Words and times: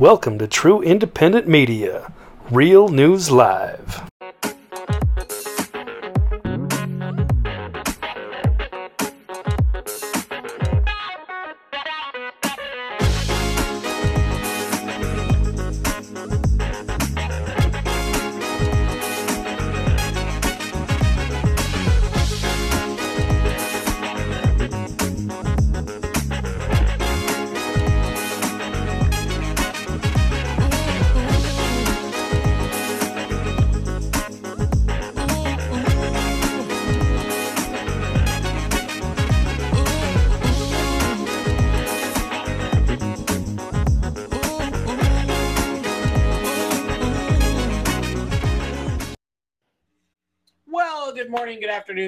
Welcome 0.00 0.38
to 0.38 0.46
True 0.46 0.80
Independent 0.80 1.46
Media, 1.46 2.10
Real 2.50 2.88
News 2.88 3.30
Live. 3.30 4.08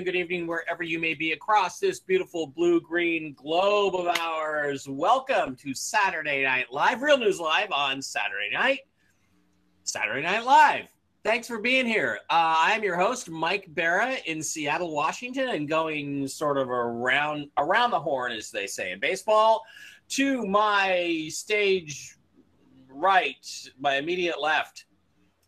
Afternoon, 0.03 0.15
good 0.15 0.19
evening, 0.19 0.47
wherever 0.49 0.83
you 0.83 0.99
may 0.99 1.15
be 1.15 1.31
across 1.33 1.79
this 1.79 2.01
beautiful 2.01 2.49
blue 2.49 2.81
green 2.81 3.35
globe 3.35 3.95
of 3.95 4.07
ours. 4.19 4.89
Welcome 4.89 5.55
to 5.57 5.75
Saturday 5.75 6.43
Night 6.43 6.67
Live, 6.73 7.03
Real 7.03 7.19
News 7.19 7.39
Live 7.39 7.71
on 7.71 8.03
Saturday 8.03 8.51
night. 8.53 8.81
Saturday 9.85 10.23
Night 10.23 10.45
Live. 10.45 10.89
Thanks 11.23 11.47
for 11.47 11.61
being 11.61 11.87
here. 11.87 12.19
Uh, 12.31 12.57
I'm 12.59 12.83
your 12.83 12.97
host, 12.97 13.31
Mike 13.31 13.67
Barra 13.69 14.17
in 14.27 14.43
Seattle, 14.43 14.93
Washington, 14.93 15.51
and 15.51 15.69
going 15.69 16.27
sort 16.27 16.59
of 16.59 16.69
around 16.69 17.49
around 17.59 17.93
the 17.93 18.01
horn, 18.01 18.33
as 18.33 18.51
they 18.51 18.67
say 18.67 18.91
in 18.91 18.99
baseball, 18.99 19.63
to 20.09 20.45
my 20.45 21.29
stage 21.29 22.17
right, 22.89 23.71
my 23.79 23.99
immediate 23.99 24.41
left 24.41 24.87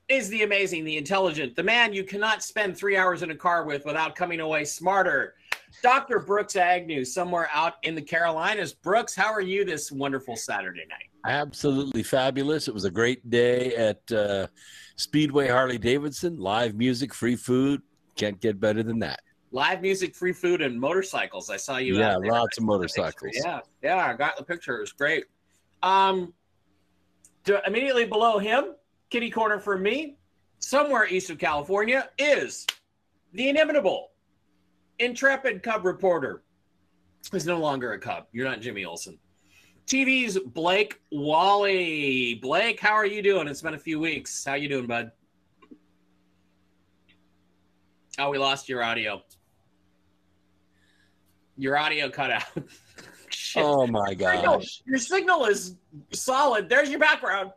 is 0.08 0.28
the 0.28 0.42
amazing, 0.42 0.84
the 0.84 0.96
intelligent, 0.96 1.56
the 1.56 1.62
man 1.62 1.92
you 1.92 2.04
cannot 2.04 2.42
spend 2.42 2.76
three 2.76 2.96
hours 2.96 3.22
in 3.22 3.30
a 3.30 3.34
car 3.34 3.64
with 3.64 3.84
without 3.84 4.14
coming 4.14 4.40
away 4.40 4.64
smarter. 4.64 5.34
Dr. 5.82 6.20
Brooks 6.20 6.56
Agnew, 6.56 7.04
somewhere 7.04 7.48
out 7.52 7.74
in 7.82 7.94
the 7.94 8.02
Carolinas. 8.02 8.72
Brooks, 8.72 9.14
how 9.14 9.32
are 9.32 9.40
you 9.40 9.64
this 9.64 9.90
wonderful 9.90 10.36
Saturday 10.36 10.84
night? 10.88 11.08
Absolutely 11.26 12.02
fabulous. 12.02 12.68
It 12.68 12.74
was 12.74 12.84
a 12.84 12.90
great 12.90 13.28
day 13.30 13.74
at 13.74 14.12
uh, 14.12 14.46
Speedway 14.96 15.48
Harley 15.48 15.78
Davidson. 15.78 16.38
Live 16.38 16.74
music, 16.74 17.14
free 17.14 17.36
food. 17.36 17.82
Can't 18.14 18.40
get 18.40 18.60
better 18.60 18.82
than 18.82 18.98
that. 19.00 19.20
Live 19.50 19.80
music, 19.82 20.14
free 20.14 20.32
food, 20.32 20.60
and 20.60 20.78
motorcycles. 20.78 21.48
I 21.48 21.56
saw 21.56 21.78
you. 21.78 21.98
Yeah, 21.98 22.14
out 22.14 22.22
there. 22.22 22.32
lots 22.32 22.58
of 22.58 22.64
motorcycles. 22.64 23.32
Yeah, 23.34 23.60
yeah, 23.82 23.96
I 23.96 24.14
got 24.14 24.36
the 24.36 24.44
picture. 24.44 24.76
It 24.76 24.80
was 24.80 24.92
great. 24.92 25.24
Um, 25.82 26.34
to, 27.44 27.62
immediately 27.66 28.04
below 28.04 28.38
him, 28.38 28.74
kitty 29.14 29.30
corner 29.30 29.60
for 29.60 29.78
me, 29.78 30.16
somewhere 30.58 31.06
east 31.06 31.30
of 31.30 31.38
California, 31.38 32.10
is 32.18 32.66
the 33.32 33.48
inimitable, 33.48 34.10
intrepid 34.98 35.62
Cub 35.62 35.84
reporter. 35.84 36.42
Is 37.32 37.46
no 37.46 37.60
longer 37.60 37.92
a 37.92 37.98
Cub. 37.98 38.24
You're 38.32 38.48
not 38.48 38.60
Jimmy 38.60 38.84
Olsen. 38.84 39.16
TV's 39.86 40.36
Blake 40.36 41.00
Wally. 41.12 42.34
Blake, 42.42 42.80
how 42.80 42.94
are 42.94 43.06
you 43.06 43.22
doing? 43.22 43.46
It's 43.46 43.62
been 43.62 43.74
a 43.74 43.78
few 43.78 44.00
weeks. 44.00 44.44
How 44.44 44.54
you 44.54 44.68
doing, 44.68 44.88
bud? 44.88 45.12
Oh, 48.18 48.30
we 48.30 48.38
lost 48.38 48.68
your 48.68 48.82
audio. 48.82 49.22
Your 51.56 51.76
audio 51.78 52.10
cut 52.10 52.32
out. 52.32 52.44
Oh 53.56 53.86
my 53.86 54.08
Signal- 54.08 54.62
Your 54.84 54.98
signal 54.98 55.44
is 55.44 55.76
solid. 56.12 56.68
There's 56.68 56.90
your 56.90 56.98
background. 56.98 57.52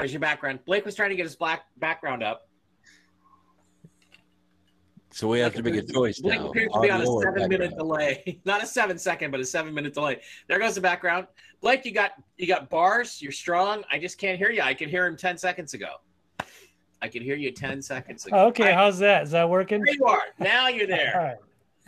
There's 0.00 0.12
your 0.12 0.20
background. 0.20 0.60
Blake 0.64 0.86
was 0.86 0.94
trying 0.94 1.10
to 1.10 1.16
get 1.16 1.24
his 1.26 1.36
black 1.36 1.64
background 1.76 2.22
up. 2.22 2.48
So 5.10 5.28
we 5.28 5.40
have 5.40 5.52
to 5.54 5.62
make 5.62 5.74
a 5.74 5.82
choice 5.82 6.20
Blake 6.20 6.40
now. 6.40 6.48
appears 6.48 6.70
to 6.72 6.80
be 6.80 6.90
on 6.90 7.02
a 7.02 7.06
seven 7.06 7.48
minute 7.48 7.76
delay. 7.76 8.40
Not 8.46 8.62
a 8.62 8.66
seven 8.66 8.96
second, 8.96 9.30
but 9.30 9.40
a 9.40 9.44
seven 9.44 9.74
minute 9.74 9.92
delay. 9.92 10.20
There 10.48 10.58
goes 10.58 10.76
the 10.76 10.80
background. 10.80 11.26
Blake, 11.60 11.84
you 11.84 11.92
got 11.92 12.12
you 12.38 12.46
got 12.46 12.70
bars. 12.70 13.20
You're 13.20 13.32
strong. 13.32 13.84
I 13.92 13.98
just 13.98 14.18
can't 14.18 14.38
hear 14.38 14.50
you. 14.50 14.62
I 14.62 14.72
could 14.72 14.88
hear 14.88 15.04
him 15.06 15.16
ten 15.16 15.36
seconds 15.36 15.74
ago. 15.74 15.96
I 17.02 17.08
could 17.08 17.22
hear 17.22 17.36
you 17.36 17.50
ten 17.50 17.82
seconds 17.82 18.24
ago. 18.24 18.46
Okay, 18.46 18.62
All 18.62 18.68
right, 18.70 18.74
how's 18.76 18.98
that? 19.00 19.24
Is 19.24 19.32
that 19.32 19.50
working? 19.50 19.82
there 19.82 19.94
you 19.94 20.04
are. 20.06 20.22
Now 20.38 20.68
you're 20.68 20.86
there. 20.96 21.12
right. 21.16 21.36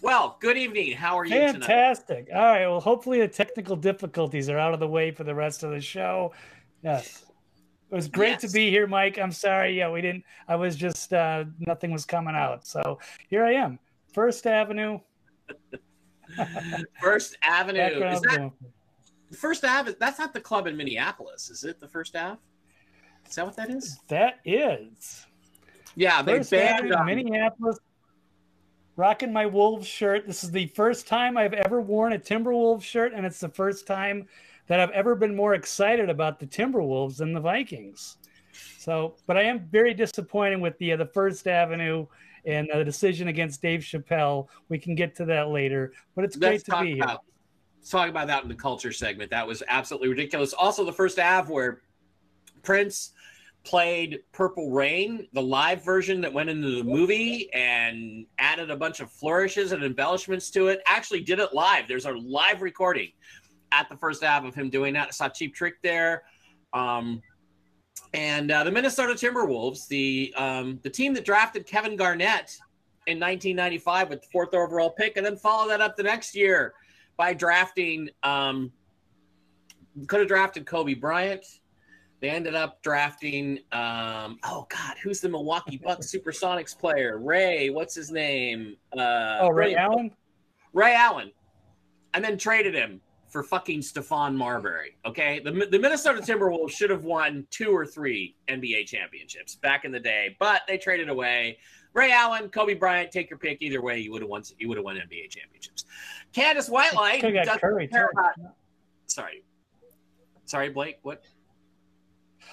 Well, 0.03 0.37
good 0.41 0.59
evening. 0.59 0.93
How 0.97 1.17
are 1.17 1.25
you 1.25 1.31
tonight? 1.31 1.53
Fantastic. 1.53 2.29
All 2.35 2.41
right. 2.43 2.67
Well, 2.67 2.81
hopefully 2.81 3.21
the 3.21 3.29
technical 3.29 3.77
difficulties 3.77 4.51
are 4.51 4.59
out 4.59 4.75
of 4.75 4.81
the 4.81 4.89
way 4.89 5.13
for 5.13 5.23
the 5.23 5.35
rest 5.35 5.63
of 5.63 5.71
the 5.71 5.81
show. 5.81 6.33
Yes. 6.83 7.22
It 7.93 7.95
was 7.95 8.09
great 8.09 8.39
to 8.39 8.49
be 8.49 8.71
here, 8.71 8.87
Mike. 8.87 9.19
I'm 9.19 9.33
sorry. 9.33 9.77
Yeah, 9.77 9.91
we 9.91 10.01
didn't. 10.01 10.25
I 10.49 10.57
was 10.57 10.77
just 10.77 11.13
uh, 11.13 11.45
nothing 11.59 11.91
was 11.93 12.07
coming 12.07 12.35
out. 12.35 12.67
So 12.67 12.99
here 13.29 13.45
I 13.45 13.53
am, 13.53 13.79
First 14.15 14.47
Avenue. 14.47 14.99
First 17.03 17.37
Avenue. 17.43 17.83
Is 17.83 18.23
that. 18.23 18.51
First 19.37 19.63
Ave? 19.67 19.95
That's 20.01 20.19
not 20.19 20.33
the 20.33 20.41
club 20.41 20.67
in 20.67 20.75
Minneapolis, 20.75 21.51
is 21.51 21.65
it? 21.65 21.81
The 21.81 21.89
First 21.89 22.17
Ave? 22.17 22.39
Is 23.29 23.35
that 23.35 23.45
what 23.45 23.57
that 23.57 23.69
is? 23.69 24.01
That 24.09 24.41
is 24.47 25.27
Yeah, 25.95 26.23
they 26.23 26.39
First 26.39 26.51
banned. 26.51 26.93
Avenue, 26.93 26.95
um, 26.95 27.07
Minneapolis. 27.07 27.79
Rocking 28.97 29.35
my 29.35 29.45
Wolves 29.45 29.87
shirt. 29.87 30.27
This 30.27 30.45
is 30.45 30.51
the 30.51 30.67
first 30.69 31.07
time 31.07 31.37
I've 31.37 31.53
ever 31.55 31.83
worn 31.83 32.15
a 32.15 32.19
Timberwolves 32.19 32.83
shirt, 32.85 33.13
and 33.15 33.27
it's 33.27 33.41
the 33.41 33.51
first 33.51 33.87
time 33.87 34.29
that 34.67 34.81
I've 34.81 34.91
ever 34.91 35.15
been 35.15 35.35
more 35.35 35.55
excited 35.55 36.09
about 36.09 36.39
the 36.39 36.47
Timberwolves 36.47 37.19
than 37.19 37.33
the 37.33 37.41
Vikings. 37.41 38.17
So, 38.79 39.17
but 39.27 39.37
I 39.37 39.43
am 39.43 39.61
very 39.71 39.95
disappointed 39.95 40.61
with 40.61 40.77
the 40.79 40.93
uh, 40.93 40.97
the 40.97 41.07
First 41.07 41.47
Avenue 41.47 42.07
and 42.45 42.71
uh, 42.71 42.79
the 42.79 42.85
decision 42.85 43.29
against 43.29 43.63
Dave 43.63 43.81
Chappelle. 43.81 44.49
We 44.69 44.79
can 44.79 44.95
get 44.95 45.15
to 45.17 45.25
that 45.27 45.49
later, 45.49 45.93
but 46.15 46.25
it's 46.25 46.37
let's 46.37 46.65
great 46.65 46.77
to 46.77 46.85
be 46.85 46.95
here. 46.95 47.05
about 47.05 47.23
let's 47.79 47.91
talk 47.91 48.09
about 48.09 48.27
that 48.27 48.43
in 48.43 48.49
the 48.49 48.55
culture 48.55 48.93
segment. 48.93 49.31
That 49.31 49.47
was 49.47 49.63
absolutely 49.69 50.09
ridiculous. 50.09 50.53
Also, 50.53 50.85
the 50.85 50.93
first 50.93 51.19
Ave 51.19 51.53
where 51.53 51.83
Prince 52.63 53.13
played 53.65 54.21
Purple 54.33 54.71
Rain, 54.71 55.29
the 55.33 55.43
live 55.43 55.85
version 55.85 56.21
that 56.21 56.33
went 56.33 56.51
into 56.51 56.77
the 56.77 56.83
movie 56.83 57.53
and 57.53 58.27
added 58.39 58.71
a 58.71 58.77
bunch 58.77 59.01
of 59.01 59.11
flourishes 59.11 59.73
and 59.73 59.85
embellishments 59.85 60.51
to 60.51 60.69
it. 60.69 60.81
Actually, 60.87 61.21
did 61.21 61.39
it 61.39 61.53
live. 61.53 61.87
There's 61.87 62.07
a 62.07 62.13
live 62.13 62.63
recording 62.63 63.13
at 63.73 63.89
the 63.89 63.97
first 63.97 64.23
half 64.23 64.45
of 64.45 64.55
him 64.55 64.71
doing 64.71 64.95
that. 64.95 65.09
I 65.09 65.11
saw 65.11 65.29
Cheap 65.29 65.55
Trick 65.55 65.75
there. 65.83 66.23
Um, 66.73 67.23
and 68.15 68.51
uh, 68.51 68.65
the 68.65 68.71
Minnesota 68.71 69.15
Timberwolves, 69.15 69.87
the 69.89 70.33
um, 70.37 70.79
the 70.83 70.91
team 70.91 71.15
that 71.15 71.25
drafted 71.25 71.67
Kevin 71.67 71.97
Garnett 71.97 72.57
in 73.07 73.19
1995 73.19 74.11
with 74.11 74.23
the 74.23 74.29
fourth 74.31 74.55
overall 74.55 74.91
pick, 74.91 75.17
and 75.17 75.25
then 75.25 75.37
followed 75.37 75.69
that 75.71 75.81
up 75.81 75.97
the 75.97 76.03
next 76.03 76.35
year 76.35 76.75
by 77.17 77.33
drafting. 77.33 78.09
Um, 78.23 78.71
could 80.07 80.21
have 80.21 80.29
drafted 80.29 80.67
Kobe 80.67 80.95
Bryant. 80.95 81.45
They 82.21 82.31
ended 82.31 82.55
up 82.55 82.83
drafting. 82.83 83.59
Um, 83.73 84.39
oh 84.45 84.67
God, 84.69 84.97
who's 85.03 85.21
the 85.21 85.29
Milwaukee 85.29 85.79
Bucks 85.83 86.15
Supersonics 86.15 86.79
player? 86.79 87.19
Ray, 87.19 87.71
what's 87.71 87.95
his 87.95 88.11
name? 88.11 88.77
Uh, 88.97 89.39
Oh, 89.41 89.49
Ray 89.49 89.75
Allen. 89.75 90.11
Ray 90.73 90.95
Allen, 90.95 91.33
and 92.15 92.25
then 92.25 92.39
traded 92.39 92.75
him 92.75 93.01
for 93.33 93.43
fucking 93.43 93.81
Stephon 93.81 94.35
Marbury. 94.37 94.97
Okay, 95.07 95.41
the 95.41 95.51
the 95.71 95.79
Minnesota 95.79 96.21
Timberwolves 96.21 96.71
should 96.73 96.91
have 96.91 97.05
won 97.05 97.47
two 97.51 97.71
or 97.75 97.87
three 97.87 98.37
NBA 98.49 98.87
championships 98.87 99.57
back 99.57 99.85
in 99.87 99.91
the 99.91 99.99
day, 99.99 100.37
but 100.39 100.63
they 100.69 100.77
traded 100.77 101.09
away. 101.09 101.59
Ray 101.95 102.13
Allen, 102.13 102.49
Kobe 102.51 102.75
Bryant, 102.75 103.11
take 103.11 103.29
your 103.31 103.39
pick. 103.39 103.61
Either 103.61 103.83
way, 103.83 103.99
you 103.99 104.13
would 104.13 104.23
have 104.23 104.29
won. 104.29 104.43
You 104.59 104.69
would 104.69 104.77
have 104.77 104.85
won 104.85 104.97
NBA 104.97 105.31
championships. 105.31 105.85
Candace 106.35 106.69
Whitelight 106.69 107.23
doesn't 107.23 107.61
Curry 107.61 107.89
care 107.89 108.11
too. 108.15 108.21
about- 108.21 108.55
Sorry, 109.07 109.43
sorry, 110.45 110.69
Blake. 110.71 110.99
What? 111.03 111.23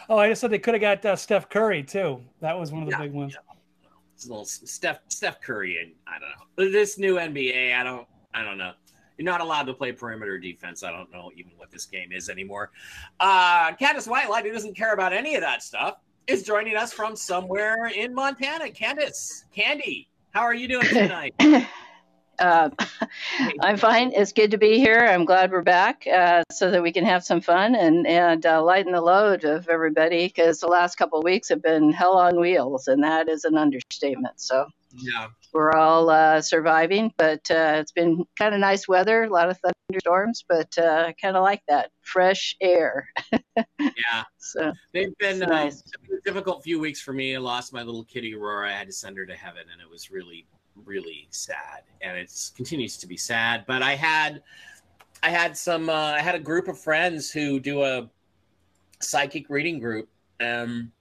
Oh, 0.09 0.17
I 0.17 0.29
just 0.29 0.41
said 0.41 0.49
they 0.51 0.59
could 0.59 0.73
have 0.73 0.81
got 0.81 1.05
uh, 1.05 1.15
Steph 1.15 1.49
Curry 1.49 1.83
too. 1.83 2.21
That 2.41 2.57
was 2.57 2.71
one 2.71 2.83
of 2.83 2.89
the 2.89 2.95
Yeah, 2.95 3.01
big 3.01 3.11
ones. 3.13 3.35
It's 4.15 4.25
a 4.25 4.29
little 4.29 4.45
Steph 4.45 4.99
Steph 5.09 5.39
Curry 5.41 5.77
and 5.81 5.91
I 6.07 6.19
don't 6.19 6.29
know 6.67 6.71
this 6.71 6.97
new 6.97 7.15
NBA. 7.15 7.73
I 7.75 7.83
don't 7.83 8.07
I 8.33 8.43
don't 8.43 8.57
know. 8.57 8.73
You're 9.19 9.25
not 9.25 9.41
allowed 9.41 9.63
to 9.63 9.73
play 9.73 9.91
perimeter 9.91 10.37
defense. 10.37 10.81
I 10.81 10.91
don't 10.91 11.11
know 11.11 11.29
even 11.35 11.51
what 11.57 11.69
this 11.71 11.85
game 11.85 12.13
is 12.13 12.29
anymore. 12.29 12.71
Uh, 13.19 13.73
Candace 13.73 14.07
Whitelight, 14.07 14.43
who 14.43 14.51
doesn't 14.53 14.77
care 14.77 14.93
about 14.93 15.11
any 15.11 15.35
of 15.35 15.41
that 15.41 15.61
stuff, 15.61 15.97
is 16.25 16.43
joining 16.43 16.77
us 16.77 16.93
from 16.93 17.17
somewhere 17.17 17.87
in 17.87 18.15
Montana. 18.15 18.71
Candace, 18.71 19.43
Candy, 19.53 20.07
how 20.31 20.43
are 20.43 20.53
you 20.53 20.69
doing 20.69 20.85
tonight? 20.87 21.35
Uh, 22.39 22.69
I'm 23.61 23.75
fine. 23.75 24.13
It's 24.15 24.31
good 24.31 24.51
to 24.51 24.57
be 24.57 24.77
here. 24.77 24.99
I'm 24.99 25.25
glad 25.25 25.51
we're 25.51 25.63
back 25.63 26.07
uh, 26.07 26.43
so 26.49 26.71
that 26.71 26.81
we 26.81 26.93
can 26.93 27.03
have 27.03 27.21
some 27.21 27.41
fun 27.41 27.75
and 27.75 28.07
and 28.07 28.45
uh, 28.45 28.63
lighten 28.63 28.93
the 28.93 29.01
load 29.01 29.43
of 29.43 29.67
everybody 29.67 30.27
because 30.27 30.61
the 30.61 30.67
last 30.67 30.95
couple 30.95 31.19
of 31.19 31.25
weeks 31.25 31.49
have 31.49 31.61
been 31.61 31.91
hell 31.91 32.17
on 32.17 32.39
wheels, 32.39 32.87
and 32.87 33.03
that 33.03 33.27
is 33.27 33.43
an 33.43 33.57
understatement. 33.57 34.39
So 34.39 34.67
Yeah. 34.91 35.27
we're 35.53 35.73
all 35.73 36.09
uh, 36.09 36.41
surviving, 36.41 37.13
but 37.17 37.41
uh, 37.51 37.77
it's 37.79 37.91
been 37.91 38.25
kind 38.37 38.53
of 38.53 38.59
nice 38.61 38.87
weather, 38.87 39.23
a 39.23 39.29
lot 39.29 39.49
of 39.49 39.59
thunderstorms, 39.89 40.43
but 40.47 40.69
uh, 40.77 41.05
I 41.07 41.15
kind 41.21 41.37
of 41.37 41.43
like 41.43 41.61
that 41.67 41.91
fresh 42.01 42.55
air. 42.61 43.07
Yeah. 43.79 44.23
So 44.37 44.71
They've 44.93 45.15
been, 45.19 45.43
uh, 45.43 45.47
nice. 45.47 45.83
difficult 46.25 46.63
few 46.63 46.79
weeks 46.79 47.01
for 47.01 47.13
me. 47.13 47.35
I 47.35 47.39
lost 47.39 47.73
my 47.73 47.83
little 47.83 48.03
kitty 48.05 48.33
Aurora. 48.33 48.69
I 48.69 48.73
had 48.73 48.87
to 48.87 48.93
send 48.93 49.17
her 49.17 49.25
to 49.25 49.35
heaven, 49.35 49.63
and 49.71 49.81
it 49.81 49.89
was 49.89 50.09
really, 50.09 50.45
really 50.85 51.27
sad. 51.29 51.83
And 52.01 52.17
it 52.17 52.31
continues 52.55 52.97
to 52.97 53.07
be 53.07 53.17
sad. 53.17 53.65
But 53.67 53.83
I 53.83 53.95
had, 53.95 54.41
I 55.21 55.29
had 55.29 55.55
some, 55.57 55.89
uh, 55.89 55.93
I 56.13 56.21
had 56.21 56.35
a 56.35 56.39
group 56.39 56.67
of 56.67 56.79
friends 56.79 57.29
who 57.29 57.59
do 57.59 57.83
a 57.83 58.09
psychic 59.01 59.49
reading 59.49 59.79
group. 59.79 60.09
Um, 60.39 60.91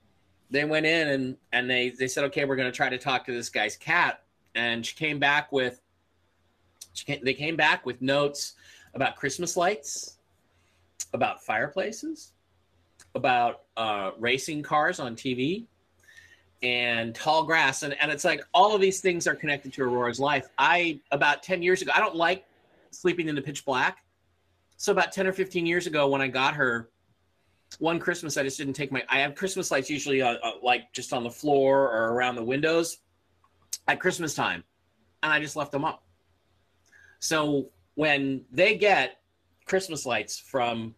they 0.49 0.65
went 0.65 0.85
in 0.85 1.07
and 1.09 1.37
and 1.51 1.69
they 1.69 1.89
they 1.89 2.07
said, 2.07 2.23
okay, 2.25 2.45
we're 2.45 2.55
going 2.55 2.71
to 2.71 2.75
try 2.75 2.89
to 2.89 2.97
talk 2.97 3.25
to 3.25 3.31
this 3.31 3.49
guy's 3.49 3.75
cat, 3.75 4.23
and 4.55 4.85
she 4.85 4.95
came 4.95 5.19
back 5.19 5.51
with, 5.51 5.81
she 6.93 7.05
came, 7.05 7.23
they 7.23 7.33
came 7.33 7.55
back 7.55 7.85
with 7.85 8.01
notes 8.01 8.53
about 8.93 9.15
Christmas 9.15 9.55
lights, 9.55 10.17
about 11.13 11.43
fireplaces 11.43 12.31
about 13.15 13.61
uh, 13.77 14.11
racing 14.19 14.63
cars 14.63 14.99
on 14.99 15.15
TV 15.15 15.65
and 16.61 17.15
tall 17.15 17.43
grass. 17.43 17.83
And, 17.83 17.95
and 18.01 18.11
it's 18.11 18.25
like 18.25 18.43
all 18.53 18.75
of 18.75 18.81
these 18.81 18.99
things 18.99 19.27
are 19.27 19.35
connected 19.35 19.73
to 19.73 19.83
Aurora's 19.83 20.19
life. 20.19 20.47
I, 20.57 20.99
about 21.11 21.41
10 21.43 21.61
years 21.61 21.81
ago, 21.81 21.91
I 21.95 21.99
don't 21.99 22.15
like 22.15 22.45
sleeping 22.91 23.27
in 23.27 23.35
the 23.35 23.41
pitch 23.41 23.65
black. 23.65 24.03
So 24.77 24.91
about 24.91 25.11
10 25.11 25.27
or 25.27 25.33
15 25.33 25.65
years 25.65 25.87
ago, 25.87 26.07
when 26.07 26.21
I 26.21 26.27
got 26.27 26.53
her, 26.55 26.89
one 27.77 27.99
Christmas, 27.99 28.37
I 28.37 28.43
just 28.43 28.57
didn't 28.57 28.73
take 28.73 28.91
my, 28.91 29.03
I 29.09 29.19
have 29.19 29.35
Christmas 29.35 29.71
lights 29.71 29.89
usually 29.89 30.21
uh, 30.21 30.35
uh, 30.43 30.51
like 30.63 30.91
just 30.91 31.13
on 31.13 31.23
the 31.23 31.29
floor 31.29 31.83
or 31.89 32.13
around 32.13 32.35
the 32.35 32.43
windows 32.43 32.97
at 33.87 33.99
Christmas 33.99 34.33
time. 34.33 34.63
And 35.21 35.31
I 35.31 35.39
just 35.39 35.55
left 35.55 35.71
them 35.71 35.85
up. 35.85 36.03
So 37.19 37.69
when 37.95 38.45
they 38.51 38.75
get 38.75 39.17
Christmas 39.65 40.05
lights 40.05 40.39
from 40.39 40.95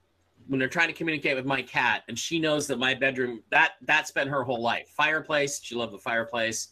when 0.47 0.59
they're 0.59 0.69
trying 0.69 0.87
to 0.87 0.93
communicate 0.93 1.35
with 1.35 1.45
my 1.45 1.61
cat 1.61 2.03
and 2.07 2.17
she 2.17 2.39
knows 2.39 2.67
that 2.67 2.77
my 2.77 2.93
bedroom 2.93 3.41
that 3.51 3.73
that's 3.83 4.11
been 4.11 4.27
her 4.27 4.43
whole 4.43 4.61
life 4.61 4.89
fireplace 4.89 5.61
she 5.63 5.75
loved 5.75 5.93
the 5.93 5.97
fireplace 5.97 6.69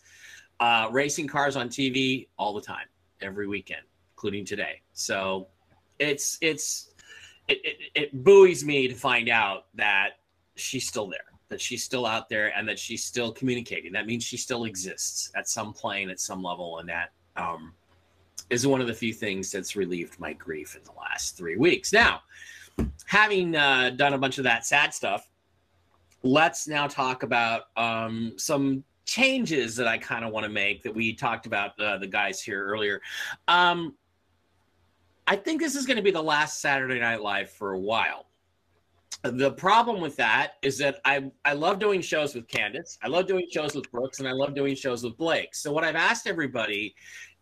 uh, 0.59 0.87
racing 0.91 1.27
cars 1.27 1.55
on 1.55 1.69
tv 1.69 2.27
all 2.37 2.53
the 2.53 2.61
time 2.61 2.87
every 3.21 3.47
weekend 3.47 3.81
including 4.13 4.43
today 4.43 4.81
so 4.93 5.47
it's 5.99 6.37
it's 6.41 6.88
it, 7.49 7.59
it, 7.63 7.77
it 7.95 8.23
buoys 8.23 8.63
me 8.63 8.87
to 8.87 8.93
find 8.93 9.29
out 9.29 9.65
that 9.75 10.19
she's 10.55 10.87
still 10.87 11.07
there 11.07 11.19
that 11.49 11.59
she's 11.59 11.83
still 11.83 12.05
out 12.05 12.29
there 12.29 12.55
and 12.55 12.67
that 12.67 12.77
she's 12.77 13.03
still 13.03 13.31
communicating 13.31 13.91
that 13.91 14.05
means 14.05 14.23
she 14.23 14.37
still 14.37 14.65
exists 14.65 15.31
at 15.35 15.47
some 15.49 15.73
plane 15.73 16.09
at 16.09 16.19
some 16.19 16.43
level 16.43 16.79
and 16.79 16.87
that 16.87 17.11
um, 17.35 17.73
is 18.49 18.67
one 18.67 18.81
of 18.81 18.87
the 18.87 18.93
few 18.93 19.13
things 19.13 19.51
that's 19.51 19.75
relieved 19.75 20.19
my 20.19 20.33
grief 20.33 20.75
in 20.75 20.83
the 20.83 20.91
last 20.99 21.35
three 21.37 21.55
weeks 21.55 21.91
now 21.91 22.21
having 23.05 23.55
uh, 23.55 23.91
done 23.91 24.13
a 24.13 24.17
bunch 24.17 24.37
of 24.37 24.43
that 24.43 24.65
sad 24.65 24.93
stuff, 24.93 25.29
let's 26.23 26.67
now 26.67 26.87
talk 26.87 27.23
about 27.23 27.63
um, 27.77 28.33
some 28.37 28.83
changes 29.05 29.75
that 29.75 29.87
I 29.87 29.97
kind 29.97 30.23
of 30.23 30.31
want 30.31 30.45
to 30.45 30.51
make 30.51 30.83
that 30.83 30.93
we 30.93 31.13
talked 31.13 31.45
about 31.45 31.79
uh, 31.79 31.97
the 31.97 32.07
guys 32.07 32.41
here 32.41 32.63
earlier. 32.63 33.01
Um, 33.47 33.95
I 35.29 35.35
think 35.35 35.61
this 35.61 35.75
is 35.75 35.85
going 35.85 35.97
to 35.97 36.03
be 36.03 36.09
the 36.09 36.23
last 36.23 36.59
Saturday 36.59 36.99
Night 36.99 37.21
Live 37.21 37.51
for 37.51 37.73
a 37.73 37.79
while. 37.79 38.25
The 39.21 39.51
problem 39.51 40.01
with 40.01 40.15
that 40.15 40.53
is 40.63 40.79
that 40.79 41.01
I 41.05 41.29
I 41.45 41.53
love 41.53 41.77
doing 41.77 42.01
shows 42.01 42.33
with 42.33 42.47
Candace, 42.47 42.97
I 43.03 43.09
love 43.09 43.27
doing 43.27 43.45
shows 43.51 43.75
with 43.75 43.91
Brooks, 43.91 44.17
and 44.19 44.27
I 44.27 44.31
love 44.31 44.55
doing 44.55 44.75
shows 44.75 45.03
with 45.03 45.17
Blake. 45.17 45.53
So 45.53 45.71
what 45.71 45.83
I've 45.83 45.95
asked 45.95 46.25
everybody 46.25 46.95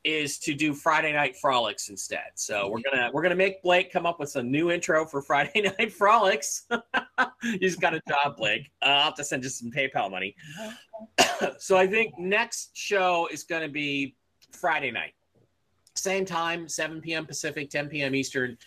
is 0.04 0.38
to 0.40 0.54
do 0.54 0.74
Friday 0.74 1.14
Night 1.14 1.38
Frolics 1.38 1.88
instead. 1.88 2.32
So 2.36 2.68
we're 2.68 2.82
gonna 2.82 3.10
we're 3.14 3.22
gonna 3.22 3.36
make 3.36 3.64
Blake 3.64 3.94
come 3.94 4.06
up 4.06 4.20
with 4.20 4.30
some 4.30 4.52
new 4.52 4.70
intro 4.70 5.06
for 5.06 5.22
Friday 5.32 5.62
Night 5.62 5.94
Frolics. 5.94 6.66
He's 7.42 7.78
got 7.78 7.94
a 7.94 8.02
job, 8.10 8.36
Blake. 8.36 8.70
Uh, 8.82 8.88
I'll 8.88 9.04
have 9.06 9.16
to 9.16 9.24
send 9.24 9.44
you 9.46 9.50
some 9.50 9.72
PayPal 9.72 10.12
money. 10.12 10.36
so 11.58 11.78
I 11.78 11.88
think 11.88 12.18
next 12.20 12.72
show 12.76 13.30
is 13.32 13.44
gonna 13.44 13.70
be 13.70 14.18
Friday 14.52 14.92
night, 14.92 15.14
same 16.10 16.26
time, 16.26 16.70
7 16.70 17.02
p.m. 17.02 17.26
Pacific, 17.26 17.70
10 17.70 17.90
p.m. 17.90 18.16
Eastern. 18.16 18.58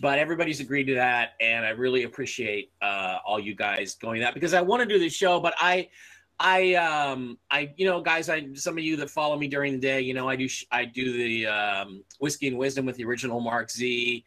But 0.00 0.18
everybody's 0.18 0.60
agreed 0.60 0.84
to 0.86 0.94
that, 0.94 1.30
and 1.40 1.64
I 1.64 1.70
really 1.70 2.04
appreciate 2.04 2.70
uh, 2.82 3.18
all 3.26 3.40
you 3.40 3.54
guys 3.54 3.94
going 3.94 4.20
that 4.20 4.34
because 4.34 4.54
I 4.54 4.60
want 4.60 4.82
to 4.82 4.86
do 4.88 4.98
this 4.98 5.14
show, 5.14 5.40
but 5.40 5.54
I 5.58 5.88
I 6.38 6.74
um 6.74 7.38
I 7.50 7.72
you 7.76 7.86
know 7.86 8.02
guys 8.02 8.28
I 8.28 8.48
some 8.54 8.76
of 8.78 8.84
you 8.84 8.96
that 8.96 9.10
follow 9.10 9.38
me 9.38 9.48
during 9.48 9.72
the 9.72 9.78
day 9.78 10.00
you 10.02 10.12
know 10.14 10.28
I 10.28 10.36
do 10.36 10.48
I 10.70 10.84
do 10.84 11.12
the 11.12 11.46
um, 11.46 12.04
whiskey 12.20 12.48
and 12.48 12.58
wisdom 12.58 12.84
with 12.86 12.96
the 12.96 13.04
original 13.04 13.40
Mark 13.40 13.70
Z. 13.70 14.24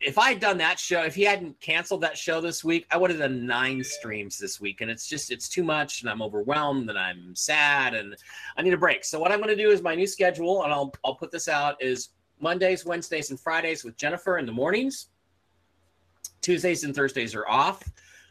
If 0.00 0.18
I 0.18 0.30
had 0.30 0.40
done 0.40 0.58
that 0.58 0.78
show, 0.78 1.02
if 1.04 1.14
he 1.14 1.22
hadn't 1.22 1.58
canceled 1.60 2.02
that 2.02 2.18
show 2.18 2.40
this 2.40 2.62
week, 2.62 2.86
I 2.90 2.98
would 2.98 3.10
have 3.10 3.18
done 3.18 3.46
nine 3.46 3.82
streams 3.82 4.38
this 4.38 4.60
week, 4.60 4.82
and 4.82 4.90
it's 4.90 5.06
just 5.06 5.32
it's 5.32 5.48
too 5.48 5.64
much, 5.64 6.02
and 6.02 6.10
I'm 6.10 6.20
overwhelmed, 6.20 6.90
and 6.90 6.98
I'm 6.98 7.34
sad, 7.34 7.94
and 7.94 8.14
I 8.56 8.62
need 8.62 8.74
a 8.74 8.78
break. 8.78 9.04
So 9.04 9.18
what 9.18 9.32
I'm 9.32 9.38
going 9.40 9.56
to 9.56 9.62
do 9.62 9.70
is 9.70 9.82
my 9.82 9.94
new 9.94 10.06
schedule, 10.06 10.64
and 10.64 10.72
I'll 10.72 10.92
I'll 11.04 11.14
put 11.14 11.30
this 11.30 11.48
out 11.48 11.82
is 11.82 12.10
Mondays, 12.40 12.84
Wednesdays, 12.84 13.30
and 13.30 13.40
Fridays 13.40 13.84
with 13.84 13.96
Jennifer 13.96 14.36
in 14.38 14.44
the 14.44 14.52
mornings. 14.52 15.08
Tuesdays 16.42 16.84
and 16.84 16.94
Thursdays 16.94 17.34
are 17.34 17.48
off. 17.48 17.82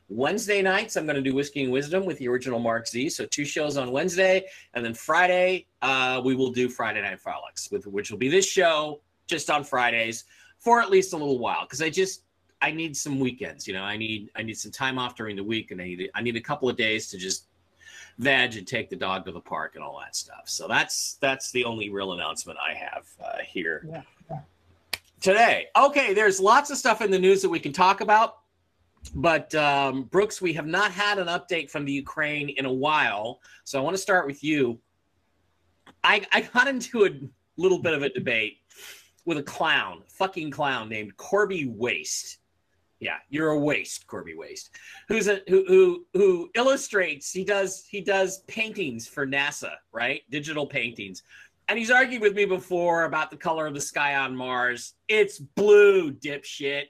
Wednesday 0.08 0.62
nights, 0.62 0.96
I'm 0.96 1.06
going 1.06 1.16
to 1.16 1.22
do 1.22 1.34
Whiskey 1.34 1.64
and 1.64 1.72
Wisdom 1.72 2.06
with 2.06 2.20
the 2.20 2.28
original 2.28 2.60
Mark 2.60 2.88
Z. 2.88 3.10
So 3.10 3.26
two 3.26 3.44
shows 3.44 3.76
on 3.76 3.92
Wednesday, 3.92 4.46
and 4.76 4.86
then 4.86 4.94
Friday, 4.94 5.66
uh, 5.82 6.22
we 6.24 6.36
will 6.36 6.52
do 6.52 6.70
Friday 6.70 7.02
Night 7.02 7.20
Frolics, 7.20 7.72
with 7.72 7.88
which 7.88 8.12
will 8.12 8.20
be 8.20 8.30
this 8.30 8.46
show 8.46 9.02
just 9.28 9.50
on 9.50 9.64
Fridays 9.64 10.26
for 10.66 10.82
at 10.82 10.90
least 10.90 11.14
a 11.14 11.18
little 11.18 11.38
while 11.38 11.62
because 11.62 11.80
I 11.82 11.92
just 11.92 12.24
I 12.60 12.72
need 12.72 12.98
some 12.98 13.20
weekends. 13.20 13.68
You 13.68 13.76
know, 13.76 13.84
I 13.84 13.96
need 13.96 14.32
I 14.36 14.42
need 14.42 14.58
some 14.58 14.72
time 14.72 14.98
off 14.98 15.16
during 15.16 15.36
the 15.36 15.44
week, 15.44 15.70
and 15.70 15.80
I 15.80 15.86
need 15.86 16.10
I 16.16 16.22
need 16.22 16.36
a 16.36 16.42
couple 16.42 16.68
of 16.68 16.76
days 16.76 17.08
to 17.12 17.18
just 17.18 17.46
veg 18.18 18.56
and 18.58 18.66
take 18.68 18.90
the 18.90 18.96
dog 18.96 19.26
to 19.26 19.32
the 19.32 19.40
park 19.40 19.76
and 19.76 19.84
all 19.84 20.00
that 20.00 20.16
stuff. 20.16 20.46
So 20.46 20.68
that's 20.68 21.18
that's 21.22 21.52
the 21.52 21.64
only 21.66 21.90
real 21.92 22.14
announcement 22.14 22.58
I 22.60 22.74
have 22.74 23.06
uh, 23.24 23.38
here 23.48 23.88
Yeah. 23.88 24.40
today. 25.22 25.68
Okay, 25.78 26.16
there's 26.16 26.40
lots 26.40 26.72
of 26.72 26.78
stuff 26.78 27.02
in 27.02 27.12
the 27.12 27.20
news 27.20 27.44
that 27.44 27.50
we 27.50 27.60
can 27.60 27.72
talk 27.72 28.02
about. 28.02 28.40
But 29.14 29.54
um, 29.54 30.06
Brooks, 30.06 30.42
we 30.42 30.52
have 30.54 30.66
not 30.66 30.92
had 30.92 31.20
an 31.20 31.28
update 31.28 31.70
from 31.70 31.86
the 31.86 31.92
Ukraine 31.92 32.50
in 32.50 32.66
a 32.66 32.74
while, 32.74 33.40
so 33.64 33.78
I 33.80 33.84
want 33.84 33.96
to 33.96 34.02
start 34.02 34.26
with 34.26 34.44
you. 34.44 34.80
I, 36.04 36.26
I 36.34 36.42
got 36.42 36.68
into 36.68 37.06
a 37.06 37.12
little 37.56 37.78
bit 37.78 37.94
of 37.94 38.02
a 38.02 38.10
debate 38.10 38.58
with 39.26 39.38
a 39.38 39.44
clown, 39.44 40.04
fucking 40.08 40.52
clown 40.52 40.90
named 40.90 41.18
Corby 41.18 41.66
Waste. 41.66 42.40
Yeah, 43.00 43.18
you're 43.30 43.50
a 43.50 43.60
waste, 43.60 44.08
Corby 44.08 44.36
Waste, 44.36 44.72
who's 45.08 45.28
a 45.28 45.42
who 45.50 45.66
who 45.68 46.06
who 46.14 46.50
illustrates. 46.56 47.32
He 47.32 47.44
does 47.44 47.86
he 47.90 48.02
does 48.02 48.40
paintings 48.48 49.08
for 49.08 49.28
NASA, 49.28 49.74
right? 49.92 50.22
Digital 50.30 50.66
paintings. 50.66 51.24
And 51.68 51.80
he's 51.80 51.92
argued 51.92 52.22
with 52.22 52.36
me 52.36 52.46
before 52.46 53.06
about 53.06 53.32
the 53.32 53.38
color 53.38 53.66
of 53.66 53.74
the 53.74 53.82
sky 53.82 54.16
on 54.16 54.36
Mars. 54.36 54.94
It's 55.08 55.40
blue, 55.40 56.14
dipshit. 56.14 56.86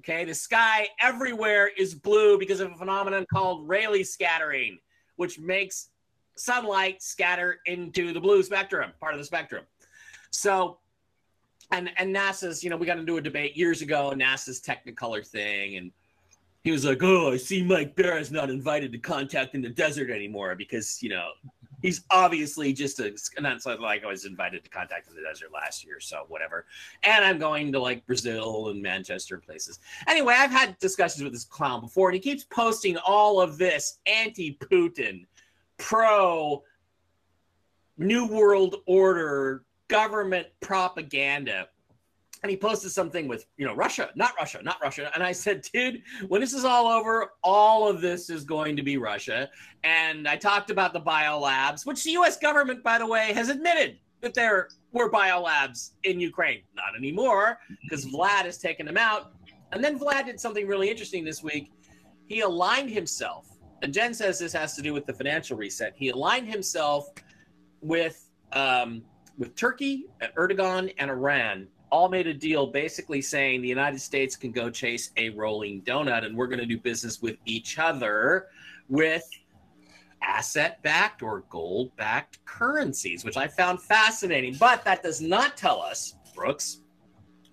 Okay, 0.00 0.24
the 0.24 0.34
sky 0.34 0.88
everywhere 1.00 1.70
is 1.76 1.94
blue 1.94 2.38
because 2.38 2.60
of 2.60 2.70
a 2.72 2.76
phenomenon 2.76 3.26
called 3.32 3.68
Rayleigh 3.68 4.04
scattering, 4.04 4.78
which 5.16 5.38
makes 5.38 5.90
sunlight 6.36 7.02
scatter 7.02 7.60
into 7.66 8.12
the 8.12 8.20
blue 8.20 8.42
spectrum, 8.42 8.92
part 9.00 9.14
of 9.14 9.20
the 9.20 9.26
spectrum. 9.26 9.64
So, 10.30 10.78
and 11.72 11.90
and 11.96 12.14
NASA's, 12.14 12.62
you 12.64 12.70
know, 12.70 12.76
we 12.76 12.86
got 12.86 12.98
into 12.98 13.16
a 13.16 13.20
debate 13.20 13.56
years 13.56 13.82
ago, 13.82 14.12
NASA's 14.14 14.60
Technicolor 14.60 15.26
thing, 15.26 15.76
and 15.76 15.90
he 16.62 16.70
was 16.70 16.84
like, 16.84 17.02
"Oh, 17.02 17.32
I 17.32 17.36
see 17.36 17.62
Mike 17.62 17.94
Barra's 17.96 18.30
not 18.30 18.50
invited 18.50 18.92
to 18.92 18.98
contact 18.98 19.54
in 19.54 19.62
the 19.62 19.68
desert 19.68 20.10
anymore 20.10 20.54
because 20.54 21.02
you 21.02 21.10
know 21.10 21.30
he's 21.82 22.02
obviously 22.10 22.72
just 22.72 23.00
a 23.00 23.14
that's 23.40 23.66
like 23.66 24.04
I 24.04 24.06
was 24.06 24.24
invited 24.24 24.64
to 24.64 24.70
contact 24.70 25.08
in 25.08 25.14
the 25.14 25.22
desert 25.22 25.52
last 25.52 25.84
year, 25.84 26.00
so 26.00 26.24
whatever. 26.28 26.66
And 27.02 27.24
I'm 27.24 27.38
going 27.38 27.72
to 27.72 27.80
like 27.80 28.06
Brazil 28.06 28.68
and 28.68 28.82
Manchester 28.82 29.38
places. 29.38 29.78
Anyway, 30.06 30.34
I've 30.36 30.50
had 30.50 30.78
discussions 30.78 31.22
with 31.22 31.32
this 31.32 31.44
clown 31.44 31.80
before, 31.80 32.08
and 32.08 32.14
he 32.14 32.20
keeps 32.20 32.44
posting 32.44 32.96
all 32.98 33.40
of 33.40 33.58
this 33.58 33.98
anti-Putin, 34.06 35.26
pro 35.78 36.62
New 37.96 38.26
World 38.26 38.76
Order 38.86 39.64
government 39.90 40.46
propaganda. 40.60 41.68
And 42.42 42.48
he 42.48 42.56
posted 42.56 42.90
something 42.90 43.28
with, 43.28 43.44
you 43.58 43.66
know, 43.66 43.74
Russia, 43.74 44.08
not 44.14 44.32
Russia, 44.38 44.62
not 44.62 44.78
Russia. 44.82 45.10
And 45.14 45.22
I 45.22 45.32
said, 45.32 45.66
dude, 45.74 46.02
when 46.28 46.40
this 46.40 46.54
is 46.54 46.64
all 46.64 46.86
over, 46.86 47.32
all 47.42 47.86
of 47.86 48.00
this 48.00 48.30
is 48.30 48.44
going 48.44 48.76
to 48.76 48.82
be 48.82 48.96
Russia. 48.96 49.50
And 49.84 50.26
I 50.26 50.36
talked 50.36 50.70
about 50.70 50.94
the 50.94 51.02
biolabs, 51.02 51.84
which 51.84 52.02
the 52.02 52.12
US 52.12 52.38
government, 52.38 52.82
by 52.82 52.96
the 52.96 53.06
way, 53.06 53.34
has 53.34 53.50
admitted 53.50 53.98
that 54.22 54.32
there 54.32 54.68
were 54.92 55.10
biolabs 55.10 55.90
in 56.04 56.18
Ukraine. 56.18 56.62
Not 56.74 56.96
anymore, 56.96 57.58
because 57.82 58.06
Vlad 58.06 58.44
has 58.44 58.56
taken 58.56 58.86
them 58.86 58.96
out. 58.96 59.32
And 59.72 59.84
then 59.84 59.98
Vlad 59.98 60.26
did 60.26 60.40
something 60.40 60.66
really 60.66 60.88
interesting 60.88 61.24
this 61.24 61.42
week. 61.42 61.72
He 62.26 62.40
aligned 62.40 62.90
himself, 62.90 63.48
and 63.82 63.92
Jen 63.92 64.14
says 64.14 64.38
this 64.38 64.52
has 64.52 64.74
to 64.76 64.82
do 64.82 64.94
with 64.94 65.04
the 65.04 65.12
financial 65.12 65.56
reset. 65.56 65.94
He 65.96 66.10
aligned 66.10 66.48
himself 66.48 67.08
with 67.80 68.30
um, 68.52 69.02
with 69.38 69.54
Turkey, 69.56 70.06
Erdogan, 70.36 70.92
and 70.98 71.10
Iran. 71.10 71.68
All 71.90 72.08
made 72.08 72.26
a 72.26 72.34
deal 72.34 72.66
basically 72.66 73.20
saying 73.20 73.62
the 73.62 73.68
United 73.68 74.00
States 74.00 74.36
can 74.36 74.52
go 74.52 74.70
chase 74.70 75.10
a 75.16 75.30
rolling 75.30 75.82
donut, 75.82 76.24
and 76.24 76.36
we're 76.36 76.46
going 76.46 76.60
to 76.60 76.66
do 76.66 76.78
business 76.78 77.20
with 77.20 77.36
each 77.46 77.78
other 77.78 78.46
with 78.88 79.28
asset 80.22 80.82
backed 80.82 81.22
or 81.22 81.44
gold 81.48 81.94
backed 81.96 82.44
currencies, 82.44 83.24
which 83.24 83.36
I 83.36 83.48
found 83.48 83.80
fascinating. 83.80 84.54
But 84.58 84.84
that 84.84 85.02
does 85.02 85.20
not 85.20 85.56
tell 85.56 85.80
us, 85.80 86.14
Brooks, 86.34 86.82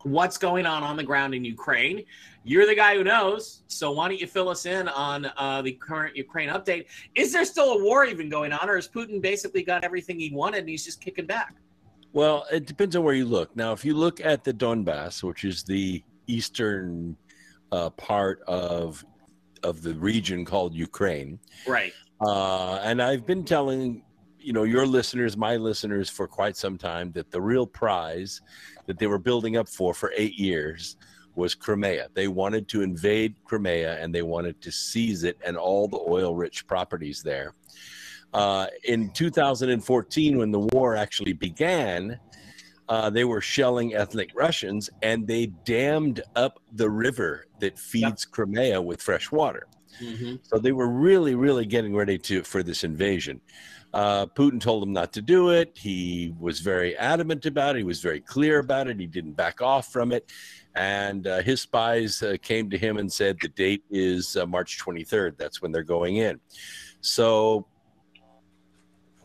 what's 0.04 0.38
going 0.38 0.66
on 0.66 0.84
on 0.84 0.98
the 0.98 1.04
ground 1.04 1.34
in 1.34 1.44
Ukraine. 1.44 2.04
You're 2.44 2.66
the 2.66 2.76
guy 2.76 2.96
who 2.96 3.04
knows. 3.04 3.64
So 3.68 3.92
why 3.92 4.08
don't 4.08 4.20
you 4.20 4.28
fill 4.28 4.50
us 4.50 4.66
in 4.66 4.88
on 4.88 5.30
uh, 5.38 5.62
the 5.62 5.74
current 5.74 6.16
Ukraine 6.16 6.50
update? 6.50 6.86
Is 7.16 7.34
there 7.34 7.46
still 7.46 7.74
a 7.74 7.84
war 7.84 8.06
even 8.06 8.30
going 8.30 8.54
on, 8.54 8.70
or 8.70 8.76
has 8.76 8.88
Putin 8.88 9.22
basically 9.22 9.64
got 9.64 9.84
everything 9.84 10.20
he 10.20 10.32
wanted 10.32 10.60
and 10.60 10.70
he's 10.70 10.86
just 10.86 11.02
kicking 11.02 11.26
back? 11.26 11.56
Well, 12.18 12.48
it 12.52 12.66
depends 12.66 12.96
on 12.96 13.04
where 13.04 13.14
you 13.14 13.26
look. 13.26 13.56
Now, 13.56 13.74
if 13.74 13.86
you 13.86 13.94
look 13.94 14.26
at 14.26 14.44
the 14.44 14.52
Donbass, 14.52 15.22
which 15.22 15.44
is 15.44 15.62
the 15.62 16.02
eastern 16.26 17.16
uh, 17.72 17.92
part 17.92 18.42
of 18.48 19.06
of 19.62 19.84
the 19.84 19.94
region 19.94 20.44
called 20.44 20.74
Ukraine, 20.74 21.38
Right. 21.68 21.94
uh, 22.26 22.78
and 22.78 23.04
I've 23.04 23.28
been 23.28 23.44
telling 23.44 24.02
you 24.40 24.52
know 24.52 24.64
your 24.64 24.88
listeners, 24.88 25.38
my 25.38 25.58
listeners, 25.58 26.10
for 26.10 26.28
quite 26.28 26.58
some 26.58 26.76
time 26.76 27.12
that 27.12 27.30
the 27.30 27.40
real 27.40 27.68
prize 27.68 28.42
that 28.88 28.98
they 28.98 29.06
were 29.06 29.20
building 29.20 29.56
up 29.58 29.70
for 29.70 29.94
for 29.94 30.12
eight 30.18 30.40
years 30.40 30.98
was 31.36 31.54
Crimea. 31.54 32.08
They 32.16 32.28
wanted 32.28 32.68
to 32.70 32.82
invade 32.82 33.36
Crimea 33.46 34.02
and 34.02 34.10
they 34.16 34.24
wanted 34.24 34.60
to 34.62 34.72
seize 34.72 35.24
it 35.24 35.38
and 35.46 35.56
all 35.56 35.88
the 35.88 36.00
oil-rich 36.00 36.66
properties 36.66 37.22
there. 37.22 37.54
Uh, 38.34 38.68
in 38.84 39.10
2014, 39.12 40.38
when 40.38 40.52
the 40.52 40.60
war 40.60 40.96
actually 40.96 41.34
began, 41.34 42.20
uh, 42.90 43.10
they 43.10 43.24
were 43.24 43.42
shelling 43.42 43.96
ethnic 43.96 44.32
Russians 44.36 44.90
and 45.02 45.28
they 45.28 45.48
dammed 45.66 46.22
up 46.36 46.60
the 46.74 46.90
river 46.90 47.46
that 47.60 47.78
feeds 47.78 48.26
Crimea 48.26 48.82
with 48.82 49.02
fresh 49.02 49.32
water. 49.32 49.68
Mm-hmm. 50.02 50.36
So 50.44 50.58
they 50.58 50.72
were 50.72 50.88
really, 50.88 51.36
really 51.36 51.66
getting 51.66 51.96
ready 51.96 52.18
to 52.20 52.44
for 52.44 52.64
this 52.64 52.84
invasion. 52.84 53.42
Uh, 53.94 54.26
Putin 54.28 54.62
told 54.62 54.84
them 54.84 54.94
not 54.94 55.12
to 55.14 55.22
do 55.22 55.50
it. 55.50 55.72
He 55.76 56.34
was 56.40 56.60
very 56.60 56.96
adamant 56.98 57.46
about 57.46 57.76
it. 57.76 57.80
He 57.80 57.84
was 57.84 58.02
very 58.02 58.20
clear 58.20 58.60
about 58.60 58.88
it. 58.88 59.00
He 59.00 59.08
didn't 59.08 59.34
back 59.34 59.62
off 59.62 59.92
from 59.92 60.12
it. 60.12 60.32
And 60.76 61.26
uh, 61.26 61.42
his 61.42 61.62
spies 61.62 62.22
uh, 62.22 62.36
came 62.42 62.70
to 62.70 62.78
him 62.78 62.98
and 62.98 63.12
said 63.12 63.38
the 63.42 63.48
date 63.48 63.84
is 63.90 64.38
uh, 64.38 64.46
March 64.46 64.78
23rd. 64.80 65.38
That's 65.38 65.62
when 65.62 65.72
they're 65.72 65.84
going 65.84 66.18
in. 66.18 66.40
So 67.02 67.66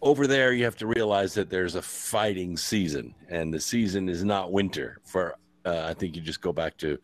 over 0.02 0.26
there, 0.26 0.52
you 0.52 0.64
have 0.64 0.76
to 0.76 0.87
realize 0.87 1.32
that 1.35 1.49
there's 1.49 1.76
a 1.76 1.82
fighting 1.82 2.56
season, 2.56 3.14
and 3.28 3.54
the 3.54 3.61
season 3.61 4.09
is 4.09 4.25
not 4.25 4.52
winter. 4.52 4.99
For 5.04 5.37
uh, 5.64 5.87
I 5.88 5.94
think 5.94 6.16
you 6.16 6.23
just 6.23 6.40
go 6.40 6.52
back 6.52 6.76
to 6.78 6.99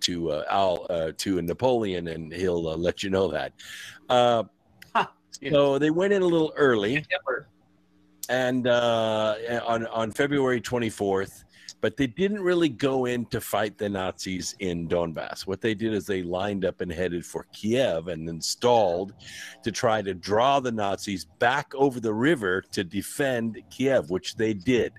to 0.00 0.30
uh, 0.30 0.44
Al 0.50 0.86
uh, 0.90 1.12
to 1.16 1.40
Napoleon, 1.40 2.08
and 2.08 2.32
he'll 2.32 2.68
uh, 2.68 2.76
let 2.76 3.02
you 3.02 3.10
know 3.10 3.28
that. 3.28 3.52
Uh, 4.08 4.44
so 5.50 5.78
they 5.78 5.90
went 5.90 6.12
in 6.12 6.22
a 6.22 6.26
little 6.26 6.52
early, 6.56 7.04
and 8.28 8.66
uh, 8.66 9.36
on 9.66 9.86
on 9.86 10.10
February 10.12 10.60
24th, 10.60 11.44
but 11.80 11.96
they 11.96 12.06
didn't 12.06 12.40
really 12.40 12.68
go 12.68 13.06
in 13.06 13.26
to 13.26 13.40
fight 13.40 13.76
the 13.76 13.88
Nazis 13.88 14.54
in 14.60 14.88
Donbass. 14.88 15.46
What 15.46 15.60
they 15.60 15.74
did 15.74 15.92
is 15.92 16.06
they 16.06 16.22
lined 16.22 16.64
up 16.64 16.80
and 16.80 16.92
headed 16.92 17.26
for 17.26 17.46
Kiev 17.52 18.08
and 18.08 18.26
then 18.26 18.40
stalled 18.40 19.14
to 19.64 19.72
try 19.72 20.02
to 20.02 20.14
draw 20.14 20.60
the 20.60 20.72
Nazis 20.72 21.24
back 21.38 21.74
over 21.74 22.00
the 22.00 22.14
river 22.14 22.62
to 22.72 22.84
defend 22.84 23.60
Kiev, 23.70 24.10
which 24.10 24.36
they 24.36 24.54
did. 24.54 24.92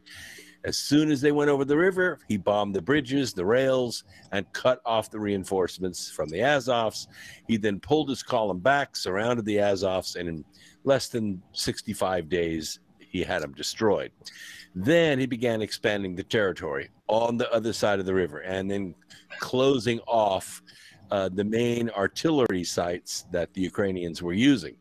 As 0.66 0.78
soon 0.78 1.12
as 1.12 1.20
they 1.20 1.34
went 1.34 1.50
over 1.50 1.66
the 1.66 1.78
river, 1.78 2.20
he 2.30 2.38
bombed 2.38 2.74
the 2.74 2.82
bridges, 2.82 3.34
the 3.34 3.46
rails, 3.46 4.06
and 4.32 4.52
cut 4.54 4.80
off 4.86 5.12
the 5.12 5.20
reinforcements 5.20 6.10
from 6.10 6.30
the 6.30 6.40
Azovs. 6.40 7.08
He 7.48 7.58
then 7.58 7.82
pulled 7.82 8.08
his 8.08 8.24
column 8.24 8.60
back, 8.60 8.96
surrounded 8.96 9.44
the 9.44 9.58
Azovs, 9.58 10.16
and 10.16 10.30
in 10.30 10.46
less 10.86 11.10
than 11.10 11.42
65 11.52 12.30
days, 12.30 12.80
he 13.14 13.24
had 13.24 13.44
them 13.44 13.54
destroyed. 13.54 14.12
Then 14.76 15.20
he 15.20 15.28
began 15.28 15.62
expanding 15.62 16.16
the 16.16 16.24
territory 16.24 16.90
on 17.08 17.38
the 17.38 17.50
other 17.54 17.72
side 17.72 18.00
of 18.00 18.06
the 18.06 18.14
river 18.14 18.40
and 18.40 18.70
then 18.70 18.96
closing 19.40 20.00
off 20.02 20.62
uh, 21.12 21.30
the 21.30 21.44
main 21.44 21.92
artillery 21.92 22.64
sites 22.64 23.26
that 23.32 23.54
the 23.54 23.62
Ukrainians 23.62 24.22
were 24.24 24.34
using. 24.34 24.76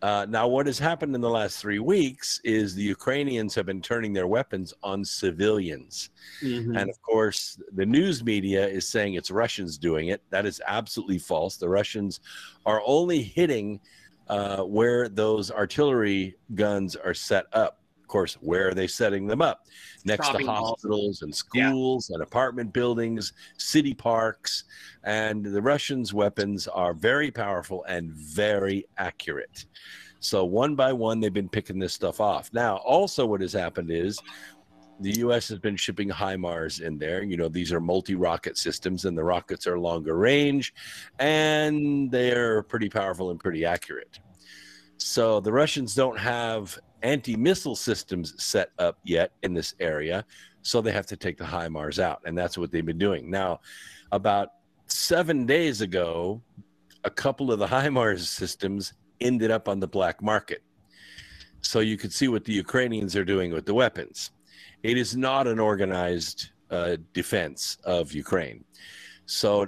Uh, 0.00 0.24
now, 0.28 0.46
what 0.46 0.66
has 0.66 0.78
happened 0.78 1.12
in 1.16 1.20
the 1.20 1.28
last 1.28 1.58
three 1.58 1.80
weeks 1.80 2.40
is 2.44 2.72
the 2.72 2.82
Ukrainians 2.82 3.56
have 3.56 3.66
been 3.66 3.82
turning 3.82 4.12
their 4.12 4.28
weapons 4.28 4.72
on 4.84 5.04
civilians. 5.04 6.10
Mm-hmm. 6.40 6.76
And 6.76 6.88
of 6.88 7.02
course, 7.02 7.60
the 7.74 7.84
news 7.84 8.22
media 8.22 8.64
is 8.64 8.88
saying 8.88 9.14
it's 9.14 9.32
Russians 9.32 9.76
doing 9.76 10.08
it. 10.08 10.22
That 10.30 10.46
is 10.46 10.62
absolutely 10.68 11.18
false. 11.18 11.56
The 11.56 11.68
Russians 11.68 12.20
are 12.64 12.80
only 12.86 13.22
hitting 13.22 13.80
uh, 14.28 14.62
where 14.62 15.08
those 15.08 15.50
artillery 15.50 16.36
guns 16.54 16.96
are 16.96 17.14
set 17.14 17.46
up. 17.52 17.80
Of 18.00 18.08
course, 18.08 18.34
where 18.40 18.68
are 18.68 18.74
they 18.74 18.86
setting 18.86 19.26
them 19.26 19.42
up? 19.42 19.66
Next 20.04 20.26
Shopping 20.26 20.46
to 20.46 20.52
hospitals 20.52 21.22
and 21.22 21.30
Yeah. 21.30 21.36
schools 21.70 22.10
and 22.10 22.22
apartment 22.22 22.72
buildings, 22.72 23.32
city 23.58 23.92
parks. 23.92 24.64
And 25.04 25.44
the 25.44 25.60
Russians' 25.60 26.14
weapons 26.14 26.66
are 26.68 26.94
very 26.94 27.30
powerful 27.30 27.84
and 27.84 28.10
very 28.12 28.86
accurate. 28.96 29.66
So 30.20 30.44
one 30.44 30.74
by 30.74 30.92
one, 30.92 31.20
they've 31.20 31.32
been 31.32 31.48
picking 31.48 31.78
this 31.78 31.92
stuff 31.92 32.20
off. 32.20 32.50
Now, 32.52 32.76
also, 32.78 33.26
what 33.26 33.40
has 33.40 33.52
happened 33.52 33.90
is 33.90 34.18
the 35.00 35.18
U.S. 35.18 35.48
has 35.48 35.58
been 35.58 35.76
shipping 35.76 36.08
HIMARS 36.08 36.80
in 36.80 36.98
there. 36.98 37.22
You 37.22 37.36
know, 37.36 37.48
these 37.48 37.72
are 37.72 37.80
multi-rocket 37.80 38.56
systems, 38.58 39.04
and 39.04 39.16
the 39.16 39.24
rockets 39.24 39.66
are 39.66 39.78
longer 39.78 40.16
range, 40.16 40.74
and 41.18 42.10
they're 42.10 42.62
pretty 42.64 42.88
powerful 42.88 43.30
and 43.30 43.38
pretty 43.38 43.64
accurate. 43.64 44.18
So 44.96 45.40
the 45.40 45.52
Russians 45.52 45.94
don't 45.94 46.18
have 46.18 46.78
anti-missile 47.02 47.76
systems 47.76 48.42
set 48.42 48.70
up 48.78 48.98
yet 49.04 49.32
in 49.42 49.54
this 49.54 49.74
area, 49.78 50.24
so 50.62 50.80
they 50.80 50.92
have 50.92 51.06
to 51.06 51.16
take 51.16 51.38
the 51.38 51.44
HIMARS 51.44 51.98
out, 51.98 52.20
and 52.24 52.36
that's 52.36 52.58
what 52.58 52.72
they've 52.72 52.84
been 52.84 52.98
doing. 52.98 53.30
Now, 53.30 53.60
about 54.10 54.48
seven 54.86 55.46
days 55.46 55.80
ago, 55.80 56.42
a 57.04 57.10
couple 57.10 57.52
of 57.52 57.58
the 57.58 57.66
HIMARS 57.68 58.26
systems 58.26 58.94
ended 59.20 59.50
up 59.50 59.68
on 59.68 59.80
the 59.80 59.88
black 59.88 60.22
market. 60.22 60.62
So 61.60 61.80
you 61.80 61.96
could 61.96 62.12
see 62.12 62.28
what 62.28 62.44
the 62.44 62.52
Ukrainians 62.52 63.16
are 63.16 63.24
doing 63.24 63.52
with 63.52 63.66
the 63.66 63.74
weapons. 63.74 64.30
It 64.82 64.96
is 64.96 65.16
not 65.16 65.46
an 65.46 65.58
organized 65.58 66.50
uh, 66.70 66.96
defense 67.12 67.78
of 67.84 68.12
Ukraine. 68.12 68.64
So 69.26 69.66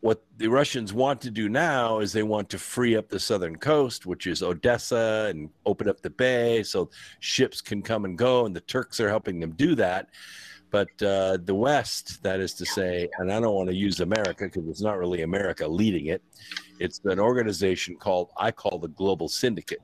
what 0.00 0.22
the 0.38 0.48
Russians 0.48 0.92
want 0.92 1.20
to 1.22 1.30
do 1.30 1.48
now 1.48 2.00
is 2.00 2.12
they 2.12 2.22
want 2.22 2.48
to 2.50 2.58
free 2.58 2.96
up 2.96 3.08
the 3.08 3.20
southern 3.20 3.56
coast, 3.56 4.06
which 4.06 4.26
is 4.26 4.42
Odessa, 4.42 5.28
and 5.30 5.50
open 5.66 5.88
up 5.88 6.00
the 6.00 6.10
bay 6.10 6.62
so 6.62 6.90
ships 7.20 7.60
can 7.60 7.82
come 7.82 8.04
and 8.04 8.16
go. 8.16 8.46
And 8.46 8.56
the 8.56 8.62
Turks 8.62 8.98
are 9.00 9.08
helping 9.08 9.40
them 9.40 9.52
do 9.52 9.74
that. 9.74 10.08
But 10.70 10.90
uh, 11.02 11.38
the 11.44 11.54
West, 11.54 12.22
that 12.22 12.40
is 12.40 12.54
to 12.54 12.64
say, 12.64 13.08
and 13.18 13.32
I 13.32 13.40
don't 13.40 13.54
want 13.54 13.68
to 13.68 13.74
use 13.74 14.00
America 14.00 14.44
because 14.44 14.68
it's 14.68 14.80
not 14.80 14.98
really 14.98 15.22
America 15.22 15.66
leading 15.66 16.06
it. 16.06 16.22
It's 16.78 17.00
an 17.04 17.18
organization 17.18 17.96
called, 17.96 18.30
I 18.36 18.52
call 18.52 18.78
the 18.78 18.88
Global 18.88 19.28
Syndicate, 19.28 19.82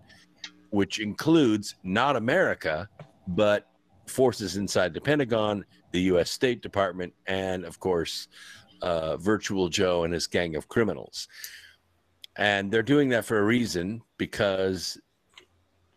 which 0.70 1.00
includes 1.00 1.74
not 1.82 2.16
America, 2.16 2.88
but 3.28 3.68
forces 4.06 4.56
inside 4.56 4.94
the 4.94 5.00
Pentagon, 5.00 5.64
the 5.92 6.02
U.S. 6.02 6.30
State 6.30 6.62
Department, 6.62 7.12
and 7.26 7.64
of 7.64 7.78
course, 7.80 8.28
uh, 8.82 9.16
Virtual 9.16 9.68
Joe 9.68 10.04
and 10.04 10.12
his 10.12 10.26
gang 10.26 10.56
of 10.56 10.68
criminals. 10.68 11.28
And 12.36 12.70
they're 12.70 12.82
doing 12.82 13.08
that 13.10 13.24
for 13.24 13.38
a 13.38 13.44
reason 13.44 14.02
because 14.18 14.98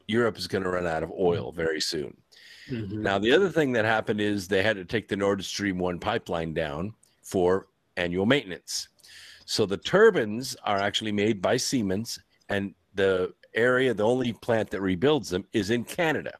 Europe 0.08 0.38
is 0.38 0.48
going 0.48 0.63
to 0.63 0.70
run 0.70 0.88
out 0.88 1.04
of 1.04 1.12
oil 1.12 1.51
very 1.51 1.82
soon. 1.82 2.16
Mm-hmm. 2.70 3.01
Now, 3.01 3.20
the 3.20 3.32
other 3.32 3.50
thing 3.50 3.72
that 3.74 3.86
happened 3.86 4.22
is 4.22 4.48
they 4.48 4.63
had 4.63 4.78
to 4.78 4.86
take 4.86 5.08
the 5.08 5.16
Nord 5.16 5.44
Stream 5.44 5.78
1 5.78 6.00
pipeline 6.00 6.54
down 6.54 6.94
for 7.24 7.68
annual 7.98 8.25
maintenance. 8.25 8.88
So 9.46 9.66
the 9.66 9.78
turbines 9.78 10.56
are 10.63 10.78
actually 10.78 11.12
made 11.12 11.42
by 11.42 11.58
Siemens, 11.58 12.20
and 12.50 12.74
the 12.94 13.34
area, 13.54 13.94
the 13.94 14.06
only 14.06 14.34
plant 14.34 14.70
that 14.70 14.82
rebuilds 14.82 15.30
them 15.30 15.46
is 15.54 15.72
in 15.72 15.84
Canada. 15.84 16.34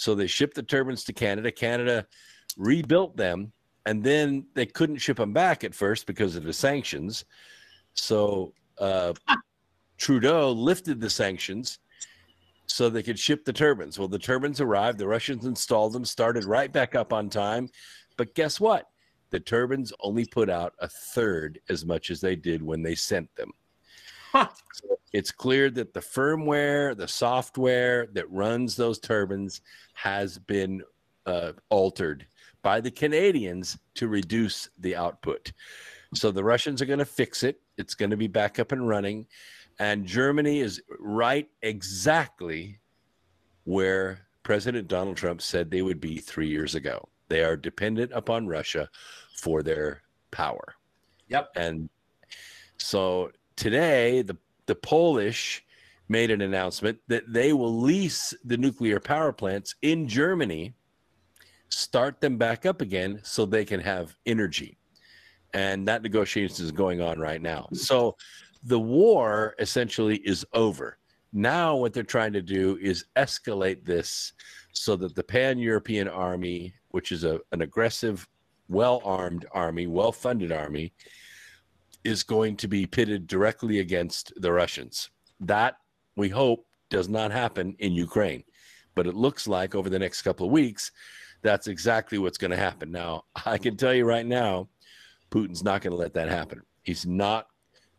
So 0.00 0.14
they 0.14 0.26
shipped 0.26 0.54
the 0.54 0.62
turbines 0.62 1.04
to 1.04 1.12
Canada. 1.12 1.52
Canada 1.52 2.06
rebuilt 2.56 3.18
them, 3.18 3.52
and 3.84 4.02
then 4.02 4.46
they 4.54 4.64
couldn't 4.64 4.96
ship 4.96 5.18
them 5.18 5.34
back 5.34 5.62
at 5.62 5.74
first 5.74 6.06
because 6.06 6.36
of 6.36 6.42
the 6.42 6.54
sanctions. 6.54 7.26
So 7.92 8.54
uh, 8.78 9.12
Trudeau 9.98 10.52
lifted 10.52 11.02
the 11.02 11.10
sanctions, 11.10 11.80
so 12.64 12.88
they 12.88 13.02
could 13.02 13.18
ship 13.18 13.44
the 13.44 13.52
turbines. 13.52 13.98
Well, 13.98 14.08
the 14.08 14.18
turbines 14.18 14.62
arrived, 14.62 14.96
the 14.96 15.06
Russians 15.06 15.44
installed 15.44 15.92
them, 15.92 16.06
started 16.06 16.46
right 16.46 16.72
back 16.72 16.94
up 16.94 17.12
on 17.12 17.28
time. 17.28 17.68
But 18.16 18.34
guess 18.34 18.58
what? 18.58 18.86
The 19.28 19.40
turbines 19.40 19.92
only 20.00 20.24
put 20.24 20.48
out 20.48 20.72
a 20.78 20.88
third 20.88 21.60
as 21.68 21.84
much 21.84 22.10
as 22.10 22.22
they 22.22 22.36
did 22.36 22.62
when 22.62 22.82
they 22.82 22.94
sent 22.94 23.28
them. 23.36 23.52
It's 25.12 25.32
clear 25.32 25.70
that 25.70 25.92
the 25.92 26.00
firmware, 26.00 26.96
the 26.96 27.08
software 27.08 28.06
that 28.12 28.30
runs 28.30 28.76
those 28.76 29.00
turbines 29.00 29.60
has 29.94 30.38
been 30.38 30.82
uh, 31.26 31.52
altered 31.68 32.26
by 32.62 32.80
the 32.80 32.90
Canadians 32.90 33.76
to 33.94 34.08
reduce 34.08 34.68
the 34.78 34.94
output. 34.94 35.52
So 36.14 36.30
the 36.30 36.44
Russians 36.44 36.80
are 36.80 36.86
going 36.86 37.00
to 37.00 37.04
fix 37.04 37.42
it. 37.42 37.60
It's 37.76 37.94
going 37.94 38.10
to 38.10 38.16
be 38.16 38.28
back 38.28 38.58
up 38.58 38.72
and 38.72 38.86
running. 38.86 39.26
And 39.78 40.06
Germany 40.06 40.60
is 40.60 40.82
right 40.98 41.48
exactly 41.62 42.78
where 43.64 44.26
President 44.42 44.88
Donald 44.88 45.16
Trump 45.16 45.42
said 45.42 45.70
they 45.70 45.82
would 45.82 46.00
be 46.00 46.18
three 46.18 46.48
years 46.48 46.74
ago. 46.74 47.08
They 47.28 47.42
are 47.42 47.56
dependent 47.56 48.12
upon 48.12 48.46
Russia 48.46 48.88
for 49.36 49.62
their 49.62 50.02
power. 50.30 50.74
Yep. 51.28 51.50
And 51.56 51.88
so 52.76 53.30
today, 53.60 54.22
the, 54.22 54.36
the 54.66 54.74
Polish 54.74 55.62
made 56.08 56.30
an 56.30 56.40
announcement 56.40 56.98
that 57.08 57.30
they 57.30 57.52
will 57.52 57.78
lease 57.80 58.34
the 58.44 58.56
nuclear 58.56 58.98
power 58.98 59.32
plants 59.32 59.74
in 59.82 60.08
Germany, 60.08 60.72
start 61.68 62.20
them 62.20 62.38
back 62.38 62.64
up 62.64 62.80
again 62.80 63.20
so 63.22 63.44
they 63.44 63.64
can 63.64 63.78
have 63.78 64.16
energy. 64.24 64.78
And 65.52 65.86
that 65.86 66.02
negotiation 66.02 66.64
is 66.64 66.72
going 66.72 67.02
on 67.02 67.18
right 67.18 67.42
now. 67.42 67.68
So 67.74 68.16
the 68.64 68.80
war 68.80 69.54
essentially 69.58 70.16
is 70.24 70.44
over. 70.54 70.96
Now, 71.32 71.76
what 71.76 71.92
they're 71.92 72.02
trying 72.02 72.32
to 72.32 72.42
do 72.42 72.78
is 72.80 73.04
escalate 73.16 73.84
this 73.84 74.32
so 74.72 74.96
that 74.96 75.14
the 75.14 75.22
pan 75.22 75.58
European 75.58 76.08
army, 76.08 76.72
which 76.88 77.12
is 77.12 77.24
a, 77.24 77.40
an 77.52 77.60
aggressive, 77.60 78.26
well 78.68 79.02
armed 79.04 79.44
army, 79.52 79.86
well 79.86 80.12
funded 80.12 80.50
army, 80.50 80.92
is 82.04 82.22
going 82.22 82.56
to 82.56 82.68
be 82.68 82.86
pitted 82.86 83.26
directly 83.26 83.80
against 83.80 84.32
the 84.36 84.52
Russians. 84.52 85.10
That, 85.40 85.76
we 86.16 86.28
hope, 86.28 86.66
does 86.88 87.08
not 87.08 87.30
happen 87.30 87.76
in 87.78 87.92
Ukraine. 87.92 88.44
But 88.94 89.06
it 89.06 89.14
looks 89.14 89.46
like 89.46 89.74
over 89.74 89.88
the 89.88 89.98
next 89.98 90.22
couple 90.22 90.46
of 90.46 90.52
weeks, 90.52 90.90
that's 91.42 91.68
exactly 91.68 92.18
what's 92.18 92.38
going 92.38 92.50
to 92.50 92.56
happen. 92.56 92.90
Now, 92.90 93.24
I 93.46 93.58
can 93.58 93.76
tell 93.76 93.94
you 93.94 94.04
right 94.04 94.26
now, 94.26 94.68
Putin's 95.30 95.62
not 95.62 95.80
going 95.80 95.92
to 95.92 95.96
let 95.96 96.14
that 96.14 96.28
happen. 96.28 96.62
He's 96.82 97.06
not 97.06 97.46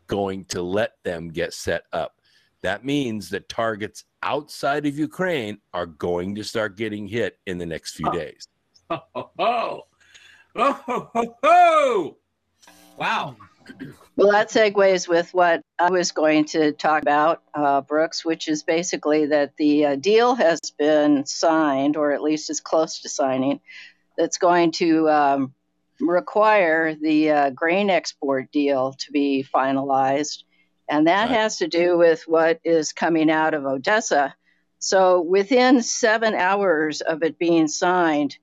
going 0.08 0.46
to 0.46 0.62
let 0.62 0.92
them 1.04 1.30
get 1.30 1.54
set 1.54 1.84
up. 1.94 2.16
That 2.62 2.86
means 2.86 3.30
that 3.30 3.50
targets 3.50 4.04
outside 4.22 4.86
of 4.86 4.98
Ukraine 4.98 5.58
are 5.74 5.86
going 5.86 6.36
to 6.36 6.44
start 6.44 6.78
getting 6.78 7.08
hit 7.08 7.40
in 7.48 7.58
the 7.58 7.66
next 7.66 7.96
few 7.96 8.12
days. 8.12 8.48
Oh, 8.94 9.00
oh, 9.16 9.32
oh, 9.40 9.84
oh, 10.58 10.82
oh, 10.90 11.10
oh, 11.16 11.36
oh. 11.44 12.18
Wow. 12.98 13.38
Well, 14.16 14.32
that 14.32 14.50
segues 14.50 15.08
with 15.08 15.34
what 15.34 15.62
I 15.80 15.90
was 15.90 16.12
going 16.12 16.46
to 16.46 16.74
talk 16.74 17.02
about, 17.02 17.42
uh, 17.54 17.82
Brooks, 17.82 18.26
which 18.26 18.48
is 18.48 18.62
basically 18.64 19.28
that 19.28 19.56
the 19.58 19.86
uh, 19.86 19.96
deal 19.96 20.36
has 20.36 20.60
been 20.78 21.26
signed, 21.26 21.98
or 21.98 22.12
at 22.12 22.22
least 22.22 22.50
is 22.50 22.60
close 22.60 23.00
to 23.02 23.10
signing, 23.10 23.62
that's 24.18 24.38
going 24.38 24.72
to 24.74 25.10
um, 25.10 25.54
require 26.00 26.94
the 26.94 27.32
uh, 27.32 27.50
grain 27.52 27.90
export 27.90 28.52
deal 28.52 28.94
to 29.00 29.12
be 29.12 29.46
finalized. 29.54 30.44
And 30.90 31.08
that 31.08 31.30
Right. 31.30 31.38
has 31.40 31.58
to 31.60 31.68
do 31.68 31.98
with 31.98 32.24
what 32.28 32.60
is 32.64 32.92
coming 32.92 33.32
out 33.32 33.54
of 33.54 33.66
Odessa. 33.66 34.36
So 34.80 35.22
within 35.22 35.82
seven 35.82 36.34
hours 36.34 37.02
of 37.02 37.24
it 37.24 37.40
being 37.40 37.68
signed, 37.68 38.38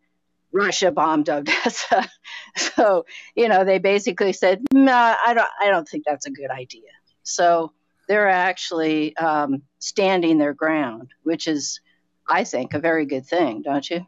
Russia 0.52 0.90
bombed 0.90 1.28
Odessa. 1.28 2.08
so, 2.56 3.04
you 3.34 3.48
know, 3.48 3.64
they 3.64 3.78
basically 3.78 4.32
said, 4.32 4.62
nah, 4.72 5.14
I 5.24 5.34
don't, 5.34 5.48
I 5.62 5.68
don't 5.68 5.88
think 5.88 6.04
that's 6.06 6.26
a 6.26 6.30
good 6.30 6.50
idea. 6.50 6.90
So 7.22 7.72
they're 8.08 8.28
actually 8.28 9.16
um, 9.16 9.62
standing 9.78 10.38
their 10.38 10.54
ground, 10.54 11.10
which 11.22 11.46
is, 11.46 11.80
I 12.28 12.44
think, 12.44 12.74
a 12.74 12.78
very 12.78 13.06
good 13.06 13.26
thing, 13.26 13.62
don't 13.62 13.88
you? 13.88 14.06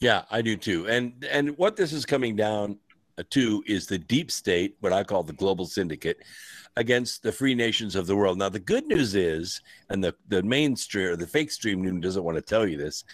Yeah, 0.00 0.22
I 0.30 0.40
do 0.42 0.56
too. 0.56 0.88
And 0.88 1.26
and 1.30 1.56
what 1.58 1.76
this 1.76 1.92
is 1.92 2.06
coming 2.06 2.34
down 2.34 2.78
to 3.30 3.62
is 3.66 3.86
the 3.86 3.98
deep 3.98 4.30
state, 4.30 4.76
what 4.80 4.94
I 4.94 5.04
call 5.04 5.22
the 5.22 5.34
global 5.34 5.66
syndicate, 5.66 6.18
against 6.76 7.22
the 7.22 7.32
free 7.32 7.54
nations 7.54 7.96
of 7.96 8.06
the 8.06 8.16
world. 8.16 8.38
Now, 8.38 8.48
the 8.48 8.58
good 8.58 8.86
news 8.86 9.14
is, 9.14 9.60
and 9.90 10.02
the 10.02 10.14
the 10.28 10.42
mainstream 10.42 11.08
or 11.08 11.16
the 11.16 11.26
fake 11.26 11.50
stream 11.50 12.00
doesn't 12.00 12.24
want 12.24 12.36
to 12.36 12.42
tell 12.42 12.66
you 12.66 12.78
this. 12.78 13.04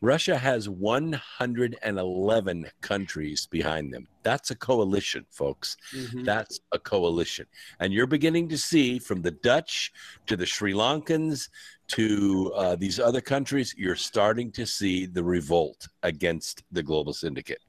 Russia 0.00 0.38
has 0.38 0.68
111 0.68 2.66
countries 2.80 3.46
behind 3.46 3.92
them. 3.92 4.06
That's 4.22 4.50
a 4.52 4.54
coalition, 4.54 5.26
folks. 5.30 5.76
Mhm. 5.92 6.24
That's 6.24 6.60
a 6.72 6.78
coalition. 6.78 7.46
And 7.80 7.92
you're 7.92 8.06
beginning 8.06 8.48
to 8.50 8.58
see 8.58 8.98
from 9.00 9.22
the 9.22 9.32
Dutch 9.32 9.92
to 10.26 10.36
the 10.36 10.46
Sri 10.46 10.72
Lankans 10.72 11.48
to 11.88 12.52
uh, 12.54 12.76
these 12.76 13.00
other 13.00 13.20
countries, 13.20 13.74
you're 13.76 13.96
starting 13.96 14.52
to 14.52 14.66
see 14.66 15.06
the 15.06 15.24
revolt 15.24 15.88
against 16.02 16.62
the 16.70 16.82
global 16.82 17.12
syndicate. 17.12 17.62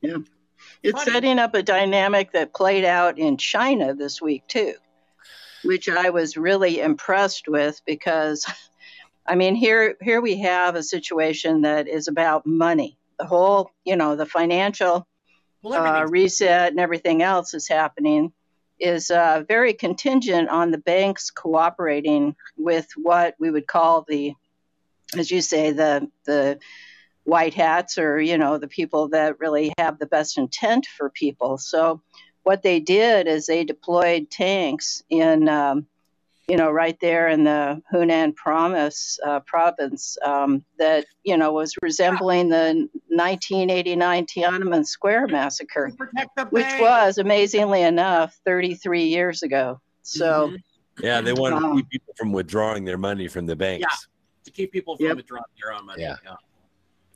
Yeah. 0.00 0.18
It's 0.82 1.04
setting 1.04 1.38
up 1.38 1.54
a 1.54 1.62
dynamic 1.62 2.32
that 2.32 2.54
played 2.54 2.84
out 2.84 3.18
in 3.18 3.36
China 3.36 3.94
this 3.94 4.20
week, 4.22 4.46
too, 4.46 4.74
which 5.64 5.88
I 5.88 6.10
was 6.10 6.36
really 6.36 6.80
impressed 6.80 7.48
with 7.48 7.80
because, 7.86 8.46
I 9.28 9.34
mean, 9.34 9.54
here, 9.54 9.96
here 10.00 10.20
we 10.20 10.38
have 10.40 10.76
a 10.76 10.82
situation 10.82 11.62
that 11.62 11.88
is 11.88 12.08
about 12.08 12.46
money. 12.46 12.96
The 13.18 13.26
whole, 13.26 13.72
you 13.84 13.96
know, 13.96 14.14
the 14.14 14.26
financial 14.26 15.06
Well, 15.62 15.84
uh, 15.84 16.04
reset 16.04 16.70
and 16.70 16.80
everything 16.80 17.22
else 17.22 17.54
is 17.54 17.66
happening 17.68 18.32
is 18.78 19.10
uh, 19.10 19.42
very 19.48 19.72
contingent 19.72 20.48
on 20.50 20.70
the 20.70 20.78
banks 20.78 21.30
cooperating 21.30 22.36
with 22.56 22.86
what 22.96 23.34
we 23.38 23.50
would 23.50 23.66
call 23.66 24.04
the, 24.06 24.34
as 25.16 25.30
you 25.30 25.40
say, 25.40 25.72
the 25.72 26.10
the 26.24 26.58
white 27.24 27.54
hats 27.54 27.98
or 27.98 28.20
you 28.20 28.38
know 28.38 28.58
the 28.58 28.68
people 28.68 29.08
that 29.08 29.40
really 29.40 29.72
have 29.78 29.98
the 29.98 30.06
best 30.06 30.38
intent 30.38 30.86
for 30.86 31.10
people. 31.10 31.58
So 31.58 32.02
what 32.42 32.62
they 32.62 32.78
did 32.78 33.26
is 33.26 33.46
they 33.46 33.64
deployed 33.64 34.30
tanks 34.30 35.02
in. 35.08 35.48
Um, 35.48 35.86
you 36.48 36.56
know, 36.56 36.70
right 36.70 36.98
there 37.00 37.28
in 37.28 37.42
the 37.44 37.82
Hunan 37.92 38.34
promise, 38.36 39.18
uh, 39.26 39.40
province, 39.40 40.16
um, 40.24 40.64
that 40.78 41.06
you 41.24 41.36
know 41.36 41.52
was 41.52 41.74
resembling 41.82 42.48
the 42.48 42.88
1989 43.08 44.26
Tiananmen 44.26 44.86
Square 44.86 45.28
massacre 45.28 45.90
which 46.50 46.66
was 46.80 47.18
amazingly 47.18 47.82
enough 47.82 48.38
33 48.44 49.04
years 49.04 49.42
ago. 49.42 49.80
So 50.02 50.48
Mhm. 50.50 50.62
Yeah, 51.02 51.20
they 51.20 51.32
want 51.34 51.60
to 51.62 51.74
keep 51.76 51.90
people 51.90 52.14
from 52.16 52.32
withdrawing 52.32 52.84
their 52.84 52.96
money 52.96 53.28
from 53.28 53.44
the 53.46 53.56
banks. 53.56 53.82
Yeah, 53.82 54.44
to 54.44 54.50
keep 54.50 54.72
people 54.72 54.96
from 54.96 55.06
Yep. 55.06 55.16
withdrawing 55.16 55.44
their 55.60 55.72
own 55.74 55.84
money. 55.84 56.02
Yeah. 56.02 56.16
Yeah. 56.24 56.36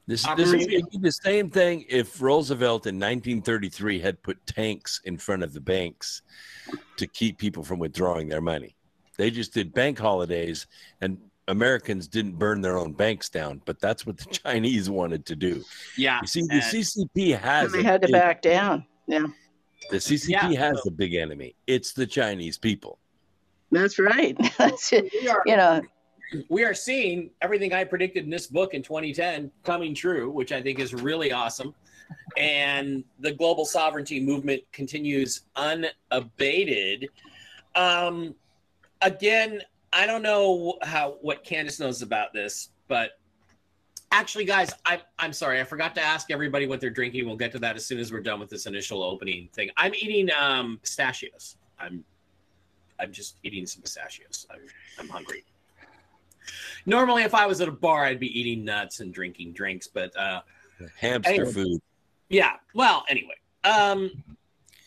This, 0.06 0.26
this 0.36 0.48
is 0.48 0.52
Maria- 0.66 0.78
it'd 0.80 0.90
be 0.90 0.98
the 0.98 1.12
same 1.12 1.48
thing 1.50 1.86
if 1.88 2.20
Roosevelt 2.20 2.86
in 2.86 2.98
1933 2.98 4.00
had 4.00 4.20
put 4.22 4.44
tanks 4.44 5.00
in 5.04 5.16
front 5.16 5.42
of 5.44 5.52
the 5.54 5.60
banks 5.60 6.20
to 6.96 7.06
keep 7.06 7.38
people 7.38 7.62
from 7.62 7.78
withdrawing 7.78 8.28
their 8.28 8.40
money. 8.40 8.74
They 9.20 9.30
just 9.30 9.52
did 9.52 9.74
bank 9.74 9.98
holidays, 9.98 10.66
and 11.02 11.18
Americans 11.46 12.08
didn't 12.08 12.38
burn 12.38 12.62
their 12.62 12.78
own 12.78 12.94
banks 12.94 13.28
down, 13.28 13.60
but 13.66 13.78
that's 13.78 14.06
what 14.06 14.16
the 14.16 14.24
Chinese 14.30 14.88
wanted 14.88 15.26
to 15.26 15.36
do. 15.36 15.62
Yeah. 15.98 16.20
You 16.22 16.26
see, 16.26 16.40
the 16.42 16.54
CCP 16.54 17.38
has 17.38 17.70
they 17.70 17.82
had 17.82 18.00
to 18.00 18.08
big- 18.08 18.12
back 18.14 18.40
down. 18.40 18.86
Yeah, 19.06 19.26
the 19.90 19.98
CCP 19.98 20.28
Yeah, 20.30 20.48
has 20.58 20.82
so- 20.82 20.88
a 20.88 20.90
big 20.90 21.14
enemy. 21.16 21.54
It's 21.66 21.92
the 21.92 22.06
Chinese 22.06 22.56
people. 22.56 22.98
that's 23.70 23.98
right. 23.98 24.38
That's 24.58 24.90
it. 24.94 25.12
we 25.20 25.28
are 25.28 25.42
You 25.44 25.56
know, 25.58 25.82
we 26.48 26.64
are 26.64 26.72
seeing 26.72 27.28
everything 27.42 27.74
I 27.74 27.84
predicted 27.84 28.24
in 28.24 28.30
this 28.30 28.46
book 28.46 28.72
in 28.72 28.82
2010 28.82 29.50
coming 29.64 29.94
true, 29.94 30.30
which 30.30 30.50
I 30.50 30.62
think 30.62 30.78
is 30.78 30.94
really 30.94 31.30
awesome. 31.30 31.74
And 32.38 33.04
the 33.18 33.32
global 33.32 33.66
sovereignty 33.66 34.18
movement 34.18 34.62
continues 34.72 35.42
unabated. 35.56 37.08
Um, 37.74 38.34
again, 39.02 39.62
I 39.92 40.06
don't 40.06 40.22
know 40.22 40.78
how 40.82 41.16
what 41.20 41.44
Candace 41.44 41.80
knows 41.80 42.02
about 42.02 42.32
this, 42.32 42.70
but 42.88 43.12
actually, 44.12 44.44
guys, 44.44 44.72
I, 44.86 45.00
I'm 45.18 45.32
sorry, 45.32 45.60
I 45.60 45.64
forgot 45.64 45.94
to 45.96 46.02
ask 46.02 46.30
everybody 46.30 46.66
what 46.66 46.80
they're 46.80 46.90
drinking. 46.90 47.26
We'll 47.26 47.36
get 47.36 47.52
to 47.52 47.58
that 47.60 47.76
as 47.76 47.86
soon 47.86 47.98
as 47.98 48.12
we're 48.12 48.20
done 48.20 48.40
with 48.40 48.50
this 48.50 48.66
initial 48.66 49.02
opening 49.02 49.48
thing. 49.52 49.70
I'm 49.76 49.94
eating 49.94 50.28
um, 50.38 50.78
pistachios. 50.82 51.56
I'm 51.78 52.04
I'm 52.98 53.12
just 53.12 53.36
eating 53.42 53.66
some 53.66 53.82
pistachios. 53.82 54.46
I'm, 54.50 54.60
I'm 54.98 55.08
hungry. 55.08 55.44
Normally, 56.86 57.22
if 57.22 57.34
I 57.34 57.46
was 57.46 57.60
at 57.60 57.68
a 57.68 57.72
bar, 57.72 58.04
I'd 58.04 58.20
be 58.20 58.38
eating 58.38 58.64
nuts 58.64 59.00
and 59.00 59.12
drinking 59.12 59.52
drinks, 59.52 59.86
but 59.86 60.14
uh, 60.16 60.42
Hamster 60.98 61.30
Anyway. 61.32 61.52
food. 61.52 61.80
yeah. 62.28 62.52
Well, 62.74 63.04
anyway, 63.08 63.34
um, 63.64 64.10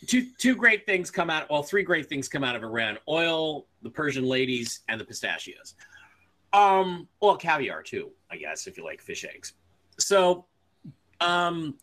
two 0.07 0.27
two 0.37 0.55
great 0.55 0.85
things 0.85 1.11
come 1.11 1.29
out. 1.29 1.49
Well, 1.49 1.63
three 1.63 1.83
great 1.83 2.07
things 2.07 2.27
come 2.27 2.43
out 2.43 2.55
of 2.55 2.63
Iran: 2.63 2.97
oil, 3.07 3.67
the 3.81 3.89
Persian 3.89 4.25
ladies, 4.25 4.81
and 4.87 4.99
the 4.99 5.05
pistachios. 5.05 5.75
Um, 6.53 7.07
well, 7.19 7.35
caviar 7.35 7.81
too, 7.81 8.11
I 8.31 8.37
guess, 8.37 8.67
if 8.67 8.77
you 8.77 8.83
like 8.83 9.01
fish 9.01 9.25
eggs. 9.25 9.53
So, 9.97 10.45
um, 11.19 11.75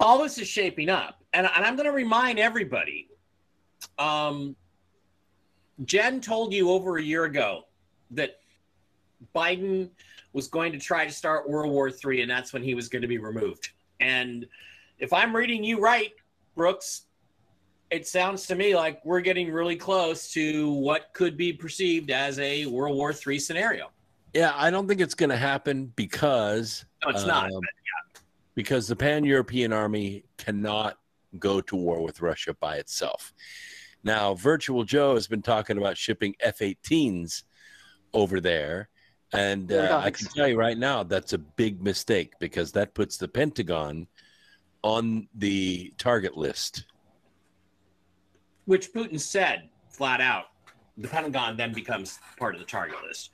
all 0.00 0.22
this 0.22 0.38
is 0.38 0.48
shaping 0.48 0.88
up, 0.88 1.22
and, 1.32 1.48
and 1.54 1.64
I'm 1.64 1.76
going 1.76 1.86
to 1.86 1.92
remind 1.94 2.38
everybody. 2.38 3.08
Um, 3.98 4.56
Jen 5.84 6.20
told 6.20 6.52
you 6.52 6.70
over 6.70 6.98
a 6.98 7.02
year 7.02 7.24
ago 7.24 7.66
that 8.12 8.40
Biden 9.34 9.90
was 10.32 10.48
going 10.48 10.72
to 10.72 10.78
try 10.78 11.06
to 11.06 11.12
start 11.12 11.48
World 11.48 11.72
War 11.72 11.88
III, 11.90 12.22
and 12.22 12.30
that's 12.30 12.52
when 12.52 12.62
he 12.62 12.74
was 12.74 12.88
going 12.88 13.02
to 13.02 13.08
be 13.08 13.18
removed. 13.18 13.70
And 14.00 14.46
if 14.98 15.12
I'm 15.12 15.34
reading 15.34 15.62
you 15.64 15.80
right, 15.80 16.12
Brooks, 16.54 17.05
it 17.90 18.06
sounds 18.06 18.46
to 18.46 18.54
me 18.54 18.74
like 18.74 19.04
we're 19.04 19.20
getting 19.20 19.50
really 19.52 19.76
close 19.76 20.30
to 20.32 20.70
what 20.72 21.12
could 21.12 21.36
be 21.36 21.52
perceived 21.52 22.10
as 22.10 22.38
a 22.38 22.66
World 22.66 22.96
War 22.96 23.12
III 23.26 23.38
scenario. 23.38 23.90
Yeah, 24.34 24.52
I 24.54 24.70
don't 24.70 24.86
think 24.88 25.00
it's 25.00 25.14
going 25.14 25.30
to 25.30 25.36
happen 25.36 25.92
because 25.96 26.84
No, 27.04 27.10
it's 27.10 27.24
not. 27.24 27.50
um, 27.50 27.60
because 28.54 28.88
the 28.88 28.96
Pan 28.96 29.24
European 29.24 29.72
Army 29.72 30.24
cannot 30.36 30.98
go 31.38 31.60
to 31.60 31.76
war 31.76 32.02
with 32.02 32.20
Russia 32.20 32.54
by 32.58 32.76
itself. 32.76 33.32
Now, 34.02 34.34
Virtual 34.34 34.84
Joe 34.84 35.14
has 35.14 35.26
been 35.26 35.42
talking 35.42 35.78
about 35.78 35.96
shipping 35.96 36.34
F 36.40 36.58
18s 36.58 37.42
over 38.12 38.40
there. 38.40 38.88
And 39.32 39.72
uh, 39.72 40.00
I 40.02 40.10
can 40.10 40.28
tell 40.28 40.46
you 40.46 40.56
right 40.56 40.78
now, 40.78 41.02
that's 41.02 41.32
a 41.32 41.38
big 41.38 41.82
mistake 41.82 42.32
because 42.38 42.72
that 42.72 42.94
puts 42.94 43.16
the 43.16 43.28
Pentagon 43.28 44.06
on 44.82 45.28
the 45.34 45.92
target 45.98 46.36
list. 46.36 46.86
Which 48.66 48.92
Putin 48.92 49.18
said 49.18 49.68
flat 49.88 50.20
out. 50.20 50.46
The 50.98 51.08
Pentagon 51.08 51.56
then 51.56 51.72
becomes 51.72 52.18
part 52.38 52.54
of 52.54 52.60
the 52.60 52.66
target 52.66 52.96
list. 53.06 53.30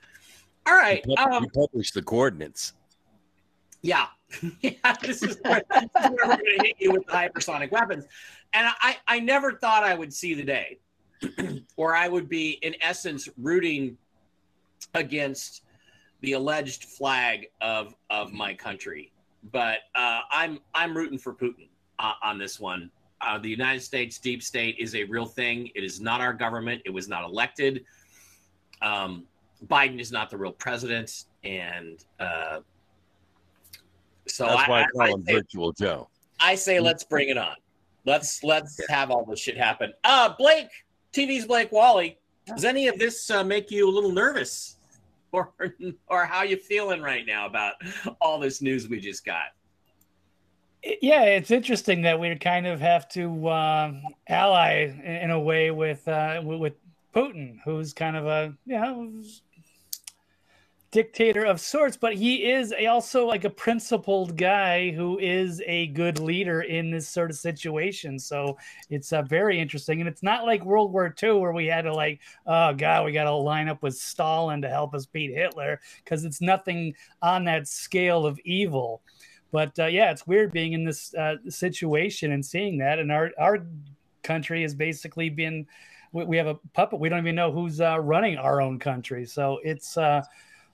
All 0.65 0.75
right. 0.75 1.03
You 1.05 1.15
pub- 1.15 1.31
Um, 1.31 1.45
publish 1.53 1.91
the 1.91 2.01
coordinates. 2.01 2.73
yeah. 3.81 4.07
yeah. 4.61 4.71
This 5.01 5.21
is 5.23 5.37
where, 5.43 5.61
this 5.71 5.83
is 5.83 5.89
where 5.93 6.11
we're 6.11 6.25
going 6.37 6.57
to 6.59 6.65
hit 6.65 6.75
you 6.79 6.91
with 6.91 7.05
the 7.05 7.11
hypersonic 7.13 7.71
weapons. 7.71 8.05
And 8.53 8.67
I, 8.81 8.97
I 9.07 9.19
never 9.19 9.53
thought 9.53 9.83
I 9.83 9.93
would 9.93 10.13
see 10.13 10.33
the 10.33 10.43
day 10.43 10.79
where 11.75 11.95
I 11.95 12.07
would 12.07 12.29
be, 12.29 12.51
in 12.61 12.75
essence, 12.81 13.29
rooting 13.37 13.97
against 14.93 15.63
the 16.21 16.33
alleged 16.33 16.85
flag 16.85 17.47
of, 17.61 17.95
of 18.09 18.31
my 18.33 18.53
country. 18.53 19.11
But 19.51 19.79
uh, 19.95 20.21
I'm 20.31 20.59
I'm 20.73 20.95
rooting 20.95 21.17
for 21.19 21.33
Putin 21.33 21.67
uh, 21.99 22.13
on 22.23 22.37
this 22.37 22.59
one. 22.61 22.89
Uh, 23.25 23.37
the 23.37 23.49
United 23.49 23.81
States 23.81 24.19
deep 24.19 24.43
state 24.43 24.75
is 24.79 24.95
a 24.95 25.03
real 25.05 25.25
thing. 25.25 25.69
It 25.75 25.83
is 25.83 25.99
not 26.01 26.21
our 26.21 26.33
government. 26.33 26.81
It 26.85 26.91
was 26.91 27.07
not 27.07 27.23
elected. 27.23 27.85
Um, 28.81 29.25
Biden 29.67 29.99
is 29.99 30.11
not 30.11 30.29
the 30.29 30.37
real 30.37 30.51
president, 30.51 31.25
and 31.43 32.03
uh, 32.19 32.59
so 34.27 34.45
That's 34.45 34.63
I, 34.63 34.69
why 34.69 34.81
I 34.81 34.85
call 34.87 35.01
I 35.01 35.09
him 35.09 35.25
say, 35.25 35.33
Virtual 35.33 35.71
Joe. 35.71 36.09
I 36.39 36.55
say 36.55 36.79
let's 36.79 37.03
bring 37.03 37.29
it 37.29 37.37
on. 37.37 37.55
Let's 38.05 38.43
let's 38.43 38.79
have 38.89 39.11
all 39.11 39.25
this 39.25 39.39
shit 39.39 39.57
happen. 39.57 39.93
Uh, 40.03 40.33
Blake, 40.37 40.69
TV's 41.13 41.45
Blake 41.45 41.71
Wally. 41.71 42.17
Does 42.45 42.65
any 42.65 42.87
of 42.87 42.99
this 42.99 43.29
uh, 43.29 43.43
make 43.43 43.71
you 43.71 43.89
a 43.89 43.91
little 43.91 44.11
nervous, 44.11 44.77
or 45.31 45.53
or 46.07 46.25
how 46.25 46.43
you 46.43 46.57
feeling 46.57 47.01
right 47.01 47.25
now 47.25 47.45
about 47.45 47.75
all 48.19 48.39
this 48.39 48.61
news 48.61 48.89
we 48.89 48.99
just 48.99 49.25
got? 49.25 49.45
Yeah, 50.83 51.23
it's 51.23 51.51
interesting 51.51 52.01
that 52.01 52.19
we 52.19 52.35
kind 52.35 52.67
of 52.67 52.81
have 52.81 53.07
to 53.09 53.49
um, 53.49 54.01
ally 54.27 54.93
in, 55.03 55.31
a 55.31 55.39
way 55.39 55.71
with 55.71 56.05
uh, 56.09 56.41
with 56.43 56.73
Putin, 57.15 57.59
who's 57.63 57.93
kind 57.93 58.17
of 58.17 58.25
a 58.25 58.53
you 58.65 58.79
know 58.79 59.21
dictator 60.91 61.43
of 61.43 61.59
sorts, 61.59 61.95
but 61.97 62.13
he 62.13 62.51
is 62.51 62.73
also 62.87 63.25
like 63.25 63.45
a 63.45 63.49
principled 63.49 64.37
guy 64.37 64.91
who 64.91 65.17
is 65.19 65.61
a 65.65 65.87
good 65.87 66.19
leader 66.19 66.61
in 66.61 66.91
this 66.91 67.07
sort 67.07 67.31
of 67.31 67.37
situation. 67.37 68.19
So 68.19 68.57
it's 68.89 69.13
uh, 69.13 69.23
very 69.23 69.59
interesting, 69.59 70.01
and 70.01 70.09
it's 70.09 70.21
not 70.21 70.45
like 70.45 70.65
World 70.65 70.91
War 70.91 71.15
II 71.21 71.33
where 71.33 71.53
we 71.53 71.65
had 71.65 71.83
to 71.83 71.93
like, 71.93 72.19
oh 72.45 72.73
god, 72.73 73.05
we 73.05 73.13
got 73.13 73.23
to 73.23 73.31
line 73.31 73.69
up 73.69 73.81
with 73.81 73.95
Stalin 73.95 74.61
to 74.61 74.69
help 74.69 74.93
us 74.93 75.05
beat 75.05 75.33
Hitler 75.33 75.79
because 76.03 76.25
it's 76.25 76.41
nothing 76.41 76.93
on 77.21 77.45
that 77.45 77.69
scale 77.69 78.25
of 78.25 78.37
evil. 78.43 79.01
But 79.53 79.77
uh, 79.77 79.85
yeah, 79.85 80.09
it's 80.09 80.25
weird 80.25 80.51
being 80.51 80.73
in 80.73 80.83
this 80.83 81.13
uh, 81.13 81.35
situation 81.47 82.31
and 82.31 82.43
seeing 82.43 82.79
that, 82.79 82.97
and 82.97 83.11
our 83.11 83.29
our 83.37 83.59
country 84.23 84.63
has 84.63 84.73
basically 84.73 85.29
been. 85.29 85.67
We 86.11 86.25
we 86.25 86.37
have 86.37 86.47
a 86.47 86.55
puppet. 86.73 86.99
We 86.99 87.07
don't 87.07 87.19
even 87.19 87.35
know 87.35 87.51
who's 87.51 87.79
uh, 87.79 87.99
running 87.99 88.37
our 88.37 88.59
own 88.61 88.79
country. 88.79 89.25
So 89.27 89.59
it's 89.63 89.95
uh, 89.95 90.23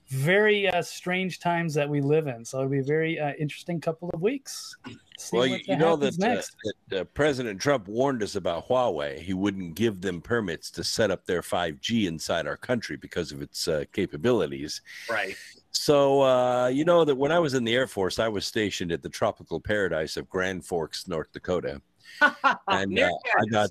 very 0.10 0.68
uh, 0.68 0.82
strange 0.82 1.40
times 1.40 1.74
that 1.76 1.88
we 1.88 2.02
live 2.02 2.28
in. 2.28 2.44
So 2.44 2.60
it'll 2.60 2.70
be 2.70 2.80
a 2.80 2.84
very 2.84 3.20
uh, 3.20 3.34
interesting 3.40 3.80
couple 3.80 4.10
of 4.14 4.22
weeks. 4.22 4.76
See 5.20 5.38
Well, 5.38 5.46
you, 5.46 5.60
you 5.66 5.78
know 5.78 5.92
happens 5.92 6.18
that, 6.18 6.38
uh, 6.40 6.42
that 6.90 7.02
uh, 7.02 7.04
President 7.06 7.62
Trump 7.62 7.88
warned 7.88 8.24
us 8.24 8.36
about 8.36 8.68
Huawei. 8.68 9.20
He 9.20 9.34
wouldn't 9.34 9.76
give 9.76 10.02
them 10.02 10.22
permits 10.22 10.72
to 10.72 10.84
set 10.84 11.12
up 11.12 11.26
their 11.26 11.42
5G 11.42 12.08
inside 12.08 12.48
our 12.48 12.58
country 12.58 12.98
because 12.98 13.32
of 13.32 13.42
its 13.42 13.68
uh, 13.68 13.84
capabilities. 13.94 14.82
Right. 15.10 15.36
So, 15.72 16.22
uh, 16.24 16.68
you 16.68 16.86
know 16.86 17.06
that 17.06 17.16
when 17.16 17.32
I 17.32 17.40
was 17.40 17.54
in 17.54 17.64
the 17.64 17.76
Air 17.76 17.88
Force, 17.88 18.18
I 18.18 18.28
was 18.28 18.46
stationed 18.46 18.92
at 18.92 19.04
the 19.04 19.10
tropical 19.10 19.60
paradise 19.60 20.18
of 20.18 20.28
Grand 20.28 20.66
Forks, 20.66 21.08
North 21.08 21.32
Dakota. 21.32 21.82
And 22.68 22.98
uh, 23.00 23.10
I 23.40 23.46
got 23.52 23.70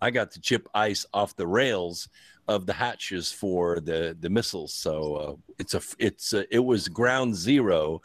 I 0.00 0.10
got 0.10 0.30
to 0.32 0.40
chip 0.40 0.68
ice 0.74 1.06
off 1.12 1.34
the 1.36 1.46
rails 1.46 2.08
of 2.48 2.66
the 2.66 2.72
hatches 2.72 3.30
for 3.32 3.80
the 3.80 4.16
the 4.18 4.30
missiles. 4.30 4.74
So 4.74 5.14
uh, 5.14 5.52
it's 5.58 5.74
a 5.74 5.82
it's 5.98 6.32
a, 6.32 6.54
it 6.54 6.60
was 6.60 6.88
ground 6.88 7.36
zero 7.36 8.02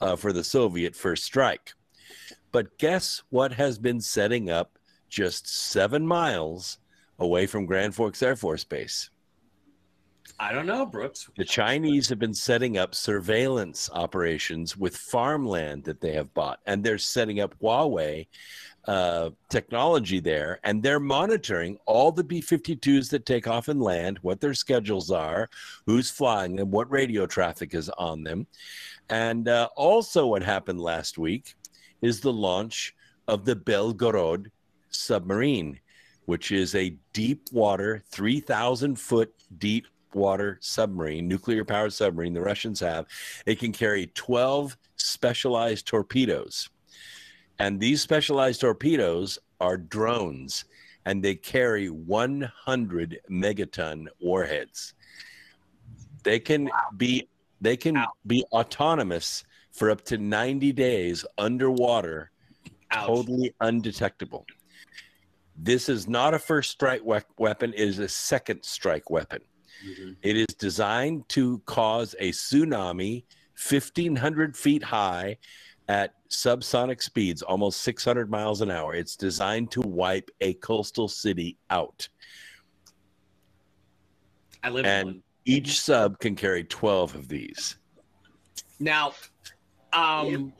uh, 0.00 0.16
for 0.16 0.32
the 0.32 0.44
Soviet 0.44 0.94
first 0.94 1.24
strike. 1.24 1.72
But 2.52 2.78
guess 2.78 3.22
what 3.30 3.52
has 3.52 3.78
been 3.78 4.00
setting 4.00 4.50
up 4.50 4.78
just 5.08 5.48
seven 5.48 6.06
miles 6.06 6.78
away 7.18 7.46
from 7.46 7.66
Grand 7.66 7.94
Forks 7.94 8.22
Air 8.22 8.36
Force 8.36 8.64
Base? 8.64 9.10
I 10.38 10.52
don't 10.52 10.66
know, 10.66 10.86
Brooks. 10.86 11.28
The 11.36 11.44
Chinese 11.44 12.08
have 12.08 12.18
been 12.18 12.32
setting 12.32 12.78
up 12.78 12.94
surveillance 12.94 13.90
operations 13.92 14.74
with 14.74 14.96
farmland 14.96 15.84
that 15.84 16.00
they 16.00 16.12
have 16.14 16.32
bought, 16.32 16.60
and 16.64 16.82
they're 16.82 16.96
setting 16.96 17.40
up 17.40 17.54
Huawei 17.60 18.26
uh, 18.86 19.30
technology 19.48 20.20
there, 20.20 20.58
and 20.64 20.82
they're 20.82 21.00
monitoring 21.00 21.78
all 21.86 22.10
the 22.12 22.24
B 22.24 22.40
52s 22.40 23.10
that 23.10 23.26
take 23.26 23.46
off 23.46 23.68
and 23.68 23.82
land, 23.82 24.18
what 24.22 24.40
their 24.40 24.54
schedules 24.54 25.10
are, 25.10 25.48
who's 25.86 26.10
flying 26.10 26.56
them, 26.56 26.70
what 26.70 26.90
radio 26.90 27.26
traffic 27.26 27.74
is 27.74 27.88
on 27.90 28.24
them. 28.24 28.46
And 29.08 29.48
uh, 29.48 29.68
also, 29.76 30.26
what 30.26 30.42
happened 30.42 30.80
last 30.80 31.18
week 31.18 31.54
is 32.00 32.20
the 32.20 32.32
launch 32.32 32.94
of 33.28 33.44
the 33.44 33.56
Belgorod 33.56 34.46
submarine, 34.90 35.78
which 36.24 36.50
is 36.50 36.74
a 36.74 36.96
deep 37.12 37.48
water, 37.52 38.02
3,000 38.10 38.98
foot 38.98 39.32
deep 39.58 39.86
water 40.14 40.58
submarine, 40.60 41.28
nuclear 41.28 41.64
powered 41.64 41.92
submarine 41.92 42.34
the 42.34 42.40
Russians 42.40 42.80
have. 42.80 43.06
It 43.46 43.58
can 43.58 43.72
carry 43.72 44.06
12 44.14 44.76
specialized 44.96 45.86
torpedoes. 45.86 46.68
And 47.60 47.78
these 47.78 48.00
specialized 48.00 48.62
torpedoes 48.62 49.38
are 49.60 49.76
drones 49.76 50.64
and 51.04 51.22
they 51.22 51.34
carry 51.34 51.90
100 51.90 53.20
megaton 53.30 54.06
warheads. 54.18 54.94
They 56.22 56.40
can 56.40 56.70
be 56.96 57.28
they 57.62 57.76
can 57.76 57.96
Wow. 57.96 58.12
be 58.26 58.42
autonomous 58.52 59.44
for 59.70 59.90
up 59.90 60.02
to 60.06 60.16
90 60.16 60.72
days 60.72 61.26
underwater 61.36 62.30
Ouch. 62.90 63.06
totally 63.06 63.54
undetectable. 63.60 64.46
This 65.54 65.90
is 65.90 66.08
not 66.08 66.32
a 66.32 66.38
first 66.38 66.70
strike 66.70 67.04
we- 67.04 67.18
weapon, 67.36 67.74
it 67.74 67.80
is 67.86 67.98
a 67.98 68.08
second 68.08 68.62
strike 68.62 69.10
weapon. 69.10 69.42
Mhm. 69.84 70.16
It 70.22 70.36
is 70.38 70.46
designed 70.58 71.28
to 71.30 71.58
cause 71.66 72.14
a 72.18 72.30
tsunami 72.30 73.24
1,500 73.54 74.56
feet 74.56 74.84
high 74.84 75.36
at 75.90 76.14
subsonic 76.28 77.02
speeds, 77.02 77.42
almost 77.42 77.80
600 77.80 78.30
miles 78.30 78.60
an 78.60 78.70
hour. 78.70 78.94
It's 78.94 79.16
designed 79.16 79.72
to 79.72 79.80
wipe 79.80 80.30
a 80.40 80.54
coastal 80.54 81.08
city 81.08 81.58
out. 81.68 82.08
I 84.62 84.70
live 84.70 84.86
And- 84.86 85.00
in 85.08 85.14
one. 85.14 85.22
Each 85.46 85.80
sub 85.80 86.20
can 86.20 86.36
carry 86.36 86.62
12 86.62 87.16
of 87.16 87.26
these. 87.26 87.76
Now, 88.78 89.14
um, 89.92 90.52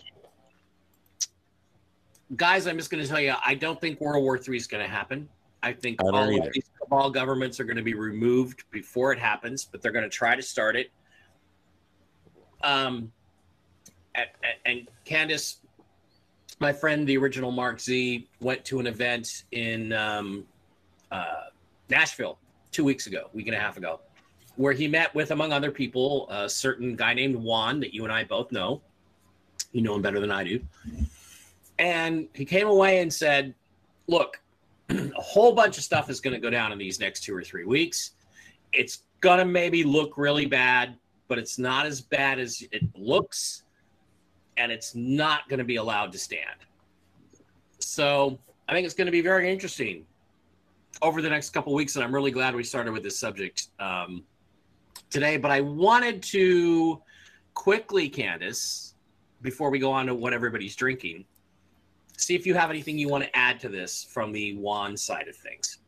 guys, 2.34 2.66
I'm 2.66 2.76
just 2.76 2.90
going 2.90 3.02
to 3.04 3.08
tell 3.08 3.20
you, 3.20 3.34
I 3.44 3.54
don't 3.54 3.80
think 3.80 4.00
World 4.00 4.24
War 4.24 4.36
III 4.36 4.56
is 4.56 4.66
going 4.66 4.82
to 4.82 4.90
happen. 4.90 5.28
I 5.62 5.74
think 5.74 6.02
I 6.02 6.06
all 6.08 6.16
either. 6.32 6.48
of 6.48 6.52
these 6.54 6.68
cabal 6.80 7.10
governments 7.10 7.60
are 7.60 7.64
going 7.64 7.76
to 7.76 7.84
be 7.84 7.94
removed 7.94 8.64
before 8.72 9.12
it 9.12 9.18
happens, 9.20 9.64
but 9.64 9.80
they're 9.80 9.92
going 9.92 10.02
to 10.02 10.10
try 10.10 10.34
to 10.34 10.42
start 10.42 10.74
it. 10.74 10.90
Um, 12.62 13.12
and, 14.14 14.28
and 14.64 14.88
Candace, 15.04 15.58
my 16.58 16.72
friend, 16.72 17.06
the 17.06 17.16
original 17.16 17.50
Mark 17.50 17.80
Z, 17.80 18.28
went 18.40 18.64
to 18.66 18.80
an 18.80 18.86
event 18.86 19.44
in 19.52 19.92
um, 19.92 20.44
uh, 21.10 21.46
Nashville 21.88 22.38
two 22.72 22.84
weeks 22.84 23.06
ago, 23.06 23.30
week 23.32 23.46
and 23.46 23.56
a 23.56 23.58
half 23.58 23.76
ago, 23.76 24.00
where 24.56 24.72
he 24.72 24.86
met 24.86 25.14
with, 25.14 25.30
among 25.30 25.52
other 25.52 25.70
people, 25.70 26.28
a 26.30 26.48
certain 26.48 26.96
guy 26.96 27.14
named 27.14 27.36
Juan 27.36 27.80
that 27.80 27.94
you 27.94 28.04
and 28.04 28.12
I 28.12 28.24
both 28.24 28.52
know. 28.52 28.80
You 29.72 29.82
know 29.82 29.94
him 29.94 30.02
better 30.02 30.20
than 30.20 30.30
I 30.30 30.44
do. 30.44 30.60
And 31.78 32.28
he 32.34 32.44
came 32.44 32.66
away 32.66 33.00
and 33.00 33.12
said, 33.12 33.54
Look, 34.06 34.40
a 34.88 35.10
whole 35.16 35.52
bunch 35.52 35.78
of 35.78 35.84
stuff 35.84 36.10
is 36.10 36.20
going 36.20 36.34
to 36.34 36.40
go 36.40 36.50
down 36.50 36.72
in 36.72 36.78
these 36.78 36.98
next 36.98 37.20
two 37.20 37.34
or 37.34 37.42
three 37.42 37.64
weeks. 37.64 38.12
It's 38.72 39.04
going 39.20 39.38
to 39.38 39.44
maybe 39.44 39.84
look 39.84 40.16
really 40.16 40.46
bad, 40.46 40.96
but 41.28 41.38
it's 41.38 41.58
not 41.58 41.86
as 41.86 42.00
bad 42.00 42.38
as 42.38 42.62
it 42.72 42.82
looks. 42.96 43.62
And 44.56 44.70
it's 44.70 44.94
not 44.94 45.48
going 45.48 45.58
to 45.58 45.64
be 45.64 45.76
allowed 45.76 46.12
to 46.12 46.18
stand. 46.18 46.60
So 47.78 48.38
I 48.68 48.72
think 48.72 48.84
it's 48.84 48.94
going 48.94 49.06
to 49.06 49.12
be 49.12 49.20
very 49.20 49.50
interesting 49.50 50.04
over 51.02 51.22
the 51.22 51.30
next 51.30 51.50
couple 51.50 51.74
weeks. 51.74 51.96
And 51.96 52.04
I'm 52.04 52.14
really 52.14 52.30
glad 52.30 52.54
we 52.54 52.64
started 52.64 52.92
with 52.92 53.02
this 53.02 53.18
subject 53.18 53.68
um, 53.78 54.22
today. 55.08 55.36
But 55.36 55.50
I 55.50 55.60
wanted 55.60 56.22
to 56.24 57.00
quickly, 57.54 58.08
Candace, 58.08 58.94
before 59.42 59.70
we 59.70 59.78
go 59.78 59.90
on 59.90 60.06
to 60.06 60.14
what 60.14 60.32
everybody's 60.32 60.76
drinking, 60.76 61.24
see 62.16 62.34
if 62.34 62.46
you 62.46 62.54
have 62.54 62.70
anything 62.70 62.98
you 62.98 63.08
want 63.08 63.24
to 63.24 63.36
add 63.36 63.60
to 63.60 63.68
this 63.68 64.06
from 64.10 64.32
the 64.32 64.54
Juan 64.56 64.96
side 64.96 65.28
of 65.28 65.36
things. 65.36 65.78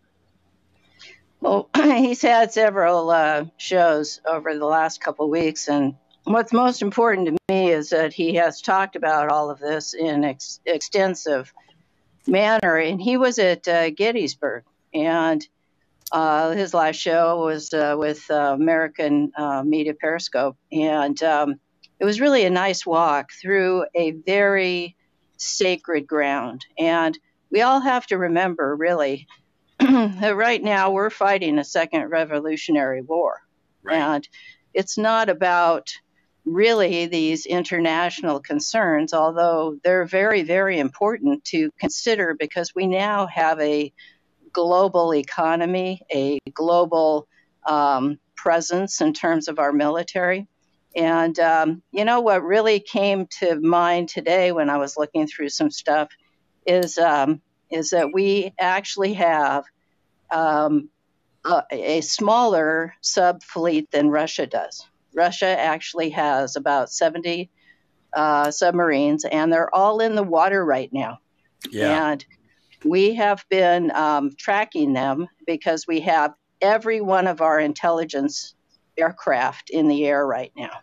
Well, 1.41 1.69
he's 1.77 2.23
had 2.23 2.53
several 2.53 3.11
uh, 3.11 3.47
shows 3.57 4.21
over 4.27 4.57
the 4.57 4.65
last 4.65 5.01
couple 5.01 5.29
weeks, 5.29 5.69
and 5.69 5.95
what's 6.25 6.53
most 6.53 6.83
important 6.83 7.27
to 7.29 7.37
me 7.49 7.71
is 7.71 7.91
that 7.91 8.13
he 8.13 8.35
has 8.35 8.61
talked 8.61 8.97
about 8.97 9.31
all 9.31 9.51
of 9.51 9.59
this 9.59 9.95
in 9.95 10.25
ex- 10.25 10.61
extensive 10.65 11.53
manner. 12.27 12.77
And 12.77 13.01
he 13.01 13.17
was 13.17 13.39
at 13.39 13.67
uh, 13.67 13.91
Gettysburg, 13.91 14.65
and 14.95 15.47
uh, 16.13 16.51
his 16.51 16.75
last 16.75 16.97
show 16.97 17.45
was 17.45 17.73
uh, 17.73 17.97
with 17.99 18.31
uh, 18.31 18.55
American 18.55 19.33
uh, 19.37 19.63
Media 19.65 19.95
Periscope, 19.95 20.57
and 20.71 21.21
um, 21.23 21.59
it 21.99 22.05
was 22.05 22.21
really 22.21 22.45
a 22.45 22.51
nice 22.51 22.85
walk 22.85 23.31
through 23.33 23.87
a 23.95 24.11
very 24.11 24.97
sacred 25.39 26.07
ground. 26.07 26.65
And 26.79 27.19
we 27.51 27.63
all 27.63 27.81
have 27.81 28.07
to 28.09 28.19
remember, 28.19 28.77
really, 28.77 29.27
that 29.79 30.37
right 30.37 30.63
now 30.63 30.91
we're 30.91 31.11
fighting 31.11 31.59
a 31.59 31.65
second 31.65 32.09
revolutionary 32.09 33.03
war. 33.03 33.41
Right. 33.83 33.97
And 33.97 34.29
it's 34.75 34.97
not 34.97 35.29
about 35.29 35.93
really 36.45 37.07
these 37.07 37.47
international 37.47 38.41
concerns, 38.41 39.15
although 39.15 39.79
they're 39.85 40.05
very, 40.05 40.43
very 40.43 40.79
important 40.79 41.45
to 41.45 41.71
consider 41.79 42.35
because 42.39 42.75
we 42.75 42.87
now 42.87 43.27
have 43.27 43.61
a 43.61 43.93
global 44.53 45.15
economy, 45.15 46.03
a 46.13 46.39
global 46.53 47.29
um, 47.67 48.19
presence 48.37 49.01
in 49.01 49.13
terms 49.13 49.49
of 49.49 49.59
our 49.59 49.73
military. 49.73 50.49
And 50.95 51.39
um, 51.39 51.83
you 51.91 52.05
know 52.05 52.21
what 52.21 52.45
really 52.45 52.81
came 52.81 53.27
to 53.39 53.59
mind 53.59 54.09
today 54.09 54.53
when 54.53 54.69
I 54.69 54.77
was 54.77 54.97
looking 54.97 55.27
through 55.27 55.49
some 55.49 55.71
stuff 55.71 56.09
is 56.67 56.99
um, 56.99 57.41
is 57.71 57.91
that 57.91 58.13
we 58.13 58.53
actually 58.59 59.15
have 59.15 59.65
um, 60.31 60.91
a, 61.45 61.63
a, 61.71 62.01
smaller 62.03 62.95
sub 63.01 63.43
fleet 63.43 63.91
than 63.91 64.11
Russia 64.11 64.47
does. 64.47 64.87
Russia 65.15 65.47
actually 65.47 66.11
has 66.11 66.57
about 66.57 66.91
70 66.91 67.51
uh, 68.13 68.51
submarines, 68.51 69.25
and 69.25 69.53
they're 69.53 69.75
all 69.75 70.01
in 70.01 70.15
the 70.15 70.23
water 70.23 70.65
right 70.65 70.93
now. 70.93 71.19
Yeah. 71.71 72.13
And 72.13 72.25
we 72.85 73.15
have 73.15 73.45
been 73.49 73.91
um, 73.93 74.33
tracking 74.37 74.93
them 74.93 75.29
because 75.47 75.87
we 75.87 76.01
have 76.01 76.35
every 76.61 77.01
one 77.01 77.27
of 77.27 77.41
our 77.41 77.59
intelligence 77.59 78.55
aircraft 78.97 79.71
in 79.71 79.89
the 79.89 80.05
air 80.05 80.27
right 80.27 80.53
now. 80.57 80.81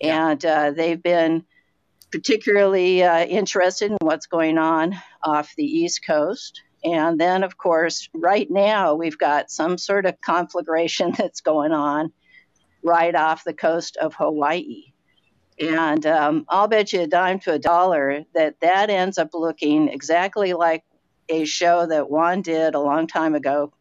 Yeah. 0.00 0.30
And 0.30 0.44
uh, 0.44 0.70
they've 0.72 1.02
been 1.02 1.44
particularly 2.10 3.02
uh, 3.02 3.24
interested 3.24 3.90
in 3.90 3.98
what's 4.00 4.26
going 4.26 4.58
on 4.58 4.96
off 5.22 5.54
the 5.56 5.64
East 5.64 6.04
Coast. 6.06 6.62
And 6.82 7.20
then, 7.20 7.44
of 7.44 7.56
course, 7.56 8.08
right 8.14 8.50
now 8.50 8.94
we've 8.94 9.18
got 9.18 9.50
some 9.50 9.78
sort 9.78 10.06
of 10.06 10.20
conflagration 10.20 11.12
that's 11.16 11.40
going 11.40 11.72
on 11.72 12.12
right 12.82 13.14
off 13.14 13.44
the 13.44 13.54
coast 13.54 13.96
of 13.96 14.14
Hawaii. 14.14 14.92
And 15.58 16.06
um, 16.06 16.46
I'll 16.48 16.68
bet 16.68 16.92
you 16.92 17.02
a 17.02 17.06
dime 17.06 17.38
to 17.40 17.52
a 17.52 17.58
dollar 17.58 18.24
that 18.34 18.60
that 18.60 18.88
ends 18.88 19.18
up 19.18 19.30
looking 19.34 19.88
exactly 19.88 20.54
like 20.54 20.84
a 21.28 21.44
show 21.44 21.86
that 21.86 22.10
Juan 22.10 22.42
did 22.42 22.74
a 22.74 22.80
long 22.80 23.06
time 23.06 23.34
ago 23.34 23.72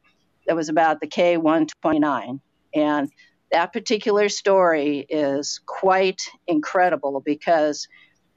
that 0.46 0.56
was 0.56 0.70
about 0.70 1.00
the 1.00 1.08
K 1.08 1.38
129. 1.38 2.42
And 2.76 3.10
that 3.52 3.74
particular 3.74 4.30
story 4.30 5.06
is 5.10 5.60
quite 5.66 6.22
incredible 6.48 7.22
because 7.24 7.88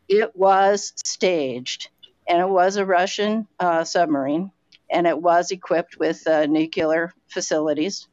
it 0.09 0.35
was 0.35 0.93
staged 1.05 1.89
and 2.29 2.41
it 2.41 2.49
was 2.49 2.77
a 2.77 2.87
Russian 2.87 3.47
uh, 3.59 3.85
submarine 3.85 4.53
and 4.91 5.07
it 5.07 5.21
was 5.21 5.51
equipped 5.51 5.99
with 5.99 6.27
uh, 6.27 6.47
nuclear 6.47 7.13
facilities. 7.29 8.09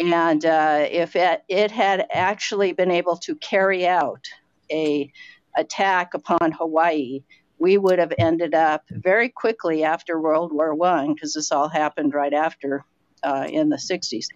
And 0.00 0.46
uh, 0.46 0.86
if 0.90 1.14
it, 1.14 1.44
it 1.48 1.70
had 1.70 2.06
actually 2.10 2.72
been 2.72 2.90
able 2.90 3.18
to 3.18 3.36
carry 3.36 3.86
out 3.86 4.24
a 4.72 5.12
attack 5.56 6.14
upon 6.14 6.52
Hawaii, 6.52 7.22
we 7.58 7.76
would 7.76 7.98
have 7.98 8.14
ended 8.18 8.54
up 8.54 8.82
very 8.90 9.28
quickly 9.28 9.84
after 9.84 10.18
World 10.18 10.52
War 10.52 10.74
One, 10.74 11.12
because 11.12 11.34
this 11.34 11.52
all 11.52 11.68
happened 11.68 12.14
right 12.14 12.32
after 12.32 12.82
uh, 13.22 13.46
in 13.50 13.68
the 13.68 13.76
60s, 13.76 14.28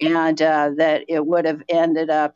and 0.00 0.42
uh, 0.42 0.70
that 0.76 1.04
it 1.06 1.24
would 1.24 1.44
have 1.44 1.62
ended 1.68 2.10
up 2.10 2.34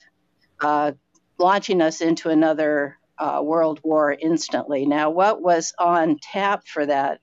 uh, 0.61 0.92
launching 1.38 1.83
us 1.83 2.00
into 2.00 2.28
another 2.28 2.96
uh, 3.18 3.40
world 3.42 3.80
war 3.83 4.12
instantly. 4.12 4.87
Now, 4.87 5.11
what 5.11 5.42
was 5.42 5.72
on 5.76 6.18
tap 6.22 6.68
for 6.68 6.87
that 6.87 7.20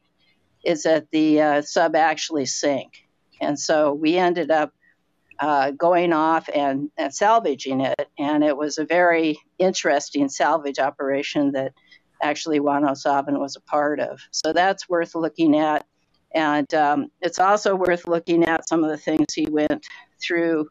is 0.65 0.83
that 0.83 1.09
the 1.11 1.41
uh, 1.41 1.61
sub 1.61 1.95
actually 1.95 2.47
sank, 2.47 3.07
and 3.39 3.57
so 3.57 3.93
we 3.93 4.17
ended 4.17 4.51
up 4.51 4.73
uh, 5.39 5.71
going 5.71 6.13
off 6.13 6.49
and, 6.53 6.89
and 6.97 7.13
salvaging 7.13 7.81
it, 7.81 8.09
and 8.17 8.43
it 8.43 8.55
was 8.55 8.77
a 8.77 8.85
very 8.85 9.39
interesting 9.57 10.29
salvage 10.29 10.79
operation 10.79 11.51
that 11.51 11.73
actually 12.21 12.59
Juan 12.59 12.83
O'Savin 12.83 13.39
was 13.39 13.55
a 13.55 13.61
part 13.61 13.99
of. 13.99 14.19
So 14.31 14.53
that's 14.53 14.89
worth 14.89 15.15
looking 15.15 15.55
at. 15.57 15.85
And 16.33 16.71
um, 16.73 17.11
it's 17.21 17.39
also 17.39 17.75
worth 17.75 18.07
looking 18.07 18.43
at 18.43 18.67
some 18.67 18.83
of 18.83 18.89
the 18.89 18.97
things 18.97 19.33
he 19.33 19.47
went 19.47 19.85
through 20.21 20.69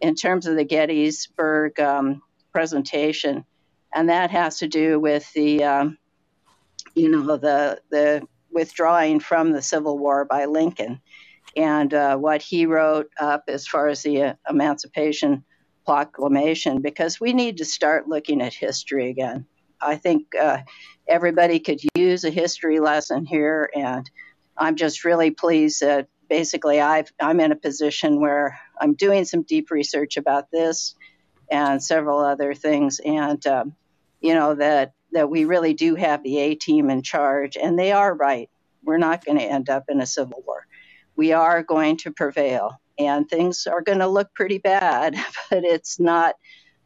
in 0.00 0.14
terms 0.14 0.46
of 0.46 0.56
the 0.56 0.64
Gettysburg 0.64 1.78
um, 1.80 2.22
presentation. 2.52 3.44
And 3.94 4.08
that 4.08 4.30
has 4.30 4.58
to 4.58 4.68
do 4.68 4.98
with 4.98 5.32
the, 5.32 5.64
um, 5.64 5.98
you 6.94 7.08
know, 7.08 7.36
the, 7.36 7.80
the 7.90 8.26
withdrawing 8.50 9.20
from 9.20 9.52
the 9.52 9.62
Civil 9.62 9.98
War 9.98 10.24
by 10.24 10.44
Lincoln 10.44 11.00
and 11.56 11.92
uh, 11.92 12.16
what 12.16 12.42
he 12.42 12.66
wrote 12.66 13.10
up 13.20 13.44
as 13.48 13.66
far 13.66 13.88
as 13.88 14.02
the 14.02 14.22
uh, 14.22 14.34
Emancipation 14.48 15.44
Proclamation, 15.84 16.80
because 16.80 17.20
we 17.20 17.32
need 17.32 17.56
to 17.58 17.64
start 17.64 18.08
looking 18.08 18.40
at 18.40 18.54
history 18.54 19.10
again. 19.10 19.46
I 19.80 19.96
think 19.96 20.34
uh, 20.40 20.58
everybody 21.08 21.58
could 21.58 21.80
use 21.96 22.24
a 22.24 22.30
history 22.30 22.78
lesson 22.78 23.26
here, 23.26 23.68
and 23.74 24.08
I'm 24.56 24.76
just 24.76 25.04
really 25.04 25.32
pleased 25.32 25.80
that 25.80 26.08
basically 26.28 26.80
I've, 26.80 27.12
I'm 27.20 27.40
in 27.40 27.52
a 27.52 27.56
position 27.56 28.20
where 28.20 28.58
I'm 28.80 28.94
doing 28.94 29.24
some 29.24 29.42
deep 29.42 29.70
research 29.70 30.16
about 30.16 30.50
this 30.50 30.94
and 31.50 31.82
several 31.82 32.20
other 32.20 32.54
things, 32.54 33.00
and 33.04 33.44
um, 33.46 33.74
you 34.20 34.34
know 34.34 34.54
that 34.54 34.94
that 35.12 35.28
we 35.28 35.44
really 35.44 35.74
do 35.74 35.94
have 35.96 36.22
the 36.22 36.38
A 36.38 36.54
team 36.54 36.88
in 36.88 37.02
charge, 37.02 37.56
and 37.56 37.78
they 37.78 37.92
are 37.92 38.14
right. 38.14 38.48
We're 38.82 38.98
not 38.98 39.24
going 39.24 39.38
to 39.38 39.44
end 39.44 39.68
up 39.68 39.84
in 39.88 40.00
a 40.00 40.06
civil 40.06 40.42
war. 40.46 40.66
We 41.16 41.32
are 41.32 41.62
going 41.62 41.98
to 41.98 42.10
prevail, 42.10 42.80
and 42.98 43.28
things 43.28 43.66
are 43.66 43.82
going 43.82 43.98
to 43.98 44.06
look 44.08 44.34
pretty 44.34 44.58
bad, 44.58 45.14
but 45.50 45.64
it's 45.64 45.98
not 46.00 46.36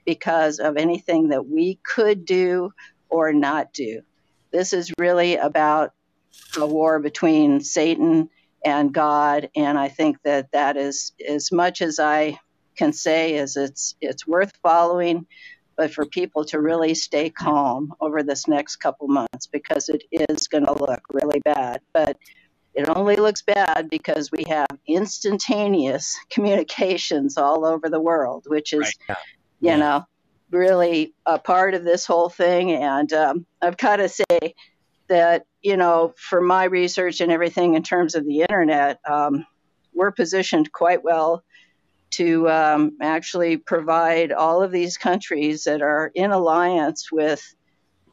because 0.05 0.59
of 0.59 0.77
anything 0.77 1.29
that 1.29 1.47
we 1.47 1.79
could 1.83 2.25
do 2.25 2.73
or 3.09 3.33
not 3.33 3.73
do. 3.73 4.03
This 4.53 4.73
is 4.73 4.93
really 4.99 5.37
about 5.37 5.93
a 6.57 6.67
war 6.67 6.99
between 6.99 7.61
Satan 7.61 8.31
and 8.65 8.93
God, 8.93 9.51
and 9.55 9.79
I 9.79 9.89
think 9.89 10.19
that 10.25 10.53
that 10.53 10.77
is 10.77 11.13
as 11.29 11.53
much 11.53 11.83
as 11.83 11.99
I 11.99 12.39
can 12.77 12.93
say 12.93 13.35
is 13.35 13.57
it's 13.57 13.97
it's 14.01 14.27
worth 14.27 14.53
following, 14.63 15.27
but 15.77 15.93
for 15.93 16.07
people 16.07 16.45
to 16.47 16.61
really 16.61 16.95
stay 16.95 17.31
calm 17.31 17.93
over 18.01 18.23
this 18.23 18.47
next 18.47 18.77
couple 18.77 19.09
months 19.09 19.47
because 19.47 19.89
it 19.89 20.03
is 20.11 20.49
going 20.49 20.67
to 20.67 20.73
look 20.73 21.01
really 21.13 21.41
bad. 21.41 21.81
But 21.93 22.17
it 22.77 22.91
only 22.91 23.17
looks 23.17 23.41
bad 23.41 23.89
because 23.91 24.31
we 24.31 24.45
have 24.49 24.69
instantaneous 24.87 26.17
communications 26.31 27.39
all 27.39 27.65
over 27.65 27.89
the 27.89 28.01
world, 28.01 28.45
which 28.47 28.73
is, 28.75 28.95
Right. 29.09 29.19
you 29.61 29.77
know, 29.79 30.05
really 30.51 31.15
a 31.25 31.39
part 31.39 31.75
of 31.75 31.85
this 31.85 32.05
whole 32.05 32.29
thing. 32.29 32.73
And 32.73 33.11
um, 33.15 33.47
I've 33.63 33.79
got 33.79 33.97
to 33.97 34.09
say 34.11 34.55
that, 35.09 35.47
you 35.63 35.77
know, 35.77 36.13
for 36.19 36.41
my 36.41 36.65
research 36.65 37.21
and 37.21 37.33
everything 37.33 37.75
in 37.75 37.83
terms 37.83 38.15
of 38.15 38.27
the 38.27 38.43
internet, 38.43 39.01
um, 39.09 39.47
we're 39.95 40.13
positioned 40.13 40.71
quite 40.71 41.03
well 41.03 41.43
to 42.11 42.49
um, 42.51 42.97
actually 43.01 43.57
provide 43.57 44.33
all 44.33 44.63
of 44.63 44.71
these 44.71 44.99
countries 44.99 45.65
that 45.65 45.81
are 45.81 46.13
in 46.15 46.31
alliance 46.31 47.11
with 47.11 47.43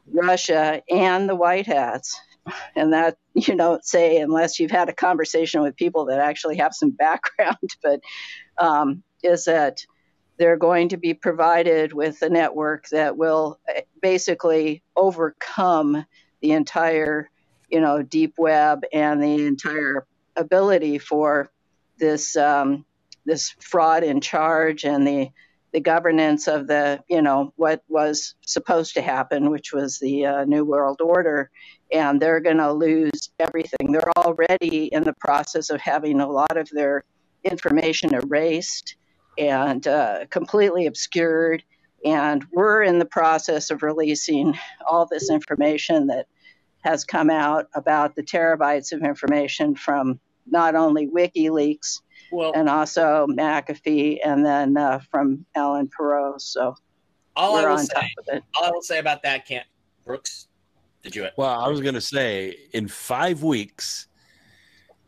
Russia 0.06 0.82
and 0.90 1.28
the 1.28 1.36
White 1.36 1.66
Hats. 1.66 2.18
And 2.76 2.92
that 2.92 3.16
you 3.34 3.56
don't 3.56 3.84
say 3.84 4.18
unless 4.18 4.58
you've 4.58 4.70
had 4.70 4.88
a 4.88 4.94
conversation 4.94 5.62
with 5.62 5.76
people 5.76 6.06
that 6.06 6.20
actually 6.20 6.56
have 6.58 6.74
some 6.74 6.90
background, 6.90 7.56
but 7.82 8.00
um, 8.58 9.02
is 9.22 9.44
that 9.46 9.84
they're 10.36 10.56
going 10.56 10.88
to 10.88 10.96
be 10.96 11.14
provided 11.14 11.92
with 11.92 12.20
a 12.22 12.28
network 12.28 12.88
that 12.88 13.16
will 13.16 13.58
eh, 13.68 13.82
basically 14.02 14.82
overcome 14.96 16.04
the 16.40 16.52
entire, 16.52 17.30
you 17.70 17.80
know, 17.80 18.02
deep 18.02 18.34
web 18.36 18.82
and 18.92 19.22
the 19.22 19.46
entire 19.46 20.06
ability 20.36 20.98
for 20.98 21.50
this 21.98 22.36
um, 22.36 22.84
this 23.24 23.54
fraud 23.60 24.02
in 24.02 24.20
charge 24.20 24.84
and 24.84 25.06
the 25.06 25.30
the 25.72 25.80
governance 25.80 26.46
of 26.46 26.66
the 26.66 27.02
you 27.08 27.22
know 27.22 27.52
what 27.56 27.82
was 27.88 28.34
supposed 28.46 28.94
to 28.94 29.02
happen, 29.02 29.50
which 29.50 29.72
was 29.72 29.98
the 29.98 30.26
uh, 30.26 30.44
new 30.44 30.64
world 30.64 31.00
order, 31.00 31.50
and 31.94 32.20
they're 32.20 32.40
going 32.40 32.58
to 32.58 32.72
lose 32.72 33.30
everything. 33.38 33.92
They're 33.92 34.18
already 34.18 34.86
in 34.86 35.04
the 35.04 35.14
process 35.14 35.70
of 35.70 35.80
having 35.80 36.20
a 36.20 36.28
lot 36.28 36.56
of 36.56 36.68
their 36.70 37.04
information 37.44 38.14
erased 38.14 38.96
and 39.38 39.86
uh, 39.86 40.26
completely 40.30 40.86
obscured. 40.86 41.62
And 42.04 42.44
we're 42.52 42.82
in 42.82 42.98
the 42.98 43.06
process 43.06 43.70
of 43.70 43.82
releasing 43.82 44.58
all 44.86 45.06
this 45.06 45.30
information 45.30 46.08
that 46.08 46.26
has 46.80 47.04
come 47.04 47.30
out 47.30 47.68
about 47.74 48.16
the 48.16 48.22
terabytes 48.22 48.92
of 48.92 49.02
information 49.02 49.76
from 49.76 50.20
not 50.46 50.74
only 50.74 51.06
WikiLeaks 51.06 52.02
Well, 52.30 52.52
and 52.54 52.68
also 52.68 53.26
McAfee, 53.30 54.18
and 54.22 54.44
then 54.44 54.76
uh, 54.76 54.98
from 55.10 55.46
Alan 55.54 55.88
Perot. 55.88 56.40
So 56.40 56.76
all 57.36 57.56
I 57.56 57.66
will 57.66 57.78
say, 57.78 57.94
top 57.94 58.04
of 58.18 58.36
it. 58.36 58.44
all 58.56 58.66
I 58.66 58.70
will 58.70 58.82
say 58.82 58.98
about 58.98 59.22
that, 59.22 59.46
can't 59.46 59.66
Brooks, 60.04 60.48
did 61.04 61.14
you? 61.14 61.28
Well, 61.36 61.60
I 61.60 61.68
was 61.68 61.80
going 61.80 61.94
to 61.94 62.00
say 62.00 62.56
in 62.72 62.88
five 62.88 63.42
weeks, 63.42 64.08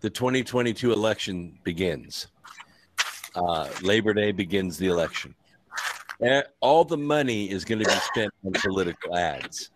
the 0.01 0.11
2022 0.11 0.93
election 0.93 1.59
begins. 1.65 2.29
Uh, 3.35 3.69
Labor 3.83 4.15
Day 4.15 4.31
begins 4.31 4.77
the 4.77 4.87
election. 4.87 5.35
And 6.21 6.45
all 6.61 6.85
the 6.85 6.97
money 6.97 7.51
is 7.51 7.65
going 7.65 7.81
to 7.81 7.85
be 7.85 7.91
spent 7.91 8.33
on 8.45 8.53
political 8.53 9.17
ads 9.17 9.71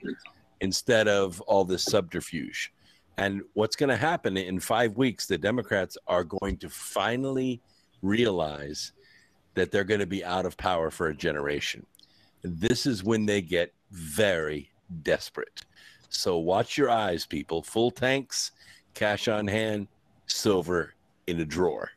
instead 0.61 1.09
of 1.09 1.41
all 1.43 1.65
this 1.65 1.85
subterfuge. 1.85 2.73
And 3.17 3.43
what's 3.55 3.77
going 3.77 3.91
to 3.91 3.97
happen 3.97 4.37
in 4.37 4.61
five 4.61 4.97
weeks, 4.97 5.27
the 5.27 5.37
Democrats 5.37 5.99
are 6.07 6.25
going 6.25 6.57
to 6.59 6.69
finally 6.71 7.61
realize 8.03 8.93
that 9.55 9.71
they're 9.71 9.85
going 9.85 10.01
to 10.01 10.07
be 10.07 10.25
out 10.25 10.47
of 10.47 10.57
power 10.57 10.91
for 10.91 11.09
a 11.09 11.15
generation. 11.15 11.85
This 12.43 12.87
is 12.87 13.05
when 13.05 13.27
they 13.27 13.43
get 13.43 13.75
very 13.91 14.71
desperate. 15.03 15.65
So 16.11 16.39
watch 16.39 16.77
your 16.77 16.91
eyes, 16.91 17.25
people. 17.25 17.63
Full 17.63 17.91
tanks, 17.91 18.53
cash 18.95 19.29
on 19.29 19.47
hand, 19.47 19.89
silver 20.27 20.95
in 21.27 21.41
a 21.41 21.45
drawer. 21.45 21.91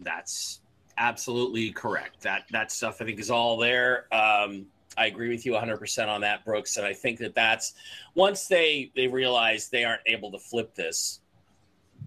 That's 0.00 0.60
absolutely 0.98 1.70
correct. 1.70 2.22
That 2.22 2.44
that 2.50 2.72
stuff 2.72 3.00
I 3.00 3.04
think 3.04 3.20
is 3.20 3.30
all 3.30 3.56
there. 3.56 4.06
Um, 4.12 4.66
I 4.96 5.06
agree 5.06 5.30
with 5.30 5.46
you 5.46 5.52
100% 5.52 6.08
on 6.08 6.20
that, 6.20 6.44
Brooks. 6.44 6.76
And 6.76 6.86
I 6.86 6.92
think 6.92 7.18
that 7.18 7.34
that's 7.34 7.74
once 8.14 8.46
they 8.46 8.90
they 8.96 9.06
realize 9.06 9.68
they 9.68 9.84
aren't 9.84 10.02
able 10.06 10.30
to 10.32 10.38
flip 10.38 10.74
this, 10.74 11.20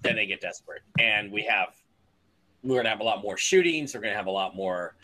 then 0.01 0.15
they 0.15 0.25
get 0.25 0.41
desperate. 0.41 0.81
And 0.99 1.31
we 1.31 1.43
have 1.43 1.75
we're 2.63 2.77
gonna 2.77 2.89
have 2.89 2.99
a 2.99 3.03
lot 3.03 3.21
more 3.21 3.37
shootings. 3.37 3.93
We're 3.93 4.01
gonna 4.01 4.15
have 4.15 4.27
a 4.27 4.31
lot 4.31 4.55
more 4.55 4.95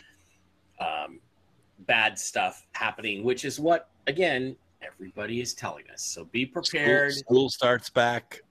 um, 0.80 1.20
bad 1.80 2.18
stuff 2.18 2.66
happening, 2.74 3.24
which 3.24 3.46
is 3.46 3.60
what 3.60 3.90
again 4.08 4.56
everybody 4.82 5.41
is 5.41 5.54
telling 5.54 5.84
us. 5.94 6.02
So 6.02 6.26
be 6.26 6.46
School, 6.46 6.62
prepared. 6.63 7.13
school 7.13 7.50
starts 7.50 7.89
back. 7.89 8.41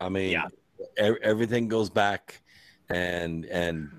I 0.00 0.08
mean, 0.08 0.30
Yeah. 0.30 0.48
e- 1.02 1.18
everything 1.22 1.68
goes 1.68 1.90
back, 1.90 2.42
and 2.88 3.44
and 3.46 3.90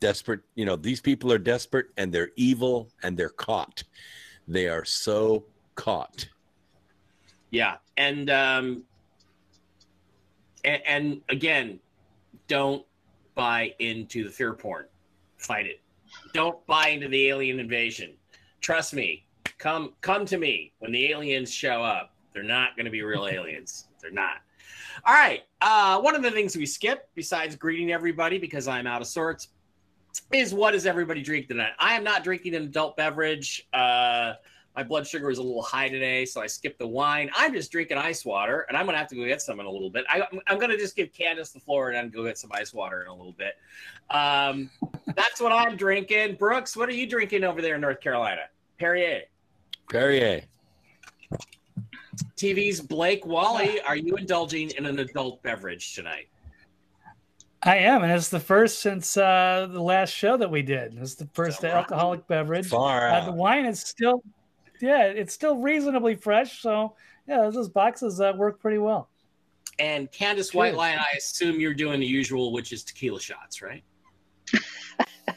desperate. 0.00 0.40
You 0.54 0.64
know, 0.66 0.76
these 0.76 1.00
people 1.00 1.32
are 1.32 1.38
desperate, 1.38 1.86
and 1.96 2.12
they're 2.12 2.30
evil, 2.36 2.90
and 3.02 3.16
they're 3.16 3.28
caught. 3.30 3.82
They 4.48 4.68
are 4.68 4.84
so 4.84 5.44
caught. 5.74 6.28
Yeah, 7.50 7.76
and 7.96 8.28
um, 8.30 8.84
and, 10.64 10.82
and 10.86 11.20
again, 11.28 11.80
don't 12.48 12.84
buy 13.34 13.74
into 13.78 14.24
the 14.24 14.30
fear 14.30 14.52
porn. 14.54 14.86
Fight 15.38 15.66
it. 15.66 15.80
Don't 16.32 16.64
buy 16.66 16.88
into 16.88 17.08
the 17.08 17.28
alien 17.28 17.60
invasion. 17.60 18.14
Trust 18.60 18.94
me. 18.94 19.25
Come 19.58 19.94
come 20.00 20.26
to 20.26 20.38
me 20.38 20.72
when 20.78 20.92
the 20.92 21.10
aliens 21.10 21.52
show 21.52 21.82
up. 21.82 22.12
They're 22.32 22.42
not 22.42 22.76
going 22.76 22.84
to 22.84 22.90
be 22.90 23.02
real 23.02 23.26
aliens. 23.26 23.88
They're 24.02 24.10
not. 24.10 24.38
All 25.04 25.14
right. 25.14 25.42
Uh, 25.60 26.00
one 26.00 26.14
of 26.14 26.22
the 26.22 26.30
things 26.30 26.56
we 26.56 26.66
skip, 26.66 27.08
besides 27.14 27.56
greeting 27.56 27.92
everybody 27.92 28.38
because 28.38 28.68
I'm 28.68 28.86
out 28.86 29.00
of 29.00 29.08
sorts, 29.08 29.48
is 30.32 30.52
what 30.52 30.72
does 30.72 30.86
everybody 30.86 31.22
drink 31.22 31.48
tonight? 31.48 31.72
I 31.78 31.94
am 31.94 32.04
not 32.04 32.24
drinking 32.24 32.54
an 32.54 32.64
adult 32.64 32.96
beverage. 32.96 33.66
Uh, 33.72 34.34
my 34.76 34.82
blood 34.82 35.06
sugar 35.06 35.30
is 35.30 35.38
a 35.38 35.42
little 35.42 35.62
high 35.62 35.88
today, 35.88 36.26
so 36.26 36.42
I 36.42 36.46
skipped 36.46 36.78
the 36.78 36.86
wine. 36.86 37.30
I'm 37.34 37.54
just 37.54 37.72
drinking 37.72 37.96
ice 37.96 38.26
water, 38.26 38.66
and 38.68 38.76
I'm 38.76 38.84
gonna 38.84 38.98
have 38.98 39.08
to 39.08 39.16
go 39.16 39.24
get 39.24 39.40
some 39.40 39.58
in 39.58 39.64
a 39.64 39.70
little 39.70 39.88
bit. 39.88 40.04
I, 40.06 40.22
I'm 40.46 40.58
gonna 40.58 40.76
just 40.76 40.94
give 40.94 41.14
Candace 41.14 41.50
the 41.50 41.60
floor 41.60 41.88
and 41.88 41.96
then 41.96 42.10
go 42.10 42.24
get 42.24 42.36
some 42.36 42.50
ice 42.52 42.74
water 42.74 43.00
in 43.00 43.08
a 43.08 43.14
little 43.14 43.32
bit. 43.32 43.54
Um, 44.10 44.68
that's 45.14 45.40
what 45.40 45.52
I'm 45.52 45.76
drinking. 45.76 46.34
Brooks, 46.34 46.76
what 46.76 46.90
are 46.90 46.94
you 46.94 47.06
drinking 47.06 47.42
over 47.42 47.62
there 47.62 47.76
in 47.76 47.80
North 47.80 48.00
Carolina? 48.00 48.42
Perrier. 48.78 49.22
Perrier. 49.88 50.42
TV's 52.36 52.80
Blake 52.80 53.26
Wally, 53.26 53.80
are 53.82 53.96
you 53.96 54.16
indulging 54.16 54.70
in 54.70 54.86
an 54.86 54.98
adult 54.98 55.42
beverage 55.42 55.94
tonight? 55.94 56.28
I 57.62 57.78
am, 57.78 58.02
and 58.04 58.12
it's 58.12 58.28
the 58.28 58.40
first 58.40 58.80
since 58.80 59.16
uh, 59.16 59.68
the 59.70 59.82
last 59.82 60.10
show 60.10 60.36
that 60.36 60.50
we 60.50 60.62
did. 60.62 60.96
It's 61.00 61.14
the 61.14 61.28
first 61.32 61.62
So 61.62 61.68
alcoholic 61.68 62.26
beverage. 62.28 62.68
Far 62.68 63.08
Uh, 63.08 63.24
the 63.24 63.32
wine 63.32 63.64
is 63.64 63.80
still, 63.80 64.22
yeah, 64.80 65.04
it's 65.04 65.34
still 65.34 65.56
reasonably 65.56 66.14
fresh. 66.14 66.60
So 66.60 66.94
yeah, 67.26 67.50
those 67.50 67.68
boxes 67.68 68.20
uh, 68.20 68.32
work 68.36 68.60
pretty 68.60 68.78
well. 68.78 69.08
And 69.78 70.10
Candace 70.12 70.50
Cheers. 70.50 70.54
White 70.54 70.74
Lion, 70.76 70.98
I 70.98 71.16
assume 71.16 71.60
you're 71.60 71.74
doing 71.74 72.00
the 72.00 72.06
usual, 72.06 72.52
which 72.52 72.72
is 72.72 72.84
tequila 72.84 73.20
shots, 73.20 73.60
right? 73.60 73.82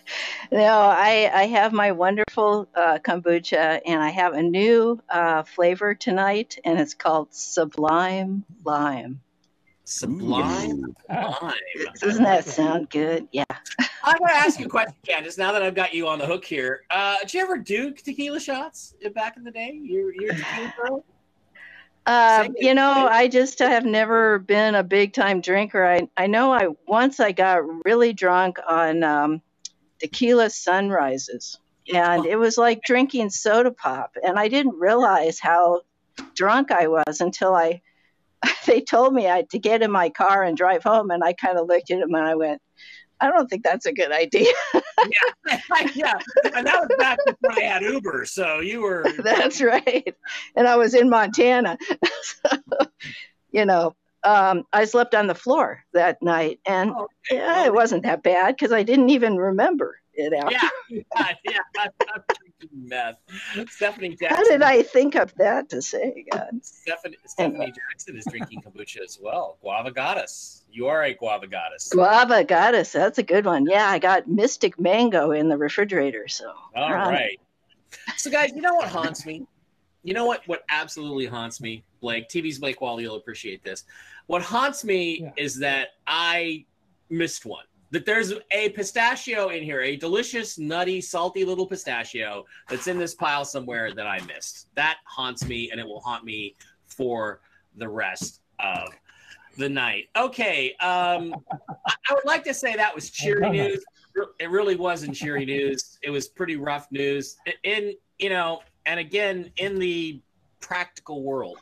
No, 0.52 0.80
I, 0.80 1.30
I 1.32 1.46
have 1.46 1.74
my 1.74 1.92
wonderful 1.92 2.68
uh, 2.74 2.98
kombucha, 2.98 3.82
and 3.86 4.02
I 4.02 4.10
have 4.10 4.34
a 4.34 4.42
new 4.42 5.00
uh, 5.08 5.44
flavor 5.44 5.94
tonight, 5.94 6.58
and 6.64 6.80
it's 6.80 6.96
called 6.96 7.32
Sublime 7.32 8.44
Lime. 8.64 9.22
Sublime 9.84 10.86
Ooh. 10.86 11.14
Lime. 11.14 11.56
Doesn't 12.00 12.24
that 12.24 12.46
sound 12.46 12.90
good? 12.90 13.28
Yeah. 13.32 13.44
I'm 14.04 14.18
going 14.18 14.30
to 14.30 14.36
ask 14.36 14.60
you 14.60 14.66
a 14.66 14.70
question, 14.78 14.96
Candace. 15.06 15.38
Now 15.38 15.52
that 15.52 15.62
I've 15.62 15.76
got 15.76 15.94
you 15.94 16.08
on 16.08 16.18
the 16.18 16.26
hook 16.26 16.46
here, 16.46 16.82
uh, 16.90 17.18
did 17.22 17.34
you 17.34 17.42
ever 17.42 17.58
do 17.58 17.92
tequila 17.92 18.40
shots 18.40 18.96
back 19.14 19.38
in 19.38 19.44
the 19.44 19.52
day? 19.52 19.80
You're, 19.82 20.14
you're 20.14 20.32
a 20.32 20.36
tequila 20.36 20.74
girl? 20.82 21.06
Uh, 22.08 22.48
you 22.58 22.74
know. 22.74 23.08
I 23.08 23.28
just 23.28 23.60
have 23.60 23.86
never 23.86 24.40
been 24.40 24.74
a 24.74 24.84
big 24.84 25.14
time 25.14 25.42
drinker. 25.42 25.86
I, 25.86 26.10
I 26.18 26.26
know 26.26 26.52
I 26.52 26.70
once 26.88 27.20
I 27.20 27.34
got 27.34 27.62
really 27.86 28.14
drunk 28.14 28.58
on 28.68 29.04
um, 29.04 29.42
tequila 30.00 30.50
sunrises, 30.50 31.60
and 31.94 32.26
it 32.26 32.38
was 32.38 32.58
like 32.58 32.84
drinking 32.84 33.30
soda 33.30 33.72
pop. 33.72 34.16
And 34.24 34.40
I 34.40 34.48
didn't 34.48 34.80
realize 34.80 35.40
how 35.40 35.82
drunk 36.36 36.72
I 36.72 36.88
was 36.88 37.22
until 37.22 37.56
I 37.56 37.82
they 38.66 38.82
told 38.82 39.14
me 39.14 39.28
I 39.28 39.38
had 39.38 39.50
to 39.52 39.60
get 39.60 39.82
in 39.82 39.92
my 39.92 40.10
car 40.10 40.44
and 40.44 40.58
drive 40.58 40.84
home, 40.84 41.12
and 41.12 41.24
I 41.24 41.34
kind 41.34 41.58
of 41.58 41.68
looked 41.68 41.92
at 41.92 42.00
him 42.00 42.14
and 42.14 42.26
I 42.26 42.36
went, 42.36 42.62
I 43.22 43.30
don't 43.30 43.50
think 43.50 43.64
that's 43.64 43.86
a 43.86 43.94
good 43.94 44.12
idea. 44.12 44.54
yeah, 45.96 46.14
and 46.56 46.68
that 46.68 46.80
was 46.80 46.90
back 46.98 47.20
before 47.26 47.52
I 47.52 47.62
had 47.62 47.82
Uber, 47.82 48.26
so 48.26 48.60
you 48.60 48.82
were. 48.82 49.06
That's 49.24 49.62
right. 49.62 50.16
And 50.56 50.68
I 50.68 50.76
was 50.76 50.94
in 50.94 51.10
Montana. 51.10 51.78
so, 52.22 52.58
you 53.52 53.66
know, 53.66 53.96
um, 54.24 54.64
I 54.74 54.86
slept 54.86 55.16
on 55.16 55.28
the 55.28 55.36
floor 55.36 55.84
that 55.94 56.22
night, 56.22 56.60
and 56.66 56.92
Oh, 56.92 57.04
okay. 57.32 57.38
yeah, 57.38 57.66
it 57.66 57.74
wasn't 57.74 58.04
that 58.04 58.24
bad 58.24 58.56
because 58.56 58.72
I 58.72 58.84
didn't 58.84 59.10
even 59.10 59.38
remember 59.38 60.00
it 60.14 60.34
after. 60.38 60.52
Yeah, 60.90 61.04
yeah, 61.16 61.34
yeah. 61.46 61.58
I'm, 61.78 61.90
I'm 62.14 62.24
drinking 62.40 62.90
meth. 62.90 63.18
Stephanie 63.70 64.10
Jackson. 64.10 64.30
How 64.38 64.44
did 64.44 64.62
I 64.62 64.84
think 64.84 65.16
of 65.16 65.34
that 65.36 65.70
to 65.70 65.82
say, 65.82 66.26
God? 66.32 66.50
Stephanie, 66.62 67.18
Stephanie 67.26 67.72
Jackson 67.74 68.18
is 68.18 68.26
drinking 68.30 68.62
kombucha 68.62 69.02
as 69.02 69.20
well. 69.22 69.58
Guava 69.62 69.92
goddess. 69.92 70.64
You 70.72 70.88
are 70.88 71.04
a 71.04 71.14
guava 71.14 71.48
goddess. 71.48 71.90
Guava 71.92 72.44
goddess, 72.44 72.92
that's 72.92 73.18
a 73.18 73.24
good 73.24 73.46
one. 73.46 73.66
Yeah, 73.66 73.88
I 73.90 74.00
got 74.00 74.28
Mystic 74.28 74.80
Mango 74.80 75.32
in 75.32 75.50
the 75.50 75.58
refrigerator. 75.58 76.28
So 76.28 76.52
All 76.76 76.92
Right. 76.94 77.10
right. 77.10 77.40
So, 78.18 78.30
guys, 78.30 78.52
you 78.54 78.62
know 78.62 78.76
what 78.76 78.90
haunts 78.90 79.26
me? 79.26 79.46
You 80.04 80.14
know 80.14 80.26
what? 80.26 80.42
What 80.48 80.64
absolutely 80.70 81.26
haunts 81.26 81.60
me, 81.62 81.84
Blake. 82.00 82.30
TV's 82.30 82.60
Blake 82.60 82.80
Wall. 82.82 83.02
You'll 83.02 83.18
appreciate 83.18 83.64
this. 83.64 83.84
What 84.28 84.42
haunts 84.42 84.84
me 84.84 85.22
Yeah. 85.22 85.32
is 85.38 85.58
that 85.60 85.90
I 86.08 86.66
missed 87.10 87.46
one. 87.46 87.66
that 87.92 88.06
there's 88.06 88.32
a 88.52 88.70
pistachio 88.70 89.50
in 89.50 89.64
here, 89.64 89.82
a 89.82 89.96
delicious, 89.96 90.60
nutty, 90.60 91.02
salty 91.02 91.44
little 91.44 91.66
pistachio 91.66 92.46
that's 92.70 92.86
in 92.86 93.00
this 93.00 93.16
pile 93.16 93.44
somewhere 93.44 93.92
that 93.96 94.06
I 94.06 94.20
missed. 94.28 94.68
That 94.76 94.98
haunts 95.06 95.48
me, 95.48 95.72
and 95.72 95.80
it 95.80 95.88
will 95.88 96.00
haunt 96.00 96.24
me 96.24 96.56
for 96.86 97.42
the 97.78 97.90
rest 97.90 98.42
of 98.60 98.90
the 99.58 99.68
night. 99.68 100.10
Okay, 100.16 100.76
um, 100.76 101.34
I, 101.88 102.14
would 102.14 102.26
like 102.26 102.44
to 102.44 102.54
say 102.54 102.76
that 102.76 102.94
was 102.94 103.10
cheery 103.10 103.50
news. 103.50 103.84
It 104.40 104.52
really 104.52 104.76
wasn't 104.76 105.16
cheery 105.16 105.46
news. 105.46 105.98
It 106.04 106.12
was 106.12 106.28
pretty 106.28 106.58
rough 106.58 106.92
news. 106.92 107.38
In 107.64 107.96
you 108.20 108.30
know, 108.30 108.62
and 108.86 109.00
again, 109.00 109.52
in 109.58 109.80
the 109.80 110.22
practical 110.60 111.24
world, 111.24 111.60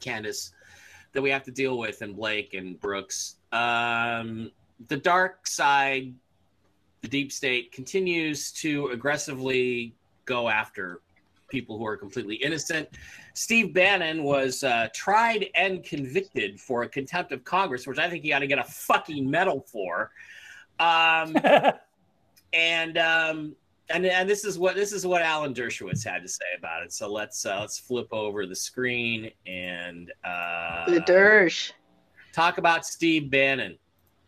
Candace, 0.00 0.52
that 1.12 1.22
we 1.22 1.30
have 1.30 1.44
to 1.44 1.50
deal 1.50 1.78
with, 1.78 2.02
and 2.02 2.16
Blake 2.16 2.54
and 2.54 2.78
Brooks. 2.80 3.36
Um, 3.52 4.50
the 4.88 4.96
dark 4.96 5.46
side, 5.46 6.12
the 7.02 7.08
deep 7.08 7.32
state, 7.32 7.72
continues 7.72 8.50
to 8.52 8.88
aggressively 8.88 9.94
go 10.24 10.48
after 10.48 11.00
people 11.48 11.78
who 11.78 11.86
are 11.86 11.96
completely 11.96 12.34
innocent. 12.36 12.88
Steve 13.34 13.72
Bannon 13.72 14.24
was 14.24 14.64
uh, 14.64 14.88
tried 14.92 15.46
and 15.54 15.84
convicted 15.84 16.60
for 16.60 16.82
a 16.82 16.88
contempt 16.88 17.32
of 17.32 17.44
Congress, 17.44 17.86
which 17.86 17.98
I 17.98 18.08
think 18.10 18.24
he 18.24 18.32
ought 18.32 18.40
to 18.40 18.46
get 18.46 18.58
a 18.58 18.64
fucking 18.64 19.30
medal 19.30 19.60
for. 19.60 20.10
Um, 20.80 21.36
and 22.52 22.98
um, 22.98 23.56
and 23.90 24.06
and 24.06 24.28
this 24.28 24.44
is 24.44 24.58
what 24.58 24.74
this 24.76 24.92
is 24.92 25.06
what 25.06 25.22
Alan 25.22 25.54
Dershowitz 25.54 26.04
had 26.04 26.22
to 26.22 26.28
say 26.28 26.44
about 26.56 26.82
it. 26.82 26.92
So 26.92 27.10
let's 27.12 27.44
uh, 27.44 27.60
let's 27.60 27.78
flip 27.78 28.08
over 28.12 28.46
the 28.46 28.56
screen 28.56 29.30
and 29.46 30.12
uh, 30.24 30.90
The 30.90 31.00
Dersh. 31.00 31.72
talk 32.32 32.58
about 32.58 32.86
Steve 32.86 33.30
Bannon. 33.30 33.78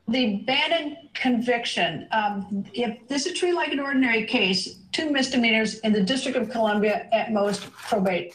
The 0.09 0.37
Bannon 0.47 0.97
conviction, 1.15 2.07
um, 2.13 2.65
if 2.75 3.09
this 3.09 3.27
is 3.27 3.37
treated 3.37 3.57
like 3.57 3.73
an 3.73 3.81
ordinary 3.81 4.25
case, 4.25 4.77
two 4.93 5.11
misdemeanors 5.11 5.81
in 5.81 5.93
the 5.93 6.03
District 6.03 6.37
of 6.37 6.49
Columbia 6.49 7.09
at 7.13 7.33
most 7.33 7.73
probate. 7.73 8.35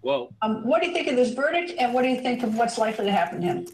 Whoa. 0.00 0.34
Um, 0.42 0.66
what 0.66 0.82
do 0.82 0.88
you 0.88 0.92
think 0.92 1.06
of 1.06 1.14
this 1.14 1.30
verdict 1.30 1.74
and 1.78 1.94
what 1.94 2.02
do 2.02 2.08
you 2.08 2.20
think 2.20 2.42
of 2.42 2.56
what's 2.56 2.78
likely 2.78 3.04
to 3.04 3.12
happen 3.12 3.40
to 3.42 3.46
him? 3.46 3.66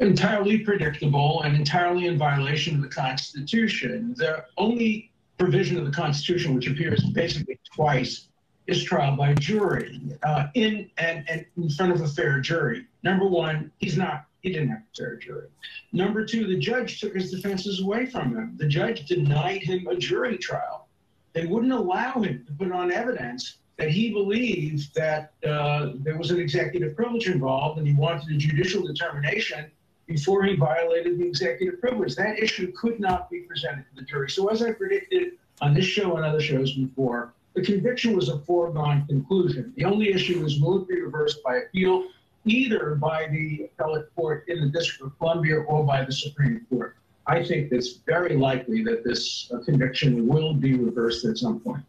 Entirely 0.00 0.58
predictable 0.58 1.42
and 1.42 1.56
entirely 1.56 2.06
in 2.06 2.16
violation 2.16 2.76
of 2.76 2.82
the 2.82 2.88
Constitution. 2.88 4.14
The 4.16 4.44
only 4.56 5.10
provision 5.38 5.78
of 5.78 5.86
the 5.86 5.92
Constitution 5.92 6.54
which 6.54 6.68
appears 6.68 7.02
basically 7.04 7.58
twice 7.74 8.28
is 8.66 8.84
trial 8.84 9.16
by 9.16 9.34
jury 9.34 10.00
uh, 10.22 10.46
in 10.54 10.90
and, 10.98 11.24
and 11.28 11.44
in 11.56 11.70
front 11.70 11.92
of 11.92 12.00
a 12.02 12.08
fair 12.08 12.38
jury. 12.40 12.86
Number 13.02 13.26
one, 13.26 13.72
he's 13.78 13.96
not. 13.96 14.24
He 14.40 14.52
didn't 14.52 14.68
have 14.68 14.82
a 14.82 14.96
fair 14.96 15.16
jury. 15.16 15.48
Number 15.92 16.24
two, 16.24 16.46
the 16.46 16.58
judge 16.58 17.00
took 17.00 17.14
his 17.14 17.32
defenses 17.32 17.80
away 17.80 18.06
from 18.06 18.36
him. 18.36 18.54
The 18.56 18.68
judge 18.68 19.06
denied 19.06 19.62
him 19.62 19.88
a 19.88 19.96
jury 19.96 20.38
trial. 20.38 20.86
They 21.32 21.46
wouldn't 21.46 21.72
allow 21.72 22.20
him 22.20 22.44
to 22.46 22.52
put 22.52 22.70
on 22.70 22.92
evidence 22.92 23.58
that 23.78 23.90
he 23.90 24.12
believed 24.12 24.94
that 24.94 25.32
uh, 25.46 25.92
there 25.96 26.16
was 26.16 26.30
an 26.30 26.38
executive 26.38 26.94
privilege 26.94 27.28
involved 27.28 27.78
and 27.78 27.86
he 27.86 27.94
wanted 27.94 28.28
a 28.28 28.36
judicial 28.36 28.82
determination 28.82 29.70
before 30.08 30.42
he 30.42 30.56
violated 30.56 31.18
the 31.18 31.26
executive 31.26 31.80
privilege. 31.80 32.16
That 32.16 32.38
issue 32.42 32.72
could 32.72 32.98
not 32.98 33.30
be 33.30 33.40
presented 33.40 33.84
to 33.90 34.00
the 34.00 34.02
jury. 34.02 34.30
So, 34.30 34.48
as 34.48 34.62
I 34.62 34.72
predicted 34.72 35.34
on 35.60 35.74
this 35.74 35.84
show 35.84 36.16
and 36.16 36.24
other 36.24 36.40
shows 36.40 36.72
before, 36.72 37.34
the 37.54 37.62
conviction 37.62 38.16
was 38.16 38.28
a 38.28 38.38
foregone 38.40 39.06
conclusion. 39.06 39.72
The 39.76 39.84
only 39.84 40.12
issue 40.12 40.40
was 40.42 40.60
will 40.60 40.82
it 40.82 40.88
be 40.88 41.00
reversed 41.00 41.42
by 41.44 41.56
appeal, 41.56 42.08
either 42.46 42.94
by 42.94 43.28
the 43.28 43.64
appellate 43.66 44.14
court 44.16 44.44
in 44.48 44.60
the 44.60 44.68
District 44.68 45.02
of 45.02 45.18
Columbia 45.18 45.60
or 45.60 45.84
by 45.84 46.04
the 46.04 46.12
Supreme 46.12 46.66
Court. 46.70 46.96
I 47.26 47.44
think 47.44 47.72
it's 47.72 47.98
very 48.06 48.36
likely 48.36 48.82
that 48.84 49.04
this 49.04 49.52
conviction 49.66 50.26
will 50.26 50.54
be 50.54 50.74
reversed 50.74 51.26
at 51.26 51.36
some 51.36 51.60
point. 51.60 51.84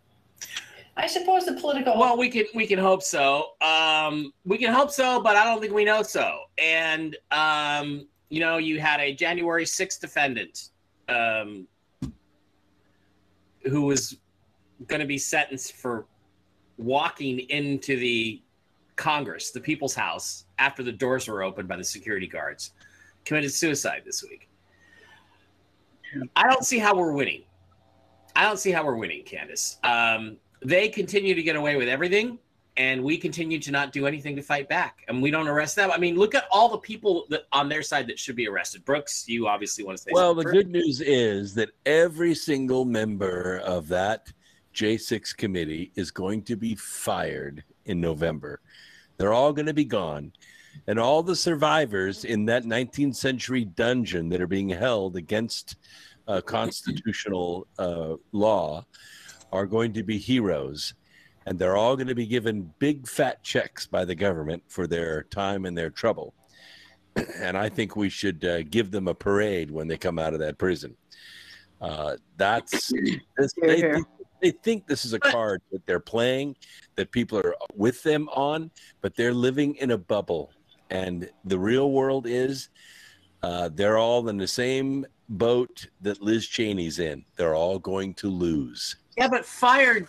I 1.00 1.08
suppose 1.08 1.46
the 1.46 1.54
political. 1.54 1.98
Well, 1.98 2.18
we 2.18 2.28
can 2.30 2.46
we 2.54 2.68
can 2.68 2.78
hope 2.78 3.02
so. 3.02 3.52
Um, 3.62 4.34
we 4.44 4.58
can 4.58 4.74
hope 4.74 4.92
so, 4.92 5.22
but 5.22 5.38
I 5.38 5.46
don't 5.46 5.62
think 5.62 5.74
we 5.74 5.86
know 5.86 6.04
so. 6.04 6.42
And 6.58 7.16
um, 7.32 8.06
you 8.28 8.42
know, 8.42 8.58
you 8.58 8.82
had 8.82 9.00
a 9.00 9.14
January 9.14 9.64
6th 9.64 10.02
defendant 10.02 10.70
um, 11.08 11.68
who 13.64 13.84
was 13.84 14.18
going 14.88 15.00
to 15.00 15.08
be 15.08 15.18
sentenced 15.18 15.74
for 15.78 16.06
walking 16.78 17.40
into 17.50 17.98
the 17.98 18.42
Congress, 18.98 19.52
the 19.52 19.62
People's 19.62 19.96
House, 19.96 20.46
after 20.58 20.84
the 20.84 20.92
doors 20.92 21.30
were 21.30 21.44
opened 21.44 21.70
by 21.70 21.78
the 21.78 21.84
security 21.84 22.28
guards, 22.28 22.72
committed 23.24 23.54
suicide 23.54 24.02
this 24.06 24.22
week. 24.22 24.50
I 26.36 26.50
don't 26.50 26.66
see 26.66 26.78
how 26.78 26.94
we're 26.94 27.14
winning. 27.14 27.44
I 28.36 28.44
don't 28.44 28.60
see 28.60 28.72
how 28.72 28.86
we're 28.86 28.96
winning, 28.96 29.24
Candace. 29.24 29.78
Um, 29.84 30.38
they 30.62 30.90
continue 30.90 31.36
to 31.36 31.44
get 31.44 31.56
away 31.56 31.76
with 31.76 31.88
everything, 31.88 32.40
and 32.78 33.04
we 33.04 33.18
continue 33.18 33.60
to 33.60 33.72
not 33.72 33.92
do 33.92 34.08
anything 34.08 34.36
to 34.36 34.42
fight 34.42 34.70
back. 34.70 35.04
And 35.08 35.22
we 35.22 35.32
don't 35.32 35.48
arrest 35.48 35.76
them. 35.76 35.92
I 35.92 35.98
mean, 35.98 36.16
look 36.16 36.36
at 36.36 36.46
all 36.52 36.70
the 36.70 36.78
people 36.78 37.26
that 37.30 37.44
on 37.52 37.70
their 37.70 37.82
side 37.82 38.08
that 38.08 38.20
should 38.20 38.36
be 38.36 38.48
arrested. 38.48 38.86
Brooks, 38.86 39.26
you 39.28 39.48
obviously 39.48 39.84
want 39.84 39.98
to 39.98 40.04
say 40.04 40.12
Well, 40.14 40.34
the 40.34 40.44
something. 40.44 40.62
good 40.62 40.70
news 40.70 41.02
is 41.02 41.54
that 41.56 41.72
every 41.86 42.34
single 42.34 42.86
member 42.86 43.58
of 43.60 43.88
that 43.90 44.32
J6 44.74 45.36
committee 45.36 45.92
is 45.96 46.12
going 46.12 46.44
to 46.44 46.56
be 46.56 46.76
fired 46.76 47.64
in 47.86 48.00
November. 48.00 48.62
They're 49.18 49.34
all 49.34 49.52
going 49.52 49.66
to 49.66 49.74
be 49.74 49.86
gone. 49.86 50.32
And 50.88 51.00
all 51.00 51.22
the 51.24 51.36
survivors 51.36 52.24
in 52.24 52.46
that 52.46 52.64
19th 52.64 53.16
century 53.16 53.66
dungeon 53.66 54.30
that 54.30 54.40
are 54.40 54.48
being 54.48 54.70
held 54.70 55.18
against 55.18 55.76
uh, 56.28 56.42
constitutional 56.42 57.68
uh, 57.78 58.14
law 58.32 58.86
are 59.52 59.66
going 59.66 59.94
to 59.94 60.04
be 60.04 60.18
heroes. 60.18 60.94
And 61.46 61.58
they're 61.58 61.78
all 61.78 61.96
going 61.96 62.08
to 62.08 62.16
be 62.16 62.28
given 62.28 62.74
big 62.80 63.08
fat 63.08 63.44
checks 63.44 63.88
by 63.88 64.06
the 64.06 64.16
government 64.16 64.64
for 64.68 64.86
their 64.86 65.24
time 65.24 65.66
and 65.66 65.78
their 65.78 65.90
trouble. 65.90 66.34
And 67.42 67.58
I 67.58 67.70
think 67.70 67.96
we 67.96 68.10
should 68.10 68.46
uh, 68.46 68.62
give 68.64 68.92
them 68.92 69.08
a 69.08 69.14
parade 69.14 69.72
when 69.72 69.88
they 69.88 69.98
come 69.98 70.20
out 70.20 70.34
of 70.34 70.40
that 70.40 70.58
prison. 70.58 70.96
Uh, 71.82 72.16
that's 72.38 72.92
this, 73.38 73.54
Hear, 73.62 73.68
they, 73.68 73.82
think- 73.82 74.08
they 74.42 74.52
think 74.52 74.88
this 74.88 75.06
is 75.06 75.14
a 75.14 75.20
card 75.20 75.62
that 75.72 75.86
they're 75.86 76.00
playing, 76.00 76.56
that 76.96 77.12
people 77.12 77.38
are 77.40 77.56
with 77.76 78.04
them 78.04 78.30
on, 78.30 78.72
but 79.02 79.16
they're 79.16 79.34
living 79.34 79.76
in 79.76 79.92
a 79.92 79.98
bubble. 79.98 80.52
And 80.90 81.30
the 81.46 81.60
real 81.60 81.92
world 81.92 82.26
is 82.28 82.70
uh, 83.44 83.70
they're 83.74 83.98
all 83.98 84.28
in 84.30 84.38
the 84.38 84.48
same 84.48 85.06
boat 85.30 85.88
that 86.02 86.22
Liz 86.22 86.48
Cheney's 86.48 87.00
in. 87.00 87.24
They're 87.36 87.56
all 87.56 87.80
going 87.80 88.14
to 88.16 88.30
lose. 88.30 88.96
Yeah, 89.20 89.28
but 89.28 89.46
fired. 89.46 90.08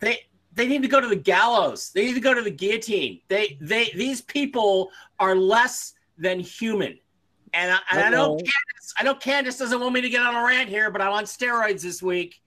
They 0.00 0.20
they 0.54 0.66
need 0.66 0.82
to 0.82 0.88
go 0.88 1.00
to 1.00 1.06
the 1.06 1.16
gallows. 1.16 1.90
They 1.94 2.06
need 2.06 2.14
to 2.14 2.20
go 2.20 2.34
to 2.34 2.42
the 2.42 2.50
guillotine. 2.50 3.20
They 3.28 3.58
they 3.60 3.90
these 3.94 4.22
people 4.22 4.90
are 5.20 5.36
less 5.36 5.92
than 6.16 6.40
human. 6.40 6.98
And 7.52 7.72
I, 7.72 7.78
and 7.92 8.00
I 8.04 8.08
know. 8.10 8.36
Candace, 8.36 8.94
I 8.98 9.04
know 9.04 9.14
Candace 9.14 9.58
doesn't 9.58 9.80
want 9.80 9.92
me 9.92 10.00
to 10.00 10.08
get 10.08 10.22
on 10.22 10.34
a 10.34 10.42
rant 10.44 10.68
here, 10.68 10.90
but 10.90 11.00
I'm 11.00 11.12
on 11.12 11.24
steroids 11.24 11.82
this 11.82 12.02
week. 12.02 12.40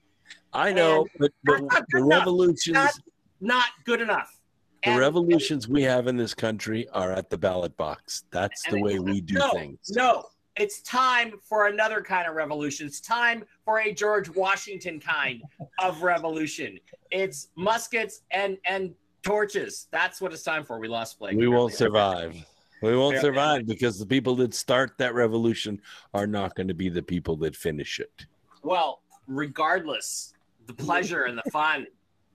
I 0.52 0.72
know, 0.72 1.06
but, 1.18 1.30
but 1.44 1.60
That's 1.60 1.74
not 1.74 1.84
the 1.90 2.02
revolutions, 2.04 2.74
Not 2.74 2.92
not 3.40 3.64
good 3.84 4.00
enough. 4.00 4.36
the 4.84 4.90
And- 4.90 4.98
revolutions 5.00 5.66
we 5.68 5.82
have 5.82 6.08
in 6.08 6.16
this 6.16 6.34
country 6.34 6.88
are 6.90 7.12
at 7.12 7.30
the 7.30 7.38
ballot 7.38 7.76
box. 7.76 8.24
That's 8.30 8.62
the 8.68 8.80
way 8.80 8.98
we 8.98 9.20
do 9.20 9.34
no, 9.34 9.50
things. 9.50 9.78
No, 9.90 10.24
it's 10.56 10.80
time 10.82 11.34
for 11.42 11.66
another 11.66 12.02
kind 12.02 12.28
of 12.28 12.34
revolution. 12.34 12.86
It's 12.86 13.00
time 13.00 13.44
for 13.64 13.80
a 13.80 13.92
George 13.92 14.28
Washington 14.28 15.00
kind 15.00 15.42
of 15.78 16.02
revolution. 16.02 16.78
It's 17.10 17.48
muskets 17.56 18.22
and 18.30 18.58
and 18.64 18.94
torches. 19.22 19.88
That's 19.90 20.20
what 20.20 20.32
it's 20.32 20.42
time 20.42 20.64
for. 20.64 20.78
We 20.78 20.88
lost 20.88 21.18
Blake. 21.18 21.36
We 21.36 21.48
won't 21.48 21.72
survive. 21.72 22.36
We 22.82 22.96
won't 22.96 23.20
survive 23.20 23.66
because 23.66 23.98
the 23.98 24.06
people 24.06 24.34
that 24.36 24.54
start 24.54 24.98
that 24.98 25.14
revolution 25.14 25.80
are 26.14 26.26
not 26.26 26.56
going 26.56 26.68
to 26.68 26.74
be 26.74 26.88
the 26.88 27.02
people 27.02 27.36
that 27.36 27.54
finish 27.54 28.00
it. 28.00 28.26
Well, 28.64 29.02
regardless, 29.28 30.34
the 30.66 30.74
pleasure 30.74 31.24
and 31.24 31.38
the 31.38 31.48
fun 31.50 31.86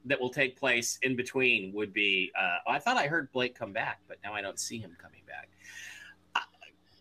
that 0.05 0.19
will 0.19 0.29
take 0.29 0.57
place 0.57 0.97
in 1.01 1.17
between 1.17 1.73
would 1.73 1.93
be. 1.93 2.31
Uh, 2.39 2.57
I 2.65 2.79
thought 2.79 2.95
I 2.95 3.07
heard 3.07 3.29
Blake 3.33 3.55
come 3.55 3.73
back, 3.73 3.99
but 4.07 4.17
now 4.23 4.33
I 4.33 4.41
don't 4.41 4.59
see 4.59 4.77
him 4.77 4.95
coming 5.01 5.21
back. 5.27 5.49
Uh, 6.35 6.39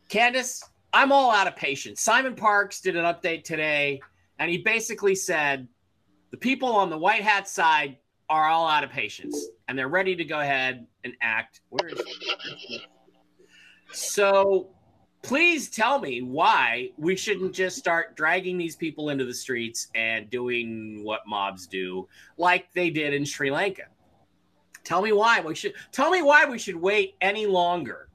Candace, 0.08 0.64
I'm 0.97 1.12
all 1.12 1.30
out 1.30 1.47
of 1.47 1.55
patience. 1.55 2.01
Simon 2.01 2.34
Parks 2.34 2.80
did 2.80 2.97
an 2.97 3.05
update 3.05 3.44
today, 3.44 4.01
and 4.38 4.51
he 4.51 4.57
basically 4.57 5.14
said 5.14 5.68
the 6.30 6.38
people 6.38 6.70
on 6.70 6.88
the 6.88 6.97
white 6.97 7.20
hat 7.20 7.47
side 7.47 7.99
are 8.30 8.47
all 8.47 8.66
out 8.66 8.82
of 8.82 8.88
patience, 8.88 9.38
and 9.68 9.78
they're 9.78 9.90
ready 9.90 10.16
to 10.16 10.24
go 10.24 10.40
ahead 10.40 10.86
and 11.05 11.12
act. 11.20 11.61
Where 11.68 11.90
is? 11.90 12.01
So 13.92 14.70
please 15.20 15.68
tell 15.68 15.99
me 15.99 16.22
why 16.22 16.92
we 16.97 17.14
shouldn't 17.14 17.55
just 17.55 17.76
start 17.76 18.16
dragging 18.16 18.57
these 18.57 18.74
people 18.74 19.11
into 19.11 19.26
the 19.26 19.34
streets 19.34 19.88
and 19.94 20.30
doing 20.30 21.05
what 21.05 21.20
mobs 21.26 21.66
do 21.66 22.09
like 22.38 22.72
they 22.72 22.88
did 22.88 23.12
in 23.12 23.26
Sri 23.26 23.51
Lanka. 23.51 23.84
Tell 24.82 25.03
me 25.03 25.12
why 25.12 25.42
we 25.42 25.55
should 25.55 25.74
tell 25.92 26.11
me 26.11 26.22
why 26.22 26.47
we 26.47 26.57
should 26.59 26.76
wait 26.76 27.16
any 27.20 27.44
longer 27.44 28.09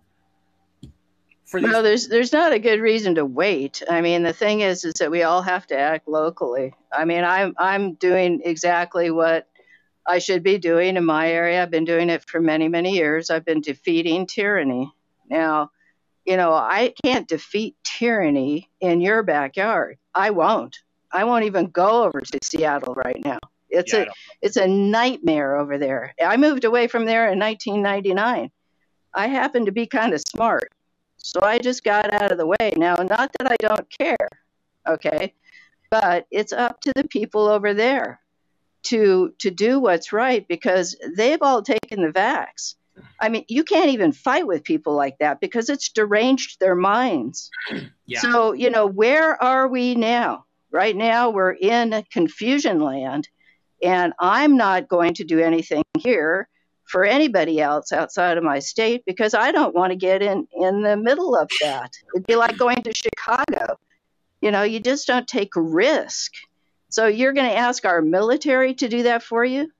for 1.51 1.61
these. 1.61 1.71
No, 1.71 1.81
there's 1.83 2.07
there's 2.07 2.33
not 2.33 2.53
a 2.53 2.59
good 2.59 2.79
reason 2.79 3.15
to 3.15 3.25
wait. 3.25 3.83
I 3.89 4.01
mean, 4.01 4.23
the 4.23 4.33
thing 4.33 4.61
is, 4.61 4.85
is 4.85 4.95
that 4.95 5.11
we 5.11 5.23
all 5.23 5.41
have 5.41 5.67
to 5.67 5.77
act 5.77 6.07
locally. 6.07 6.73
I 6.91 7.05
mean, 7.05 7.23
I'm 7.23 7.53
I'm 7.57 7.95
doing 7.95 8.41
exactly 8.43 9.11
what 9.11 9.47
I 10.07 10.19
should 10.19 10.43
be 10.43 10.57
doing 10.57 10.97
in 10.97 11.05
my 11.05 11.29
area. 11.31 11.61
I've 11.61 11.71
been 11.71 11.85
doing 11.85 12.09
it 12.09 12.23
for 12.23 12.41
many 12.41 12.69
many 12.69 12.93
years. 12.93 13.29
I've 13.29 13.45
been 13.45 13.61
defeating 13.61 14.27
tyranny. 14.27 14.91
Now, 15.29 15.71
you 16.25 16.37
know, 16.37 16.53
I 16.53 16.93
can't 17.03 17.27
defeat 17.27 17.75
tyranny 17.83 18.69
in 18.79 19.01
your 19.01 19.23
backyard. 19.23 19.97
I 20.15 20.31
won't. 20.31 20.79
I 21.13 21.25
won't 21.25 21.45
even 21.45 21.67
go 21.67 22.03
over 22.03 22.21
to 22.21 22.39
Seattle 22.43 22.95
right 22.95 23.23
now. 23.23 23.39
It's 23.69 23.93
Yeah, 23.93 24.03
a 24.03 24.07
it's 24.41 24.57
a 24.57 24.67
nightmare 24.67 25.57
over 25.57 25.77
there. 25.77 26.15
I 26.23 26.37
moved 26.37 26.63
away 26.65 26.87
from 26.87 27.05
there 27.05 27.31
in 27.31 27.39
1999. 27.39 28.51
I 29.13 29.27
happen 29.27 29.65
to 29.65 29.71
be 29.71 29.87
kind 29.87 30.13
of 30.13 30.21
smart. 30.29 30.71
So 31.23 31.39
I 31.41 31.59
just 31.59 31.83
got 31.83 32.13
out 32.13 32.31
of 32.31 32.37
the 32.37 32.47
way. 32.47 32.73
Now, 32.75 32.95
not 32.95 33.31
that 33.37 33.51
I 33.51 33.55
don't 33.59 33.87
care, 33.89 34.27
okay? 34.87 35.33
But 35.89 36.25
it's 36.31 36.53
up 36.53 36.81
to 36.81 36.93
the 36.95 37.07
people 37.07 37.47
over 37.47 37.73
there 37.73 38.19
to 38.83 39.33
to 39.39 39.51
do 39.51 39.79
what's 39.79 40.11
right 40.11 40.47
because 40.47 40.95
they've 41.15 41.41
all 41.41 41.61
taken 41.61 42.01
the 42.01 42.11
vax. 42.11 42.75
I 43.19 43.29
mean, 43.29 43.45
you 43.47 43.63
can't 43.63 43.91
even 43.91 44.11
fight 44.11 44.47
with 44.47 44.63
people 44.63 44.95
like 44.95 45.17
that 45.19 45.39
because 45.39 45.69
it's 45.69 45.89
deranged 45.89 46.59
their 46.59 46.75
minds. 46.75 47.49
Yeah. 48.05 48.19
So, 48.19 48.51
you 48.51 48.69
know, 48.69 48.87
where 48.87 49.41
are 49.41 49.69
we 49.69 49.95
now? 49.95 50.43
Right 50.69 50.97
now, 50.97 51.29
we're 51.29 51.53
in 51.53 52.03
confusion 52.11 52.81
land, 52.81 53.29
and 53.81 54.11
I'm 54.19 54.57
not 54.57 54.89
going 54.89 55.13
to 55.13 55.23
do 55.23 55.39
anything 55.39 55.83
here 55.97 56.49
for 56.91 57.05
anybody 57.05 57.61
else 57.61 57.93
outside 57.93 58.37
of 58.37 58.43
my 58.43 58.59
state 58.59 59.03
because 59.05 59.33
I 59.33 59.51
don't 59.53 59.73
want 59.73 59.91
to 59.91 59.95
get 59.95 60.21
in 60.21 60.45
in 60.53 60.81
the 60.81 60.97
middle 60.97 61.35
of 61.37 61.49
that. 61.61 61.91
It'd 62.13 62.27
be 62.27 62.35
like 62.35 62.57
going 62.57 62.83
to 62.83 62.91
Chicago. 62.93 63.79
You 64.41 64.51
know, 64.51 64.63
you 64.63 64.79
just 64.81 65.07
don't 65.07 65.27
take 65.27 65.51
risk. 65.55 66.33
So 66.89 67.07
you're 67.07 67.31
going 67.31 67.49
to 67.49 67.55
ask 67.55 67.85
our 67.85 68.01
military 68.01 68.73
to 68.75 68.89
do 68.89 69.03
that 69.03 69.23
for 69.23 69.45
you? 69.45 69.71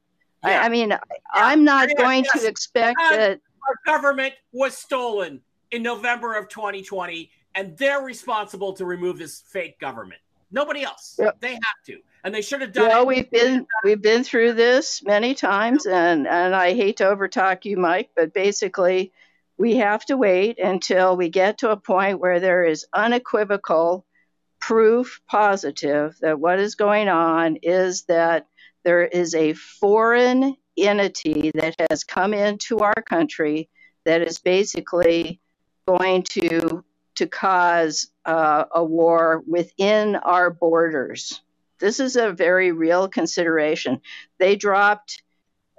Yeah. 0.46 0.62
I, 0.62 0.66
I 0.66 0.70
mean, 0.70 0.98
I'm 1.34 1.66
not 1.66 1.90
Yeah, 1.90 1.96
going 1.96 2.24
yes. 2.24 2.42
to 2.42 2.48
expect 2.48 2.98
Uh, 3.04 3.18
that. 3.18 3.40
our 3.68 3.76
government 3.86 4.34
was 4.54 4.78
stolen 4.78 5.42
in 5.72 5.84
November 5.84 6.36
of 6.36 6.48
2020, 6.48 7.30
and 7.56 7.78
they're 7.78 8.02
responsible 8.02 8.72
to 8.74 8.86
remove 8.86 9.18
this 9.18 9.44
fake 9.48 9.78
government. 9.80 10.22
Nobody 10.52 10.84
else. 10.84 11.18
Yep. 11.20 11.42
They 11.42 11.54
have 11.54 11.80
to, 11.88 11.98
and 12.24 12.34
they 12.34 12.42
should 12.42 12.62
have 12.62 12.74
done 12.74 12.88
Well, 12.88 13.02
it. 13.04 13.08
we've 13.08 13.32
been 13.32 13.68
we've 13.84 14.02
been 14.02 14.24
through 14.24 14.54
this 14.54 15.02
many 15.04 15.34
times, 15.34 15.86
and 15.86 16.28
and 16.28 16.56
I 16.56 16.74
hate 16.74 16.98
to 16.98 17.06
overtalk 17.06 17.66
you, 17.66 17.78
Mike, 17.78 18.12
but 18.16 18.34
basically, 18.34 19.12
we 19.58 19.78
have 19.78 20.06
to 20.06 20.18
wait 20.18 20.60
until 20.60 21.16
we 21.18 21.30
get 21.30 21.60
to 21.60 21.72
a 21.72 21.78
point 21.78 22.20
where 22.20 22.40
there 22.40 22.64
is 22.64 22.86
unequivocal 22.94 24.06
proof 24.60 25.22
positive 25.28 26.16
that 26.22 26.40
what 26.40 26.60
is 26.60 26.76
going 26.76 27.10
on 27.10 27.58
is 27.58 28.04
that 28.04 28.48
there 28.84 29.06
is 29.06 29.34
a 29.36 29.54
foreign 29.54 30.56
entity 30.78 31.52
that 31.56 31.76
has 31.90 32.04
come 32.04 32.34
into 32.34 32.80
our 32.80 33.02
country 33.08 33.70
that 34.06 34.22
is 34.22 34.40
basically 34.40 35.40
going 35.88 36.24
to 36.24 36.84
to 37.16 37.28
cause 37.28 38.10
uh, 38.26 38.66
a 38.74 38.84
war 38.84 39.44
within 39.46 40.16
our 40.16 40.50
borders. 40.50 41.42
This 41.82 42.00
is 42.00 42.16
a 42.16 42.32
very 42.32 42.72
real 42.72 43.10
consideration. 43.10 44.02
They 44.38 44.56
dropped, 44.56 45.22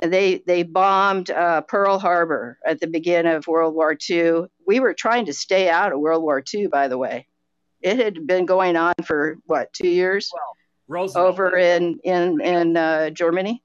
they 0.02 0.42
they 0.44 0.64
bombed 0.64 1.30
uh, 1.30 1.62
Pearl 1.62 1.98
Harbor 1.98 2.58
at 2.66 2.80
the 2.80 2.88
beginning 2.88 3.32
of 3.32 3.46
World 3.46 3.74
War 3.74 3.96
II. 4.10 4.46
We 4.66 4.80
were 4.80 4.94
trying 4.94 5.26
to 5.26 5.32
stay 5.32 5.70
out 5.70 5.92
of 5.92 6.00
World 6.00 6.22
War 6.22 6.42
II, 6.52 6.66
by 6.66 6.88
the 6.88 6.98
way. 6.98 7.28
It 7.80 7.98
had 7.98 8.26
been 8.26 8.44
going 8.44 8.76
on 8.76 8.94
for 9.04 9.38
what 9.46 9.72
two 9.72 9.88
years 9.88 10.30
Roosevelt. 10.88 11.28
over 11.28 11.56
in 11.56 12.00
in 12.02 12.40
in 12.40 12.76
uh, 12.76 13.10
Germany 13.10 13.62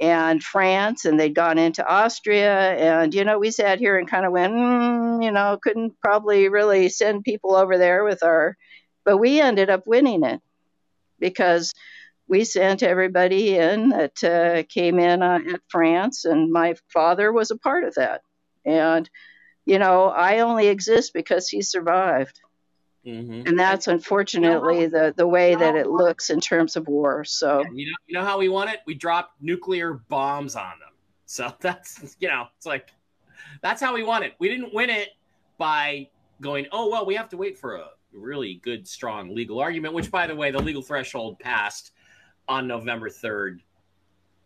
and 0.00 0.42
France, 0.42 1.06
and 1.06 1.18
they'd 1.18 1.34
gone 1.34 1.58
into 1.58 1.86
Austria. 1.86 2.74
And 2.74 3.14
you 3.14 3.24
know, 3.24 3.38
we 3.38 3.50
sat 3.50 3.78
here 3.78 3.98
and 3.98 4.08
kind 4.08 4.26
of 4.26 4.32
went, 4.32 4.52
mm, 4.52 5.24
you 5.24 5.30
know, 5.30 5.58
couldn't 5.62 5.98
probably 6.02 6.50
really 6.50 6.90
send 6.90 7.24
people 7.24 7.54
over 7.54 7.78
there 7.78 8.04
with 8.04 8.22
our, 8.22 8.56
but 9.04 9.16
we 9.16 9.40
ended 9.40 9.70
up 9.70 9.86
winning 9.86 10.24
it 10.24 10.42
because 11.20 11.72
we 12.28 12.44
sent 12.44 12.82
everybody 12.82 13.56
in 13.56 13.90
that 13.90 14.24
uh, 14.24 14.62
came 14.68 14.98
in 14.98 15.22
uh, 15.22 15.40
at 15.52 15.60
France, 15.68 16.24
and 16.24 16.52
my 16.52 16.76
father 16.92 17.32
was 17.32 17.50
a 17.50 17.58
part 17.58 17.84
of 17.84 17.94
that. 17.96 18.22
And 18.64 19.08
you 19.66 19.78
know, 19.78 20.06
I 20.06 20.40
only 20.40 20.68
exist 20.68 21.12
because 21.12 21.48
he 21.48 21.62
survived. 21.62 22.40
Mhm. 23.06 23.48
And 23.48 23.58
that's 23.58 23.86
unfortunately 23.86 24.86
the, 24.86 25.14
the 25.16 25.26
way 25.26 25.54
that 25.54 25.74
it 25.74 25.86
looks 25.86 26.28
in 26.28 26.40
terms 26.40 26.76
of 26.76 26.86
war. 26.86 27.24
So 27.24 27.60
And 27.60 27.78
you 27.78 27.86
know, 27.86 27.96
you 28.06 28.14
know 28.14 28.24
how 28.24 28.38
we 28.38 28.48
won 28.48 28.68
it? 28.68 28.80
We 28.86 28.94
dropped 28.94 29.40
nuclear 29.40 29.94
bombs 29.94 30.54
on 30.54 30.78
them. 30.80 30.92
So 31.24 31.52
that's 31.60 32.16
you 32.20 32.28
know, 32.28 32.46
it's 32.56 32.66
like 32.66 32.90
that's 33.62 33.80
how 33.80 33.94
we 33.94 34.02
won 34.02 34.22
it. 34.22 34.34
We 34.38 34.48
didn't 34.48 34.74
win 34.74 34.90
it 34.90 35.10
by 35.56 36.08
going, 36.40 36.66
oh 36.72 36.90
well, 36.90 37.06
we 37.06 37.14
have 37.14 37.28
to 37.30 37.36
wait 37.36 37.58
for 37.58 37.76
a 37.76 37.88
really 38.12 38.60
good, 38.62 38.86
strong 38.86 39.34
legal 39.34 39.60
argument. 39.60 39.94
Which, 39.94 40.10
by 40.10 40.26
the 40.26 40.34
way, 40.34 40.50
the 40.50 40.60
legal 40.60 40.82
threshold 40.82 41.38
passed 41.38 41.92
on 42.48 42.66
November 42.66 43.08
third, 43.08 43.62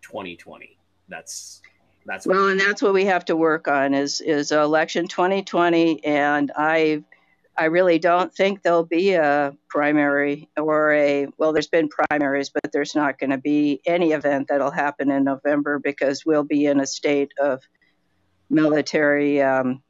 twenty 0.00 0.36
twenty. 0.36 0.78
That's 1.08 1.62
that's 2.06 2.26
well, 2.26 2.48
and 2.48 2.60
that's 2.60 2.82
what 2.82 2.92
we 2.92 3.04
have 3.06 3.24
to 3.26 3.36
work 3.36 3.68
on 3.68 3.94
is 3.94 4.20
is 4.20 4.52
election 4.52 5.08
2020, 5.08 6.04
and 6.04 6.52
I 6.56 7.02
I 7.56 7.66
really 7.66 7.98
don't 7.98 8.34
think 8.34 8.62
there'll 8.62 8.84
be 8.84 9.12
a 9.14 9.56
primary 9.68 10.48
or 10.56 10.92
a 10.92 11.28
well. 11.38 11.52
There's 11.52 11.68
been 11.68 11.88
primaries, 11.88 12.50
but 12.50 12.72
there's 12.72 12.94
not 12.94 13.18
going 13.18 13.30
to 13.30 13.38
be 13.38 13.80
any 13.86 14.12
event 14.12 14.48
that'll 14.48 14.70
happen 14.70 15.10
in 15.10 15.24
November 15.24 15.78
because 15.78 16.26
we'll 16.26 16.44
be 16.44 16.66
in 16.66 16.80
a 16.80 16.86
state 16.86 17.32
of 17.40 17.62
military 18.50 19.40
um, 19.40 19.82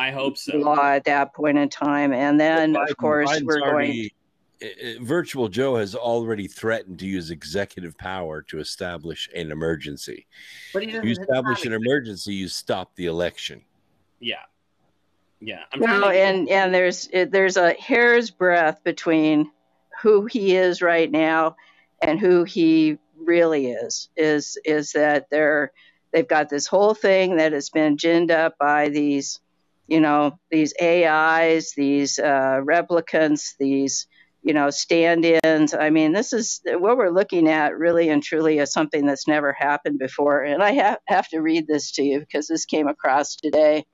I 0.00 0.10
hope 0.10 0.38
so. 0.38 0.56
law 0.56 0.82
at 0.82 1.04
that 1.04 1.34
point 1.34 1.58
in 1.58 1.68
time, 1.68 2.12
and 2.14 2.40
then 2.40 2.74
of 2.74 2.88
Biden- 2.88 2.96
course 2.96 3.30
Biden's 3.30 3.42
we're 3.44 3.58
going. 3.60 3.70
already- 3.72 4.14
uh, 4.62 4.66
uh, 4.66 4.92
Virtual 5.02 5.48
Joe 5.48 5.76
has 5.76 5.94
already 5.94 6.46
threatened 6.46 6.98
to 7.00 7.06
use 7.06 7.30
executive 7.30 7.96
power 7.98 8.40
to 8.42 8.58
establish 8.60 9.28
an 9.34 9.50
emergency. 9.50 10.26
But 10.72 10.84
he 10.84 10.90
you 10.92 11.00
establish 11.00 11.64
an 11.66 11.72
emergency, 11.74 12.34
you 12.34 12.48
stop 12.48 12.94
the 12.96 13.06
election. 13.06 13.62
Yeah, 14.20 14.36
yeah. 15.40 15.64
I'm 15.72 15.80
Well, 15.80 16.00
to- 16.10 16.18
and 16.18 16.48
and 16.48 16.74
there's 16.74 17.08
there's 17.12 17.56
a 17.58 17.72
hair's 17.74 18.30
breadth 18.30 18.82
between 18.84 19.50
who 20.02 20.24
he 20.26 20.56
is 20.56 20.80
right 20.82 21.10
now 21.10 21.56
and 22.02 22.18
who 22.18 22.44
he 22.44 22.96
really 23.16 23.66
is. 23.72 24.08
Is 24.16 24.56
is 24.64 24.92
that 24.92 25.28
they're 25.30 25.72
they've 26.12 26.28
got 26.28 26.48
this 26.48 26.66
whole 26.66 26.94
thing 26.94 27.36
that 27.36 27.52
has 27.52 27.68
been 27.70 27.96
ginned 27.96 28.30
up 28.30 28.56
by 28.58 28.88
these, 28.88 29.40
you 29.90 30.00
know, 30.00 30.38
these 30.52 30.72
AIs, 30.80 31.72
these 31.76 32.18
uh, 32.20 32.60
replicants, 32.62 33.56
these 33.58 34.06
you 34.40 34.54
know 34.54 34.70
stand-ins. 34.70 35.74
I 35.74 35.90
mean, 35.90 36.12
this 36.12 36.32
is 36.32 36.60
what 36.64 36.96
we're 36.96 37.10
looking 37.10 37.48
at 37.48 37.76
really 37.76 38.08
and 38.08 38.22
truly 38.22 38.58
is 38.58 38.72
something 38.72 39.04
that's 39.04 39.26
never 39.26 39.52
happened 39.52 39.98
before. 39.98 40.42
And 40.42 40.62
I 40.62 40.74
ha- 40.74 40.98
have 41.06 41.28
to 41.30 41.40
read 41.40 41.66
this 41.66 41.90
to 41.92 42.02
you 42.04 42.20
because 42.20 42.46
this 42.46 42.64
came 42.64 42.86
across 42.86 43.34
today. 43.34 43.84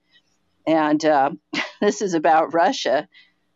And 0.67 1.03
uh, 1.03 1.31
this 1.81 2.03
is 2.03 2.13
about 2.13 2.53
Russia. 2.53 3.09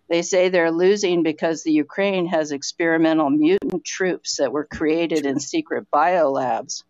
They 0.09 0.23
say 0.23 0.49
they're 0.49 0.73
losing 0.73 1.23
because 1.23 1.63
the 1.63 1.73
Ukraine 1.73 2.27
has 2.27 2.53
experimental 2.53 3.29
mutant 3.29 3.85
troops 3.85 4.39
that 4.39 4.51
were 4.51 4.65
created 4.65 5.27
in 5.27 5.39
secret 5.39 5.87
biolabs. 5.95 6.85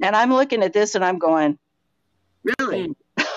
And 0.00 0.14
I'm 0.14 0.32
looking 0.32 0.62
at 0.62 0.74
this 0.74 0.94
and 0.94 1.04
I'm 1.04 1.18
going, 1.18 1.58
really? 2.60 2.94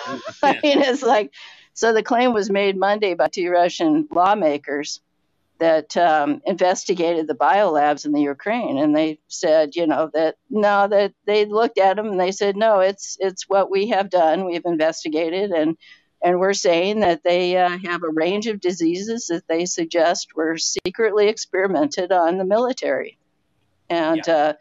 I 0.44 0.60
mean, 0.64 0.82
it's 0.82 1.04
like, 1.04 1.34
so 1.74 1.94
the 1.94 2.04
claim 2.04 2.34
was 2.34 2.50
made 2.50 2.78
Monday 2.78 3.14
by 3.14 3.28
two 3.28 3.50
Russian 3.50 4.08
lawmakers 4.12 5.02
that 5.60 5.96
um, 5.98 6.42
investigated 6.46 7.28
the 7.28 7.36
biolabs 7.36 8.06
in 8.06 8.12
the 8.12 8.22
Ukraine, 8.22 8.78
and 8.78 8.96
they 8.96 9.20
said, 9.28 9.76
you 9.76 9.88
know, 9.88 10.10
that 10.14 10.36
no, 10.50 10.88
that 10.88 11.14
they 11.26 11.46
looked 11.46 11.80
at 11.80 11.96
them 11.96 12.08
and 12.08 12.20
they 12.20 12.32
said, 12.32 12.56
no, 12.56 12.80
it's 12.80 13.18
it's 13.20 13.50
what 13.50 13.72
we 13.72 13.88
have 13.90 14.10
done. 14.10 14.46
We've 14.46 14.66
investigated, 14.66 15.52
and 15.52 15.78
and 16.22 16.40
we're 16.40 16.54
saying 16.54 17.00
that 17.02 17.24
they 17.24 17.58
uh, 17.58 17.78
have 17.86 18.04
a 18.04 18.10
range 18.10 18.48
of 18.48 18.60
diseases 18.60 19.28
that 19.28 19.48
they 19.48 19.66
suggest 19.66 20.36
were 20.36 20.58
secretly 20.58 21.28
experimented 21.28 22.12
on 22.12 22.38
the 22.38 22.46
military, 22.46 23.18
and 23.90 24.28
uh, 24.28 24.54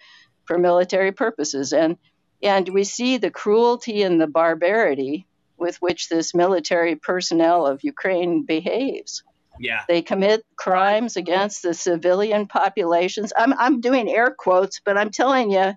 for 0.44 0.59
military 0.59 1.12
purposes, 1.12 1.72
and 1.72 1.97
and 2.42 2.68
we 2.68 2.84
see 2.84 3.16
the 3.16 3.30
cruelty 3.30 4.03
and 4.03 4.20
the 4.20 4.26
barbarity 4.26 5.26
with 5.59 5.76
which 5.76 6.09
this 6.09 6.34
military 6.34 6.96
personnel 6.96 7.66
of 7.66 7.82
Ukraine 7.82 8.44
behaves. 8.44 9.22
yeah. 9.59 9.82
They 9.88 10.02
commit 10.02 10.44
crimes 10.57 11.16
against 11.16 11.62
the 11.62 11.74
civilian 11.74 12.46
populations. 12.46 13.32
I'm, 13.36 13.52
I'm 13.54 13.80
doing 13.80 14.09
air 14.09 14.34
quotes, 14.36 14.80
but 14.80 14.98
I'm 14.98 15.11
telling 15.11 15.50
you, 15.50 15.74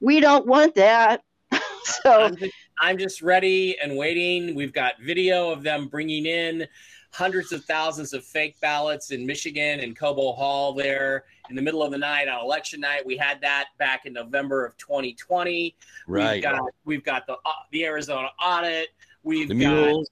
we 0.00 0.20
don't 0.20 0.46
want 0.46 0.74
that. 0.76 1.22
so, 1.82 2.22
I'm 2.22 2.36
just, 2.36 2.54
I'm 2.80 2.98
just 2.98 3.22
ready 3.22 3.78
and 3.82 3.96
waiting. 3.96 4.54
We've 4.54 4.72
got 4.72 4.94
video 5.00 5.50
of 5.50 5.62
them 5.62 5.88
bringing 5.88 6.26
in 6.26 6.66
hundreds 7.10 7.52
of 7.52 7.64
thousands 7.64 8.12
of 8.12 8.24
fake 8.24 8.56
ballots 8.60 9.10
in 9.10 9.26
Michigan 9.26 9.80
and 9.80 9.96
Cobo 9.96 10.32
Hall 10.32 10.72
there 10.72 11.24
in 11.50 11.56
the 11.56 11.62
middle 11.62 11.82
of 11.82 11.90
the 11.90 11.98
night 11.98 12.28
on 12.28 12.44
election 12.44 12.80
night. 12.80 13.04
We 13.04 13.16
had 13.16 13.40
that 13.40 13.68
back 13.78 14.06
in 14.06 14.12
November 14.12 14.64
of 14.64 14.76
2020. 14.76 15.74
Right. 16.06 16.34
We've 16.34 16.42
got, 16.42 16.60
we've 16.84 17.04
got 17.04 17.26
the 17.26 17.34
uh, 17.34 17.52
the 17.72 17.84
Arizona 17.86 18.28
audit. 18.42 18.88
We've 19.22 19.48
The 19.48 19.54
got 19.54 19.88
um, 19.88 20.04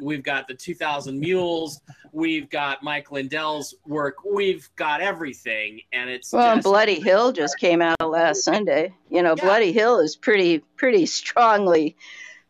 we've 0.00 0.22
got 0.22 0.48
the 0.48 0.54
2000 0.54 1.18
mules. 1.18 1.80
We've 2.12 2.50
got 2.50 2.82
Mike 2.82 3.12
Lindell's 3.12 3.74
work. 3.86 4.16
We've 4.24 4.68
got 4.76 5.00
everything, 5.00 5.80
and 5.92 6.10
it's 6.10 6.32
Well, 6.32 6.50
and 6.50 6.58
just, 6.58 6.64
Bloody 6.64 7.00
Hill 7.00 7.32
just 7.32 7.58
came 7.58 7.80
out 7.80 7.96
last 8.00 8.42
Sunday. 8.42 8.92
You 9.08 9.22
know, 9.22 9.34
Yeah. 9.38 9.44
Bloody 9.44 9.72
Hill 9.72 10.00
is 10.00 10.16
pretty 10.16 10.58
pretty 10.76 11.06
strongly 11.06 11.96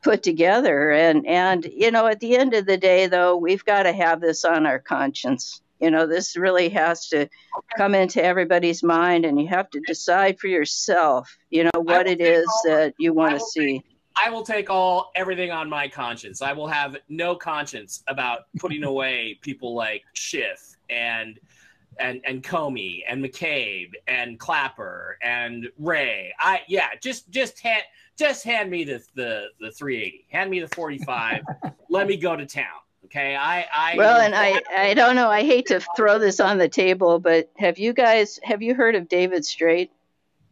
put 0.03 0.22
together, 0.22 0.90
and 0.90 1.26
and 1.26 1.64
you 1.64 1.90
know, 1.90 2.07
at 2.07 2.20
the 2.20 2.36
end 2.36 2.55
of 2.55 2.66
the 2.66 2.78
day, 2.78 3.07
though, 3.07 3.36
we've 3.36 3.64
got 3.64 3.82
to 3.82 3.92
have 3.92 4.20
this 4.20 4.44
on 4.44 4.66
our 4.66 4.78
conscience. 4.78 5.61
You 5.78 5.90
know, 5.90 6.07
this 6.07 6.36
really 6.36 6.68
has 6.70 7.09
to 7.09 7.28
come 7.76 7.94
into 7.94 8.22
everybody's 8.22 8.82
mind, 8.82 9.24
and 9.24 9.40
you 9.40 9.48
have 9.48 9.70
to 9.70 9.80
decide 9.80 10.38
for 10.38 10.46
yourself. 10.46 11.36
You 11.51 11.64
know 11.64 11.70
what 11.74 12.07
will 12.07 12.12
it 12.12 12.18
take 12.18 12.20
is 12.20 12.46
all- 12.46 12.70
that 12.70 12.94
you 12.98 13.12
want 13.12 13.32
to 13.32 13.38
will 13.38 13.46
see. 13.46 13.84
I 14.16 14.30
will 14.30 14.42
take 14.42 14.70
all 14.70 15.12
everything 15.14 15.50
on 15.50 15.68
my 15.68 15.88
conscience. 15.88 16.42
I 16.42 16.52
will 16.52 16.66
have 16.66 16.96
no 17.08 17.34
conscience 17.34 18.02
about 18.08 18.46
putting 18.58 18.84
away 18.92 19.38
people 19.40 19.74
like 19.74 20.04
Schiff 20.12 20.76
and 20.88 21.38
and 21.98 22.20
and 22.24 22.42
Comey 22.42 23.02
and 23.08 23.24
McCabe 23.24 23.92
and 24.06 24.38
Clapper 24.38 25.18
and 25.22 25.68
Wray. 25.78 26.32
I 26.38 26.61
yeah, 26.68 26.88
just 27.00 27.30
just 27.30 27.61
hand 27.61 27.82
just 28.18 28.44
hand 28.44 28.70
me 28.70 28.84
the 28.84 29.02
the 29.14 29.46
the 29.61 29.70
380. 29.70 30.26
Hand 30.30 30.50
me 30.50 30.61
the 30.61 30.68
45. 30.68 31.42
Let 31.88 32.06
me 32.06 32.16
go 32.16 32.36
to 32.36 32.46
town. 32.46 32.66
Okay, 33.06 33.34
I 33.34 33.66
I 33.74 33.94
Well, 33.96 34.20
and 34.20 34.34
I, 34.34 34.61
I 34.76 34.94
don't 34.94 35.16
know. 35.16 35.30
I 35.30 35.42
hate 35.42 35.66
to 35.66 35.80
throw 35.96 36.18
this 36.18 36.38
on 36.38 36.58
the 36.58 36.68
table, 36.68 37.18
but 37.18 37.50
have 37.56 37.78
you 37.78 37.92
guys 37.92 38.38
have 38.44 38.62
you 38.62 38.74
heard 38.74 38.94
of 38.94 39.08
David 39.08 39.44
Straight? 39.44 39.90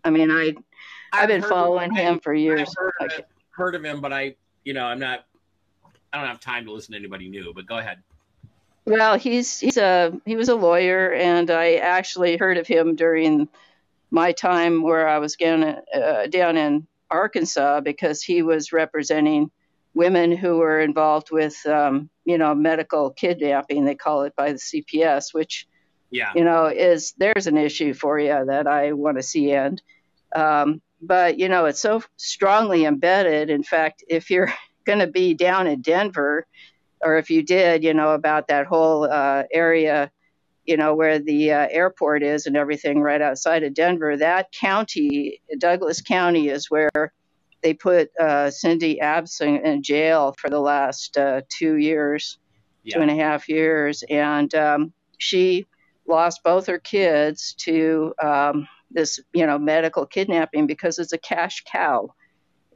I 0.04 0.10
mean, 0.10 0.30
I 0.30 0.54
I've 1.12 1.28
been 1.28 1.42
following 1.42 1.94
him 1.94 2.18
for 2.20 2.34
years. 2.34 2.74
Heard, 3.58 3.74
of, 3.74 3.80
Okay. 3.80 3.88
it- 3.88 3.90
heard 3.90 3.92
of 3.92 3.96
him, 3.96 4.00
but 4.00 4.12
I 4.12 4.36
you 4.64 4.72
know 4.74 4.84
I'm 4.86 4.98
not. 4.98 5.24
I 6.12 6.18
don't 6.18 6.26
have 6.28 6.40
time 6.40 6.64
to 6.64 6.72
listen 6.72 6.92
to 6.92 6.98
anybody 6.98 7.28
new. 7.28 7.52
But 7.54 7.66
go 7.66 7.78
ahead. 7.78 7.98
Well, 8.86 9.18
he's 9.18 9.58
he's 9.60 9.76
a 9.76 10.18
he 10.24 10.36
was 10.36 10.48
a 10.48 10.54
lawyer, 10.54 11.12
and 11.12 11.50
I 11.50 11.74
actually 11.74 12.36
heard 12.36 12.56
of 12.56 12.66
him 12.66 12.94
during 12.96 13.48
my 14.10 14.32
time 14.32 14.82
where 14.82 15.06
I 15.06 15.18
was 15.18 15.36
gonna, 15.36 15.82
uh, 15.94 16.26
down 16.28 16.56
in 16.56 16.86
Arkansas 17.10 17.80
because 17.80 18.22
he 18.22 18.42
was 18.42 18.72
representing 18.72 19.50
women 19.94 20.32
who 20.34 20.56
were 20.56 20.80
involved 20.80 21.30
with 21.30 21.64
um, 21.66 22.08
you 22.24 22.38
know 22.38 22.54
medical 22.54 23.10
kidnapping. 23.10 23.84
They 23.84 23.94
call 23.94 24.22
it 24.22 24.34
by 24.36 24.52
the 24.52 24.58
CPS, 24.58 25.34
which 25.34 25.66
Yeah. 26.10 26.32
you 26.34 26.44
know 26.44 26.66
is 26.66 27.12
there's 27.18 27.46
an 27.46 27.58
issue 27.58 27.92
for 27.92 28.18
you 28.18 28.44
that 28.46 28.66
I 28.66 28.92
want 28.92 29.18
to 29.18 29.22
see 29.22 29.50
end. 29.52 29.82
Um, 30.34 30.80
but 31.00 31.38
you 31.38 31.48
know 31.48 31.66
it's 31.66 31.80
so 31.80 32.02
strongly 32.16 32.84
embedded. 32.84 33.50
In 33.50 33.62
fact, 33.62 34.04
if 34.08 34.30
you're 34.30 34.52
going 34.84 35.00
to 35.00 35.06
be 35.06 35.34
down 35.34 35.66
in 35.66 35.82
Denver, 35.82 36.46
or 37.02 37.18
if 37.18 37.30
you 37.30 37.42
did, 37.42 37.84
you 37.84 37.94
know 37.94 38.10
about 38.12 38.48
that 38.48 38.66
whole 38.66 39.04
uh, 39.04 39.44
area, 39.52 40.10
you 40.64 40.76
know 40.76 40.94
where 40.94 41.18
the 41.18 41.52
uh, 41.52 41.68
airport 41.70 42.22
is 42.22 42.46
and 42.46 42.56
everything 42.56 43.00
right 43.00 43.20
outside 43.20 43.62
of 43.62 43.74
Denver. 43.74 44.16
That 44.16 44.52
county, 44.52 45.40
Douglas 45.58 46.00
County, 46.00 46.48
is 46.48 46.70
where 46.70 47.12
they 47.62 47.74
put 47.74 48.10
uh, 48.18 48.50
Cindy 48.50 49.00
Abs 49.00 49.40
in, 49.40 49.82
jail 49.82 50.34
for 50.38 50.48
the 50.48 50.60
last 50.60 51.16
uh, 51.16 51.42
two 51.48 51.76
years 51.76 52.38
two 52.84 52.98
Yeah. 52.98 53.02
and 53.02 53.10
a 53.10 53.16
half 53.16 53.48
years, 53.48 54.02
and 54.08 54.54
um, 54.54 54.92
she 55.18 55.66
lost 56.06 56.42
both 56.42 56.66
her 56.66 56.78
kids 56.78 57.54
to 57.58 58.14
um, 58.22 58.66
this, 58.90 59.20
you 59.32 59.46
know, 59.46 59.58
medical 59.58 60.06
kidnapping 60.06 60.66
because 60.66 60.98
it's 60.98 61.12
a 61.12 61.18
cash 61.18 61.64
cow, 61.70 62.14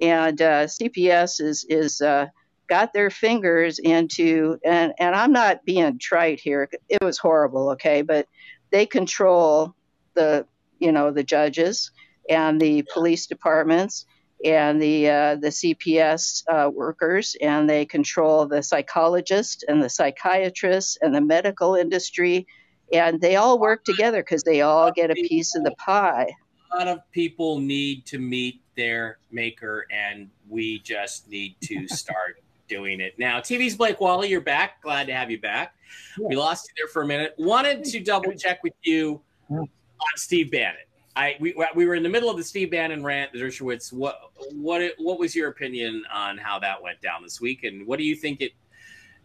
and 0.00 0.40
uh, 0.40 0.66
CPS 0.66 1.40
is 1.40 1.64
is 1.68 2.00
uh, 2.00 2.26
got 2.68 2.92
their 2.92 3.10
fingers 3.10 3.78
into, 3.78 4.58
and 4.64 4.92
and 4.98 5.14
I'm 5.14 5.32
not 5.32 5.64
being 5.64 5.98
trite 5.98 6.40
here. 6.40 6.68
It 6.88 7.02
was 7.02 7.18
horrible, 7.18 7.70
okay, 7.70 8.02
but 8.02 8.28
they 8.70 8.86
control 8.86 9.74
the, 10.14 10.46
you 10.78 10.92
know, 10.92 11.10
the 11.10 11.22
judges 11.22 11.90
and 12.28 12.60
the 12.60 12.82
police 12.92 13.26
departments 13.26 14.06
and 14.44 14.82
the 14.82 15.08
uh, 15.08 15.36
the 15.36 15.48
CPS 15.48 16.42
uh, 16.48 16.70
workers, 16.70 17.36
and 17.40 17.68
they 17.68 17.84
control 17.84 18.46
the 18.46 18.62
psychologists 18.62 19.62
and 19.68 19.82
the 19.82 19.88
psychiatrists 19.88 20.98
and 21.00 21.14
the 21.14 21.20
medical 21.20 21.74
industry, 21.76 22.46
and 22.92 23.20
they 23.20 23.36
all 23.36 23.58
work 23.58 23.84
together 23.84 24.22
because 24.22 24.42
they 24.42 24.60
all 24.60 24.92
get 24.92 25.10
a 25.10 25.14
piece 25.14 25.54
of 25.54 25.64
the 25.64 25.72
pie. 25.72 26.30
a 26.72 26.76
lot 26.76 26.88
of 26.88 26.98
people 27.12 27.58
need 27.58 28.06
to 28.06 28.18
meet 28.18 28.60
their 28.76 29.18
maker, 29.30 29.86
and 29.90 30.28
we 30.48 30.78
just 30.80 31.28
need 31.28 31.56
to 31.62 31.86
start 31.94 32.42
doing 32.68 33.00
it 33.00 33.18
now. 33.18 33.40
TV's 33.40 33.76
Blake 33.76 34.00
Wally, 34.00 34.28
you're 34.28 34.40
back. 34.40 34.82
Glad 34.82 35.06
to 35.06 35.14
have 35.14 35.30
you 35.30 35.40
back. 35.40 35.74
We 36.18 36.36
lost 36.36 36.68
you 36.68 36.74
there 36.82 36.88
for 36.88 37.02
a 37.02 37.06
minute. 37.06 37.34
Wanted 37.36 37.84
to 37.84 38.00
double 38.00 38.32
check 38.32 38.62
with 38.62 38.72
you 38.82 39.20
on 39.50 39.68
Steve 40.16 40.50
Bannon. 40.50 40.76
I 41.14 41.36
we, 41.40 41.54
we 41.74 41.84
were 41.84 41.94
in 41.94 42.02
the 42.02 42.08
middle 42.08 42.30
of 42.30 42.38
the 42.38 42.44
Steve 42.44 42.70
Bannon 42.70 43.04
rant, 43.04 43.32
Dershowitz. 43.34 43.92
What 43.92 44.18
what 44.52 44.92
what 44.98 45.18
was 45.18 45.36
your 45.36 45.50
opinion 45.50 46.04
on 46.12 46.38
how 46.38 46.58
that 46.60 46.82
went 46.82 47.02
down 47.02 47.22
this 47.22 47.40
week, 47.40 47.64
and 47.64 47.86
what 47.86 47.98
do 47.98 48.04
you 48.04 48.16
think 48.16 48.40
it 48.40 48.52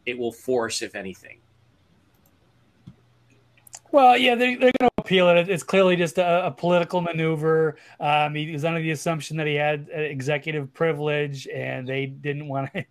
it 0.05 0.17
will 0.17 0.33
force, 0.33 0.81
if 0.81 0.95
anything? 0.95 1.39
Well, 3.91 4.17
yeah, 4.17 4.35
they're, 4.35 4.57
they're 4.57 4.71
going 4.79 4.89
to 4.89 4.91
appeal 4.97 5.29
it. 5.29 5.49
It's 5.49 5.63
clearly 5.63 5.95
just 5.95 6.17
a, 6.17 6.47
a 6.47 6.51
political 6.51 7.01
maneuver. 7.01 7.77
Um, 7.99 8.35
he 8.35 8.51
was 8.51 8.65
under 8.65 8.81
the 8.81 8.91
assumption 8.91 9.37
that 9.37 9.47
he 9.47 9.55
had 9.55 9.87
uh, 9.95 9.99
executive 9.99 10.73
privilege, 10.73 11.47
and 11.47 11.87
they 11.87 12.07
didn't 12.07 12.47
want 12.49 12.71
to 12.73 12.85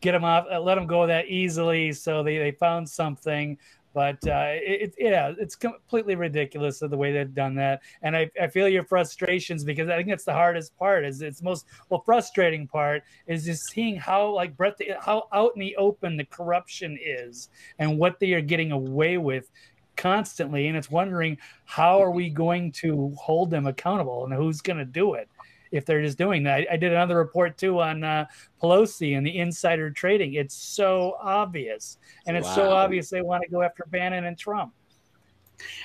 get 0.00 0.14
him 0.14 0.24
off, 0.24 0.46
uh, 0.50 0.60
let 0.60 0.78
him 0.78 0.86
go 0.86 1.06
that 1.06 1.26
easily. 1.26 1.92
So 1.92 2.22
they, 2.22 2.38
they 2.38 2.52
found 2.52 2.88
something. 2.88 3.58
But 3.92 4.18
uh, 4.28 4.52
it, 4.52 4.94
yeah, 4.98 5.32
it's 5.38 5.56
completely 5.56 6.16
ridiculous 6.16 6.80
the 6.80 6.88
way 6.88 7.12
they've 7.12 7.34
done 7.34 7.54
that. 7.54 7.80
And 8.02 8.14
I, 8.14 8.30
I 8.38 8.46
feel 8.46 8.68
your 8.68 8.84
frustrations 8.84 9.64
because 9.64 9.88
I 9.88 9.96
think 9.96 10.08
that's 10.10 10.26
the 10.26 10.34
hardest 10.34 10.76
part. 10.76 11.06
Is 11.06 11.22
it's 11.22 11.40
most 11.42 11.64
well 11.88 12.02
frustrating 12.04 12.68
part 12.68 13.04
is 13.26 13.46
just 13.46 13.70
seeing 13.70 13.96
how 13.96 14.28
like 14.28 14.52
how 15.00 15.28
out 15.32 15.52
in 15.54 15.60
the 15.60 15.74
open 15.76 16.18
the 16.18 16.26
corruption 16.26 16.98
is 17.02 17.48
and 17.78 17.98
what 17.98 18.20
they 18.20 18.34
are 18.34 18.42
getting 18.42 18.70
away 18.70 19.16
with 19.16 19.50
constantly 19.96 20.68
and 20.68 20.76
it's 20.76 20.90
wondering 20.90 21.38
how 21.64 22.00
are 22.02 22.10
we 22.10 22.30
going 22.30 22.70
to 22.72 23.12
hold 23.18 23.50
them 23.50 23.66
accountable 23.66 24.24
and 24.24 24.32
who's 24.34 24.60
going 24.60 24.78
to 24.78 24.84
do 24.84 25.14
it 25.14 25.28
if 25.72 25.84
they're 25.84 26.02
just 26.02 26.18
doing 26.18 26.42
that? 26.44 26.66
I 26.70 26.76
did 26.76 26.92
another 26.92 27.16
report 27.16 27.58
too 27.58 27.80
on 27.80 28.04
uh, 28.04 28.26
pelosi 28.62 29.16
and 29.16 29.26
the 29.26 29.38
insider 29.38 29.90
trading. 29.90 30.34
It's 30.34 30.54
so 30.54 31.16
obvious 31.20 31.98
and 32.26 32.36
it's 32.36 32.54
so 32.54 32.70
obvious 32.70 33.10
they 33.10 33.22
want 33.22 33.42
to 33.42 33.48
go 33.50 33.62
after 33.62 33.84
bannon 33.88 34.24
and 34.24 34.38
trump. 34.38 34.72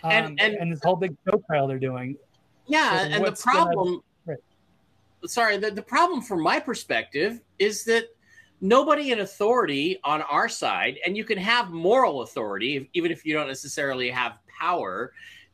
Um, 0.04 0.12
And- 0.12 0.42
and, 0.42 0.54
and- 0.56 0.72
this 0.72 0.82
whole 0.84 0.96
big 0.98 1.16
show 1.26 1.42
trial 1.48 1.68
they're 1.68 1.80
doing. 1.80 2.18
Yeah, 2.68 3.00
So 3.00 3.06
and 3.06 3.14
the 3.16 3.20
what's 3.22 3.44
gonna- 3.44 3.72
problem, 3.74 4.02
Right. 4.26 4.38
sorry, 5.26 5.58
the, 5.58 5.72
the 5.72 5.82
problem 5.82 6.22
from 6.22 6.42
my 6.44 6.60
perspective 6.60 7.42
is 7.60 7.84
that 7.86 8.06
nobody 8.62 9.12
in 9.12 9.20
authority 9.20 10.00
on 10.04 10.22
our 10.22 10.48
side, 10.48 11.00
and 11.06 11.18
you 11.18 11.26
can 11.26 11.38
have 11.38 11.72
moral 11.72 12.22
authority, 12.22 12.90
even 12.94 13.12
if 13.12 13.26
you 13.26 13.34
don't 13.34 13.48
necessarily 13.48 14.10
have 14.10 14.38
power 14.60 15.12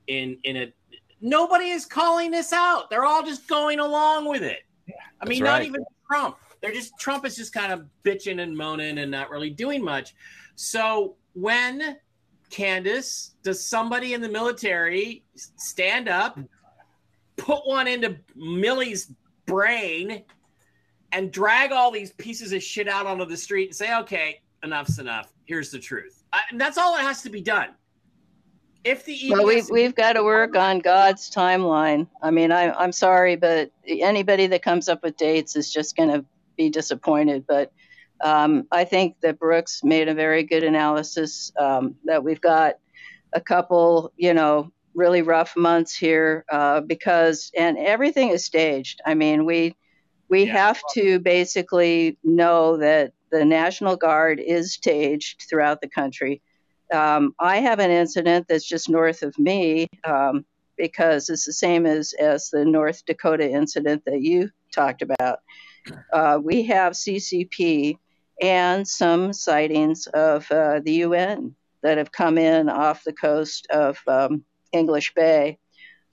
in 0.08 0.38
in 0.43 0.58
a. 0.58 0.74
Nobody 1.20 1.70
is 1.70 1.86
calling 1.86 2.30
this 2.30 2.53
out. 2.53 2.91
They're 2.91 3.05
all 3.05 3.24
just 3.24 3.47
going 3.47 3.80
along 3.80 4.30
with 4.30 4.43
it. 4.43 4.60
I 5.20 5.26
mean, 5.26 5.43
That's 5.43 5.60
not 5.60 5.64
even 5.64 5.84
Trump. 6.08 6.38
They're 6.62 6.74
just 6.74 6.93
Trump 6.99 7.26
is 7.26 7.36
just 7.36 7.53
kind 7.53 7.72
of 7.72 7.86
bitching 8.03 8.41
and 8.41 8.55
moaning 8.55 8.99
and 8.99 9.10
not 9.10 9.30
really 9.30 9.49
doing 9.49 9.84
much. 9.84 10.14
So 10.55 11.16
when 11.34 11.97
Candace, 12.49 13.36
does 13.43 13.64
somebody 13.64 14.14
in 14.14 14.22
the 14.22 14.30
military 14.30 15.24
stand 15.36 16.08
up, 16.08 16.39
put 17.36 17.68
one 17.68 17.88
into 17.88 18.18
Milley's 18.36 19.12
brain, 19.45 20.24
and 21.18 21.32
drag 21.32 21.72
all 21.72 21.89
these 21.89 22.11
pieces 22.13 22.53
of 22.53 22.61
shit 22.61 22.88
out 22.88 23.07
onto 23.07 23.26
the 23.26 23.36
street 23.36 23.70
and 23.70 23.76
say, 23.76 23.97
"Okay, 24.01 24.39
enough's 24.63 24.99
enough. 24.99 25.34
Here's 25.45 25.72
the 25.72 25.80
truth." 25.80 26.24
I, 26.32 26.41
and 26.51 26.61
that's 26.61 26.78
all 26.78 26.95
that 26.95 27.01
has 27.01 27.24
to 27.24 27.30
be 27.32 27.41
done. 27.41 27.70
If 28.84 29.03
the 29.03 29.18
EBS 29.18 29.32
Well, 29.32 29.45
we've, 29.45 29.70
we've 29.70 29.95
got 29.95 30.13
to 30.13 30.24
work 30.24 30.55
on 30.55 30.80
God's 30.80 31.32
timeline. 31.32 32.07
I 32.22 32.30
mean, 32.30 32.51
I, 32.51 32.72
I'm 32.72 32.91
sorry, 32.91 33.36
but 33.36 33.72
anybody 33.88 34.45
that 34.47 34.61
comes 34.61 34.88
up 34.88 35.01
with 35.03 35.18
dates 35.18 35.55
is 35.55 35.74
just 35.74 35.97
going 35.97 36.09
to 36.09 36.24
be 36.55 36.70
disappointed. 36.70 37.45
But 37.47 37.72
um, 38.24 38.68
I 38.72 38.86
think 38.86 39.20
that 39.22 39.39
Brooks 39.39 39.84
made 39.84 40.07
a 40.07 40.13
very 40.13 40.43
good 40.43 40.63
analysis 40.63 41.51
um, 41.59 41.95
that 42.05 42.24
we've 42.24 42.39
got 42.39 42.76
a 43.34 43.41
couple, 43.41 44.13
you 44.15 44.34
know, 44.34 44.72
really 44.93 45.24
rough 45.24 45.57
months 45.57 45.95
here 45.95 46.45
uh, 46.51 46.82
because, 46.82 47.51
and 47.57 47.78
everything 47.78 48.30
is 48.30 48.45
staged. 48.45 49.01
I 49.05 49.15
mean, 49.15 49.45
we 49.45 49.76
we 50.30 50.46
Yeah. 50.46 50.54
have 50.54 50.82
to 50.94 51.20
basically 51.20 52.18
know 52.24 52.78
that 52.78 53.14
the 53.32 53.46
National 53.46 53.96
Guard 53.96 54.40
is 54.40 54.74
staged 54.74 55.46
throughout 55.50 55.82
the 55.82 55.90
country. 55.90 56.42
Um, 56.94 57.36
I 57.40 57.58
have 57.58 57.80
an 57.80 57.92
incident 57.92 58.48
that's 58.48 58.66
just 58.66 58.90
north 58.90 59.22
of 59.22 59.38
me 59.38 59.88
um, 60.06 60.46
because 60.78 61.30
it's 61.30 61.46
the 61.46 61.54
same 61.54 61.86
as, 61.86 62.14
as 62.14 62.50
the 62.50 62.64
North 62.64 63.06
Dakota 63.06 63.50
incident 63.50 64.04
that 64.06 64.22
you 64.22 64.50
talked 64.74 65.02
about. 65.02 65.40
Uh, 66.14 66.40
we 66.42 66.64
have 66.64 66.94
CCP 66.94 67.98
and 68.42 68.88
some 68.88 69.34
sightings 69.34 70.08
of 70.08 70.50
uh, 70.52 70.80
the 70.84 70.94
UN 70.94 71.56
that 71.82 71.98
have 71.98 72.12
come 72.12 72.38
in 72.38 72.70
off 72.70 73.04
the 73.04 73.14
coast 73.14 73.68
of 73.70 73.98
um, 74.08 74.44
English 74.72 75.14
Bay, 75.14 75.58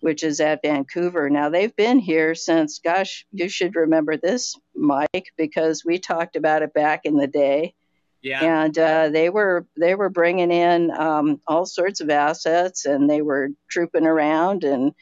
which 0.05 0.23
is 0.23 0.39
at 0.39 0.61
Vancouver. 0.61 1.31
Now, 1.31 1.49
they've 1.49 1.75
been 1.77 1.99
here 1.99 2.35
since, 2.35 2.79
gosh, 2.79 3.25
you 3.33 3.49
should 3.49 3.75
remember 3.75 4.19
this, 4.19 4.55
Mike, 4.77 5.33
because 5.39 5.83
we 5.83 5.99
talked 5.99 6.37
about 6.37 6.61
it 6.61 6.75
back 6.75 7.07
in 7.07 7.17
the 7.17 7.27
day. 7.27 7.73
Yeah. 8.21 8.65
And 8.65 8.79
uh, 8.79 9.09
they 9.09 9.31
were 9.31 9.67
they 9.79 9.95
were 9.95 10.11
bringing 10.11 10.51
in 10.51 10.91
um, 10.91 11.41
all 11.47 11.65
sorts 11.65 12.03
of 12.03 12.11
assets, 12.11 12.85
and 12.85 13.09
they 13.09 13.23
were 13.23 13.49
trooping 13.71 14.07
around 14.07 14.63
and 14.63 14.93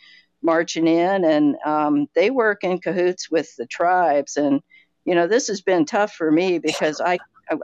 marching 0.40 0.86
in, 0.86 1.24
and 1.24 1.56
um, 1.66 2.06
they 2.14 2.30
work 2.30 2.62
in 2.62 2.78
cahoots 2.78 3.28
with 3.28 3.56
the 3.56 3.66
tribes. 3.66 4.36
And 4.36 4.60
you 5.04 5.16
know, 5.16 5.26
this 5.26 5.48
has 5.48 5.62
been 5.62 5.84
tough 5.84 6.12
for 6.12 6.30
me 6.30 6.60
because 6.60 7.00
I 7.00 7.18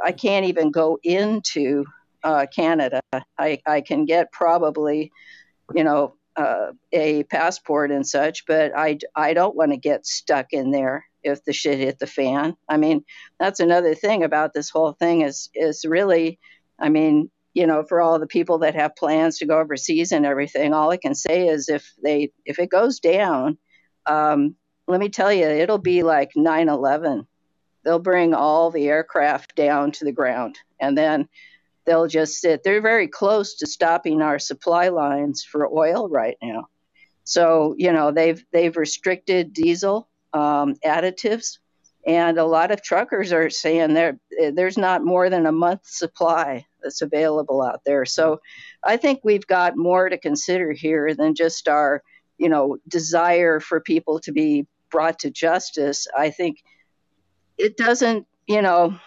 I 0.04 0.10
can't 0.10 0.46
even 0.46 0.72
go 0.72 0.98
into 1.04 1.84
uh, 2.24 2.46
Canada. 2.52 3.00
I 3.38 3.60
I 3.64 3.80
can 3.80 4.06
get 4.06 4.32
probably, 4.32 5.12
you 5.72 5.84
know, 5.84 6.14
uh, 6.38 6.72
a 6.92 7.24
passport 7.24 7.90
and 7.90 8.06
such, 8.06 8.46
but 8.46 8.72
I 8.76 8.98
I 9.16 9.34
don't 9.34 9.56
want 9.56 9.72
to 9.72 9.76
get 9.76 10.06
stuck 10.06 10.52
in 10.52 10.70
there 10.70 11.04
if 11.24 11.42
the 11.44 11.52
shit 11.52 11.78
hit 11.80 11.98
the 11.98 12.06
fan. 12.06 12.56
I 12.68 12.76
mean, 12.76 13.04
that's 13.40 13.58
another 13.58 13.94
thing 13.96 14.22
about 14.22 14.54
this 14.54 14.70
whole 14.70 14.92
thing 14.92 15.22
is 15.22 15.50
is 15.52 15.84
really, 15.84 16.38
I 16.78 16.90
mean, 16.90 17.28
you 17.54 17.66
know, 17.66 17.82
for 17.82 18.00
all 18.00 18.20
the 18.20 18.28
people 18.28 18.58
that 18.58 18.76
have 18.76 18.94
plans 18.94 19.38
to 19.38 19.46
go 19.46 19.58
overseas 19.58 20.12
and 20.12 20.24
everything, 20.24 20.72
all 20.72 20.92
I 20.92 20.96
can 20.96 21.16
say 21.16 21.48
is 21.48 21.68
if 21.68 21.92
they 22.02 22.30
if 22.44 22.60
it 22.60 22.70
goes 22.70 23.00
down, 23.00 23.58
um, 24.06 24.54
let 24.86 25.00
me 25.00 25.08
tell 25.08 25.32
you, 25.32 25.44
it'll 25.44 25.78
be 25.78 26.04
like 26.04 26.30
9/11. 26.36 27.26
They'll 27.84 27.98
bring 27.98 28.32
all 28.32 28.70
the 28.70 28.86
aircraft 28.88 29.56
down 29.56 29.90
to 29.92 30.04
the 30.04 30.12
ground, 30.12 30.56
and 30.80 30.96
then 30.96 31.28
they'll 31.88 32.06
just 32.06 32.40
sit. 32.40 32.62
They're 32.62 32.82
very 32.82 33.08
close 33.08 33.54
to 33.56 33.66
stopping 33.66 34.20
our 34.20 34.38
supply 34.38 34.88
lines 34.88 35.42
for 35.42 35.66
oil 35.66 36.08
right 36.08 36.36
now. 36.42 36.68
So 37.24 37.74
you 37.78 37.92
know 37.92 38.12
they've 38.12 38.44
they've 38.52 38.76
restricted 38.76 39.52
diesel 39.52 40.08
um, 40.34 40.74
additives, 40.84 41.58
and 42.06 42.38
a 42.38 42.44
lot 42.44 42.70
of 42.70 42.82
truckers 42.82 43.32
are 43.32 43.48
saying 43.48 43.94
there 43.94 44.18
there's 44.52 44.76
not 44.76 45.04
more 45.04 45.30
than 45.30 45.46
a 45.46 45.52
month's 45.52 45.98
supply 45.98 46.66
that's 46.82 47.00
available 47.00 47.62
out 47.62 47.80
there. 47.84 48.04
So 48.04 48.40
I 48.82 48.98
think 48.98 49.20
we've 49.24 49.46
got 49.46 49.76
more 49.76 50.08
to 50.08 50.18
consider 50.18 50.72
here 50.72 51.14
than 51.14 51.34
just 51.34 51.68
our 51.68 52.02
you 52.36 52.50
know 52.50 52.76
desire 52.86 53.60
for 53.60 53.80
people 53.80 54.20
to 54.20 54.32
be 54.32 54.66
brought 54.90 55.20
to 55.20 55.30
justice. 55.30 56.06
I 56.16 56.30
think 56.30 56.62
it 57.56 57.78
doesn't 57.78 58.26
you 58.46 58.60
know. 58.60 58.98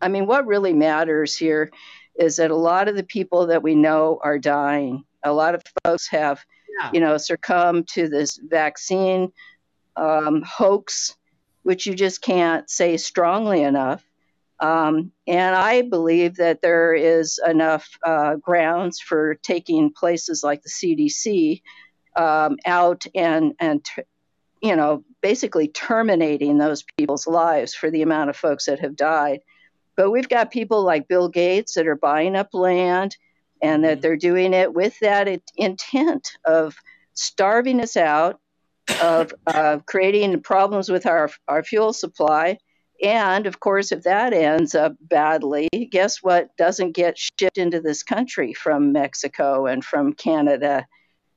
I 0.00 0.06
mean, 0.06 0.26
what 0.26 0.46
really 0.46 0.74
matters 0.74 1.36
here 1.36 1.72
is 2.18 2.36
that 2.36 2.50
a 2.50 2.56
lot 2.56 2.88
of 2.88 2.96
the 2.96 3.02
people 3.04 3.46
that 3.46 3.62
we 3.62 3.74
know 3.74 4.18
are 4.22 4.38
dying. 4.38 5.04
A 5.24 5.32
lot 5.32 5.54
of 5.54 5.62
folks 5.84 6.08
have, 6.08 6.44
Yeah. 6.78 6.90
you 6.92 7.00
know, 7.00 7.16
succumbed 7.16 7.88
to 7.88 8.08
this 8.08 8.38
vaccine 8.42 9.32
um, 9.96 10.42
hoax, 10.42 11.16
which 11.62 11.86
you 11.86 11.94
just 11.94 12.20
can't 12.20 12.68
say 12.68 12.96
strongly 12.96 13.62
enough. 13.62 14.04
Um, 14.60 15.12
and 15.26 15.54
I 15.54 15.82
believe 15.82 16.36
that 16.36 16.62
there 16.62 16.92
is 16.92 17.40
enough 17.46 17.88
uh, 18.04 18.34
grounds 18.36 19.00
for 19.00 19.36
taking 19.36 19.92
places 19.92 20.42
like 20.42 20.62
the 20.62 20.68
CDC 20.70 21.62
um, 22.16 22.56
out 22.66 23.06
and 23.14 23.54
and 23.60 23.84
t- 23.84 24.02
you 24.60 24.74
know 24.74 25.04
basically 25.20 25.68
terminating 25.68 26.58
those 26.58 26.82
people's 26.96 27.28
lives 27.28 27.72
for 27.74 27.88
the 27.90 28.02
amount 28.02 28.30
of 28.30 28.36
folks 28.36 28.66
that 28.66 28.80
have 28.80 28.96
died. 28.96 29.40
But 29.98 30.12
we've 30.12 30.28
got 30.28 30.52
people 30.52 30.84
like 30.84 31.08
Bill 31.08 31.28
Gates 31.28 31.74
that 31.74 31.88
are 31.88 31.96
buying 31.96 32.36
up 32.36 32.54
land 32.54 33.16
and 33.60 33.82
that 33.82 33.98
Mhm. 33.98 34.00
they're 34.02 34.16
doing 34.16 34.54
it 34.54 34.72
with 34.72 34.96
that 35.00 35.26
intent 35.56 36.30
of 36.44 36.76
starving 37.14 37.80
us 37.80 37.96
out, 37.96 38.38
of 39.02 39.34
uh, 39.48 39.80
creating 39.86 40.40
problems 40.42 40.88
with 40.88 41.04
our, 41.04 41.28
our 41.48 41.64
fuel 41.64 41.92
supply. 41.92 42.58
And 43.02 43.48
of 43.48 43.58
course, 43.58 43.90
if 43.90 44.04
that 44.04 44.32
ends 44.32 44.76
up 44.76 44.94
badly, 45.00 45.68
guess 45.90 46.22
what 46.22 46.56
doesn't 46.56 46.92
get 46.92 47.18
shipped 47.18 47.58
into 47.58 47.80
this 47.80 48.04
country 48.04 48.54
from 48.54 48.92
Mexico 48.92 49.66
and 49.66 49.84
from 49.84 50.12
Canada? 50.12 50.86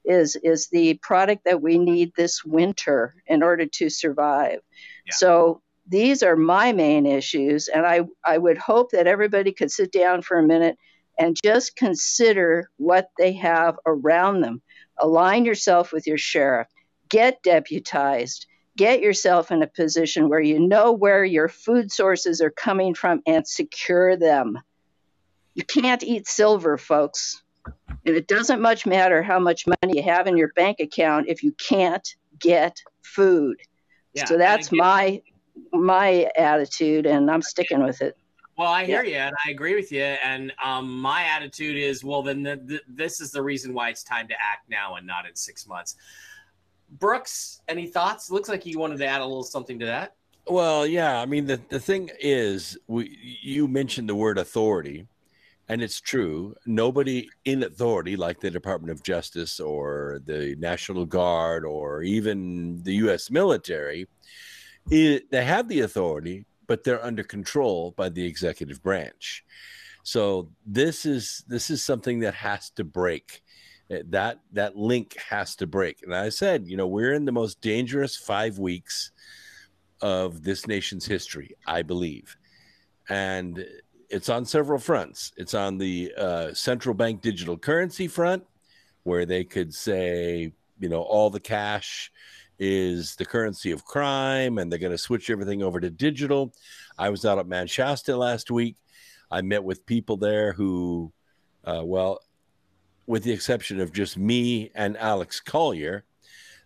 Is, 0.03 0.35
is 0.35 0.67
the 0.69 0.95
product 1.01 1.45
that 1.45 1.63
we 1.63 1.79
need 1.79 2.13
this 2.15 2.43
winter 2.43 3.15
in 3.25 3.41
order 3.43 3.65
to 3.67 3.89
survive. 3.89 4.59
Yeah. 5.05 5.13
So 5.13 5.61
these 5.87 6.23
are 6.23 6.35
my 6.35 6.71
main 6.71 7.05
issues, 7.05 7.67
and 7.67 7.85
I, 7.85 8.01
I 8.25 8.37
would 8.37 8.57
hope 8.57 8.91
that 8.91 9.07
everybody 9.07 9.51
could 9.51 9.71
sit 9.71 9.91
down 9.91 10.21
for 10.21 10.37
a 10.37 10.43
minute 10.43 10.77
and 11.17 11.37
just 11.43 11.75
consider 11.75 12.69
what 12.77 13.09
they 13.17 13.33
have 13.33 13.77
around 13.85 14.41
them. 14.41 14.61
Align 14.97 15.45
yourself 15.45 15.91
with 15.91 16.07
your 16.07 16.17
sheriff, 16.17 16.67
get 17.09 17.43
deputized, 17.43 18.45
get 18.77 19.01
yourself 19.01 19.51
in 19.51 19.61
a 19.61 19.67
position 19.67 20.29
where 20.29 20.39
you 20.39 20.59
know 20.59 20.91
where 20.91 21.25
your 21.25 21.47
food 21.47 21.91
sources 21.91 22.41
are 22.41 22.51
coming 22.51 22.93
from 22.93 23.21
and 23.25 23.47
secure 23.47 24.15
them. 24.15 24.57
You 25.53 25.63
can't 25.65 26.03
eat 26.03 26.27
silver, 26.27 26.77
folks. 26.77 27.43
And 27.65 28.15
it 28.15 28.27
doesn't 28.27 28.61
much 28.61 28.85
matter 28.85 29.21
how 29.21 29.39
much 29.39 29.65
money 29.67 29.97
you 29.97 30.03
have 30.03 30.25
in 30.25 30.37
your 30.37 30.51
bank 30.55 30.79
account 30.79 31.27
if 31.27 31.43
you 31.43 31.51
can't 31.53 32.07
get 32.39 32.81
food. 33.03 33.57
Yeah. 34.13 34.25
so 34.25 34.37
that's 34.37 34.71
my 34.71 35.21
my 35.73 36.29
attitude 36.35 37.05
and 37.05 37.29
I'm 37.29 37.41
sticking 37.41 37.83
with 37.83 38.01
it. 38.01 38.17
Well, 38.57 38.71
I 38.71 38.85
hear 38.85 39.03
you, 39.03 39.15
and 39.15 39.33
I 39.45 39.49
agree 39.49 39.75
with 39.75 39.91
you. 39.91 40.03
And 40.03 40.53
um, 40.63 40.99
my 40.99 41.23
attitude 41.23 41.77
is, 41.77 42.03
well, 42.03 42.21
then 42.21 42.43
th- 42.43 42.59
th- 42.67 42.81
this 42.87 43.19
is 43.19 43.31
the 43.31 43.41
reason 43.41 43.73
why 43.73 43.89
it's 43.89 44.03
time 44.03 44.27
to 44.27 44.35
act 44.35 44.69
now 44.69 44.95
and 44.95 45.07
not 45.07 45.25
in 45.25 45.35
six 45.35 45.65
months. 45.65 45.95
Brooks, 46.99 47.61
any 47.67 47.87
thoughts? 47.87 48.29
Looks 48.29 48.49
like 48.49 48.65
you 48.65 48.77
wanted 48.77 48.97
to 48.99 49.07
add 49.07 49.21
a 49.21 49.25
little 49.25 49.43
something 49.43 49.79
to 49.79 49.85
that. 49.85 50.15
Well, 50.47 50.85
yeah. 50.85 51.21
I 51.21 51.25
mean, 51.25 51.45
the, 51.45 51.61
the 51.69 51.79
thing 51.79 52.11
is, 52.19 52.77
we, 52.87 53.39
you 53.41 53.67
mentioned 53.67 54.09
the 54.09 54.15
word 54.15 54.37
authority, 54.37 55.07
and 55.69 55.81
it's 55.81 56.01
true. 56.01 56.53
Nobody 56.65 57.29
in 57.45 57.63
authority, 57.63 58.15
like 58.15 58.41
the 58.41 58.51
Department 58.51 58.91
of 58.91 59.01
Justice 59.01 59.59
or 59.59 60.21
the 60.25 60.55
National 60.59 61.05
Guard 61.05 61.63
or 61.65 62.03
even 62.03 62.83
the 62.83 62.95
U.S. 62.95 63.31
military, 63.31 64.07
i 64.91 65.21
they 65.31 65.43
have 65.43 65.67
the 65.67 65.81
authority, 65.81 66.45
but 66.67 66.83
they're 66.83 67.03
under 67.03 67.23
control 67.23 67.91
by 67.91 68.09
the 68.09 68.25
executive 68.25 68.81
branch. 68.81 69.43
So 70.03 70.49
this 70.65 71.05
is 71.05 71.43
this 71.47 71.69
is 71.69 71.83
something 71.83 72.19
that 72.21 72.33
has 72.33 72.69
to 72.71 72.83
break. 72.83 73.43
Uh, 73.91 73.97
That 74.09 74.39
that 74.53 74.75
link 74.75 75.17
has 75.29 75.55
to 75.57 75.67
break. 75.67 76.01
And 76.03 76.15
I 76.15 76.29
said, 76.29 76.67
you 76.67 76.77
know, 76.77 76.87
we're 76.87 77.13
in 77.13 77.25
the 77.25 77.31
most 77.31 77.61
dangerous 77.61 78.15
five 78.15 78.57
weeks 78.57 79.11
of 80.01 80.43
this 80.43 80.65
nation's 80.67 81.05
history, 81.05 81.55
I 81.67 81.83
believe. 81.83 82.35
And 83.09 83.65
it's 84.09 84.29
on 84.29 84.45
several 84.45 84.79
fronts. 84.79 85.31
It's 85.37 85.53
on 85.53 85.77
the 85.77 86.13
uh, 86.17 86.53
central 86.53 86.95
bank 86.95 87.21
digital 87.21 87.57
currency 87.57 88.07
front, 88.07 88.43
where 89.03 89.25
they 89.25 89.43
could 89.43 89.73
say, 89.73 90.53
you 90.79 90.89
know, 90.89 91.01
all 91.01 91.29
the 91.29 91.39
cash 91.39 92.11
is 92.63 93.15
the 93.15 93.25
currency 93.25 93.71
of 93.71 93.83
crime 93.83 94.59
and 94.59 94.71
they're 94.71 94.77
going 94.77 94.91
to 94.91 94.97
switch 94.97 95.31
everything 95.31 95.63
over 95.63 95.79
to 95.79 95.89
digital. 95.89 96.53
I 96.95 97.09
was 97.09 97.25
out 97.25 97.39
at 97.39 97.47
Manchester 97.47 98.15
last 98.15 98.51
week. 98.51 98.75
I 99.31 99.41
met 99.41 99.63
with 99.63 99.83
people 99.87 100.15
there 100.15 100.53
who, 100.53 101.11
uh, 101.65 101.81
well, 101.83 102.19
with 103.07 103.23
the 103.23 103.31
exception 103.31 103.81
of 103.81 103.91
just 103.91 104.15
me 104.15 104.69
and 104.75 104.95
Alex 104.95 105.39
Collier, 105.39 106.05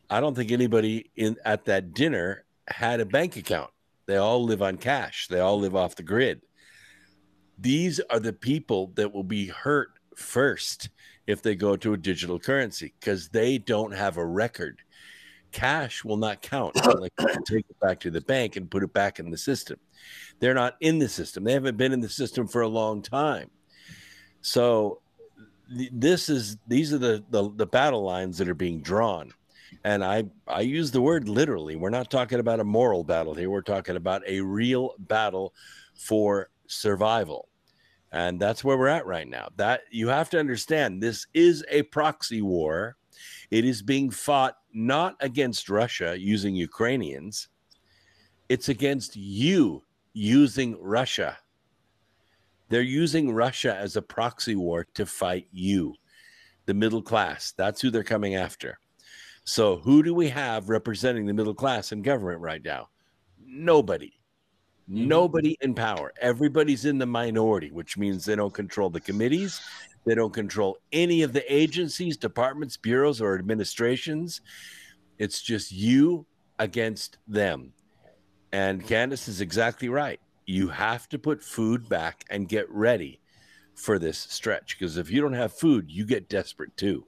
I 0.09 0.19
don't 0.19 0.35
think 0.35 0.51
anybody 0.51 1.11
in 1.15 1.37
at 1.45 1.63
that 1.65 1.93
dinner 1.93 2.43
had 2.67 2.99
a 2.99 3.05
bank 3.05 3.37
account. 3.37 3.71
They 4.05 4.17
all 4.17 4.43
live 4.43 4.61
on 4.61 4.75
cash. 4.75 5.29
They 5.29 5.39
all 5.39 5.59
live 5.59 5.77
off 5.77 5.95
the 5.95 6.03
grid. 6.03 6.41
These 7.57 8.01
are 8.09 8.19
the 8.19 8.33
people 8.33 8.91
that 8.95 9.13
will 9.13 9.23
be 9.23 9.47
hurt 9.47 9.91
first 10.13 10.89
if 11.25 11.41
they 11.41 11.55
go 11.55 11.77
to 11.77 11.93
a 11.93 11.97
digital 11.97 12.37
currency 12.37 12.93
because 12.99 13.29
they 13.29 13.57
don't 13.57 13.93
have 13.93 14.17
a 14.17 14.25
record. 14.25 14.81
Cash 15.55 16.03
will 16.03 16.17
not 16.17 16.41
count 16.41 16.75
unless 16.83 17.09
you 17.19 17.43
take 17.45 17.65
it 17.69 17.79
back 17.79 17.99
to 18.01 18.11
the 18.11 18.21
bank 18.21 18.55
and 18.55 18.69
put 18.69 18.83
it 18.83 18.93
back 18.93 19.19
in 19.19 19.31
the 19.31 19.37
system. 19.37 19.79
They're 20.39 20.53
not 20.53 20.75
in 20.81 20.99
the 20.99 21.09
system. 21.09 21.43
They 21.43 21.53
haven't 21.53 21.77
been 21.77 21.93
in 21.93 22.01
the 22.01 22.09
system 22.09 22.47
for 22.47 22.61
a 22.61 22.67
long 22.67 23.01
time. 23.01 23.49
So 24.41 25.01
th- 25.75 25.91
this 25.93 26.29
is 26.29 26.57
these 26.67 26.93
are 26.93 26.97
the, 26.97 27.23
the 27.29 27.49
the 27.55 27.65
battle 27.65 28.03
lines 28.03 28.37
that 28.37 28.49
are 28.49 28.53
being 28.53 28.81
drawn 28.81 29.31
and 29.83 30.05
i 30.05 30.23
i 30.47 30.61
use 30.61 30.91
the 30.91 31.01
word 31.01 31.27
literally 31.27 31.75
we're 31.75 31.89
not 31.89 32.11
talking 32.11 32.39
about 32.39 32.59
a 32.59 32.63
moral 32.63 33.03
battle 33.03 33.33
here 33.33 33.49
we're 33.49 33.61
talking 33.61 33.95
about 33.95 34.21
a 34.27 34.39
real 34.39 34.93
battle 34.99 35.53
for 35.95 36.49
survival. 36.67 37.49
And 38.11 38.39
that's 38.39 38.63
where 38.63 38.77
we're 38.77 38.87
at 38.87 39.05
right 39.05 39.27
now. 39.27 39.49
That 39.57 39.81
you 39.91 40.07
have 40.09 40.29
to 40.31 40.39
understand 40.39 41.01
this 41.01 41.27
is 41.33 41.65
a 41.69 41.83
proxy 41.83 42.41
war. 42.41 42.97
It 43.51 43.65
is 43.65 43.81
being 43.81 44.09
fought 44.09 44.57
not 44.75 45.15
against 45.21 45.69
Russia 45.69 46.15
using 46.19 46.53
Ukrainians. 46.53 47.47
It's 48.49 48.69
against 48.69 49.15
you 49.15 49.83
using 50.13 50.77
Russia. 50.81 51.37
They're 52.69 52.81
using 52.81 53.31
Russia 53.31 53.75
as 53.75 53.95
a 53.95 54.01
proxy 54.01 54.55
war 54.55 54.85
to 54.95 55.05
fight 55.05 55.47
you, 55.51 55.95
the 56.65 56.73
middle 56.73 57.01
class. 57.01 57.53
That's 57.57 57.81
who 57.81 57.89
they're 57.89 58.03
coming 58.03 58.35
after. 58.35 58.77
So, 59.45 59.77
who 59.77 60.03
do 60.03 60.13
we 60.13 60.27
have 60.29 60.69
representing 60.69 61.25
the 61.25 61.33
middle 61.33 61.53
class 61.53 61.91
in 61.91 62.01
government 62.01 62.41
right 62.41 62.63
now? 62.63 62.89
Nobody. 63.39 64.13
Mm-hmm. 64.89 65.07
Nobody 65.07 65.57
in 65.61 65.73
power. 65.73 66.11
Everybody's 66.19 66.85
in 66.85 66.97
the 66.97 67.05
minority, 67.05 67.71
which 67.71 67.97
means 67.97 68.25
they 68.25 68.35
don't 68.35 68.53
control 68.53 68.89
the 68.89 68.99
committees. 68.99 69.61
They 70.05 70.15
don't 70.15 70.33
control 70.33 70.77
any 70.91 71.23
of 71.23 71.33
the 71.33 71.53
agencies, 71.53 72.15
departments, 72.17 72.77
bureaus, 72.77 73.21
or 73.21 73.35
administrations. 73.35 74.41
It's 75.17 75.41
just 75.41 75.71
you 75.71 76.25
against 76.59 77.17
them. 77.27 77.73
And 78.51 78.85
Candace 78.85 79.27
is 79.27 79.41
exactly 79.41 79.89
right. 79.89 80.19
You 80.45 80.69
have 80.69 81.09
to 81.09 81.19
put 81.19 81.43
food 81.43 81.89
back 81.89 82.23
and 82.29 82.47
get 82.47 82.69
ready 82.69 83.19
for 83.73 83.99
this 83.99 84.17
stretch 84.17 84.77
because 84.77 84.97
if 84.97 85.09
you 85.11 85.21
don't 85.21 85.33
have 85.33 85.51
food, 85.51 85.91
you 85.91 86.05
get 86.05 86.29
desperate 86.29 86.75
too. 86.77 87.05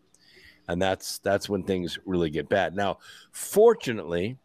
And 0.68 0.82
that's 0.82 1.20
that's 1.20 1.48
when 1.48 1.64
things 1.64 1.98
really 2.06 2.30
get 2.30 2.50
bad. 2.50 2.76
Now, 2.76 2.98
fortunately, 3.32 4.38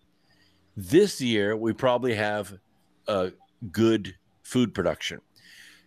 this 0.76 1.20
year 1.20 1.56
we 1.56 1.72
probably 1.72 2.14
have 2.14 2.52
a 3.08 3.32
good 3.72 4.14
food 4.42 4.74
production. 4.74 5.20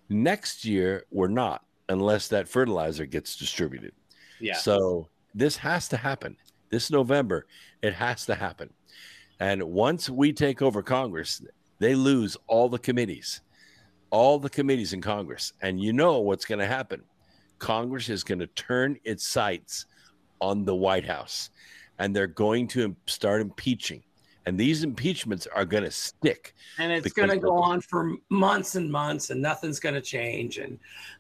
Next 0.10 0.66
year 0.66 1.06
we're 1.10 1.28
not 1.28 1.65
unless 1.90 2.28
that 2.30 2.48
fertilizer 2.48 3.06
gets 3.06 3.36
distributed. 3.36 3.94
Yeah. 4.40 4.56
So 4.56 5.10
this 5.34 5.58
has 5.58 5.88
to 5.90 5.98
happen. 5.98 6.38
This 6.70 6.90
November, 6.90 7.46
it 7.82 7.94
has 7.94 8.26
to 8.26 8.36
happen. 8.36 8.74
And 9.40 9.64
once 9.64 10.10
we 10.10 10.34
take 10.34 10.62
over 10.62 10.82
Congress, 10.82 11.42
they 11.80 11.96
lose 11.96 12.38
all 12.48 12.70
the 12.70 12.80
committees, 12.80 13.42
all 14.10 14.40
the 14.40 14.50
committees 14.50 14.94
in 14.94 15.02
Congress. 15.02 15.54
And 15.62 15.80
you 15.80 15.94
know 15.94 16.20
what's 16.20 16.46
going 16.46 16.60
to 16.60 16.68
happen. 16.68 17.04
Congress 17.60 18.10
is 18.10 18.24
going 18.24 18.40
to 18.40 18.48
turn 18.48 18.98
its 19.04 19.28
sights 19.28 19.86
on 20.42 20.66
the 20.66 20.76
White 20.76 21.06
House 21.06 21.50
and 22.00 22.16
they're 22.16 22.28
going 22.28 22.68
to 22.70 22.96
start 23.08 23.42
impeaching. 23.42 24.04
And 24.46 24.60
these 24.60 24.84
impeachments 24.84 25.48
are 25.48 25.66
going 25.66 25.84
to 25.84 25.92
stick. 25.92 26.54
and 26.78 26.92
it's 26.92 27.14
going 27.14 27.30
to 27.30 27.38
go 27.38 27.58
on 27.58 27.82
for 27.82 28.12
months 28.30 28.76
and 28.76 28.92
months 28.92 29.32
and 29.32 29.42
nothing's 29.42 29.80
going 29.80 29.96
to 29.96 30.02
change 30.02 30.60
and 30.60 30.78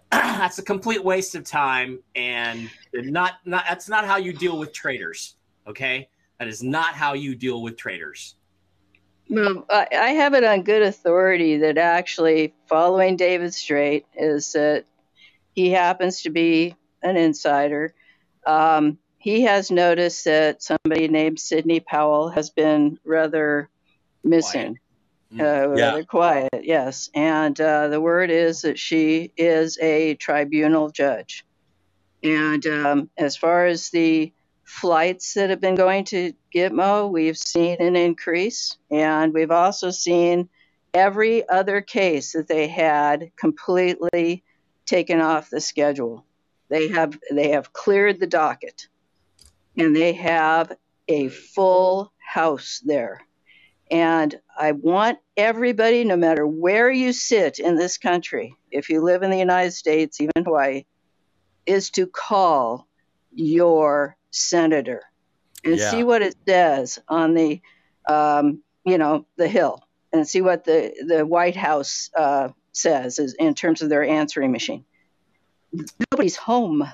that's 0.11 0.57
a 0.59 0.63
complete 0.63 1.03
waste 1.03 1.35
of 1.35 1.43
time 1.43 1.99
and 2.15 2.69
not 2.93 3.35
not 3.45 3.65
that's 3.67 3.89
not 3.89 4.05
how 4.05 4.17
you 4.17 4.33
deal 4.33 4.57
with 4.57 4.73
traitors 4.73 5.35
okay? 5.67 6.07
That 6.39 6.47
is 6.47 6.61
not 6.61 6.93
how 6.93 7.13
you 7.13 7.35
deal 7.35 7.61
with 7.61 7.77
traitors 7.77 8.35
Well, 9.29 9.65
I 9.69 9.87
I 9.91 10.09
have 10.09 10.33
it 10.33 10.43
on 10.43 10.63
good 10.63 10.81
authority 10.81 11.57
that 11.57 11.77
actually 11.77 12.53
following 12.67 13.17
David 13.17 13.53
Straight 13.53 14.05
is 14.15 14.51
that 14.53 14.85
he 15.53 15.71
happens 15.71 16.21
to 16.23 16.29
be 16.29 16.75
an 17.01 17.17
insider. 17.17 17.93
Um, 18.45 18.97
he 19.17 19.41
has 19.43 19.71
noticed 19.71 20.25
that 20.25 20.61
somebody 20.61 21.07
named 21.07 21.39
Sidney 21.39 21.79
Powell 21.79 22.29
has 22.29 22.49
been 22.49 22.99
rather 23.03 23.69
missing, 24.23 24.77
uh, 25.39 25.43
Yeah. 25.43 25.89
rather 25.89 26.03
quiet, 26.03 26.49
yes. 26.63 27.09
And 27.13 27.59
uh, 27.59 27.87
the 27.89 28.01
word 28.01 28.29
is 28.29 28.61
that 28.61 28.79
she 28.79 29.31
is 29.37 29.77
a 29.79 30.15
tribunal 30.15 30.89
judge. 30.89 31.45
And 32.23 32.65
um, 32.65 33.09
as 33.17 33.37
far 33.37 33.65
as 33.65 33.89
the 33.89 34.33
flights 34.63 35.35
that 35.35 35.49
have 35.49 35.61
been 35.61 35.75
going 35.75 36.05
to 36.05 36.33
Gitmo, 36.53 37.09
we've 37.11 37.37
seen 37.37 37.77
an 37.79 37.95
increase. 37.95 38.77
And 38.89 39.33
we've 39.33 39.51
also 39.51 39.91
seen 39.91 40.49
every 40.93 41.47
other 41.47 41.81
case 41.81 42.31
that 42.33 42.47
they 42.47 42.67
had 42.67 43.31
completely 43.35 44.43
taken 44.85 45.21
off 45.21 45.49
the 45.49 45.61
schedule. 45.61 46.25
They 46.69 46.87
have 46.87 47.19
they 47.31 47.49
have 47.49 47.73
cleared 47.73 48.19
the 48.19 48.27
docket 48.27 48.87
and 49.77 49.95
they 49.95 50.13
have 50.13 50.71
a 51.07 51.27
full 51.27 52.11
house 52.17 52.81
there. 52.83 53.21
And 53.91 54.39
I 54.57 54.71
want 54.71 55.19
everybody, 55.37 56.03
no 56.03 56.17
matter 56.17 56.45
where 56.47 56.89
you 56.91 57.13
sit 57.13 57.59
in 57.59 57.75
this 57.75 57.97
country, 57.97 58.55
if 58.71 58.89
you 58.89 59.01
live 59.01 59.21
in 59.21 59.29
the 59.29 59.37
United 59.37 59.71
States, 59.71 60.19
even 60.19 60.43
Hawaii, 60.43 60.85
is 61.65 61.91
to 61.91 62.07
call 62.07 62.87
your 63.31 64.17
senator 64.31 65.03
and 65.63 65.77
Yeah. 65.77 65.91
see 65.91 66.03
what 66.03 66.21
it 66.21 66.35
says 66.47 66.99
on 67.07 67.33
the, 67.33 67.61
um, 68.07 68.63
you 68.85 68.97
know, 68.97 69.25
the 69.35 69.47
Hill, 69.47 69.83
and 70.11 70.27
see 70.27 70.41
what 70.41 70.63
the 70.63 70.93
the 71.07 71.25
White 71.25 71.55
House 71.55 72.09
uh, 72.15 72.49
says 72.71 73.19
is 73.19 73.33
in 73.33 73.53
terms 73.53 73.81
of 73.81 73.89
their 73.89 74.03
answering 74.03 74.51
machine. 74.51 74.85
Nobody's 76.11 76.37
home. 76.37 76.87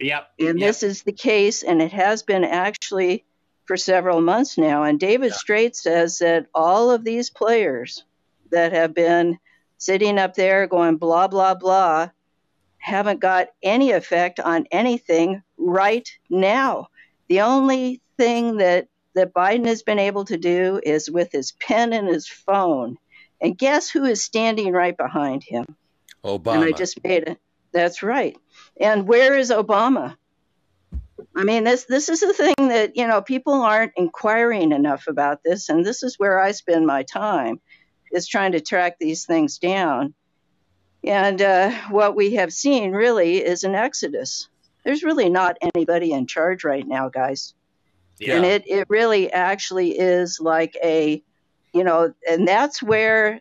Yep. 0.00 0.30
And 0.40 0.58
yep. 0.58 0.68
this 0.68 0.82
is 0.82 1.02
the 1.02 1.12
case, 1.12 1.62
and 1.62 1.80
it 1.80 1.92
has 1.92 2.22
been 2.22 2.44
actually 2.44 3.24
for 3.72 3.76
several 3.78 4.20
months 4.20 4.58
now. 4.58 4.82
And 4.82 5.00
David 5.00 5.32
Straight 5.32 5.74
says 5.74 6.18
that 6.18 6.44
all 6.54 6.90
of 6.90 7.04
these 7.04 7.30
players 7.30 8.04
that 8.50 8.72
have 8.72 8.92
been 8.92 9.38
sitting 9.78 10.18
up 10.18 10.34
there 10.34 10.66
going 10.66 10.98
blah, 10.98 11.26
blah, 11.26 11.54
blah 11.54 12.10
haven't 12.76 13.20
got 13.20 13.48
any 13.62 13.92
effect 13.92 14.40
on 14.40 14.66
anything 14.70 15.42
right 15.56 16.06
now. 16.28 16.88
The 17.28 17.40
only 17.40 18.02
thing 18.18 18.58
that, 18.58 18.88
that 19.14 19.32
Biden 19.32 19.64
has 19.64 19.82
been 19.82 19.98
able 19.98 20.26
to 20.26 20.36
do 20.36 20.78
is 20.84 21.10
with 21.10 21.32
his 21.32 21.52
pen 21.52 21.94
and 21.94 22.06
his 22.06 22.28
phone. 22.28 22.98
And 23.40 23.56
guess 23.56 23.88
who 23.88 24.04
is 24.04 24.22
standing 24.22 24.74
right 24.74 24.94
behind 24.94 25.44
him? 25.44 25.64
Obama. 26.22 26.56
And 26.56 26.64
I 26.64 26.72
just 26.72 27.02
made 27.02 27.22
it. 27.22 27.38
That's 27.72 28.02
right. 28.02 28.36
And 28.78 29.08
where 29.08 29.34
is 29.34 29.50
Obama? 29.50 30.18
I 31.36 31.44
mean, 31.44 31.64
this 31.64 31.84
this 31.86 32.08
is 32.08 32.20
the 32.20 32.32
thing 32.34 32.68
that 32.68 32.96
you 32.96 33.06
know 33.06 33.22
people 33.22 33.54
aren't 33.54 33.92
inquiring 33.96 34.72
enough 34.72 35.06
about 35.08 35.40
this, 35.44 35.68
and 35.68 35.84
this 35.84 36.02
is 36.02 36.18
where 36.18 36.40
I 36.40 36.52
spend 36.52 36.86
my 36.86 37.02
time, 37.04 37.60
is 38.12 38.28
trying 38.28 38.52
to 38.52 38.60
track 38.60 38.96
these 39.00 39.26
things 39.26 39.58
down. 39.58 40.14
And 41.04 41.42
uh, 41.42 41.70
what 41.90 42.16
we 42.16 42.34
have 42.34 42.52
seen 42.52 42.92
really 42.92 43.44
is 43.44 43.64
an 43.64 43.74
exodus. 43.74 44.48
There's 44.84 45.02
really 45.04 45.30
not 45.30 45.58
anybody 45.74 46.12
in 46.12 46.26
charge 46.26 46.64
right 46.64 46.86
now, 46.86 47.08
guys 47.08 47.54
Yeah. 48.18 48.36
and 48.36 48.44
it, 48.46 48.64
it 48.68 48.86
really 48.90 49.32
actually 49.32 49.98
is 49.98 50.40
like 50.40 50.76
a 50.82 51.22
you 51.72 51.84
know 51.84 52.14
and 52.28 52.46
that's 52.48 52.82
where 52.82 53.40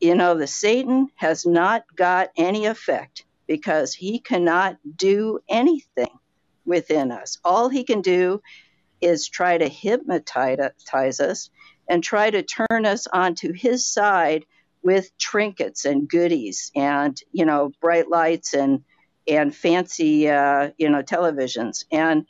you 0.00 0.14
know 0.14 0.36
the 0.36 0.46
satan 0.46 1.08
has 1.16 1.46
not 1.46 1.84
got 1.96 2.30
any 2.36 2.66
effect 2.66 3.24
because 3.48 3.94
he 3.94 4.20
cannot 4.20 4.78
do 4.96 5.40
anything 5.48 6.19
within 6.70 7.10
us. 7.10 7.36
All 7.44 7.68
he 7.68 7.84
can 7.84 8.00
do 8.00 8.40
is 9.00 9.28
try 9.28 9.58
to 9.58 9.68
hypnotize 9.68 11.20
us 11.20 11.50
and 11.88 12.02
try 12.02 12.30
to 12.30 12.42
turn 12.42 12.86
us 12.86 13.06
onto 13.12 13.52
his 13.52 13.86
side 13.86 14.46
with 14.82 15.10
trinkets 15.18 15.84
and 15.84 16.08
goodies 16.08 16.70
and 16.74 17.20
you 17.32 17.44
know 17.44 17.72
bright 17.82 18.08
lights 18.08 18.54
and 18.54 18.82
and 19.28 19.54
fancy 19.54 20.28
uh, 20.28 20.70
you 20.78 20.88
know 20.88 21.02
televisions. 21.02 21.84
And 21.90 22.26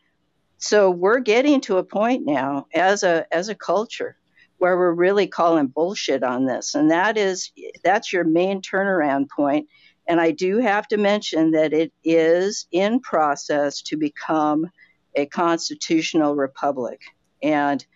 so 0.59 0.91
we're 0.91 1.21
getting 1.21 1.61
to 1.63 1.77
a 1.77 1.85
point 1.85 2.25
now 2.25 2.67
as 2.75 3.03
a 3.03 3.27
as 3.31 3.49
a 3.49 3.55
culture 3.55 4.17
where 4.59 4.77
we're 4.77 4.93
really 4.93 5.27
calling 5.27 5.67
bullshit 5.67 6.23
on 6.23 6.47
this. 6.47 6.75
And 6.75 6.91
that 6.91 7.17
is 7.19 7.53
that's 7.85 8.13
your 8.13 8.25
main 8.25 8.63
turnaround 8.63 9.29
point 9.29 9.69
and 10.11 10.21
I 10.21 10.33
do 10.33 10.59
have 10.59 10.89
to 10.89 10.97
mention 10.97 11.53
that 11.53 11.73
it 11.73 11.93
is 12.03 12.67
in 12.73 12.99
process 12.99 13.81
to 13.83 13.97
become 13.97 14.69
a 15.15 15.27
constitutional 15.27 16.35
republic. 16.35 17.01
And 17.45 17.87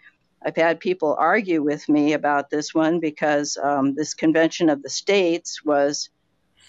I've 0.46 0.54
had 0.54 0.78
people 0.78 1.16
argue 1.18 1.60
with 1.60 1.88
me 1.88 2.12
about 2.12 2.50
this 2.50 2.72
one 2.72 3.00
because 3.00 3.58
um, 3.60 3.96
this 3.96 4.14
convention 4.14 4.68
of 4.68 4.80
the 4.80 4.90
states 4.90 5.64
was 5.64 6.08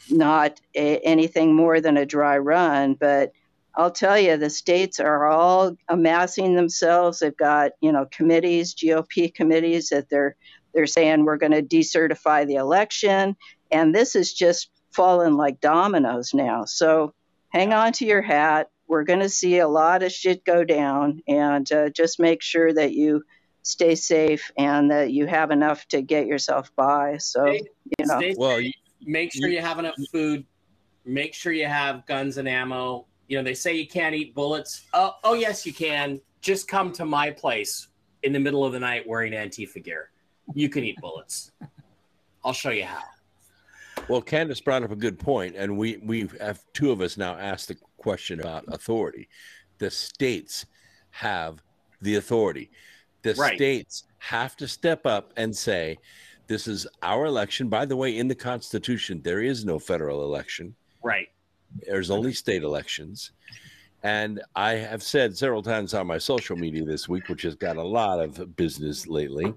not 0.10 0.60
a, 0.74 0.98
anything 1.02 1.54
more 1.54 1.80
than 1.80 1.98
a 1.98 2.08
dry 2.08 2.40
run. 2.40 2.96
But 2.96 3.32
I'll 3.76 3.92
tell 3.92 4.18
you, 4.20 4.38
the 4.38 4.50
states 4.50 5.00
are 5.00 5.28
all 5.28 5.78
amassing 5.88 6.56
themselves. 6.56 7.20
They've 7.20 7.38
got, 7.38 7.74
you 7.82 7.92
know, 7.92 8.08
committees, 8.10 8.74
GOP 8.74 9.32
committees 9.32 9.90
that 9.90 10.10
they're 10.10 10.36
they're 10.74 10.88
saying 10.88 11.24
we're 11.24 11.38
going 11.38 11.54
to 11.54 11.62
decertify 11.62 12.48
the 12.48 12.56
election, 12.56 13.38
and 13.72 13.94
this 13.94 14.16
is 14.16 14.34
just 14.34 14.70
falling 14.96 15.36
like 15.36 15.60
dominoes 15.60 16.34
now. 16.34 16.66
So 16.66 17.14
hang 17.50 17.74
on 17.74 17.94
to 17.94 18.06
your 18.06 18.22
hat. 18.22 18.70
We're 18.88 19.04
going 19.04 19.20
to 19.20 19.30
see 19.30 19.60
a 19.60 19.68
lot 19.68 20.04
of 20.04 20.12
shit 20.12 20.46
go 20.46 20.64
down, 20.64 21.22
and 21.28 21.70
uh, 21.72 21.90
just 21.90 22.20
make 22.20 22.42
sure 22.42 22.72
that 22.72 22.94
you 22.94 23.24
stay 23.64 23.96
safe 23.96 24.52
and 24.58 24.92
that 24.92 25.12
you 25.12 25.26
have 25.26 25.50
enough 25.50 25.88
to 25.88 26.02
get 26.02 26.28
yourself 26.28 26.72
by. 26.76 27.18
So 27.18 27.46
Stay- 27.46 27.70
you 28.00 28.06
know, 28.06 28.34
Well, 28.38 28.60
you, 28.60 28.72
make 29.02 29.34
sure 29.34 29.50
you 29.50 29.62
have 29.62 29.80
enough 29.80 29.96
food. 30.12 30.46
Make 31.04 31.34
sure 31.34 31.52
you 31.52 31.66
have 31.66 32.06
guns 32.06 32.38
and 32.38 32.48
ammo. 32.48 33.08
You 33.28 33.38
know, 33.38 33.44
they 33.44 33.56
say 33.56 33.74
you 33.74 33.88
can't 33.88 34.14
eat 34.14 34.36
bullets. 34.36 34.86
Oh, 34.94 35.16
oh 35.24 35.34
yes, 35.34 35.66
you 35.66 35.74
can. 35.74 36.22
Just 36.42 36.68
come 36.68 36.92
to 36.94 37.06
my 37.06 37.32
place 37.32 37.88
in 38.22 38.34
the 38.34 38.40
middle 38.40 38.64
of 38.64 38.74
the 38.74 38.80
night 38.80 39.08
wearing 39.08 39.34
Antifa 39.34 39.84
gear. 39.84 40.12
You 40.54 40.70
can 40.70 40.84
eat 40.84 40.98
bullets. 41.02 41.52
I'll 42.44 42.54
show 42.54 42.70
you 42.70 42.86
how. 42.86 43.02
Well, 44.08 44.22
Candace 44.22 44.62
brought 44.62 44.84
up 44.84 44.92
a 44.92 44.96
good 44.96 45.18
point, 45.18 45.56
and 45.56 45.78
we 45.78 45.98
we 45.98 46.30
have 46.40 46.62
two 46.74 46.92
of 46.92 47.02
us 47.02 47.18
now 47.18 47.36
asked 47.38 47.70
the 47.70 47.78
question 47.98 48.40
about 48.40 48.64
authority. 48.68 49.28
The 49.80 49.90
states 49.90 50.66
have 51.12 51.62
the 52.02 52.16
authority. 52.16 52.70
The 53.24 53.34
Right. 53.34 53.56
states 53.58 54.04
have 54.20 54.56
to 54.58 54.68
step 54.68 55.06
up 55.08 55.34
and 55.38 55.56
say, 55.56 55.98
"This 56.46 56.68
is 56.68 56.86
our 57.02 57.26
election." 57.26 57.68
By 57.68 57.86
the 57.86 57.96
way, 57.96 58.16
in 58.16 58.28
the 58.28 58.36
Constitution, 58.36 59.22
there 59.24 59.42
is 59.42 59.66
no 59.66 59.80
federal 59.80 60.24
election. 60.24 60.76
Right. 61.02 61.30
There's 61.88 62.12
only 62.12 62.34
state 62.34 62.62
elections. 62.62 63.32
And 64.04 64.40
I 64.56 64.74
have 64.74 65.02
said 65.02 65.36
several 65.36 65.64
times 65.64 65.96
on 65.96 66.06
my 66.06 66.20
social 66.20 66.56
media 66.56 66.86
this 66.86 67.10
week, 67.10 67.28
which 67.28 67.42
has 67.42 67.56
got 67.56 67.76
a 67.76 67.84
lot 67.84 68.20
of 68.20 68.56
business 68.56 69.08
lately. 69.08 69.52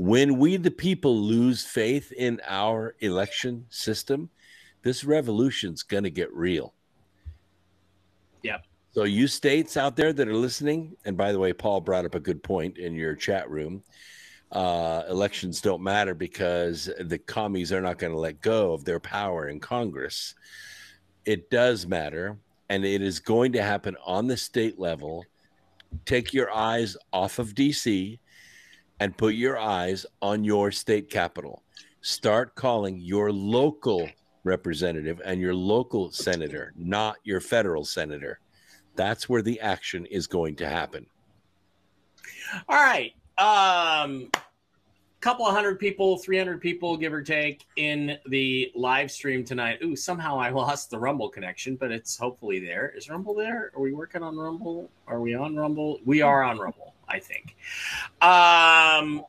When 0.00 0.38
we, 0.38 0.56
the 0.56 0.70
people, 0.70 1.14
lose 1.14 1.62
faith 1.62 2.10
in 2.12 2.40
our 2.48 2.94
election 3.00 3.66
system, 3.68 4.30
this 4.80 5.04
revolution's 5.04 5.82
going 5.82 6.04
to 6.04 6.10
get 6.10 6.32
real. 6.32 6.72
Yep. 8.42 8.64
So, 8.92 9.04
you 9.04 9.26
states 9.26 9.76
out 9.76 9.96
there 9.96 10.14
that 10.14 10.26
are 10.26 10.34
listening, 10.34 10.96
and 11.04 11.18
by 11.18 11.32
the 11.32 11.38
way, 11.38 11.52
Paul 11.52 11.82
brought 11.82 12.06
up 12.06 12.14
a 12.14 12.20
good 12.20 12.42
point 12.42 12.78
in 12.78 12.94
your 12.94 13.14
chat 13.14 13.50
room. 13.50 13.82
Uh, 14.50 15.02
elections 15.10 15.60
don't 15.60 15.82
matter 15.82 16.14
because 16.14 16.88
the 16.98 17.18
commies 17.18 17.70
are 17.70 17.82
not 17.82 17.98
going 17.98 18.14
to 18.14 18.18
let 18.18 18.40
go 18.40 18.72
of 18.72 18.86
their 18.86 19.00
power 19.00 19.48
in 19.48 19.60
Congress. 19.60 20.34
It 21.26 21.50
does 21.50 21.86
matter, 21.86 22.38
and 22.70 22.86
it 22.86 23.02
is 23.02 23.20
going 23.20 23.52
to 23.52 23.62
happen 23.62 23.98
on 24.06 24.28
the 24.28 24.38
state 24.38 24.78
level. 24.78 25.26
Take 26.06 26.32
your 26.32 26.50
eyes 26.50 26.96
off 27.12 27.38
of 27.38 27.54
DC 27.54 28.18
and 29.00 29.16
put 29.16 29.34
your 29.34 29.58
eyes 29.58 30.06
on 30.22 30.44
your 30.44 30.70
state 30.70 31.10
capital. 31.10 31.62
Start 32.02 32.54
calling 32.54 33.00
your 33.00 33.32
local 33.32 34.08
representative 34.44 35.20
and 35.24 35.40
your 35.40 35.54
local 35.54 36.10
senator, 36.12 36.72
not 36.76 37.16
your 37.24 37.40
federal 37.40 37.84
senator. 37.84 38.38
That's 38.96 39.28
where 39.28 39.42
the 39.42 39.60
action 39.60 40.06
is 40.06 40.26
going 40.26 40.56
to 40.56 40.68
happen. 40.68 41.06
All 42.68 42.76
right. 42.76 43.12
Um 43.38 44.30
couple 45.20 45.46
of 45.46 45.54
hundred 45.54 45.78
people, 45.78 46.16
300 46.16 46.60
people 46.60 46.96
give 46.96 47.12
or 47.12 47.22
take 47.22 47.64
in 47.76 48.18
the 48.26 48.72
live 48.74 49.10
stream 49.10 49.44
tonight. 49.44 49.78
Ooh, 49.84 49.94
somehow 49.94 50.38
I 50.38 50.48
lost 50.62 50.90
the 50.90 50.98
Rumble 50.98 51.28
connection, 51.28 51.76
but 51.76 51.92
it's 51.92 52.16
hopefully 52.16 52.58
there. 52.58 52.92
Is 52.96 53.10
Rumble 53.10 53.34
there? 53.34 53.70
Are 53.74 53.80
we 53.80 53.92
working 53.92 54.22
on 54.22 54.36
Rumble? 54.36 54.90
Are 55.06 55.20
we 55.20 55.34
on 55.34 55.56
Rumble? 55.56 56.00
We 56.04 56.22
are 56.22 56.42
on 56.42 56.58
Rumble, 56.58 56.94
I 57.10 57.18
think. 57.18 57.56
Um 58.22 59.24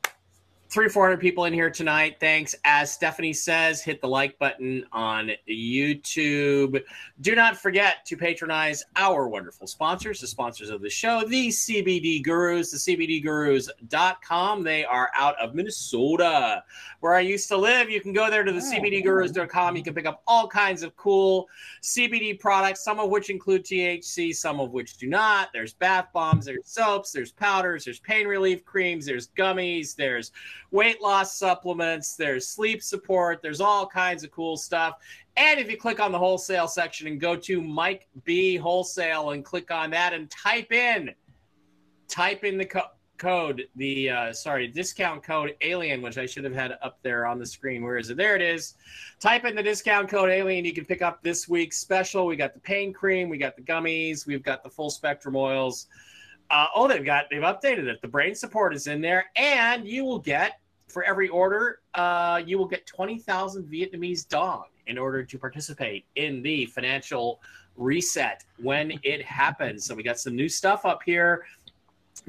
three, 0.72 0.88
four 0.88 1.04
hundred 1.04 1.20
people 1.20 1.44
in 1.44 1.52
here 1.52 1.68
tonight. 1.68 2.16
Thanks. 2.18 2.54
As 2.64 2.90
Stephanie 2.90 3.34
says, 3.34 3.82
hit 3.82 4.00
the 4.00 4.08
like 4.08 4.38
button 4.38 4.86
on 4.90 5.30
YouTube. 5.46 6.82
Do 7.20 7.34
not 7.34 7.58
forget 7.58 8.06
to 8.06 8.16
patronize 8.16 8.82
our 8.96 9.28
wonderful 9.28 9.66
sponsors, 9.66 10.20
the 10.20 10.26
sponsors 10.26 10.70
of 10.70 10.80
the 10.80 10.88
show, 10.88 11.24
the 11.28 11.48
CBD 11.48 12.24
Gurus, 12.24 12.70
the 12.70 12.96
CBDGurus.com. 12.96 14.62
They 14.62 14.86
are 14.86 15.10
out 15.14 15.38
of 15.38 15.54
Minnesota, 15.54 16.64
where 17.00 17.14
I 17.14 17.20
used 17.20 17.48
to 17.48 17.58
live. 17.58 17.90
You 17.90 18.00
can 18.00 18.14
go 18.14 18.30
there 18.30 18.42
to 18.42 18.50
the 18.52 18.58
oh, 18.58 18.72
CBDGurus.com. 18.72 19.76
You 19.76 19.82
can 19.82 19.92
pick 19.92 20.06
up 20.06 20.22
all 20.26 20.48
kinds 20.48 20.82
of 20.82 20.96
cool 20.96 21.48
CBD 21.82 22.40
products, 22.40 22.82
some 22.82 22.98
of 22.98 23.10
which 23.10 23.28
include 23.28 23.64
THC, 23.64 24.34
some 24.34 24.58
of 24.58 24.72
which 24.72 24.96
do 24.96 25.06
not. 25.06 25.50
There's 25.52 25.74
bath 25.74 26.08
bombs, 26.14 26.46
there's 26.46 26.66
soaps, 26.66 27.12
there's 27.12 27.30
powders, 27.30 27.84
there's 27.84 28.00
pain 28.00 28.26
relief 28.26 28.64
creams, 28.64 29.04
there's 29.04 29.28
gummies, 29.28 29.94
there's 29.94 30.32
weight 30.72 31.00
loss 31.00 31.38
supplements, 31.38 32.16
there's 32.16 32.48
sleep 32.48 32.82
support, 32.82 33.40
there's 33.42 33.60
all 33.60 33.86
kinds 33.86 34.24
of 34.24 34.30
cool 34.32 34.56
stuff. 34.56 34.96
And 35.36 35.60
if 35.60 35.70
you 35.70 35.76
click 35.76 36.00
on 36.00 36.10
the 36.10 36.18
wholesale 36.18 36.66
section 36.66 37.06
and 37.06 37.20
go 37.20 37.36
to 37.36 37.62
Mike 37.62 38.08
B 38.24 38.56
Wholesale 38.56 39.30
and 39.30 39.44
click 39.44 39.70
on 39.70 39.90
that 39.90 40.12
and 40.12 40.30
type 40.30 40.72
in, 40.72 41.14
type 42.08 42.42
in 42.44 42.58
the 42.58 42.64
co- 42.64 42.90
code, 43.18 43.68
the 43.76 44.10
uh, 44.10 44.32
sorry, 44.32 44.66
discount 44.66 45.22
code 45.22 45.54
alien, 45.60 46.02
which 46.02 46.18
I 46.18 46.26
should 46.26 46.44
have 46.44 46.54
had 46.54 46.76
up 46.82 46.98
there 47.02 47.26
on 47.26 47.38
the 47.38 47.46
screen. 47.46 47.84
Where 47.84 47.96
is 47.96 48.10
it? 48.10 48.16
There 48.16 48.34
it 48.34 48.42
is. 48.42 48.74
Type 49.20 49.44
in 49.44 49.54
the 49.54 49.62
discount 49.62 50.08
code 50.08 50.28
alien. 50.28 50.64
You 50.64 50.72
can 50.72 50.84
pick 50.84 51.02
up 51.02 51.22
this 51.22 51.48
week's 51.48 51.78
special. 51.78 52.26
We 52.26 52.36
got 52.36 52.52
the 52.52 52.60
pain 52.60 52.92
cream, 52.92 53.28
we 53.28 53.38
got 53.38 53.56
the 53.56 53.62
gummies, 53.62 54.26
we've 54.26 54.42
got 54.42 54.64
the 54.64 54.70
full 54.70 54.90
spectrum 54.90 55.36
oils. 55.36 55.86
Uh, 56.50 56.66
oh, 56.74 56.88
they've 56.88 57.04
got 57.04 57.26
they've 57.30 57.40
updated 57.42 57.86
it. 57.86 58.02
The 58.02 58.08
brain 58.08 58.34
support 58.34 58.74
is 58.74 58.86
in 58.86 59.00
there, 59.00 59.26
and 59.36 59.86
you 59.86 60.04
will 60.04 60.18
get 60.18 60.58
for 60.92 61.02
every 61.04 61.28
order, 61.28 61.80
uh, 61.94 62.42
you 62.44 62.58
will 62.58 62.66
get 62.66 62.86
twenty 62.86 63.18
thousand 63.18 63.64
Vietnamese 63.64 64.28
dong 64.28 64.64
in 64.86 64.98
order 64.98 65.24
to 65.24 65.38
participate 65.38 66.04
in 66.16 66.42
the 66.42 66.66
financial 66.66 67.40
reset 67.76 68.44
when 68.58 68.98
it 69.02 69.24
happens. 69.24 69.86
So 69.86 69.94
we 69.94 70.02
got 70.02 70.18
some 70.18 70.36
new 70.36 70.48
stuff 70.48 70.84
up 70.84 71.02
here. 71.04 71.44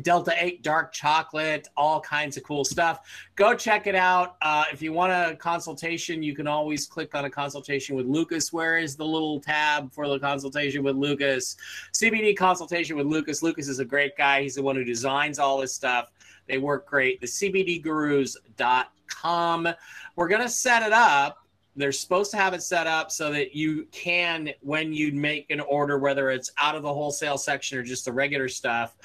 Delta 0.01 0.33
8 0.35 0.63
dark 0.63 0.91
chocolate, 0.91 1.67
all 1.77 1.99
kinds 1.99 2.37
of 2.37 2.43
cool 2.43 2.63
stuff. 2.63 3.01
Go 3.35 3.53
check 3.53 3.85
it 3.85 3.95
out. 3.95 4.37
Uh, 4.41 4.63
if 4.71 4.81
you 4.81 4.91
want 4.91 5.11
a 5.11 5.35
consultation, 5.35 6.23
you 6.23 6.33
can 6.33 6.47
always 6.47 6.87
click 6.87 7.13
on 7.13 7.25
a 7.25 7.29
consultation 7.29 7.95
with 7.95 8.07
Lucas. 8.07 8.51
Where 8.51 8.77
is 8.77 8.95
the 8.95 9.05
little 9.05 9.39
tab 9.39 9.93
for 9.93 10.07
the 10.07 10.17
consultation 10.17 10.83
with 10.83 10.95
Lucas? 10.95 11.57
CBD 11.91 12.35
consultation 12.35 12.97
with 12.97 13.05
Lucas. 13.05 13.43
Lucas 13.43 13.67
is 13.67 13.79
a 13.79 13.85
great 13.85 14.17
guy. 14.17 14.41
He's 14.41 14.55
the 14.55 14.63
one 14.63 14.75
who 14.75 14.83
designs 14.83 15.37
all 15.37 15.59
this 15.59 15.75
stuff. 15.75 16.11
They 16.47 16.57
work 16.57 16.87
great. 16.87 17.21
The 17.21 17.27
CBDgurus.com. 17.27 19.69
We're 20.15 20.27
going 20.27 20.41
to 20.41 20.49
set 20.49 20.81
it 20.83 20.91
up. 20.91 21.37
They're 21.75 21.91
supposed 21.91 22.29
to 22.31 22.37
have 22.37 22.53
it 22.53 22.61
set 22.61 22.85
up 22.85 23.11
so 23.11 23.31
that 23.31 23.55
you 23.55 23.87
can, 23.91 24.51
when 24.61 24.93
you 24.93 25.11
make 25.11 25.49
an 25.49 25.59
order, 25.61 25.97
whether 25.97 26.29
it's 26.29 26.51
out 26.59 26.75
of 26.75 26.83
the 26.83 26.93
wholesale 26.93 27.37
section 27.37 27.79
or 27.79 27.83
just 27.83 28.05
the 28.05 28.13
regular 28.13 28.47
stuff, 28.47 28.95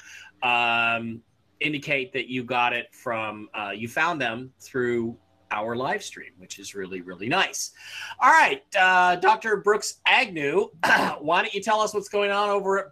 um, 0.43 1.21
indicate 1.59 2.13
that 2.13 2.29
you 2.29 2.43
got 2.43 2.73
it 2.73 2.93
from, 2.93 3.49
uh, 3.55 3.71
you 3.71 3.87
found 3.87 4.21
them 4.21 4.53
through 4.59 5.17
our 5.51 5.75
live 5.75 6.03
stream, 6.03 6.31
which 6.37 6.59
is 6.59 6.75
really, 6.75 7.01
really 7.01 7.27
nice. 7.27 7.71
All 8.19 8.29
right, 8.29 8.63
uh, 8.79 9.15
Dr. 9.15 9.57
Brooks 9.57 9.95
Agnew, 10.05 10.69
why 11.19 11.41
don't 11.41 11.53
you 11.53 11.61
tell 11.61 11.81
us 11.81 11.93
what's 11.93 12.09
going 12.09 12.31
on 12.31 12.49
over 12.49 12.79
at 12.79 12.91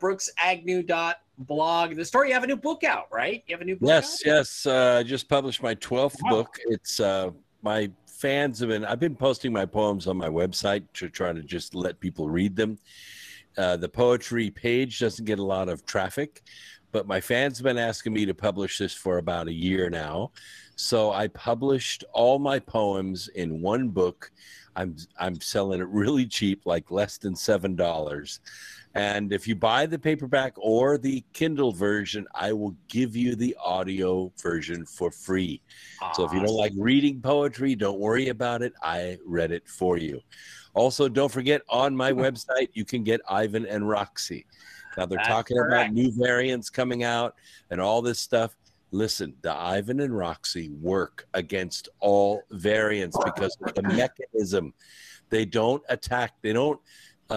brooksagnew.blog? 1.39 1.95
The 1.95 2.05
story, 2.05 2.29
you 2.29 2.33
have 2.33 2.43
a 2.43 2.47
new 2.47 2.55
book 2.57 2.83
out, 2.83 3.07
right? 3.11 3.43
You 3.47 3.55
have 3.55 3.61
a 3.61 3.65
new 3.65 3.75
book 3.75 3.87
Yes, 3.87 4.21
out? 4.25 4.25
yes. 4.25 4.65
Uh, 4.65 4.97
I 4.99 5.03
just 5.03 5.29
published 5.29 5.61
my 5.61 5.75
12th 5.75 6.21
Wow. 6.23 6.29
book. 6.29 6.59
It's 6.67 6.99
uh, 6.99 7.31
my 7.61 7.89
fans 8.07 8.59
have 8.59 8.69
been, 8.69 8.85
I've 8.85 8.99
been 8.99 9.15
posting 9.15 9.53
my 9.53 9.65
poems 9.65 10.07
on 10.07 10.17
my 10.17 10.29
website 10.29 10.83
to 10.95 11.09
try 11.09 11.33
to 11.33 11.43
just 11.43 11.75
let 11.75 11.99
people 11.99 12.29
read 12.29 12.55
them. 12.55 12.77
Uh, 13.57 13.77
the 13.77 13.89
poetry 13.89 14.49
page 14.51 14.99
doesn't 14.99 15.25
get 15.25 15.39
a 15.39 15.43
lot 15.43 15.67
of 15.69 15.85
traffic, 15.85 16.43
but 16.91 17.07
my 17.07 17.19
fans 17.19 17.57
have 17.57 17.63
been 17.63 17.77
asking 17.77 18.13
me 18.13 18.25
to 18.25 18.33
publish 18.33 18.77
this 18.77 18.93
for 18.93 19.17
about 19.17 19.47
a 19.47 19.53
year 19.53 19.89
now. 19.89 20.31
So 20.75 21.11
I 21.11 21.27
published 21.29 22.03
all 22.13 22.37
my 22.37 22.59
poems 22.59 23.29
in 23.29 23.61
one 23.61 23.89
book. 23.89 24.31
I'm 24.75 24.95
I'm 25.17 25.41
selling 25.41 25.81
it 25.81 25.87
really 25.87 26.27
cheap, 26.27 26.67
like 26.67 26.91
less 26.91 27.17
than 27.17 27.35
seven 27.35 27.75
dollars. 27.75 28.41
And 28.97 29.31
if 29.31 29.47
you 29.47 29.55
buy 29.55 29.85
the 29.85 29.99
paperback 29.99 30.53
or 30.57 30.97
the 30.97 31.23
Kindle 31.33 31.71
version, 31.71 32.25
I 32.33 32.51
will 32.51 32.75
give 32.87 33.15
you 33.15 33.35
the 33.35 33.55
audio 33.63 34.31
version 34.41 34.87
for 34.87 35.11
free. 35.11 35.61
So 36.15 36.25
if 36.25 36.33
you 36.33 36.39
don't 36.39 36.55
like 36.55 36.73
reading 36.75 37.21
poetry, 37.21 37.75
don't 37.75 37.99
worry 37.99 38.29
about 38.29 38.63
it. 38.63 38.73
I 38.81 39.19
read 39.23 39.51
it 39.51 39.67
for 39.67 39.97
you. 39.97 40.21
Also, 40.73 41.07
don't 41.07 41.31
forget 41.31 41.61
on 41.69 41.95
my 41.95 42.11
website, 42.23 42.69
you 42.73 42.85
can 42.85 43.03
get 43.03 43.21
Ivan 43.29 43.67
and 43.67 43.87
Roxy. 43.87 44.47
Now 44.97 45.05
they're 45.05 45.17
That's 45.17 45.27
talking 45.27 45.57
correct. 45.57 45.89
about 45.89 45.93
new 45.93 46.11
variants 46.11 46.71
coming 46.71 47.03
out 47.03 47.35
and 47.69 47.79
all 47.79 48.01
this 48.01 48.17
stuff. 48.17 48.55
Listen, 48.89 49.35
the 49.43 49.53
Ivan 49.53 49.99
and 49.99 50.17
Roxy 50.17 50.69
work 50.69 51.27
against 51.35 51.89
all 51.99 52.41
variants 52.49 53.15
because 53.23 53.55
of 53.61 53.75
the 53.75 53.81
mechanism. 53.83 54.73
They 55.29 55.45
don't 55.45 55.83
attack, 55.89 56.33
they 56.41 56.53
don't 56.53 56.79
uh, 57.29 57.33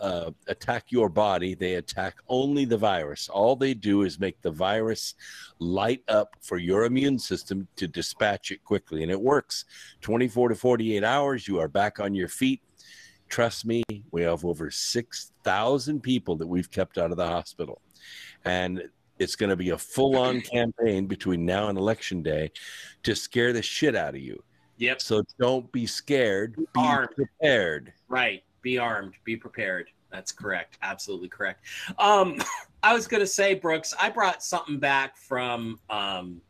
uh, 0.00 0.30
attack 0.46 0.86
your 0.90 1.08
body. 1.08 1.54
They 1.54 1.74
attack 1.74 2.16
only 2.28 2.64
the 2.64 2.78
virus. 2.78 3.28
All 3.28 3.56
they 3.56 3.74
do 3.74 4.02
is 4.02 4.18
make 4.18 4.40
the 4.40 4.50
virus 4.50 5.14
light 5.58 6.02
up 6.08 6.36
for 6.40 6.58
your 6.58 6.84
immune 6.84 7.18
system 7.18 7.68
to 7.76 7.86
dispatch 7.86 8.50
it 8.50 8.64
quickly. 8.64 9.02
And 9.02 9.10
it 9.10 9.20
works 9.20 9.64
24 10.00 10.50
to 10.50 10.54
48 10.54 11.04
hours. 11.04 11.46
You 11.46 11.60
are 11.60 11.68
back 11.68 12.00
on 12.00 12.14
your 12.14 12.28
feet. 12.28 12.62
Trust 13.28 13.64
me, 13.64 13.82
we 14.10 14.22
have 14.22 14.44
over 14.44 14.70
6,000 14.70 16.00
people 16.00 16.36
that 16.36 16.46
we've 16.46 16.70
kept 16.70 16.98
out 16.98 17.10
of 17.10 17.16
the 17.16 17.26
hospital. 17.26 17.80
And 18.44 18.82
it's 19.18 19.36
going 19.36 19.50
to 19.50 19.56
be 19.56 19.70
a 19.70 19.78
full 19.78 20.16
on 20.16 20.40
campaign 20.52 21.06
between 21.06 21.44
now 21.44 21.68
and 21.68 21.78
election 21.78 22.22
day 22.22 22.50
to 23.02 23.14
scare 23.14 23.52
the 23.52 23.62
shit 23.62 23.96
out 23.96 24.14
of 24.14 24.20
you. 24.20 24.42
Yep. 24.78 25.00
So 25.00 25.22
don't 25.38 25.70
be 25.70 25.86
scared. 25.86 26.56
Be 26.56 26.64
armed. 26.76 27.10
prepared. 27.14 27.92
Right. 28.08 28.42
Be 28.64 28.78
armed. 28.78 29.14
Be 29.24 29.36
prepared. 29.36 29.90
That's 30.10 30.32
correct. 30.32 30.78
Absolutely 30.82 31.28
correct. 31.28 31.66
Um, 31.98 32.38
I 32.82 32.94
was 32.94 33.06
going 33.06 33.20
to 33.20 33.26
say, 33.26 33.54
Brooks, 33.54 33.94
I 34.00 34.08
brought 34.08 34.42
something 34.42 34.78
back 34.78 35.16
from 35.16 35.78
um, 35.90 36.40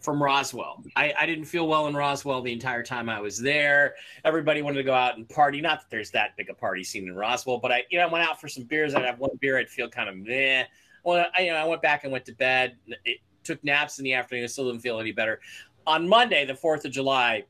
from 0.00 0.22
Roswell. 0.22 0.82
I, 0.96 1.12
I 1.18 1.26
didn't 1.26 1.44
feel 1.44 1.68
well 1.68 1.88
in 1.88 1.94
Roswell 1.94 2.40
the 2.40 2.52
entire 2.52 2.82
time 2.82 3.08
I 3.08 3.20
was 3.20 3.38
there. 3.38 3.94
Everybody 4.24 4.62
wanted 4.62 4.78
to 4.78 4.82
go 4.82 4.94
out 4.94 5.16
and 5.16 5.28
party. 5.28 5.60
Not 5.60 5.80
that 5.80 5.90
there's 5.90 6.10
that 6.12 6.36
big 6.36 6.48
a 6.48 6.54
party 6.54 6.82
scene 6.82 7.06
in 7.06 7.14
Roswell, 7.14 7.58
but 7.58 7.70
I, 7.70 7.84
you 7.90 7.98
know, 7.98 8.06
I 8.06 8.10
went 8.10 8.26
out 8.26 8.40
for 8.40 8.48
some 8.48 8.64
beers. 8.64 8.94
I'd 8.94 9.04
have 9.04 9.18
one 9.18 9.36
beer. 9.40 9.58
I'd 9.58 9.68
feel 9.68 9.90
kind 9.90 10.08
of 10.08 10.16
meh. 10.16 10.64
Well, 11.04 11.26
I, 11.36 11.42
you 11.42 11.52
know, 11.52 11.58
I 11.58 11.64
went 11.64 11.82
back 11.82 12.04
and 12.04 12.12
went 12.12 12.24
to 12.26 12.32
bed. 12.32 12.76
It 13.04 13.18
took 13.44 13.62
naps 13.62 13.98
in 13.98 14.04
the 14.04 14.14
afternoon. 14.14 14.44
I 14.44 14.46
still 14.46 14.70
didn't 14.70 14.80
feel 14.82 15.00
any 15.00 15.12
better. 15.12 15.40
On 15.86 16.08
Monday, 16.08 16.44
the 16.44 16.54
4th 16.54 16.84
of 16.84 16.92
July, 16.92 17.44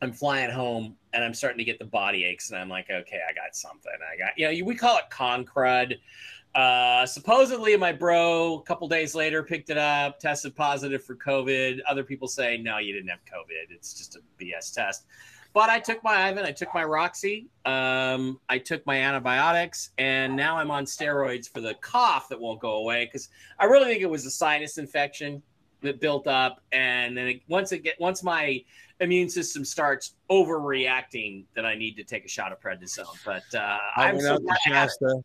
I'm 0.00 0.12
flying 0.12 0.50
home 0.50 0.96
and 1.12 1.24
I'm 1.24 1.34
starting 1.34 1.58
to 1.58 1.64
get 1.64 1.78
the 1.78 1.84
body 1.84 2.24
aches. 2.24 2.50
And 2.50 2.58
I'm 2.58 2.68
like, 2.68 2.86
okay, 2.90 3.20
I 3.28 3.32
got 3.32 3.54
something. 3.54 3.92
I 4.12 4.16
got, 4.16 4.32
you 4.36 4.46
know, 4.46 4.66
we 4.66 4.74
call 4.74 4.98
it 4.98 5.04
con 5.10 5.44
crud. 5.44 5.94
Uh, 6.54 7.04
supposedly, 7.06 7.76
my 7.76 7.92
bro, 7.92 8.54
a 8.58 8.62
couple 8.62 8.88
days 8.88 9.14
later, 9.14 9.42
picked 9.42 9.70
it 9.70 9.78
up, 9.78 10.18
tested 10.18 10.56
positive 10.56 11.04
for 11.04 11.14
COVID. 11.14 11.80
Other 11.88 12.02
people 12.02 12.26
say, 12.26 12.56
no, 12.56 12.78
you 12.78 12.92
didn't 12.92 13.08
have 13.08 13.24
COVID. 13.24 13.70
It's 13.70 13.94
just 13.94 14.16
a 14.16 14.20
BS 14.42 14.74
test. 14.74 15.06
But 15.54 15.70
I 15.70 15.80
took 15.80 16.02
my 16.04 16.28
Ivan, 16.28 16.44
I 16.44 16.52
took 16.52 16.72
my 16.74 16.84
Roxy, 16.84 17.48
um, 17.64 18.38
I 18.48 18.58
took 18.58 18.84
my 18.86 18.96
antibiotics, 18.96 19.90
and 19.98 20.36
now 20.36 20.56
I'm 20.58 20.70
on 20.70 20.84
steroids 20.84 21.48
for 21.48 21.60
the 21.60 21.74
cough 21.74 22.28
that 22.28 22.38
won't 22.38 22.60
go 22.60 22.76
away 22.76 23.06
because 23.06 23.30
I 23.58 23.64
really 23.64 23.86
think 23.86 24.02
it 24.02 24.10
was 24.10 24.26
a 24.26 24.30
sinus 24.30 24.78
infection 24.78 25.42
that 25.80 26.00
built 26.00 26.26
up, 26.26 26.60
and 26.72 27.16
then 27.16 27.28
it, 27.28 27.42
once 27.48 27.72
it 27.72 27.82
get 27.82 27.98
once 27.98 28.22
my 28.22 28.62
immune 29.00 29.28
system 29.28 29.64
starts 29.64 30.14
overreacting, 30.30 31.44
then 31.54 31.64
I 31.64 31.74
need 31.74 31.96
to 31.96 32.04
take 32.04 32.24
a 32.24 32.28
shot 32.28 32.52
of 32.52 32.60
prednisone. 32.60 33.16
But 33.24 33.42
uh, 33.54 33.78
I 33.96 34.12
went 34.12 34.22
so 34.22 34.34
out 34.34 34.36
to 34.38 34.42
glad 34.42 34.56
I 34.66 34.68
have 34.70 34.88
it. 34.88 34.90
Shasta. 35.00 35.22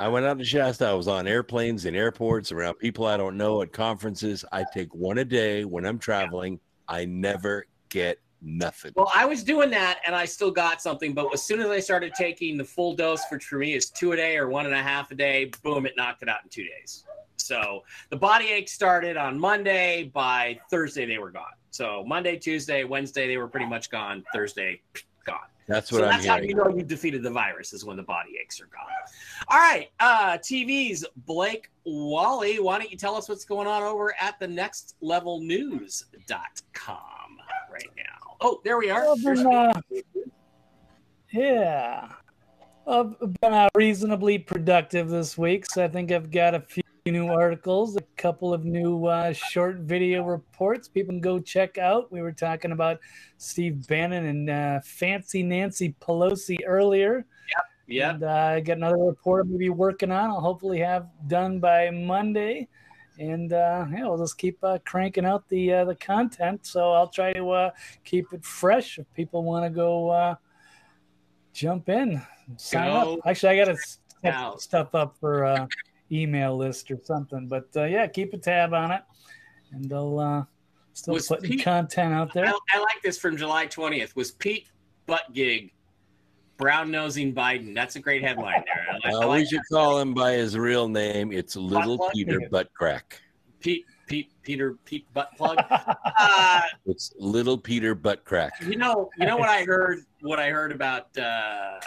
I 0.00 0.08
went 0.08 0.26
out 0.26 0.38
to 0.38 0.44
Shasta. 0.44 0.86
I 0.86 0.92
was 0.92 1.08
on 1.08 1.26
airplanes 1.26 1.84
and 1.84 1.96
airports 1.96 2.52
around 2.52 2.74
people 2.74 3.06
I 3.06 3.16
don't 3.16 3.36
know 3.36 3.62
at 3.62 3.72
conferences. 3.72 4.44
I 4.52 4.64
take 4.72 4.94
one 4.94 5.18
a 5.18 5.24
day 5.24 5.64
when 5.64 5.84
I'm 5.84 5.98
traveling. 5.98 6.60
I 6.86 7.04
never 7.04 7.66
get 7.88 8.20
nothing. 8.40 8.92
Well, 8.94 9.10
I 9.12 9.24
was 9.24 9.42
doing 9.42 9.70
that 9.70 9.98
and 10.06 10.14
I 10.14 10.24
still 10.24 10.52
got 10.52 10.80
something, 10.80 11.14
but 11.14 11.32
as 11.34 11.42
soon 11.42 11.60
as 11.60 11.68
I 11.68 11.80
started 11.80 12.14
taking 12.14 12.56
the 12.56 12.64
full 12.64 12.94
dose, 12.94 13.22
which 13.30 13.44
for 13.44 13.58
me 13.58 13.74
is 13.74 13.90
two 13.90 14.12
a 14.12 14.16
day 14.16 14.36
or 14.36 14.48
one 14.48 14.66
and 14.66 14.74
a 14.74 14.82
half 14.82 15.10
a 15.10 15.16
day, 15.16 15.50
boom, 15.64 15.84
it 15.86 15.94
knocked 15.96 16.22
it 16.22 16.28
out 16.28 16.44
in 16.44 16.50
two 16.50 16.64
days. 16.64 17.04
So 17.36 17.82
the 18.10 18.16
body 18.16 18.48
ache 18.50 18.68
started 18.68 19.16
on 19.16 19.38
Monday. 19.38 20.10
By 20.14 20.60
Thursday, 20.70 21.06
they 21.06 21.18
were 21.18 21.30
gone. 21.30 21.44
So 21.70 22.04
Monday, 22.06 22.36
Tuesday, 22.36 22.84
Wednesday, 22.84 23.26
they 23.26 23.36
were 23.36 23.48
pretty 23.48 23.66
much 23.66 23.90
gone. 23.90 24.24
Thursday, 24.32 24.80
gone. 25.24 25.38
That's 25.66 25.92
what 25.92 25.98
so 25.98 26.04
I'm 26.04 26.10
that's 26.12 26.26
how 26.26 26.36
you 26.38 26.54
know 26.54 26.68
you 26.74 26.82
defeated 26.82 27.22
the 27.22 27.30
virus 27.30 27.74
is 27.74 27.84
when 27.84 27.96
the 27.98 28.02
body 28.02 28.38
aches 28.42 28.58
are 28.60 28.66
gone. 28.66 28.86
All 29.48 29.58
right, 29.58 29.90
uh, 30.00 30.38
TV's 30.38 31.04
Blake 31.26 31.70
Wally. 31.84 32.58
Why 32.58 32.78
don't 32.78 32.90
you 32.90 32.96
tell 32.96 33.14
us 33.14 33.28
what's 33.28 33.44
going 33.44 33.66
on 33.66 33.82
over 33.82 34.14
at 34.18 34.38
the 34.40 34.48
next 34.48 34.96
level 35.02 35.40
news.com 35.40 36.96
right 37.70 37.90
now? 37.96 38.36
Oh, 38.40 38.60
there 38.64 38.78
we 38.78 38.88
are. 38.88 39.04
Well, 39.04 39.16
then, 39.16 39.46
uh, 39.46 39.80
yeah. 41.32 42.12
I've 42.86 43.18
been 43.18 43.52
uh, 43.52 43.68
reasonably 43.74 44.38
productive 44.38 45.10
this 45.10 45.36
week, 45.36 45.66
so 45.66 45.84
I 45.84 45.88
think 45.88 46.10
I've 46.10 46.30
got 46.30 46.54
a 46.54 46.60
few 46.60 46.82
new 47.12 47.28
articles, 47.28 47.96
a 47.96 48.02
couple 48.16 48.52
of 48.52 48.64
new 48.64 49.06
uh, 49.06 49.32
short 49.32 49.76
video 49.78 50.24
reports 50.24 50.88
people 50.88 51.12
can 51.12 51.20
go 51.20 51.38
check 51.38 51.78
out. 51.78 52.10
We 52.12 52.22
were 52.22 52.32
talking 52.32 52.72
about 52.72 52.98
Steve 53.36 53.86
Bannon 53.86 54.26
and 54.26 54.50
uh, 54.50 54.80
Fancy 54.84 55.42
Nancy 55.42 55.94
Pelosi 56.00 56.58
earlier. 56.66 57.26
Yep. 57.88 58.14
And 58.14 58.22
uh, 58.24 58.28
I 58.28 58.60
got 58.60 58.76
another 58.76 58.98
report 58.98 59.42
I'm 59.42 59.48
going 59.48 59.58
to 59.58 59.64
be 59.64 59.70
working 59.70 60.12
on. 60.12 60.30
I'll 60.30 60.40
hopefully 60.40 60.78
have 60.80 61.08
done 61.26 61.58
by 61.58 61.90
Monday. 61.90 62.68
And 63.18 63.52
uh, 63.52 63.86
yeah, 63.90 64.04
we'll 64.04 64.18
just 64.18 64.38
keep 64.38 64.62
uh, 64.62 64.78
cranking 64.84 65.24
out 65.24 65.48
the 65.48 65.72
uh, 65.72 65.84
the 65.86 65.94
content. 65.96 66.66
So 66.66 66.92
I'll 66.92 67.08
try 67.08 67.32
to 67.32 67.50
uh, 67.50 67.70
keep 68.04 68.32
it 68.32 68.44
fresh 68.44 68.98
if 68.98 69.12
people 69.14 69.42
want 69.42 69.64
to 69.64 69.70
go 69.70 70.10
uh, 70.10 70.34
jump 71.52 71.88
in, 71.88 72.22
sign 72.56 72.90
Go 72.90 73.14
up. 73.14 73.18
Actually, 73.26 73.60
I 73.60 73.64
got 73.64 73.72
to 73.72 73.76
set 74.22 74.60
stuff 74.60 74.94
up 74.94 75.16
for 75.18 75.44
uh, 75.44 75.66
email 76.12 76.56
list 76.56 76.90
or 76.90 76.98
something. 77.04 77.48
But 77.48 77.68
uh, 77.76 77.84
yeah, 77.84 78.06
keep 78.06 78.32
a 78.34 78.38
tab 78.38 78.72
on 78.74 78.90
it, 78.92 79.02
and 79.72 79.92
I'll 79.92 80.18
uh, 80.18 80.44
still 80.92 81.14
Was 81.14 81.28
putting 81.28 81.50
Pete- 81.50 81.64
content 81.64 82.14
out 82.14 82.32
there. 82.32 82.46
I, 82.46 82.58
I 82.74 82.78
like 82.78 83.02
this 83.02 83.18
from 83.18 83.36
July 83.36 83.66
20th. 83.66 84.14
Was 84.16 84.30
Pete 84.32 84.68
Buttigieg 85.06 85.72
brown 86.56 86.90
nosing 86.90 87.34
Biden? 87.34 87.74
That's 87.74 87.96
a 87.96 88.00
great 88.00 88.22
headline 88.22 88.64
there. 88.66 88.86
I 88.90 88.94
like, 88.94 89.22
I 89.22 89.26
like 89.26 89.38
we 89.40 89.46
should 89.46 89.60
call 89.70 89.98
him 90.00 90.14
by 90.14 90.32
his 90.32 90.56
real 90.58 90.88
name. 90.88 91.32
It's 91.32 91.56
Little 91.56 91.98
plug? 91.98 92.12
Peter 92.12 92.40
Butt 92.50 92.68
Crack. 92.74 93.20
Pete, 93.60 93.84
Pete, 94.06 94.30
Peter, 94.42 94.76
Pete 94.84 95.04
Butt 95.14 95.30
Plug. 95.36 95.58
uh, 95.68 96.60
It's 96.86 97.12
Little 97.18 97.58
Peter 97.58 97.94
Butt 97.94 98.24
Crack. 98.24 98.52
you 98.62 98.76
know, 98.76 99.10
you 99.18 99.26
know 99.26 99.36
what 99.36 99.48
I 99.48 99.64
heard. 99.64 99.98
What 100.20 100.38
I 100.38 100.50
heard 100.50 100.70
about 100.72 101.16
uh, 101.18 101.78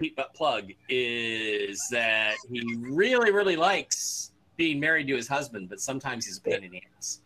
Pete 0.00 0.16
Butt 0.16 0.32
Plug 0.34 0.72
is 0.88 1.86
that 1.90 2.34
he 2.50 2.62
really, 2.80 3.30
really 3.30 3.56
likes 3.56 4.32
being 4.56 4.80
married 4.80 5.06
to 5.08 5.14
his 5.14 5.28
husband, 5.28 5.68
but 5.68 5.78
sometimes 5.78 6.24
he's 6.24 6.38
a 6.38 6.40
pain 6.40 6.64
in 6.64 6.70
the 6.70 6.82
ass. 6.96 7.20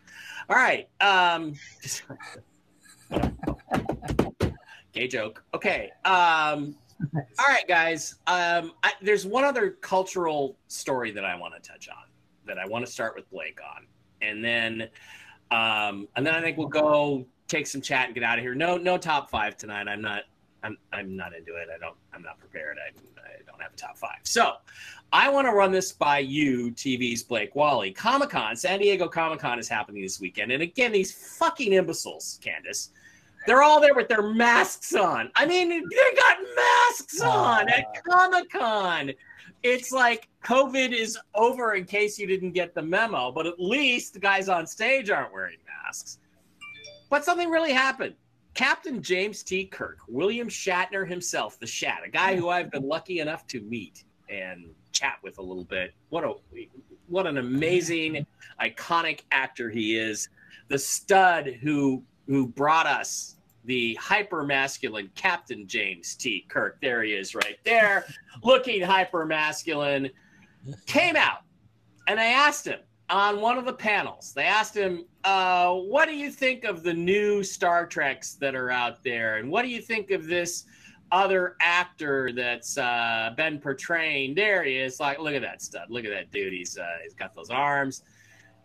All 0.51 0.57
right. 0.57 0.89
Um, 1.01 1.55
gay 4.93 5.07
joke. 5.07 5.45
Okay. 5.55 5.93
Um, 6.05 6.75
all 7.15 7.47
right, 7.49 7.67
guys. 7.69 8.17
Um, 8.27 8.73
I, 8.83 8.93
there's 9.01 9.25
one 9.25 9.45
other 9.45 9.71
cultural 9.71 10.57
story 10.67 11.13
that 11.13 11.25
I 11.25 11.37
want 11.37 11.55
to 11.55 11.61
touch 11.61 11.89
on 11.89 12.05
that 12.45 12.59
I 12.59 12.67
want 12.67 12.85
to 12.85 12.91
start 12.91 13.15
with 13.15 13.31
Blake 13.31 13.61
on, 13.65 13.87
and 14.21 14.45
then, 14.45 14.89
um, 15.51 16.09
and 16.17 16.27
then 16.27 16.35
I 16.35 16.41
think 16.41 16.59
we'll 16.59 16.69
go 16.69 17.25
take 17.47 17.67
some 17.67 17.81
chat 17.81 18.07
and 18.07 18.15
get 18.15 18.25
out 18.25 18.39
of 18.39 18.43
here. 18.43 18.55
No, 18.55 18.77
no 18.77 18.99
top 18.99 19.31
five 19.31 19.57
tonight. 19.57 19.87
I'm 19.89 20.03
not. 20.03 20.25
I'm. 20.65 20.79
I'm 20.93 21.15
not 21.15 21.35
into 21.35 21.55
it. 21.55 21.69
I 21.75 21.79
don't. 21.79 21.97
I'm 22.13 22.23
not 22.23 22.39
prepared. 22.41 22.79
I, 22.79 22.89
I 23.21 23.43
don't 23.47 23.61
have 23.61 23.73
a 23.73 23.77
top 23.77 23.97
five. 23.97 24.19
So, 24.23 24.55
I 25.13 25.29
want 25.29 25.47
to 25.47 25.53
run 25.53 25.71
this 25.71 25.93
by 25.93 26.19
you, 26.19 26.73
TV's 26.73 27.23
Blake 27.23 27.55
Wally. 27.55 27.93
Comic 27.93 28.31
Con, 28.31 28.57
San 28.57 28.81
Diego 28.81 29.07
Comic 29.07 29.41
Con 29.41 29.59
is 29.59 29.69
happening 29.69 30.03
this 30.03 30.21
weekend, 30.21 30.51
and 30.51 30.63
again, 30.63 30.91
these 30.91 31.37
fucking 31.39 31.73
imbeciles, 31.73 32.41
Candace. 32.43 32.91
They're 33.47 33.63
all 33.63 33.79
there 33.79 33.95
with 33.95 34.09
their 34.09 34.23
masks 34.23 34.95
on. 34.95 35.31
I 35.37 35.45
mean, 35.45 35.69
they 35.69 36.17
got 36.17 36.39
masks 36.57 37.21
on 37.21 37.69
at 37.69 37.85
ah. 37.89 38.01
Comic 38.11 38.51
Con. 38.51 39.13
It's 39.63 39.93
like 39.93 40.29
COVID 40.45 40.93
is 40.93 41.19
over 41.35 41.75
in 41.75 41.85
case 41.85 42.19
you 42.19 42.27
didn't 42.27 42.53
get 42.53 42.75
the 42.75 42.83
memo, 42.83 43.33
but 43.33 43.47
at 43.47 43.61
least 43.61 44.15
the 44.15 44.19
guys 44.19 44.49
on 44.49 44.67
stage 44.67 45.11
aren't 45.11 45.33
wearing 45.33 45.59
masks. 45.85 46.19
But 47.11 47.25
something 47.25 47.51
really 47.51 47.73
happened. 47.73 48.15
Captain 48.55 49.03
James 49.03 49.43
T. 49.43 49.67
Kirk, 49.67 49.99
William 50.09 50.49
Shatner 50.49 51.07
himself, 51.07 51.59
the 51.59 51.67
Shat, 51.67 52.03
a 52.07 52.09
guy 52.09 52.37
who 52.37 52.49
I've 52.49 52.71
been 52.71 52.87
lucky 52.87 53.19
enough 53.19 53.47
to 53.49 53.61
meet 53.63 54.05
and 54.29 54.67
chat 54.93 55.17
with 55.23 55.39
a 55.39 55.43
little 55.43 55.65
bit. 55.65 55.93
What 56.09 56.25
a 56.25 56.35
what 57.09 57.27
an 57.27 57.39
amazing, 57.39 58.27
iconic 58.61 59.21
actor 59.31 59.69
he 59.69 59.99
is. 59.99 60.29
The 60.69 60.79
stud 60.79 61.59
who 61.61 62.03
who 62.27 62.47
brought 62.47 62.87
us 62.87 63.37
the 63.65 63.95
hyper 63.95 64.45
masculine 64.45 65.11
Captain 65.15 65.67
James 65.67 66.15
T. 66.15 66.47
Kirk. 66.49 66.79
There 66.81 67.03
he 67.03 67.13
is, 67.13 67.35
right 67.35 67.59
there, 67.65 68.07
looking 68.43 68.83
hyper 68.83 69.27
masculine. 69.27 70.11
Came 70.87 71.17
out, 71.17 71.41
and 72.07 72.21
I 72.21 72.27
asked 72.27 72.67
him 72.67 72.79
on 73.11 73.41
one 73.41 73.59
of 73.59 73.65
the 73.65 73.73
panels. 73.73 74.33
They 74.33 74.45
asked 74.45 74.75
him, 74.75 75.05
uh, 75.25 75.75
"What 75.75 76.09
do 76.09 76.15
you 76.15 76.31
think 76.31 76.65
of 76.65 76.83
the 76.83 76.95
new 76.95 77.43
Star 77.43 77.87
Treks 77.87 78.35
that 78.35 78.55
are 78.55 78.71
out 78.71 79.03
there, 79.03 79.37
and 79.37 79.51
what 79.51 79.63
do 79.63 79.69
you 79.69 79.81
think 79.81 80.11
of 80.11 80.27
this?" 80.27 80.65
Other 81.13 81.55
actor 81.61 82.33
that's 82.33 82.77
uh, 82.77 83.35
been 83.37 83.61
portraying. 83.61 84.35
There 84.35 84.65
he 84.65 84.79
is. 84.79 84.99
Like, 84.99 85.21
look 85.21 85.35
at 85.35 85.43
that 85.43 85.63
stud. 85.63 85.89
Look 85.89 86.05
at 86.05 86.11
that 86.11 86.33
dude. 86.33 86.53
He's 86.53 86.77
uh, 86.77 86.87
he's 87.05 87.15
got 87.15 87.35
those 87.35 87.51
arms. 87.51 88.03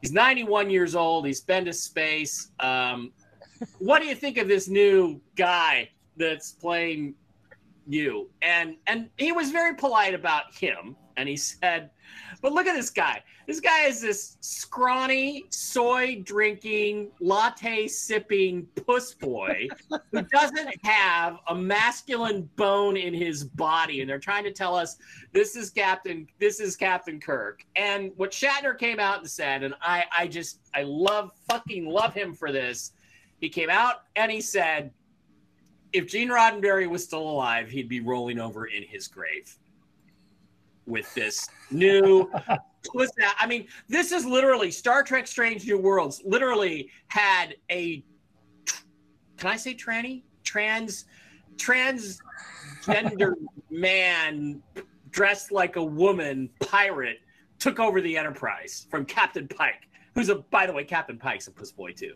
He's 0.02 0.14
91 0.14 0.70
years 0.70 0.95
old. 0.95 1.26
He's 1.26 1.41
been 1.41 1.66
to 1.66 1.74
space. 1.74 2.52
Um, 2.60 3.11
what 3.80 4.02
do 4.02 4.07
you 4.07 4.16
think 4.16 4.38
of 4.38 4.48
this 4.48 4.68
new 4.68 5.22
guy 5.36 5.90
that's 6.18 6.53
playing 6.53 7.16
you? 7.88 8.30
And 8.41 8.78
and 8.88 9.10
he 9.18 9.32
was 9.32 9.52
very 9.52 9.76
polite 9.76 10.14
about 10.14 10.56
him, 10.56 10.95
and 11.18 11.28
he 11.28 11.36
said, 11.36 11.91
"But 12.41 12.53
look 12.53 12.68
at 12.68 12.76
this 12.76 12.90
guy. 12.90 13.24
This 13.48 13.60
guy 13.60 13.86
is 13.86 14.02
this 14.02 14.38
scrawny, 14.41 15.45
soy 15.49 16.22
drinking, 16.24 17.11
latte 17.20 17.88
sipping 17.88 18.68
puss 18.86 19.14
boy 19.14 19.68
who 20.11 20.22
doesn't 20.32 20.86
have 20.86 21.40
a 21.48 21.56
masculine 21.56 22.49
bone 22.56 22.98
in 22.98 23.14
his 23.14 23.44
body." 23.44 24.02
And 24.02 24.10
they're 24.10 24.20
trying 24.20 24.44
to 24.45 24.52
tell 24.52 24.76
us 24.76 24.98
this 25.32 25.56
is 25.56 25.70
Captain 25.70 26.28
this 26.40 26.60
is 26.60 26.76
Captain 26.76 27.20
Kirk. 27.20 27.66
And 27.76 28.11
what 28.18 28.32
Shatner 28.32 28.78
came 28.78 28.99
out 28.99 29.20
and 29.20 29.30
said, 29.30 29.64
and 29.64 29.74
I 29.82 30.06
I 30.18 30.28
just 30.28 30.60
I 30.74 30.84
love 30.84 31.32
fucking 31.49 31.86
love 31.86 32.14
him 32.14 32.34
for 32.34 32.52
this 32.52 32.94
He 33.40 33.49
came 33.49 33.70
out 33.70 34.03
and 34.16 34.32
he 34.32 34.41
said, 34.41 34.91
if 35.91 36.07
Gene 36.07 36.30
Roddenberry 36.30 36.88
was 36.88 37.03
still 37.03 37.28
alive, 37.28 37.70
he'd 37.70 37.90
be 37.90 37.99
rolling 37.99 38.40
over 38.40 38.68
in 38.68 38.84
his 38.84 39.07
grave 39.07 39.57
with 40.90 41.14
this 41.14 41.48
new 41.72 42.30
twist. 42.84 43.14
I 43.38 43.48
mean, 43.48 43.68
this 43.88 44.11
is 44.11 44.26
literally 44.26 44.72
Star 44.72 45.03
Trek 45.03 45.28
Strange 45.28 45.66
New 45.66 45.78
Worlds, 45.78 46.22
literally 46.26 46.90
had 47.07 47.56
a, 47.72 48.03
can 49.38 49.49
I 49.49 49.56
say 49.56 49.76
tranny? 49.76 50.24
Trans, 50.44 51.06
transgender 51.57 53.34
man 53.70 54.61
dressed 55.11 55.52
like 55.52 55.76
a 55.76 55.84
woman 55.84 56.49
pirate 56.61 57.20
took 57.60 57.80
over 57.80 58.02
the 58.02 58.18
Enterprise 58.18 58.88
from 58.90 59.06
Captain 59.06 59.48
Pike, 59.48 59.88
who's 60.16 60.30
a, 60.30 60.36
by 60.36 60.66
the 60.66 60.74
way, 60.74 60.84
Captain 60.84 61.18
Pike's 61.18 61.48
a 61.48 61.52
puss 61.52 61.72
boy 61.72 61.91
too. 61.91 62.16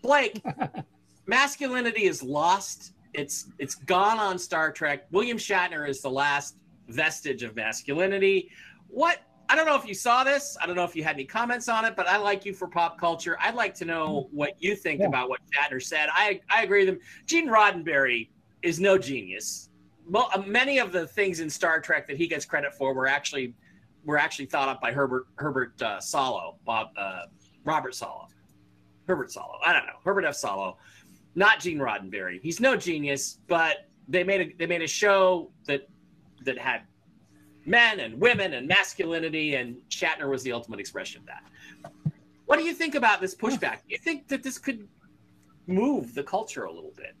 Blake, 0.00 0.42
masculinity 1.26 2.04
is 2.04 2.22
lost. 2.22 2.92
It's 3.14 3.50
it's 3.58 3.74
gone 3.74 4.18
on 4.18 4.38
Star 4.38 4.72
Trek. 4.72 5.06
William 5.10 5.36
Shatner 5.36 5.88
is 5.88 6.00
the 6.00 6.10
last 6.10 6.56
vestige 6.92 7.42
of 7.42 7.56
masculinity. 7.56 8.50
What 8.88 9.20
I 9.48 9.54
don't 9.54 9.66
know 9.66 9.76
if 9.76 9.86
you 9.86 9.94
saw 9.94 10.24
this. 10.24 10.56
I 10.62 10.66
don't 10.66 10.76
know 10.76 10.84
if 10.84 10.96
you 10.96 11.04
had 11.04 11.14
any 11.14 11.24
comments 11.24 11.68
on 11.68 11.84
it, 11.84 11.94
but 11.94 12.08
I 12.08 12.16
like 12.16 12.46
you 12.46 12.54
for 12.54 12.68
pop 12.68 12.98
culture. 12.98 13.36
I'd 13.40 13.54
like 13.54 13.74
to 13.74 13.84
know 13.84 14.28
what 14.30 14.54
you 14.58 14.74
think 14.74 15.00
yeah. 15.00 15.08
about 15.08 15.28
what 15.28 15.40
Shatner 15.50 15.82
said. 15.82 16.08
I 16.12 16.40
I 16.48 16.62
agree 16.62 16.86
with 16.86 16.94
him. 16.94 17.00
Gene 17.26 17.48
Roddenberry 17.48 18.28
is 18.62 18.80
no 18.80 18.96
genius. 18.96 19.68
Uh, 20.14 20.42
many 20.46 20.78
of 20.78 20.90
the 20.90 21.06
things 21.06 21.40
in 21.40 21.50
Star 21.50 21.80
Trek 21.80 22.06
that 22.08 22.16
he 22.16 22.26
gets 22.26 22.44
credit 22.44 22.74
for 22.74 22.94
were 22.94 23.06
actually 23.06 23.54
were 24.04 24.18
actually 24.18 24.46
thought 24.46 24.68
up 24.68 24.80
by 24.80 24.92
Herbert 24.92 25.26
Herbert 25.36 25.80
uh, 25.82 25.98
Solow, 25.98 26.56
Bob 26.64 26.88
uh, 26.96 27.24
Robert 27.64 27.92
Solow, 27.92 28.28
Herbert 29.06 29.28
Solow. 29.28 29.58
I 29.64 29.72
don't 29.72 29.86
know 29.86 29.98
Herbert 30.04 30.24
F. 30.24 30.34
Solow, 30.34 30.76
not 31.34 31.60
Gene 31.60 31.78
Roddenberry. 31.78 32.40
He's 32.40 32.60
no 32.60 32.76
genius, 32.76 33.38
but 33.48 33.88
they 34.08 34.24
made 34.24 34.40
a 34.40 34.56
they 34.58 34.66
made 34.66 34.82
a 34.82 34.88
show 34.88 35.50
that 35.66 35.88
that 36.44 36.58
had 36.58 36.82
men 37.66 38.00
and 38.00 38.20
women 38.20 38.54
and 38.54 38.66
masculinity, 38.66 39.54
and 39.54 39.76
Shatner 39.88 40.28
was 40.28 40.42
the 40.42 40.52
ultimate 40.52 40.80
expression 40.80 41.20
of 41.20 41.26
that. 41.26 42.12
What 42.46 42.58
do 42.58 42.64
you 42.64 42.74
think 42.74 42.94
about 42.94 43.20
this 43.20 43.34
pushback? 43.34 43.76
Do 43.86 43.90
you 43.90 43.98
think 43.98 44.28
that 44.28 44.42
this 44.42 44.58
could 44.58 44.88
move 45.66 46.14
the 46.14 46.22
culture 46.22 46.64
a 46.64 46.72
little 46.72 46.92
bit? 46.96 47.14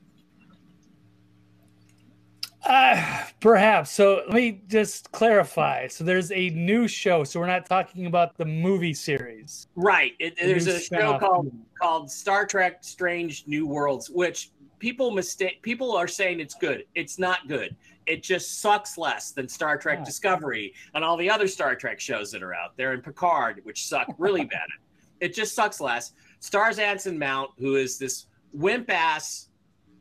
Uh, 2.64 3.24
perhaps. 3.40 3.90
So 3.90 4.22
let 4.26 4.34
me 4.34 4.62
just 4.68 5.10
clarify. 5.10 5.88
So 5.88 6.04
there's 6.04 6.30
a 6.30 6.50
new 6.50 6.86
show. 6.86 7.24
So 7.24 7.40
we're 7.40 7.46
not 7.46 7.66
talking 7.66 8.06
about 8.06 8.36
the 8.36 8.44
movie 8.44 8.94
series, 8.94 9.66
right? 9.74 10.12
It, 10.20 10.36
there's 10.36 10.68
a 10.68 10.78
show 10.78 11.18
called 11.18 11.52
called 11.80 12.10
Star 12.10 12.46
Trek: 12.46 12.84
Strange 12.84 13.44
New 13.46 13.66
Worlds, 13.66 14.10
which 14.10 14.50
people 14.78 15.10
mistake. 15.10 15.60
People 15.62 15.96
are 15.96 16.06
saying 16.06 16.38
it's 16.38 16.54
good. 16.54 16.84
It's 16.94 17.18
not 17.18 17.48
good. 17.48 17.74
It 18.06 18.22
just 18.22 18.60
sucks 18.60 18.98
less 18.98 19.32
than 19.32 19.48
Star 19.48 19.76
Trek 19.76 19.98
oh. 20.02 20.04
Discovery 20.04 20.74
and 20.94 21.04
all 21.04 21.16
the 21.16 21.30
other 21.30 21.46
Star 21.46 21.74
Trek 21.74 22.00
shows 22.00 22.30
that 22.32 22.42
are 22.42 22.54
out 22.54 22.76
there, 22.76 22.92
and 22.92 23.02
Picard, 23.02 23.60
which 23.64 23.86
suck 23.86 24.08
really 24.18 24.44
bad. 24.56 24.68
It 25.20 25.34
just 25.34 25.54
sucks 25.54 25.80
less. 25.80 26.12
Stars 26.40 26.78
Anson 26.78 27.18
Mount, 27.18 27.50
who 27.58 27.76
is 27.76 27.98
this 27.98 28.26
wimp 28.52 28.90
ass 28.90 29.48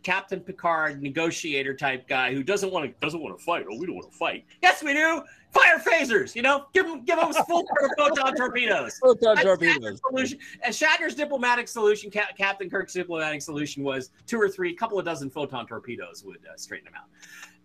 Captain 0.04 0.40
Picard 0.40 1.02
negotiator 1.02 1.76
type 1.76 2.08
guy 2.08 2.34
who 2.34 2.44
doesn't 2.44 2.72
want 2.72 2.86
to 2.86 3.06
doesn't 3.06 3.22
want 3.22 3.38
to 3.38 3.44
fight. 3.44 3.66
Oh, 3.70 3.78
we 3.78 3.86
don't 3.86 3.96
want 3.96 4.12
to 4.12 4.18
fight. 4.18 4.46
Yes, 4.62 4.84
we 4.84 4.94
do. 4.94 5.22
Fire 5.52 5.80
phasers. 5.80 6.36
You 6.36 6.42
know, 6.42 6.66
give 6.74 6.88
them 6.88 7.04
give 7.04 7.20
them 7.20 7.30
a 7.30 7.44
full 7.46 7.64
photon 7.98 8.36
torpedoes. 8.36 8.98
Photon 9.00 9.36
That's 9.36 9.46
torpedoes. 9.46 10.02
Solution. 10.10 10.40
And 10.64 10.74
Shatner's 10.74 11.16
diplomatic 11.16 11.68
solution, 11.68 12.10
Cap- 12.10 12.38
Captain 12.38 12.70
Kirk's 12.70 12.94
diplomatic 12.94 13.42
solution 13.42 13.84
was 13.84 14.12
two 14.26 14.40
or 14.42 14.50
three, 14.50 14.74
couple 14.74 14.98
of 14.98 15.06
dozen 15.06 15.30
photon 15.30 15.68
torpedoes 15.68 16.24
would 16.26 16.38
uh, 16.38 16.56
straighten 16.56 16.86
them 16.86 16.96
out. 16.96 17.08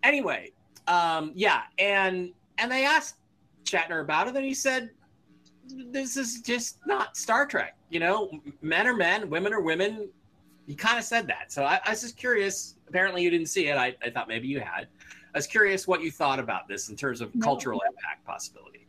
Anyway, 0.03 0.51
um, 0.87 1.31
yeah, 1.33 1.63
and 1.79 2.33
and 2.57 2.71
they 2.71 2.85
asked 2.85 3.15
Shatner 3.63 4.01
about 4.01 4.27
it, 4.27 4.35
and 4.35 4.45
he 4.45 4.53
said, 4.53 4.91
"This 5.91 6.17
is 6.17 6.41
just 6.41 6.79
not 6.85 7.17
Star 7.17 7.45
Trek. 7.47 7.75
You 7.89 7.99
know, 7.99 8.29
men 8.61 8.85
are 8.85 8.95
men, 8.95 9.29
women 9.29 9.53
are 9.53 9.61
women 9.61 10.09
you 10.67 10.75
kind 10.75 10.99
of 10.99 11.03
said 11.03 11.27
that. 11.27 11.51
So 11.51 11.63
I, 11.63 11.79
I, 11.85 11.91
was 11.91 12.01
just 12.01 12.17
curious. 12.17 12.75
Apparently, 12.87 13.23
you 13.23 13.29
didn't 13.31 13.47
see 13.47 13.67
it. 13.69 13.77
I, 13.77 13.95
I, 14.03 14.09
thought 14.09 14.27
maybe 14.27 14.47
you 14.47 14.59
had. 14.59 14.87
I 15.33 15.37
was 15.37 15.47
curious 15.47 15.87
what 15.87 16.03
you 16.03 16.11
thought 16.11 16.39
about 16.39 16.67
this 16.67 16.89
in 16.89 16.95
terms 16.95 17.21
of 17.21 17.33
no. 17.33 17.43
cultural 17.43 17.81
impact 17.87 18.25
possibility. 18.25 18.85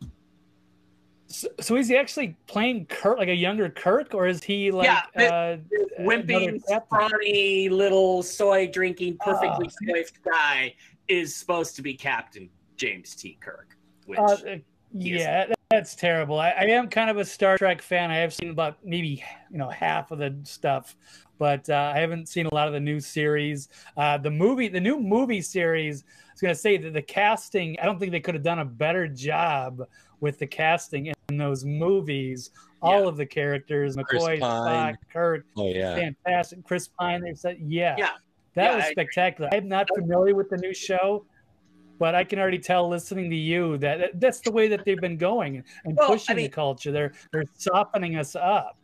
So, 1.28 1.48
so, 1.60 1.76
is 1.76 1.88
he 1.88 1.96
actually 1.96 2.36
playing 2.46 2.86
Kirk, 2.86 3.18
like 3.18 3.28
a 3.28 3.34
younger 3.34 3.68
Kirk, 3.68 4.14
or 4.14 4.26
is 4.26 4.42
he 4.42 4.70
like 4.70 4.88
yeah, 5.14 5.22
uh, 5.22 5.56
wimpy, 6.00 6.60
scrawny, 6.62 7.68
little 7.68 8.22
soy 8.22 8.66
drinking, 8.66 9.18
perfectly 9.20 9.66
uh, 9.66 9.70
swift 9.84 10.24
guy 10.24 10.74
is 11.06 11.36
supposed 11.36 11.76
to 11.76 11.82
be 11.82 11.94
Captain 11.94 12.48
James 12.76 13.14
T. 13.14 13.36
Kirk? 13.40 13.76
Which 14.06 14.18
uh, 14.18 14.56
yeah, 14.94 15.52
that's 15.70 15.94
terrible. 15.94 16.40
I, 16.40 16.48
I, 16.50 16.64
am 16.64 16.88
kind 16.88 17.10
of 17.10 17.18
a 17.18 17.24
Star 17.26 17.59
Trek 17.59 17.82
fan. 17.82 18.10
I 18.10 18.16
have 18.16 18.32
seen 18.32 18.48
about 18.48 18.78
maybe 18.82 19.22
you 19.50 19.59
know 19.59 19.68
half 19.68 20.10
of 20.10 20.18
the 20.18 20.34
stuff, 20.44 20.96
but 21.39 21.69
uh, 21.70 21.93
I 21.94 22.01
haven't 22.01 22.28
seen 22.28 22.47
a 22.47 22.55
lot 22.55 22.66
of 22.66 22.74
the 22.74 22.81
new 22.81 23.01
series. 23.01 23.69
Uh, 23.97 24.19
the 24.19 24.31
movie, 24.31 24.69
the 24.69 24.81
new 24.81 25.01
movie 25.01 25.40
series, 25.40 26.05
I 26.05 26.32
was 26.32 26.40
going 26.40 26.55
to 26.55 26.60
say 26.60 26.77
that 26.77 26.93
the 26.93 27.02
casting, 27.02 27.78
I 27.81 27.86
don't 27.86 27.98
think 27.98 28.12
they 28.12 28.20
could 28.20 28.35
have 28.35 28.44
done 28.44 28.59
a 28.59 28.65
better 28.65 29.09
job 29.09 29.82
with 30.20 30.39
the 30.39 30.47
casting 30.47 31.12
in 31.28 31.36
those 31.36 31.65
movies. 31.65 32.51
All 32.81 33.02
yeah. 33.02 33.09
of 33.09 33.16
the 33.16 33.27
characters, 33.27 33.97
McCoy, 33.97 34.39
Spock, 34.39 34.97
Kirk, 35.12 35.47
oh 35.56 35.69
yeah, 35.69 35.97
fantastic. 35.97 36.65
Chris 36.65 36.86
Pine, 36.86 37.23
they 37.23 37.35
said, 37.35 37.59
yeah, 37.60 37.97
yeah, 37.98 38.10
that 38.55 38.70
yeah, 38.70 38.77
was 38.77 38.85
I 38.85 38.90
spectacular. 38.93 39.51
I'm 39.52 39.66
not 39.66 39.89
familiar 39.97 40.36
with 40.36 40.48
the 40.48 40.59
new 40.59 40.73
show, 40.73 41.24
but 41.98 42.15
I 42.15 42.23
can 42.23 42.39
already 42.39 42.60
tell 42.60 42.89
listening 42.89 43.31
to 43.31 43.36
you 43.36 43.78
that 43.78 44.20
that's 44.20 44.39
the 44.40 44.52
way 44.52 44.69
that 44.69 44.85
they've 44.85 45.01
been 45.01 45.16
going 45.16 45.65
and 45.85 45.97
well, 45.97 46.06
pushing 46.06 46.35
I 46.35 46.36
mean, 46.36 46.44
the 46.44 46.51
culture. 46.51 46.93
They're 46.93 47.12
they're 47.32 47.47
softening 47.55 48.15
us 48.15 48.36
up. 48.36 48.77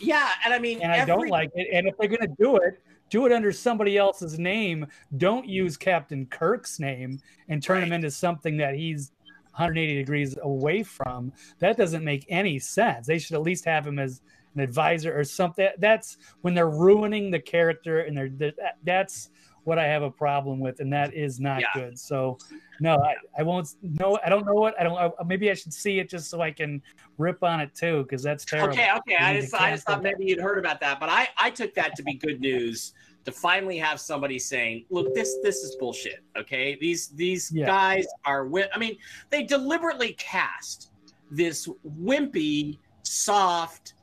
Yeah, 0.00 0.30
and 0.44 0.52
I 0.52 0.58
mean, 0.58 0.80
and 0.82 0.92
every... 0.92 1.02
I 1.02 1.16
don't 1.16 1.28
like 1.28 1.50
it. 1.54 1.68
And 1.72 1.86
if 1.86 1.96
they're 1.98 2.08
going 2.08 2.20
to 2.20 2.34
do 2.38 2.56
it, 2.56 2.82
do 3.10 3.26
it 3.26 3.32
under 3.32 3.52
somebody 3.52 3.96
else's 3.98 4.38
name. 4.38 4.86
Don't 5.16 5.46
use 5.46 5.76
Captain 5.76 6.26
Kirk's 6.26 6.80
name 6.80 7.20
and 7.48 7.62
turn 7.62 7.78
right. 7.78 7.86
him 7.86 7.92
into 7.92 8.10
something 8.10 8.56
that 8.56 8.74
he's 8.74 9.12
180 9.50 9.96
degrees 9.96 10.38
away 10.42 10.82
from. 10.82 11.32
That 11.58 11.76
doesn't 11.76 12.04
make 12.04 12.24
any 12.28 12.58
sense. 12.58 13.06
They 13.06 13.18
should 13.18 13.34
at 13.34 13.42
least 13.42 13.66
have 13.66 13.86
him 13.86 13.98
as 13.98 14.22
an 14.54 14.62
advisor 14.62 15.18
or 15.18 15.24
something. 15.24 15.68
That's 15.78 16.16
when 16.40 16.54
they're 16.54 16.70
ruining 16.70 17.30
the 17.30 17.38
character, 17.38 18.00
and 18.00 18.16
they're 18.16 18.52
that's 18.82 19.30
what 19.64 19.78
I 19.78 19.86
have 19.86 20.02
a 20.02 20.10
problem 20.10 20.58
with, 20.58 20.80
and 20.80 20.92
that 20.92 21.14
is 21.14 21.38
not 21.38 21.60
yeah. 21.60 21.68
good. 21.74 21.98
So, 21.98 22.38
no, 22.80 22.96
I, 22.96 23.14
I 23.38 23.42
won't. 23.42 23.68
No, 23.82 24.18
I 24.24 24.28
don't 24.28 24.44
know 24.44 24.54
what 24.54 24.78
I 24.80 24.84
don't. 24.84 24.98
I, 24.98 25.10
maybe 25.24 25.50
I 25.50 25.54
should 25.54 25.72
see 25.72 25.98
it 25.98 26.08
just 26.08 26.28
so 26.28 26.40
I 26.40 26.50
can 26.50 26.82
rip 27.18 27.42
on 27.42 27.60
it 27.60 27.74
too, 27.74 28.02
because 28.02 28.22
that's 28.22 28.44
terrible. 28.44 28.72
Okay, 28.72 28.90
okay. 28.96 29.16
I 29.16 29.40
just, 29.40 29.54
I 29.54 29.70
just 29.72 29.86
thought 29.86 30.02
maybe 30.02 30.24
you'd 30.24 30.40
heard 30.40 30.58
about 30.58 30.80
that, 30.80 30.98
but 30.98 31.08
I, 31.08 31.28
I 31.38 31.50
took 31.50 31.74
that 31.74 31.94
to 31.96 32.02
be 32.02 32.14
good 32.14 32.40
news 32.40 32.92
to 33.24 33.30
finally 33.30 33.78
have 33.78 34.00
somebody 34.00 34.38
saying, 34.38 34.84
"Look, 34.90 35.14
this, 35.14 35.36
this 35.42 35.58
is 35.58 35.76
bullshit." 35.76 36.24
Okay, 36.36 36.76
these, 36.80 37.08
these 37.08 37.52
yeah. 37.52 37.66
guys 37.66 38.06
are. 38.24 38.50
I 38.74 38.78
mean, 38.78 38.96
they 39.30 39.44
deliberately 39.44 40.14
cast 40.14 40.90
this 41.30 41.68
wimpy, 42.00 42.78
soft, 43.04 43.94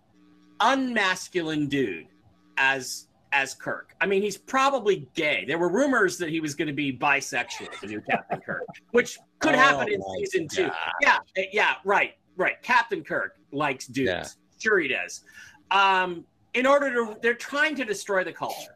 unmasculine 0.61 1.68
dude 1.68 2.07
as 2.57 3.09
as 3.31 3.53
Kirk. 3.53 3.93
I 4.01 4.06
mean, 4.06 4.22
he's 4.22 4.38
probably 4.38 5.07
gay. 5.14 5.45
There 5.47 5.57
were 5.57 5.69
rumors 5.69 6.18
that 6.18 6.30
he 6.30 6.39
was 6.39 6.56
going 6.56 6.68
to 6.68 6.73
be 6.73 6.91
bisexual, 6.91 7.80
the 7.81 7.88
new 7.88 8.01
Captain 8.01 8.39
Kirk, 8.39 8.65
which 8.91 9.18
could 9.39 9.56
oh 9.56 9.57
happen 9.57 9.91
in 9.91 10.01
season 10.18 10.47
two. 10.47 10.69
Yeah, 11.01 11.18
eh, 11.35 11.45
yeah, 11.51 11.76
right, 11.85 12.14
right. 12.35 12.61
Captain 12.61 13.03
Kirk 13.03 13.38
likes 13.51 13.88
dudes. 13.88 14.10
Yeah. 14.10 14.26
Sure, 14.60 14.80
he 14.80 14.88
does. 14.88 15.23
Um, 15.72 16.26
in 16.53 16.65
order 16.65 16.93
to, 16.93 17.18
they're 17.22 17.34
trying 17.35 17.76
to 17.76 17.85
destroy 17.85 18.23
the 18.23 18.34
culture. 18.34 18.73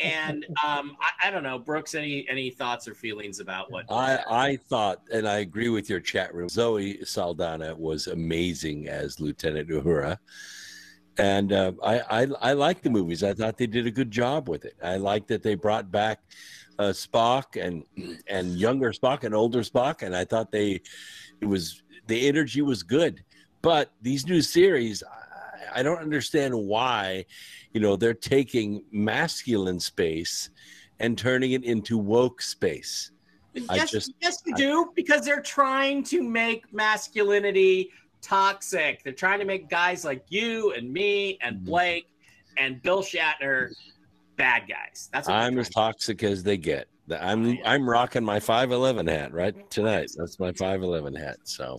And 0.00 0.44
um, 0.64 0.96
I, 1.00 1.28
I, 1.28 1.30
don't 1.30 1.44
know, 1.44 1.60
Brooks. 1.60 1.94
Any 1.94 2.26
any 2.28 2.50
thoughts 2.50 2.88
or 2.88 2.94
feelings 2.94 3.38
about 3.38 3.70
what? 3.70 3.84
I 3.88 4.18
I 4.28 4.56
thought, 4.56 5.02
and 5.12 5.28
I 5.28 5.38
agree 5.38 5.68
with 5.68 5.88
your 5.88 6.00
chat 6.00 6.34
room. 6.34 6.48
Zoe 6.48 7.04
Saldana 7.04 7.72
was 7.72 8.08
amazing 8.08 8.88
as 8.88 9.20
Lieutenant 9.20 9.68
Uhura 9.68 10.18
and 11.18 11.52
uh, 11.52 11.72
I, 11.82 12.22
I, 12.22 12.26
I 12.40 12.52
like 12.52 12.82
the 12.82 12.90
movies. 12.90 13.22
I 13.22 13.32
thought 13.32 13.56
they 13.56 13.66
did 13.66 13.86
a 13.86 13.90
good 13.90 14.10
job 14.10 14.48
with 14.48 14.64
it. 14.64 14.76
I 14.82 14.96
like 14.96 15.26
that 15.28 15.42
they 15.42 15.54
brought 15.54 15.90
back 15.90 16.20
uh, 16.78 16.90
Spock 16.90 17.60
and 17.60 17.84
and 18.28 18.56
younger 18.56 18.92
Spock 18.92 19.24
and 19.24 19.34
older 19.34 19.60
Spock, 19.60 20.02
and 20.02 20.14
I 20.14 20.24
thought 20.24 20.52
they 20.52 20.80
it 21.40 21.46
was 21.46 21.82
the 22.06 22.28
energy 22.28 22.62
was 22.62 22.82
good. 22.82 23.24
But 23.62 23.90
these 24.02 24.26
new 24.26 24.42
series, 24.42 25.02
I, 25.02 25.80
I 25.80 25.82
don't 25.82 25.98
understand 25.98 26.54
why, 26.54 27.24
you 27.72 27.80
know, 27.80 27.96
they're 27.96 28.14
taking 28.14 28.84
masculine 28.92 29.80
space 29.80 30.50
and 31.00 31.16
turning 31.18 31.52
it 31.52 31.64
into 31.64 31.98
woke 31.98 32.40
space. 32.42 33.10
Yes, 33.54 33.90
just, 33.90 34.12
yes, 34.20 34.42
you 34.44 34.54
do 34.54 34.92
because 34.94 35.24
they're 35.24 35.40
trying 35.40 36.02
to 36.04 36.22
make 36.22 36.72
masculinity 36.74 37.90
toxic. 38.22 39.02
They're 39.02 39.12
trying 39.12 39.38
to 39.40 39.44
make 39.44 39.68
guys 39.68 40.04
like 40.04 40.24
you 40.28 40.72
and 40.72 40.92
me 40.92 41.38
and 41.40 41.56
mm-hmm. 41.56 41.66
Blake 41.66 42.08
and 42.56 42.82
Bill 42.82 43.02
Shatner, 43.02 43.70
bad 44.36 44.62
guys. 44.68 45.08
That's 45.12 45.28
what 45.28 45.36
I'm 45.36 45.58
as 45.58 45.68
toxic 45.68 46.22
as 46.22 46.42
they 46.42 46.56
get. 46.56 46.88
I'm 47.14 47.58
I'm 47.64 47.88
rocking 47.88 48.24
my 48.24 48.40
511 48.40 49.06
hat 49.06 49.32
right 49.32 49.70
tonight. 49.70 50.10
That's 50.16 50.40
my 50.40 50.52
511 50.52 51.14
hat. 51.14 51.36
So, 51.44 51.78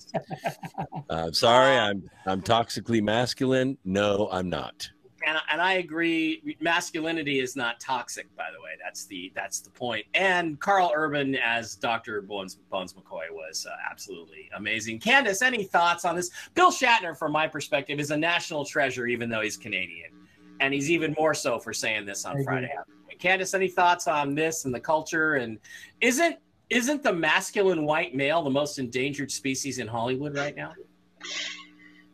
uh, 1.10 1.32
sorry, 1.32 1.78
I'm 1.78 2.10
I'm 2.26 2.42
toxically 2.42 3.02
masculine. 3.02 3.78
No, 3.84 4.30
I'm 4.32 4.50
not. 4.50 4.90
And, 5.26 5.38
and 5.52 5.62
I 5.62 5.74
agree. 5.74 6.56
Masculinity 6.60 7.40
is 7.40 7.56
not 7.56 7.80
toxic, 7.80 8.34
by 8.36 8.48
the 8.56 8.62
way. 8.62 8.72
That's 8.84 9.06
the 9.06 9.32
that's 9.36 9.60
the 9.62 9.70
point. 9.70 10.06
And 10.14 10.60
Karl 10.60 10.92
Urban 10.96 11.36
as 11.36 11.76
Doctor 11.76 12.22
Bones 12.22 12.56
Bones 12.70 12.94
McCoy 12.94 13.32
was 13.32 13.66
uh, 13.70 13.76
absolutely 13.90 14.50
amazing. 14.56 15.00
Candace, 15.00 15.42
any 15.42 15.64
thoughts 15.64 16.06
on 16.06 16.16
this? 16.16 16.30
Bill 16.54 16.72
Shatner, 16.72 17.18
from 17.18 17.32
my 17.32 17.48
perspective, 17.48 18.00
is 18.00 18.12
a 18.12 18.18
national 18.18 18.64
treasure, 18.64 19.08
even 19.08 19.30
though 19.30 19.42
he's 19.42 19.58
Canadian, 19.58 20.12
and 20.60 20.74
he's 20.74 20.92
even 20.92 21.16
more 21.18 21.34
so 21.34 21.58
for 21.58 21.74
saying 21.74 22.06
this 22.06 22.26
I 22.26 22.30
on 22.30 22.36
agree. 22.36 22.46
Friday. 22.46 22.72
Candace, 23.20 23.54
any 23.54 23.68
thoughts 23.68 24.08
on 24.08 24.36
this 24.36 24.66
and 24.66 24.74
the 24.74 24.80
culture? 24.80 25.36
And 25.36 25.58
isn't 26.02 26.38
isn't 26.70 27.02
the 27.02 27.14
masculine 27.14 27.86
white 27.86 28.14
male 28.14 28.44
the 28.44 28.50
most 28.50 28.78
endangered 28.78 29.32
species 29.32 29.80
in 29.80 29.88
Hollywood 29.88 30.36
right 30.36 30.56
now? 30.56 30.74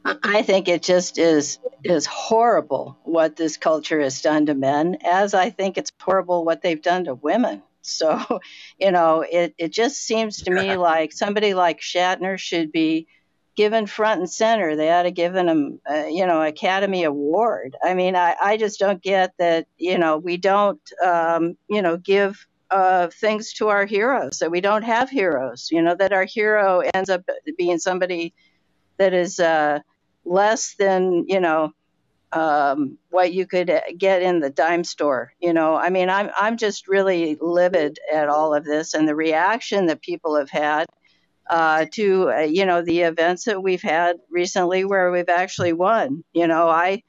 I- 0.06 0.42
think 0.44 0.68
it 0.68 0.84
just 0.84 1.18
is 1.18 1.60
is 1.84 2.06
horrible 2.06 2.98
what 3.04 3.36
this 3.36 3.58
culture 3.58 4.00
has 4.00 4.22
done 4.22 4.46
to 4.46 4.54
men, 4.54 4.98
as 5.04 5.34
I 5.34 5.50
think 5.50 5.78
it's 5.78 5.92
horrible 6.02 6.46
what 6.46 6.62
they've 6.62 6.82
done 6.82 7.06
to 7.06 7.16
women. 7.16 7.62
So, 7.82 8.40
you 8.80 8.92
know, 8.92 9.26
it, 9.30 9.54
it 9.58 9.72
just 9.72 10.02
seems 10.02 10.44
to 10.44 10.52
me 10.52 10.78
like 10.78 11.12
somebody 11.12 11.54
like 11.54 11.82
Shatner 11.82 12.38
should 12.38 12.72
be 12.72 13.08
given 13.56 13.86
front 13.86 14.22
and 14.22 14.30
center. 14.30 14.76
They 14.76 14.92
ought 14.92 15.04
to 15.04 15.12
give 15.12 15.36
him, 15.36 15.80
uh, 15.90 16.06
you 16.06 16.26
know, 16.26 16.42
Academy 16.42 17.04
Award. 17.04 17.76
I 17.84 17.94
mean, 17.94 18.16
I, 18.16 18.36
I 18.42 18.58
just 18.58 18.80
don't 18.80 19.02
get 19.02 19.34
that, 19.38 19.68
you 19.78 19.98
know, 20.00 20.18
we 20.18 20.38
don't, 20.38 20.82
um, 21.06 21.56
you 21.70 21.82
know, 21.82 21.98
give 21.98 22.48
uh, 22.72 23.10
things 23.10 23.54
to 23.54 23.68
our 23.68 23.86
heroes, 23.86 24.40
that 24.40 24.50
we 24.50 24.62
don't 24.62 24.84
have 24.84 25.10
heroes, 25.10 25.70
you 25.72 25.82
know, 25.82 25.96
that 25.96 26.14
our 26.14 26.26
hero 26.26 26.82
ends 26.94 27.10
up 27.10 27.22
being 27.58 27.78
somebody 27.78 28.34
that 28.98 29.14
is 29.14 29.40
uh, 29.40 29.80
less 30.26 30.76
than, 30.76 31.26
you 31.28 31.40
know, 31.40 31.74
um, 32.32 32.98
what 33.10 33.34
you 33.34 33.46
could 33.46 33.70
uh, 33.70 33.82
get 33.98 34.22
in 34.22 34.40
the 34.40 34.50
dime 34.50 34.84
store. 34.84 35.34
You 35.40 35.54
know, 35.54 35.76
I 35.76 35.90
mean, 35.90 36.10
I'm 36.10 36.30
I'm 36.38 36.58
just 36.58 36.88
really 36.88 37.38
livid 37.40 38.00
at 38.12 38.30
all 38.30 38.54
of 38.54 38.66
this 38.66 38.94
and 38.94 39.08
the 39.08 39.16
reaction 39.16 39.86
that 39.88 40.02
people 40.02 40.36
have 40.36 40.50
had 40.50 40.88
uh, 41.50 41.86
to 41.92 42.32
uh, 42.32 42.40
you 42.40 42.66
know 42.66 42.82
the 42.82 43.02
events 43.02 43.46
that 43.46 43.62
we've 43.62 43.82
had 43.82 44.18
recently 44.32 44.86
where 44.86 45.12
we've 45.12 45.30
actually 45.30 45.74
won. 45.74 46.24
You 46.34 46.48
know, 46.48 46.70
I 46.70 47.04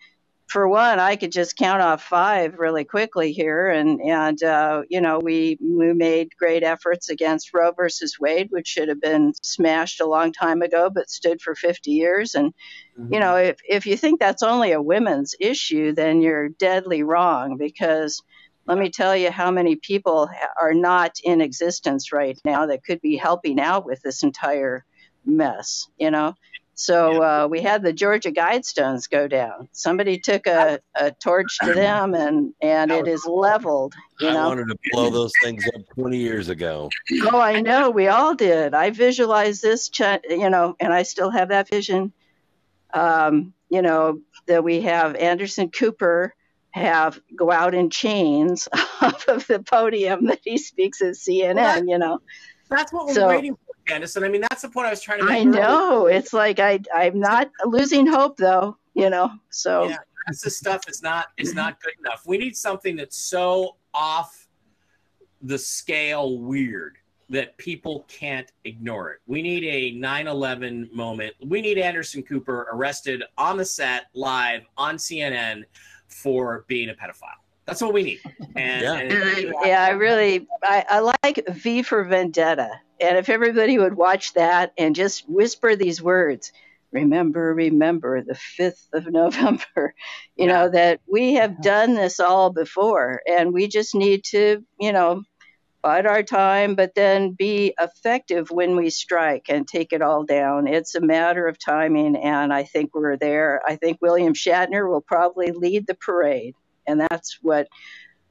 for 0.54 0.68
one, 0.68 1.00
I 1.00 1.16
could 1.16 1.32
just 1.32 1.56
count 1.56 1.82
off 1.82 2.00
five 2.00 2.60
really 2.60 2.84
quickly 2.84 3.32
here, 3.32 3.70
and 3.70 4.00
and 4.00 4.40
uh, 4.40 4.82
you 4.88 5.00
know 5.00 5.18
we 5.18 5.58
we 5.60 5.92
made 5.92 6.36
great 6.38 6.62
efforts 6.62 7.08
against 7.08 7.52
Roe 7.52 7.72
versus 7.72 8.20
Wade, 8.20 8.52
which 8.52 8.68
should 8.68 8.88
have 8.88 9.00
been 9.00 9.32
smashed 9.42 10.00
a 10.00 10.06
long 10.06 10.32
time 10.32 10.62
ago, 10.62 10.90
but 10.94 11.10
stood 11.10 11.40
for 11.42 11.56
50 11.56 11.90
years. 11.90 12.36
And 12.36 12.54
you 13.10 13.18
know, 13.18 13.34
if 13.34 13.58
if 13.68 13.84
you 13.84 13.96
think 13.96 14.20
that's 14.20 14.44
only 14.44 14.70
a 14.70 14.80
women's 14.80 15.34
issue, 15.40 15.92
then 15.92 16.22
you're 16.22 16.48
deadly 16.48 17.02
wrong 17.02 17.58
because. 17.58 18.22
Let 18.66 18.78
me 18.78 18.88
tell 18.88 19.14
you 19.14 19.30
how 19.30 19.50
many 19.50 19.76
people 19.76 20.30
are 20.58 20.72
not 20.72 21.18
in 21.22 21.42
existence 21.42 22.14
right 22.14 22.40
now 22.46 22.64
that 22.64 22.82
could 22.82 23.02
be 23.02 23.14
helping 23.14 23.60
out 23.60 23.84
with 23.84 24.00
this 24.00 24.22
entire 24.22 24.86
mess, 25.26 25.86
you 25.98 26.10
know? 26.10 26.34
So 26.76 27.22
uh, 27.22 27.46
we 27.48 27.60
had 27.62 27.82
the 27.82 27.92
Georgia 27.92 28.32
Guidestones 28.32 29.08
go 29.08 29.28
down. 29.28 29.68
Somebody 29.72 30.18
took 30.18 30.46
a, 30.46 30.80
a 30.96 31.12
torch 31.12 31.58
to 31.62 31.72
them, 31.72 32.14
and 32.14 32.52
and 32.60 32.90
it 32.90 33.06
is 33.06 33.24
leveled. 33.26 33.94
You 34.20 34.28
I 34.28 34.32
know. 34.32 34.48
wanted 34.48 34.68
to 34.68 34.76
blow 34.92 35.10
those 35.10 35.32
things 35.42 35.64
up 35.74 35.82
20 35.94 36.16
years 36.18 36.48
ago. 36.48 36.90
Oh, 37.32 37.38
I 37.40 37.60
know. 37.60 37.90
We 37.90 38.08
all 38.08 38.34
did. 38.34 38.74
I 38.74 38.90
visualized 38.90 39.62
this, 39.62 39.88
you 40.28 40.50
know, 40.50 40.74
and 40.80 40.92
I 40.92 41.04
still 41.04 41.30
have 41.30 41.48
that 41.50 41.68
vision. 41.68 42.12
Um, 42.92 43.54
you 43.70 43.82
know 43.82 44.20
that 44.46 44.62
we 44.62 44.80
have 44.82 45.16
Anderson 45.16 45.70
Cooper 45.70 46.34
have 46.70 47.20
go 47.36 47.50
out 47.52 47.74
in 47.74 47.88
chains 47.90 48.68
off 49.00 49.26
of 49.28 49.46
the 49.46 49.60
podium 49.60 50.26
that 50.26 50.40
he 50.42 50.58
speaks 50.58 51.00
at 51.02 51.14
CNN. 51.14 51.54
Well, 51.54 51.74
that- 51.80 51.88
you 51.88 51.98
know. 51.98 52.20
That's 52.70 52.92
what 52.92 53.06
we're 53.06 53.14
So- 53.14 53.28
waiting 53.28 53.54
for, 53.56 53.63
Candace. 53.86 54.16
And 54.16 54.24
I 54.24 54.28
mean, 54.28 54.42
that's 54.42 54.62
the 54.62 54.68
point 54.68 54.86
I 54.86 54.90
was 54.90 55.00
trying 55.00 55.18
to 55.20 55.24
make. 55.24 55.34
I 55.34 55.40
earlier. 55.40 55.60
know. 55.62 56.06
It's 56.06 56.32
like 56.32 56.58
I 56.60 56.80
I'm 56.94 57.18
not 57.20 57.50
losing 57.66 58.06
hope 58.06 58.36
though. 58.36 58.76
You 58.94 59.10
know. 59.10 59.30
So. 59.50 59.88
Yeah, 59.88 59.96
that's 60.26 60.40
the 60.42 60.50
stuff 60.50 60.88
is 60.88 61.02
not 61.02 61.26
is 61.36 61.54
not 61.54 61.80
good 61.82 61.94
enough. 61.98 62.22
We 62.26 62.38
need 62.38 62.56
something 62.56 62.96
that's 62.96 63.16
so 63.16 63.76
off 63.92 64.48
the 65.42 65.58
scale 65.58 66.38
weird 66.38 66.96
that 67.30 67.56
people 67.58 68.04
can't 68.08 68.50
ignore 68.64 69.10
it. 69.12 69.20
We 69.26 69.42
need 69.42 69.64
a 69.64 69.98
9/11 69.98 70.92
moment. 70.92 71.34
We 71.44 71.60
need 71.62 71.78
Anderson 71.78 72.22
Cooper 72.22 72.68
arrested 72.72 73.22
on 73.38 73.56
the 73.56 73.64
set 73.64 74.04
live 74.14 74.62
on 74.76 74.96
CNN 74.96 75.64
for 76.08 76.64
being 76.68 76.90
a 76.90 76.94
pedophile. 76.94 77.40
That's 77.66 77.80
what 77.80 77.94
we 77.94 78.02
need. 78.02 78.20
And, 78.56 78.82
Yeah. 78.82 78.92
and- 78.94 79.12
And 79.12 79.54
I, 79.58 79.66
yeah, 79.66 79.84
I 79.84 79.90
really 79.90 80.46
I, 80.62 80.84
I 80.88 80.98
like 81.24 81.42
V 81.48 81.82
for 81.82 82.04
Vendetta, 82.04 82.70
and 83.04 83.18
if 83.18 83.28
everybody 83.28 83.78
would 83.78 83.94
watch 83.94 84.32
that 84.34 84.72
and 84.78 84.96
just 84.96 85.28
whisper 85.28 85.76
these 85.76 86.02
words, 86.02 86.52
remember, 86.90 87.52
remember 87.54 88.22
the 88.22 88.34
fifth 88.34 88.88
of 88.92 89.06
November, 89.10 89.94
you 90.36 90.46
know 90.46 90.68
that 90.68 91.00
we 91.06 91.34
have 91.34 91.62
done 91.62 91.94
this 91.94 92.20
all 92.20 92.50
before, 92.50 93.20
and 93.26 93.52
we 93.52 93.68
just 93.68 93.94
need 93.94 94.24
to, 94.24 94.64
you 94.80 94.92
know, 94.92 95.22
bide 95.82 96.06
our 96.06 96.22
time, 96.22 96.74
but 96.74 96.94
then 96.94 97.32
be 97.32 97.74
effective 97.78 98.50
when 98.50 98.74
we 98.74 98.88
strike 98.88 99.46
and 99.50 99.68
take 99.68 99.92
it 99.92 100.00
all 100.00 100.24
down. 100.24 100.66
It's 100.66 100.94
a 100.94 101.00
matter 101.00 101.46
of 101.46 101.58
timing, 101.58 102.16
and 102.16 102.54
I 102.54 102.64
think 102.64 102.94
we're 102.94 103.18
there. 103.18 103.60
I 103.68 103.76
think 103.76 103.98
William 104.00 104.32
Shatner 104.32 104.88
will 104.88 105.02
probably 105.02 105.50
lead 105.50 105.86
the 105.86 105.94
parade, 105.94 106.54
and 106.86 107.00
that's 107.00 107.38
what 107.42 107.68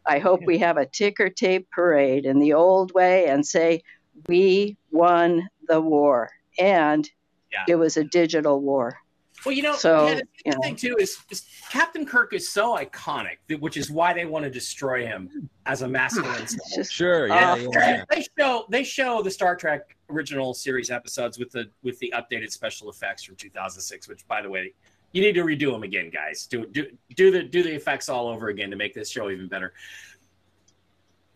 I 0.06 0.20
hope 0.20 0.42
we 0.46 0.58
have 0.60 0.78
a 0.78 0.86
ticker 0.86 1.30
tape 1.30 1.70
parade 1.70 2.26
in 2.26 2.40
the 2.40 2.54
old 2.54 2.94
way 2.94 3.28
and 3.28 3.46
say, 3.46 3.84
we 4.28 4.78
won 4.92 5.48
the 5.68 5.82
war. 5.82 6.30
And 6.60 7.10
Yeah. 7.52 7.66
it 7.68 7.76
was 7.76 7.98
a 7.98 8.04
digital 8.04 8.60
war. 8.62 8.98
Well, 9.46 9.54
you 9.54 9.62
know, 9.64 9.76
So, 9.76 10.08
yeah, 10.08 10.14
the 10.16 10.22
you 10.46 10.52
other 10.54 10.62
thing 10.62 10.76
too 10.78 10.96
is, 11.00 11.18
is 11.30 11.46
Captain 11.70 12.06
Kirk 12.06 12.34
is 12.34 12.50
so 12.50 12.78
iconic, 12.78 13.38
that- 13.48 13.60
which 13.60 13.76
is 13.76 13.92
why 13.92 14.14
they 14.14 14.26
want 14.26 14.44
to 14.46 14.50
destroy 14.50 15.06
him 15.06 15.50
as 15.66 15.82
a 15.82 15.88
masculine. 15.88 16.46
Just, 16.74 16.94
Sure, 16.94 17.28
yeah, 17.28 17.52
Uh, 17.52 17.56
yeah, 17.58 17.68
yeah. 17.74 18.04
they 18.10 18.26
show 18.38 18.66
they 18.70 18.84
show 18.86 19.22
the 19.22 19.32
Star 19.32 19.56
Trek 19.58 19.98
original 20.10 20.54
series 20.54 20.90
episodes 20.92 21.38
with 21.40 21.52
the 21.52 21.70
with 21.82 22.00
the 22.00 22.14
updated 22.16 22.52
special 22.52 22.90
effects 22.90 23.24
from 23.24 23.36
2006. 23.36 24.08
Which, 24.08 24.26
by 24.28 24.42
the 24.42 24.50
way, 24.50 24.74
you 25.12 25.22
need 25.22 25.34
to 25.34 25.44
redo 25.44 25.72
them 25.74 25.84
again, 25.84 26.10
guys. 26.10 26.46
Do 26.48 26.66
do 26.68 26.90
do 27.16 27.30
the 27.30 27.44
do 27.44 27.64
the 27.64 27.74
effects 27.76 28.08
all 28.08 28.30
over 28.30 28.48
again 28.48 28.70
to 28.70 28.78
make 28.78 28.94
this 28.94 29.10
show 29.10 29.30
even 29.30 29.50
better. 29.50 29.74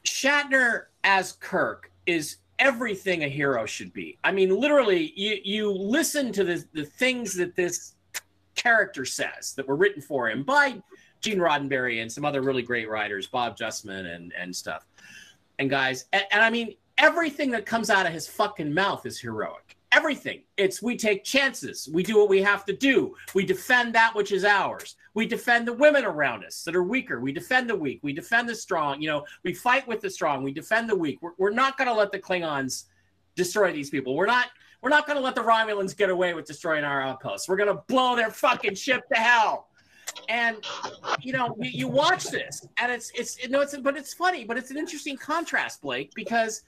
Shatner 0.06 0.86
as 1.04 1.34
Kirk 1.34 1.92
is 2.06 2.38
everything 2.60 3.24
a 3.24 3.30
hero 3.30 3.66
should 3.66 3.94
be. 3.94 4.18
I 4.24 4.32
mean, 4.32 4.60
literally, 4.60 5.14
you 5.16 5.40
you 5.44 5.72
listen 5.72 6.32
to 6.34 6.44
the 6.44 6.64
the 6.74 6.86
things 6.86 7.34
that 7.36 7.56
this 7.56 7.94
character 8.56 9.06
says 9.06 9.54
that 9.56 9.68
were 9.68 9.76
written 9.76 10.02
for 10.02 10.30
him 10.30 10.44
by 10.44 10.82
Gene 11.22 11.40
Roddenberry 11.40 12.02
and 12.02 12.12
some 12.12 12.26
other 12.26 12.42
really 12.42 12.64
great 12.64 12.90
writers, 12.90 13.28
Bob 13.28 13.58
Justman 13.58 14.16
and 14.16 14.34
and 14.34 14.56
stuff. 14.56 14.86
And 15.60 15.70
guys, 15.70 16.06
and, 16.14 16.24
and 16.32 16.42
I 16.42 16.50
mean, 16.50 16.76
everything 16.98 17.52
that 17.52 17.66
comes 17.66 17.90
out 17.90 18.06
of 18.06 18.14
his 18.14 18.28
fucking 18.28 18.74
mouth 18.74 19.06
is 19.06 19.20
heroic. 19.20 19.77
Everything. 19.94 20.44
It's 20.58 20.82
we 20.82 20.98
take 20.98 21.24
chances. 21.24 21.88
We 21.92 22.04
do 22.04 22.18
what 22.18 22.28
we 22.28 22.42
have 22.42 22.66
to 22.66 22.74
do. 22.74 23.16
We 23.34 23.46
defend 23.46 23.96
that 23.96 24.14
which 24.14 24.32
is 24.34 24.44
ours. 24.44 24.96
We 25.14 25.26
defend 25.26 25.66
the 25.68 25.74
women 25.74 26.04
around 26.04 26.44
us 26.44 26.64
that 26.64 26.76
are 26.76 26.84
weaker. 26.84 27.22
We 27.22 27.32
defend 27.32 27.70
the 27.70 27.76
weak. 27.76 28.02
We 28.04 28.12
defend 28.12 28.50
the 28.50 28.56
strong. 28.56 29.02
You 29.02 29.10
know, 29.10 29.26
we 29.44 29.54
fight 29.54 29.88
with 29.88 30.02
the 30.02 30.10
strong. 30.10 30.44
We 30.44 30.52
defend 30.52 30.90
the 30.90 30.96
weak. 30.96 31.20
We're, 31.22 31.32
we're 31.38 31.52
not 31.52 31.78
going 31.78 31.88
to 31.88 31.94
let 31.94 32.12
the 32.12 32.20
Klingons 32.20 32.86
destroy 33.36 33.72
these 33.72 33.90
people. 33.90 34.16
We're 34.16 34.26
not. 34.26 34.48
We're 34.82 34.90
not 34.90 35.08
going 35.08 35.18
to 35.18 35.24
let 35.24 35.36
the 35.36 35.42
Romulans 35.42 35.98
get 35.98 36.10
away 36.10 36.34
with 36.34 36.46
destroying 36.46 36.84
our 36.84 37.02
outposts. 37.02 37.50
We're 37.50 37.58
going 37.58 37.76
to 37.76 37.82
blow 37.88 38.16
their 38.16 38.30
fucking 38.30 38.76
ship 38.76 39.08
to 39.12 39.20
hell. 39.20 39.70
And 40.30 40.58
you 41.22 41.34
know, 41.34 41.56
you, 41.60 41.70
you 41.72 41.88
watch 41.88 42.26
this, 42.26 42.66
and 42.78 42.92
it's 42.92 43.12
it's 43.16 43.42
you 43.42 43.50
know, 43.50 43.62
it's 43.62 43.76
but 43.78 43.96
it's 43.96 44.14
funny, 44.14 44.44
but 44.44 44.58
it's 44.58 44.70
an 44.70 44.78
interesting 44.78 45.18
contrast, 45.18 45.82
Blake, 45.82 46.12
because 46.14 46.64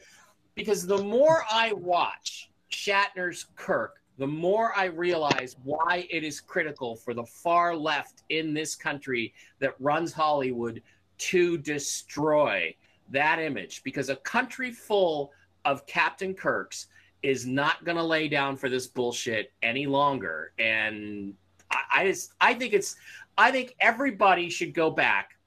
because 0.55 0.85
the 0.85 0.97
more 0.97 1.43
I 1.51 1.73
watch 1.73 2.48
Shatner's 2.71 3.47
Kirk, 3.55 4.01
the 4.17 4.27
more 4.27 4.73
I 4.75 4.85
realize 4.85 5.55
why 5.63 6.07
it 6.09 6.23
is 6.23 6.41
critical 6.41 6.95
for 6.95 7.13
the 7.13 7.25
far 7.25 7.75
left 7.75 8.23
in 8.29 8.53
this 8.53 8.75
country 8.75 9.33
that 9.59 9.75
runs 9.79 10.11
Hollywood 10.11 10.81
to 11.19 11.57
destroy 11.57 12.75
that 13.09 13.39
image. 13.39 13.83
Because 13.83 14.09
a 14.09 14.17
country 14.17 14.71
full 14.71 15.31
of 15.65 15.85
Captain 15.85 16.33
Kirks 16.33 16.87
is 17.23 17.45
not 17.45 17.83
going 17.83 17.97
to 17.97 18.03
lay 18.03 18.27
down 18.27 18.55
for 18.55 18.69
this 18.69 18.87
bullshit 18.87 19.51
any 19.61 19.85
longer. 19.85 20.53
And 20.59 21.33
I, 21.71 21.77
I 21.93 22.07
just, 22.07 22.33
I 22.39 22.53
think 22.53 22.73
it's, 22.73 22.95
I 23.37 23.51
think 23.51 23.75
everybody 23.79 24.49
should 24.49 24.73
go 24.73 24.89
back 24.91 25.37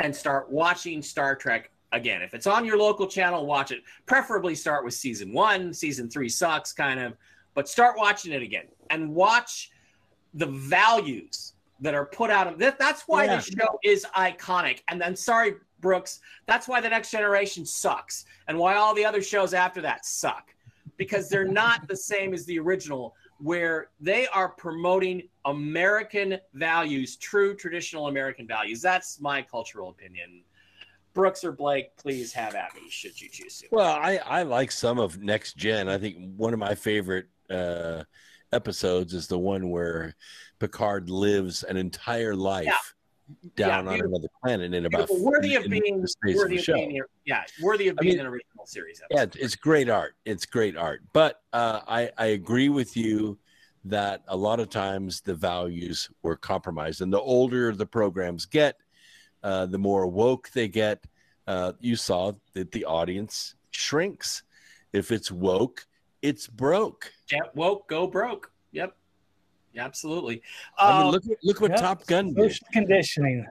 and 0.00 0.14
start 0.14 0.50
watching 0.50 1.02
Star 1.02 1.34
Trek 1.34 1.70
again. 1.92 2.22
If 2.22 2.34
it's 2.34 2.46
on 2.46 2.64
your 2.64 2.78
local 2.78 3.06
channel, 3.06 3.46
watch 3.46 3.70
it. 3.70 3.82
Preferably 4.06 4.54
start 4.54 4.84
with 4.84 4.94
season 4.94 5.32
one. 5.32 5.72
Season 5.72 6.08
three 6.08 6.28
sucks, 6.28 6.72
kind 6.72 7.00
of, 7.00 7.16
but 7.54 7.68
start 7.68 7.96
watching 7.96 8.32
it 8.32 8.42
again 8.42 8.66
and 8.90 9.14
watch 9.14 9.70
the 10.34 10.46
values 10.46 11.54
that 11.80 11.94
are 11.94 12.06
put 12.06 12.30
out 12.30 12.46
of 12.46 12.58
that. 12.58 12.78
That's 12.78 13.02
why 13.06 13.24
Yeah. 13.24 13.36
the 13.36 13.42
show 13.42 13.78
is 13.84 14.04
iconic. 14.16 14.80
And 14.88 15.00
then, 15.00 15.14
sorry, 15.16 15.54
Brooks, 15.80 16.20
that's 16.46 16.66
why 16.66 16.80
the 16.80 16.88
next 16.88 17.10
generation 17.10 17.64
sucks 17.64 18.24
and 18.48 18.58
why 18.58 18.74
all 18.74 18.94
the 18.94 19.04
other 19.04 19.22
shows 19.22 19.54
after 19.54 19.80
that 19.82 20.04
suck 20.04 20.54
because 20.96 21.28
they're 21.28 21.44
not 21.46 21.86
the 21.86 21.96
same 21.96 22.34
as 22.34 22.44
the 22.46 22.58
original, 22.58 23.14
where 23.38 23.90
they 24.00 24.26
are 24.28 24.48
promoting 24.48 25.22
American 25.44 26.38
values, 26.54 27.16
true 27.16 27.54
traditional 27.54 28.08
American 28.08 28.48
values. 28.48 28.82
That's 28.82 29.20
my 29.20 29.40
cultural 29.40 29.90
opinion. 29.90 30.42
Brooks 31.18 31.42
or 31.42 31.50
Blake, 31.50 31.96
please 31.96 32.32
have 32.34 32.54
at 32.54 32.72
me 32.76 32.82
should 32.90 33.20
you 33.20 33.28
choose 33.28 33.58
to. 33.58 33.66
Well, 33.72 33.92
I, 34.00 34.20
I 34.24 34.42
like 34.44 34.70
some 34.70 35.00
of 35.00 35.18
Next 35.20 35.56
Gen. 35.56 35.88
I 35.88 35.98
think 35.98 36.16
one 36.36 36.52
of 36.52 36.60
my 36.60 36.76
favorite 36.76 37.26
uh, 37.50 38.04
episodes 38.52 39.14
is 39.14 39.26
the 39.26 39.36
one 39.36 39.68
where 39.68 40.14
Picard 40.60 41.10
lives 41.10 41.64
an 41.64 41.76
entire 41.76 42.36
life 42.36 42.94
down 43.56 43.86
Yeah, 43.86 43.92
on 43.94 44.00
another 44.00 44.28
planet 44.44 44.72
in 44.72 44.86
about 44.86 45.10
worthy 45.10 45.56
of 45.56 45.64
in 45.64 45.70
being 45.72 46.04
of 46.04 46.36
worthy 46.36 46.58
of 46.58 46.62
show. 46.62 46.74
being 46.74 47.02
yeah, 47.26 47.42
worthy 47.60 47.88
of 47.88 47.96
I 47.98 48.02
being 48.02 48.12
mean- 48.12 48.20
an 48.20 48.26
original 48.26 48.64
series 48.66 49.02
Yeah, 49.10 49.26
it's 49.34 49.56
great 49.56 49.90
art. 49.90 50.14
It's 50.24 50.46
great 50.46 50.76
art. 50.76 51.02
But 51.12 51.40
uh, 51.52 51.80
I, 51.88 52.10
I 52.16 52.26
agree 52.26 52.68
with 52.68 52.96
you 52.96 53.40
that 53.86 54.22
a 54.28 54.36
lot 54.36 54.60
of 54.60 54.70
times 54.70 55.20
the 55.20 55.34
values 55.34 56.08
were 56.22 56.36
compromised. 56.36 57.00
And 57.00 57.12
the 57.12 57.20
older 57.20 57.74
the 57.74 57.86
programs 57.86 58.46
get, 58.46 58.76
uh, 59.48 59.64
the 59.66 59.78
more 59.78 60.06
woke 60.06 60.50
they 60.50 60.68
get. 60.68 60.98
Uh, 61.46 61.72
you 61.80 61.96
saw 61.96 62.32
that 62.52 62.70
the 62.72 62.84
audience 62.84 63.54
shrinks. 63.70 64.42
If 64.92 65.10
it's 65.10 65.30
woke, 65.32 65.86
it's 66.20 66.46
broke. 66.46 67.10
Get 67.28 67.54
woke, 67.56 67.88
go 67.88 68.06
broke. 68.06 68.52
Yep. 68.72 68.94
Yeah, 69.72 69.84
absolutely. 69.86 70.42
I 70.78 70.90
Um, 70.90 71.02
mean, 71.04 71.12
look, 71.12 71.22
look 71.42 71.60
what 71.62 71.70
Yep. 71.70 71.80
Top 71.80 72.06
Gun 72.06 72.34
did. 72.34 72.50
Social 72.52 72.66
conditioning. 72.72 73.46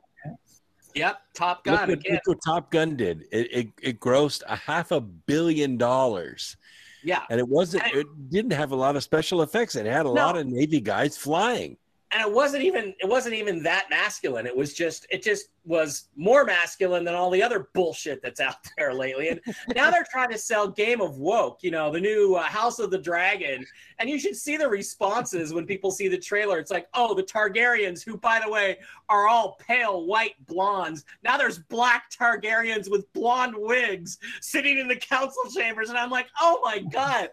yep, 0.93 1.21
Top 1.33 1.57
Look 1.65 1.75
Gun 1.75 1.89
what, 1.89 1.97
again. 1.99 2.13
look 2.13 2.27
what 2.27 2.39
Top 2.45 2.69
Gun 2.71 2.95
did. 2.95 3.25
It, 3.31 3.47
it, 3.59 3.67
it 3.81 3.99
grossed 3.99 4.43
a 4.47 4.55
half 4.55 4.91
a 4.91 5.01
billion 5.01 5.77
dollars. 5.77 6.57
Yeah. 7.03 7.23
And 7.31 7.39
it 7.39 7.47
wasn't, 7.47 7.83
And- 7.85 7.95
it 7.95 8.07
didn't 8.29 8.51
have 8.53 8.71
a 8.71 8.75
lot 8.75 8.95
of 8.95 9.03
special 9.03 9.41
effects. 9.41 9.75
It 9.75 9.85
had 9.87 10.05
a 10.05 10.13
No. 10.13 10.13
lot 10.13 10.37
of 10.37 10.45
Navy 10.45 10.81
guys 10.81 11.17
flying. 11.17 11.77
And 12.11 12.21
it 12.21 12.31
wasn't 12.31 12.63
even 12.63 12.93
it 12.99 13.07
wasn't 13.07 13.35
even 13.35 13.61
that 13.63 13.87
masculine. 13.89 14.47
It 14.47 14.55
was 14.55 14.73
just 14.73 15.05
it 15.09 15.21
just 15.21 15.49
was 15.65 16.07
more 16.15 16.45
masculine 16.45 17.03
than 17.03 17.15
all 17.15 17.29
the 17.29 17.43
other 17.43 17.67
bullshit 17.73 18.21
that's 18.21 18.39
out 18.39 18.55
there 18.77 18.93
lately. 18.93 19.29
And 19.29 19.41
now 19.75 19.91
they're 19.91 20.07
trying 20.09 20.29
to 20.31 20.37
sell 20.37 20.69
game 20.69 21.01
of 21.01 21.17
woke 21.17 21.59
you 21.61 21.71
know 21.71 21.91
the 21.91 21.99
new 21.99 22.35
uh, 22.35 22.43
house 22.43 22.79
of 22.79 22.91
the 22.91 22.97
dragon. 22.97 23.65
And 23.99 24.09
you 24.09 24.19
should 24.19 24.37
see 24.37 24.55
the 24.55 24.69
responses 24.69 25.53
when 25.53 25.65
people 25.65 25.91
see 25.91 26.07
the 26.07 26.17
trailer. 26.17 26.59
It's 26.59 26.71
like 26.71 26.87
oh 26.93 27.13
the 27.13 27.23
targaryens 27.23 28.03
who 28.03 28.17
by 28.17 28.41
the 28.43 28.49
way 28.49 28.77
are 29.09 29.27
all 29.27 29.57
pale 29.59 30.05
white 30.05 30.35
blondes. 30.45 31.03
Now 31.23 31.37
there's 31.37 31.59
black 31.59 32.09
targaryens 32.09 32.89
with 32.89 33.11
blonde 33.11 33.55
wigs 33.57 34.17
sitting 34.39 34.77
in 34.77 34.87
the 34.87 34.95
council 34.95 35.43
chambers. 35.53 35.89
And 35.89 35.97
i'm 35.97 36.09
like 36.09 36.27
oh 36.39 36.61
my 36.63 36.79
god 36.79 37.29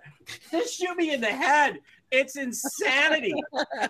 just 0.50 0.74
shoot 0.78 0.96
me 0.96 1.12
in 1.12 1.20
the 1.20 1.26
head 1.26 1.80
it's 2.14 2.36
insanity 2.36 3.34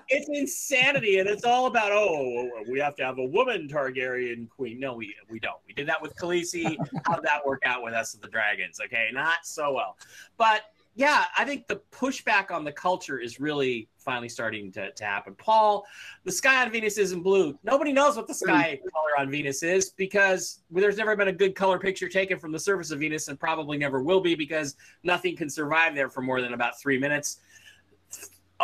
it's 0.08 0.28
insanity, 0.28 1.18
and 1.18 1.28
it's 1.28 1.44
all 1.44 1.66
about 1.66 1.92
oh, 1.92 2.08
oh, 2.08 2.38
oh, 2.38 2.50
oh, 2.58 2.70
we 2.70 2.78
have 2.80 2.96
to 2.96 3.04
have 3.04 3.18
a 3.18 3.24
woman 3.24 3.68
Targaryen 3.68 4.48
queen. 4.48 4.80
No, 4.80 4.94
we 4.94 5.14
we 5.28 5.38
don't. 5.38 5.58
We 5.66 5.74
did 5.74 5.88
that 5.88 6.00
with 6.00 6.14
Khaleesi. 6.16 6.76
How 7.06 7.16
did 7.16 7.24
that 7.24 7.44
work 7.44 7.62
out 7.64 7.82
with 7.82 7.94
us 7.94 8.14
of 8.14 8.20
the 8.20 8.28
dragons? 8.28 8.80
Okay, 8.84 9.08
not 9.12 9.38
so 9.44 9.72
well. 9.72 9.96
But 10.36 10.62
yeah, 10.96 11.24
I 11.36 11.44
think 11.44 11.66
the 11.66 11.80
pushback 11.90 12.52
on 12.52 12.62
the 12.62 12.70
culture 12.70 13.18
is 13.18 13.40
really 13.40 13.88
finally 13.98 14.28
starting 14.28 14.70
to, 14.72 14.92
to 14.92 15.04
happen. 15.04 15.34
Paul, 15.34 15.84
the 16.24 16.30
sky 16.30 16.62
on 16.62 16.70
Venus 16.70 16.98
isn't 16.98 17.22
blue. 17.22 17.58
Nobody 17.64 17.92
knows 17.92 18.16
what 18.16 18.28
the 18.28 18.34
sky 18.34 18.78
mm. 18.80 18.92
color 18.92 19.18
on 19.18 19.30
Venus 19.30 19.64
is 19.64 19.90
because 19.90 20.60
there's 20.70 20.96
never 20.96 21.16
been 21.16 21.28
a 21.28 21.32
good 21.32 21.56
color 21.56 21.80
picture 21.80 22.08
taken 22.08 22.38
from 22.38 22.52
the 22.52 22.60
surface 22.60 22.92
of 22.92 23.00
Venus, 23.00 23.26
and 23.26 23.40
probably 23.40 23.76
never 23.76 24.02
will 24.02 24.20
be 24.20 24.36
because 24.36 24.76
nothing 25.02 25.36
can 25.36 25.50
survive 25.50 25.94
there 25.96 26.08
for 26.08 26.20
more 26.20 26.40
than 26.40 26.52
about 26.52 26.80
three 26.80 26.98
minutes. 26.98 27.40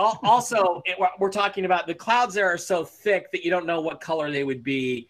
Al- 0.00 0.20
also 0.22 0.82
it, 0.86 0.96
we're 1.18 1.30
talking 1.30 1.64
about 1.64 1.86
the 1.86 1.94
clouds 1.94 2.34
there 2.34 2.48
are 2.48 2.58
so 2.58 2.84
thick 2.84 3.30
that 3.32 3.44
you 3.44 3.50
don't 3.50 3.66
know 3.66 3.80
what 3.80 4.00
color 4.00 4.30
they 4.30 4.44
would 4.44 4.62
be 4.62 5.08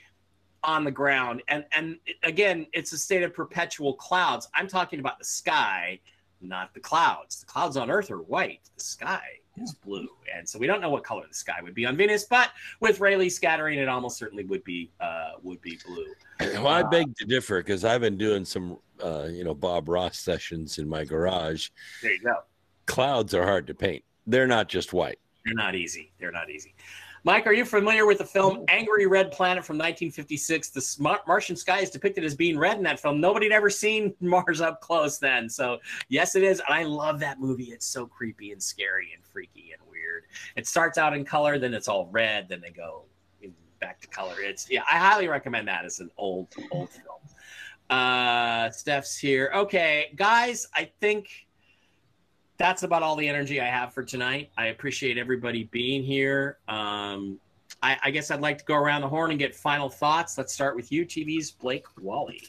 on 0.63 0.85
the 0.85 0.91
ground. 0.91 1.43
And 1.49 1.65
and 1.73 1.99
again 2.23 2.67
it's 2.73 2.93
a 2.93 2.99
state 2.99 3.23
of 3.23 3.33
perpetual 3.33 3.95
clouds. 3.95 4.49
I'm 4.55 4.67
talking 4.67 5.01
about 5.01 5.19
the 5.19 5.25
sky 5.25 6.01
not 6.43 6.73
the 6.73 6.81
clouds. 6.81 7.41
The 7.41 7.47
clouds 7.47 7.77
on 7.77 7.91
earth 7.91 8.11
are 8.11 8.23
white. 8.23 8.61
The 8.77 8.83
sky 8.83 9.23
is 9.63 9.75
blue. 9.75 10.09
And 10.35 10.49
so 10.49 10.59
we 10.59 10.67
don't 10.67 10.81
know 10.81 10.91
what 10.91 11.05
color 11.05 11.25
the 11.29 11.35
sky 11.35 11.61
would 11.63 11.75
be 11.75 11.85
on 11.87 11.97
venus 11.97 12.25
but 12.25 12.51
with 12.81 13.01
rayleigh 13.01 13.29
scattering 13.29 13.79
it 13.79 13.89
almost 13.89 14.17
certainly 14.17 14.45
would 14.45 14.65
be 14.65 14.91
uh 15.01 15.33
would 15.43 15.61
be 15.61 15.79
blue. 15.87 16.07
Well, 16.41 16.69
I 16.69 16.83
beg 16.83 17.15
to 17.17 17.27
differ 17.27 17.59
because 17.61 17.85
I've 17.85 18.01
been 18.01 18.17
doing 18.17 18.45
some, 18.45 18.79
uh, 19.03 19.29
you 19.31 19.45
know, 19.45 19.55
Bob 19.55 19.89
Ross 19.89 20.19
sessions 20.19 20.79
in 20.79 20.89
my 20.89 21.05
garage. 21.05 21.69
there 22.03 22.13
you 22.13 22.21
go. 22.21 22.37
Clouds 22.87 23.35
are 23.35 23.45
hard 23.45 23.67
to 23.67 23.75
paint. 23.75 24.03
They're 24.31 24.47
not 24.47 24.69
just 24.69 24.93
white. 24.93 25.19
They're 25.45 25.55
not 25.55 25.75
easy. 25.75 26.13
They're 26.21 26.31
not 26.31 26.51
easy. 26.51 26.75
Mike, 27.25 27.47
are 27.47 27.53
you 27.53 27.65
familiar 27.65 28.07
with 28.07 28.19
the 28.19 28.25
film 28.25 28.65
Angry 28.69 29.07
Red 29.07 29.33
Planet 29.33 29.65
from 29.65 29.77
1956? 29.77 30.71
The 30.71 31.19
Martian 31.27 31.57
sky 31.57 31.81
is 31.81 31.91
depicted 31.91 32.25
as 32.25 32.35
being 32.35 32.57
red 32.57 32.79
in 32.79 32.83
that 32.85 33.01
film. 33.01 33.21
Nobody 33.21 33.47
had 33.47 33.53
ever 33.53 33.69
seen 33.69 34.15
Mars 34.21 34.61
up 34.61 34.81
close 34.81 35.19
then. 35.19 35.49
So, 35.49 35.79
yes, 36.09 36.37
it 36.37 36.45
is. 36.45 36.61
And 36.61 36.75
I 36.75 36.85
love 36.85 37.19
that 37.21 37.41
movie. 37.41 37.65
It's 37.65 37.87
so 37.87 38.07
creepy 38.07 38.53
and 38.53 38.63
scary 38.63 39.11
and 39.15 39.25
freaky 39.25 39.73
and 39.73 39.91
weird. 39.91 40.25
It 40.57 40.67
starts 40.67 40.97
out 40.97 41.15
in 41.15 41.25
color, 41.25 41.59
then 41.59 41.75
it's 41.75 41.89
all 41.89 42.09
red, 42.13 42.49
then 42.49 42.61
they 42.61 42.71
go 42.71 43.05
back 43.81 44.01
to 44.03 44.09
color. 44.09 44.41
It's, 44.41 44.71
yeah, 44.71 44.83
I 44.83 44.99
highly 44.99 45.27
recommend 45.27 45.67
that 45.69 45.85
as 45.85 46.01
an 46.01 46.11
old, 46.17 46.49
old 46.71 46.91
film. 46.91 47.21
Uh, 47.91 48.71
Steph's 48.71 49.17
here. 49.19 49.51
Okay, 49.55 50.13
guys, 50.15 50.69
I 50.75 50.91
think 51.01 51.49
that's 52.61 52.83
about 52.83 53.03
all 53.03 53.17
the 53.17 53.27
energy 53.27 53.59
I 53.59 53.65
have 53.65 53.95
for 53.95 54.03
tonight. 54.05 54.51
I 54.59 54.67
appreciate 54.67 55.17
everybody 55.17 55.65
being 55.73 56.03
here. 56.03 56.59
Um, 56.69 57.41
I, 57.83 57.97
I 58.03 58.11
guess 58.11 58.31
I'd 58.31 58.43
like 58.43 58.59
to 58.59 58.65
go 58.67 58.75
around 58.75 59.01
the 59.01 59.09
horn 59.09 59.31
and 59.31 59.39
get 59.39 59.57
final 59.57 59.89
thoughts. 59.89 60.37
Let's 60.37 60.53
start 60.53 60.77
with 60.77 60.93
you, 60.93 61.07
TV's 61.07 61.51
Blake 61.51 61.87
Wally. 61.99 62.43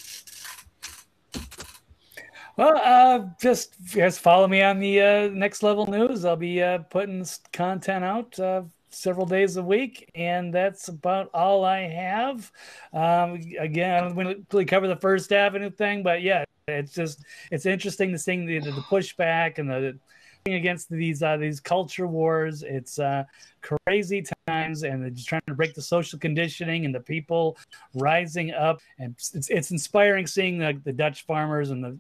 Well, 2.57 2.77
uh, 2.83 3.29
just 3.41 3.77
just 3.85 4.19
follow 4.19 4.49
me 4.49 4.61
on 4.61 4.79
the 4.79 5.01
uh, 5.01 5.27
next 5.29 5.63
level 5.63 5.88
news. 5.88 6.25
I'll 6.25 6.35
be 6.35 6.61
uh, 6.61 6.79
putting 6.79 7.25
content 7.53 8.03
out 8.03 8.38
uh, 8.38 8.63
several 8.89 9.25
days 9.25 9.55
a 9.55 9.63
week, 9.63 10.11
and 10.13 10.53
that's 10.53 10.89
about 10.89 11.29
all 11.33 11.63
I 11.63 11.88
have. 11.88 12.51
Um, 12.91 13.39
again, 13.57 14.03
I 14.03 14.09
don't 14.09 14.45
really 14.51 14.65
cover 14.65 14.89
the 14.89 14.97
First 14.97 15.31
Avenue 15.31 15.69
thing, 15.69 16.03
but 16.03 16.21
yeah, 16.21 16.43
it's 16.67 16.93
just 16.93 17.23
it's 17.51 17.65
interesting 17.65 18.11
to 18.11 18.19
see 18.19 18.45
the, 18.45 18.59
the 18.59 18.71
pushback 18.71 19.57
and 19.57 19.69
the 19.69 19.97
thing 20.45 20.55
against 20.55 20.89
these 20.89 21.21
uh, 21.23 21.38
these 21.38 21.59
culture 21.59 22.07
wars. 22.07 22.63
It's 22.63 22.99
uh, 22.99 23.23
crazy 23.61 24.23
times, 24.47 24.83
and 24.83 25.03
they're 25.03 25.09
just 25.09 25.27
trying 25.27 25.41
to 25.47 25.53
break 25.53 25.73
the 25.73 25.81
social 25.81 26.19
conditioning 26.19 26.85
and 26.85 26.93
the 26.93 26.99
people 26.99 27.57
rising 27.93 28.51
up, 28.51 28.81
and 28.99 29.13
it's 29.13 29.49
it's 29.49 29.71
inspiring 29.71 30.27
seeing 30.27 30.57
the, 30.57 30.79
the 30.83 30.93
Dutch 30.93 31.25
farmers 31.25 31.69
and 31.71 31.83
the 31.83 31.97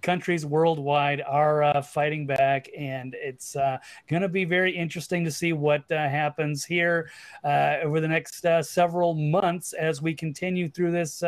countries 0.00 0.46
worldwide 0.46 1.20
are 1.26 1.62
uh, 1.62 1.82
fighting 1.82 2.26
back, 2.26 2.68
and 2.76 3.14
it's 3.18 3.56
uh, 3.56 3.78
going 4.08 4.22
to 4.22 4.28
be 4.28 4.44
very 4.44 4.74
interesting 4.74 5.24
to 5.24 5.30
see 5.30 5.52
what 5.52 5.90
uh, 5.90 6.08
happens 6.08 6.64
here 6.64 7.10
uh, 7.44 7.76
over 7.82 8.00
the 8.00 8.08
next 8.08 8.44
uh, 8.44 8.62
several 8.62 9.14
months 9.14 9.72
as 9.72 10.00
we 10.00 10.14
continue 10.14 10.68
through 10.68 10.92
this. 10.92 11.22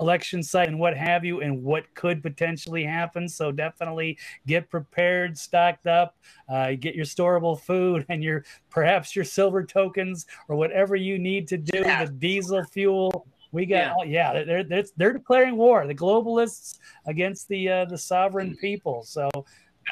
Election 0.00 0.42
site 0.42 0.68
and 0.68 0.78
what 0.78 0.96
have 0.96 1.24
you 1.24 1.40
and 1.40 1.62
what 1.62 1.92
could 1.94 2.22
potentially 2.22 2.84
happen 2.84 3.28
so 3.28 3.52
definitely 3.52 4.18
get 4.46 4.68
prepared 4.70 5.36
stocked 5.36 5.86
up 5.86 6.16
uh, 6.48 6.72
get 6.78 6.94
your 6.94 7.04
storable 7.04 7.60
food 7.60 8.04
and 8.08 8.22
your 8.22 8.44
perhaps 8.70 9.14
your 9.14 9.24
silver 9.24 9.62
tokens 9.62 10.26
or 10.48 10.56
whatever 10.56 10.96
you 10.96 11.18
need 11.18 11.46
to 11.48 11.58
do 11.58 11.80
Yeah. 11.80 12.04
the 12.06 12.12
diesel 12.12 12.64
fuel 12.64 13.26
we 13.52 13.66
got 13.66 14.06
Yeah. 14.08 14.32
yeah 14.32 14.44
they're, 14.44 14.64
they're 14.64 14.84
they're 14.96 15.12
declaring 15.12 15.56
war 15.56 15.86
the 15.86 15.94
globalists 15.94 16.78
against 17.06 17.48
the 17.48 17.68
uh, 17.68 17.84
the 17.84 17.98
sovereign 17.98 18.56
people 18.60 19.02
so 19.04 19.28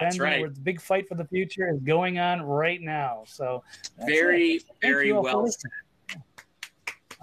That's 0.01 0.19
right. 0.19 0.53
the 0.55 0.61
big 0.61 0.81
fight 0.81 1.09
for 1.09 1.15
the 1.15 1.27
future 1.27 1.69
is 1.69 1.81
going 1.81 2.19
on 2.19 2.43
right 2.43 2.81
now 2.81 3.25
so. 3.27 3.63
Very, 4.07 4.61
very 4.81 5.09
you 5.09 5.17
all 5.19 5.25
for 5.25 5.37
well 5.43 5.47
said. 5.47 5.71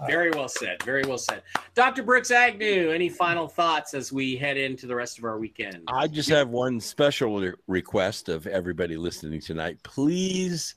Very 0.06 0.30
well 0.30 0.48
said. 0.48 0.82
Very 0.84 1.02
well 1.04 1.18
said. 1.18 1.42
Dr. 1.74 2.02
Brooks 2.02 2.30
Agnew, 2.30 2.90
any 2.90 3.08
final 3.08 3.48
thoughts 3.48 3.94
as 3.94 4.12
we 4.12 4.36
head 4.36 4.56
into 4.56 4.86
the 4.86 4.94
rest 4.94 5.18
of 5.18 5.24
our 5.24 5.38
weekend? 5.38 5.82
I 5.88 6.06
just 6.06 6.28
have 6.28 6.48
one 6.48 6.80
special 6.80 7.52
request 7.66 8.28
of 8.28 8.46
everybody 8.46 8.96
listening 8.96 9.40
tonight. 9.40 9.82
Please 9.82 10.76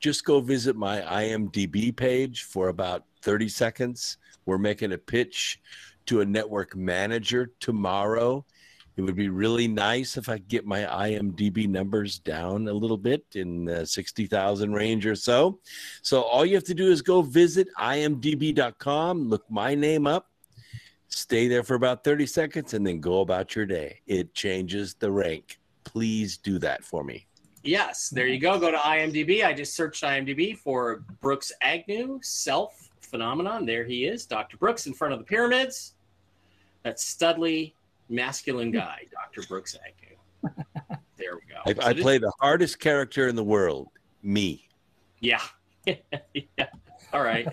just 0.00 0.24
go 0.24 0.40
visit 0.40 0.76
my 0.76 1.00
IMDb 1.00 1.94
page 1.94 2.44
for 2.44 2.68
about 2.68 3.04
30 3.22 3.48
seconds. 3.48 4.18
We're 4.46 4.58
making 4.58 4.92
a 4.92 4.98
pitch 4.98 5.60
to 6.06 6.20
a 6.20 6.24
network 6.24 6.76
manager 6.76 7.52
tomorrow. 7.60 8.44
It 8.96 9.02
would 9.02 9.14
be 9.14 9.28
really 9.28 9.68
nice 9.68 10.16
if 10.16 10.28
I 10.30 10.38
could 10.38 10.48
get 10.48 10.66
my 10.66 10.80
IMDb 10.80 11.68
numbers 11.68 12.18
down 12.18 12.66
a 12.66 12.72
little 12.72 12.96
bit 12.96 13.24
in 13.34 13.66
the 13.66 13.86
60,000 13.86 14.72
range 14.72 15.04
or 15.06 15.14
so. 15.14 15.58
So 16.00 16.22
all 16.22 16.46
you 16.46 16.54
have 16.54 16.64
to 16.64 16.74
do 16.74 16.90
is 16.90 17.02
go 17.02 17.20
visit 17.20 17.68
imdb.com, 17.78 19.28
look 19.28 19.44
my 19.50 19.74
name 19.74 20.06
up, 20.06 20.30
stay 21.08 21.46
there 21.46 21.62
for 21.62 21.74
about 21.74 22.04
30 22.04 22.24
seconds, 22.24 22.72
and 22.72 22.86
then 22.86 23.00
go 23.00 23.20
about 23.20 23.54
your 23.54 23.66
day. 23.66 24.00
It 24.06 24.32
changes 24.32 24.94
the 24.94 25.10
rank. 25.10 25.58
Please 25.84 26.38
do 26.38 26.58
that 26.60 26.82
for 26.82 27.04
me. 27.04 27.26
Yes, 27.62 28.08
there 28.08 28.28
you 28.28 28.38
go. 28.38 28.58
Go 28.58 28.70
to 28.70 28.78
IMDb. 28.78 29.44
I 29.44 29.52
just 29.52 29.74
searched 29.74 30.04
IMDb 30.04 30.56
for 30.56 31.02
Brooks 31.20 31.52
Agnew, 31.60 32.18
self 32.22 32.88
phenomenon. 33.02 33.66
There 33.66 33.84
he 33.84 34.06
is, 34.06 34.24
Dr. 34.24 34.56
Brooks 34.56 34.86
in 34.86 34.94
front 34.94 35.12
of 35.12 35.18
the 35.18 35.24
pyramids. 35.24 35.94
That's 36.82 37.04
studly, 37.04 37.72
masculine 38.08 38.70
guy, 38.70 39.02
Dr. 39.12 39.46
Brooks 39.48 39.76
Agnew. 39.76 40.54
There 41.18 41.34
we 41.34 41.40
go. 41.50 41.60
I, 41.64 41.72
So 41.72 41.88
I 41.88 41.92
this- 41.94 42.02
play 42.02 42.18
the 42.18 42.30
hardest 42.40 42.78
character 42.78 43.26
in 43.26 43.36
the 43.36 43.42
world, 43.42 43.88
me. 44.22 44.68
Yeah. 45.20 45.40
yeah. 45.86 46.66
All 47.14 47.22
right. 47.22 47.46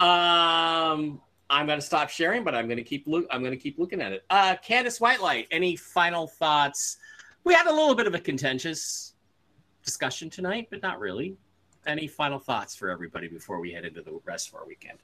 Um, 0.00 1.20
I'm 1.48 1.66
going 1.66 1.78
to 1.78 1.84
stop 1.84 2.10
sharing, 2.10 2.44
but 2.44 2.54
I'm 2.54 2.66
going 2.66 2.76
to 2.76 2.84
keep 2.84 3.06
look. 3.06 3.26
I'm 3.30 3.40
going 3.40 3.52
to 3.52 3.58
keep 3.58 3.78
looking 3.78 4.02
at 4.02 4.12
it. 4.12 4.24
Uh, 4.28 4.56
Candace 4.62 4.98
Whitelight, 4.98 5.46
any 5.50 5.76
final 5.76 6.26
thoughts? 6.26 6.98
We 7.44 7.54
had 7.54 7.66
a 7.66 7.72
little 7.72 7.94
bit 7.94 8.06
of 8.06 8.14
a 8.14 8.18
contentious 8.20 9.14
discussion 9.82 10.28
tonight, 10.28 10.68
but 10.70 10.82
not 10.82 11.00
really. 11.00 11.36
Any 11.86 12.06
final 12.06 12.38
thoughts 12.38 12.76
for 12.76 12.90
everybody 12.90 13.28
before 13.28 13.60
we 13.60 13.72
head 13.72 13.86
into 13.86 14.02
the 14.02 14.20
rest 14.26 14.48
of 14.48 14.56
our 14.56 14.66
weekend? 14.66 14.98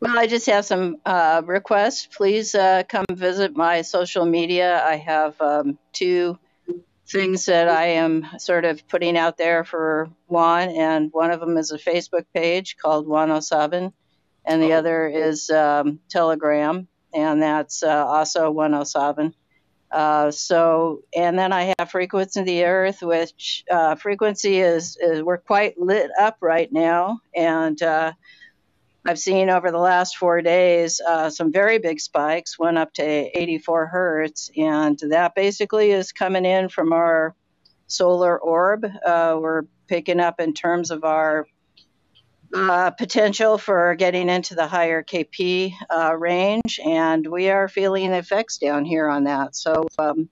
Well, 0.00 0.18
I 0.18 0.26
just 0.26 0.46
have 0.46 0.64
some 0.64 0.96
uh, 1.06 1.42
requests. 1.44 2.06
Please 2.14 2.54
uh, 2.54 2.82
come 2.88 3.06
visit 3.10 3.56
my 3.56 3.82
social 3.82 4.26
media. 4.26 4.84
I 4.84 4.96
have 4.96 5.40
um, 5.40 5.78
two 5.92 6.38
things 7.06 7.46
that 7.46 7.68
I 7.68 7.86
am 7.86 8.26
sort 8.38 8.64
of 8.64 8.86
putting 8.88 9.16
out 9.16 9.38
there 9.38 9.64
for 9.64 10.10
Juan, 10.26 10.68
and 10.70 11.10
one 11.12 11.30
of 11.30 11.40
them 11.40 11.56
is 11.56 11.70
a 11.70 11.78
Facebook 11.78 12.24
page 12.34 12.76
called 12.80 13.06
Juan 13.06 13.30
O 13.30 13.40
Savin, 13.40 13.92
and 14.44 14.62
the 14.62 14.72
Oh. 14.74 14.78
other 14.78 15.06
is 15.06 15.48
um, 15.50 16.00
Telegram, 16.10 16.86
and 17.14 17.42
that's 17.42 17.82
uh, 17.82 18.04
also 18.06 18.50
Juan 18.50 18.74
O 18.74 18.84
Savin. 18.84 19.32
Uh, 19.90 20.30
so, 20.30 21.02
and 21.16 21.38
then 21.38 21.52
I 21.52 21.72
have 21.78 21.90
Frequency 21.90 22.40
of 22.40 22.46
the 22.46 22.64
Earth, 22.64 23.00
which 23.00 23.64
uh, 23.70 23.94
frequency 23.94 24.58
is, 24.58 24.96
is 25.00 25.22
we're 25.22 25.38
quite 25.38 25.78
lit 25.78 26.10
up 26.18 26.38
right 26.40 26.70
now, 26.72 27.20
and 27.34 27.80
uh, 27.80 28.12
I've 29.06 29.18
seen 29.18 29.50
over 29.50 29.70
the 29.70 29.78
last 29.78 30.16
four 30.16 30.40
days 30.40 30.98
uh, 31.06 31.28
some 31.28 31.52
very 31.52 31.78
big 31.78 32.00
spikes, 32.00 32.58
went 32.58 32.78
up 32.78 32.94
to 32.94 33.04
84 33.04 33.86
hertz, 33.86 34.50
and 34.56 34.98
that 35.10 35.34
basically 35.34 35.90
is 35.90 36.12
coming 36.12 36.46
in 36.46 36.70
from 36.70 36.94
our 36.94 37.34
solar 37.86 38.38
orb. 38.38 38.86
Uh, 39.04 39.36
we're 39.38 39.64
picking 39.88 40.20
up 40.20 40.40
in 40.40 40.54
terms 40.54 40.90
of 40.90 41.04
our 41.04 41.46
uh, 42.54 42.92
potential 42.92 43.58
for 43.58 43.94
getting 43.94 44.30
into 44.30 44.54
the 44.54 44.66
higher 44.66 45.02
KP 45.02 45.74
uh, 45.94 46.16
range, 46.16 46.80
and 46.82 47.26
we 47.26 47.50
are 47.50 47.68
feeling 47.68 48.10
effects 48.12 48.56
down 48.56 48.86
here 48.86 49.08
on 49.08 49.24
that. 49.24 49.54
So 49.54 49.86
um, 49.98 50.30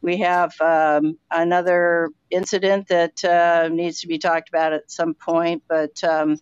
we 0.00 0.18
have 0.18 0.52
um, 0.60 1.18
another 1.28 2.10
incident 2.30 2.86
that 2.86 3.24
uh, 3.24 3.68
needs 3.68 4.02
to 4.02 4.06
be 4.06 4.18
talked 4.18 4.48
about 4.48 4.72
at 4.72 4.92
some 4.92 5.14
point, 5.14 5.64
but. 5.68 6.04
Um, 6.04 6.38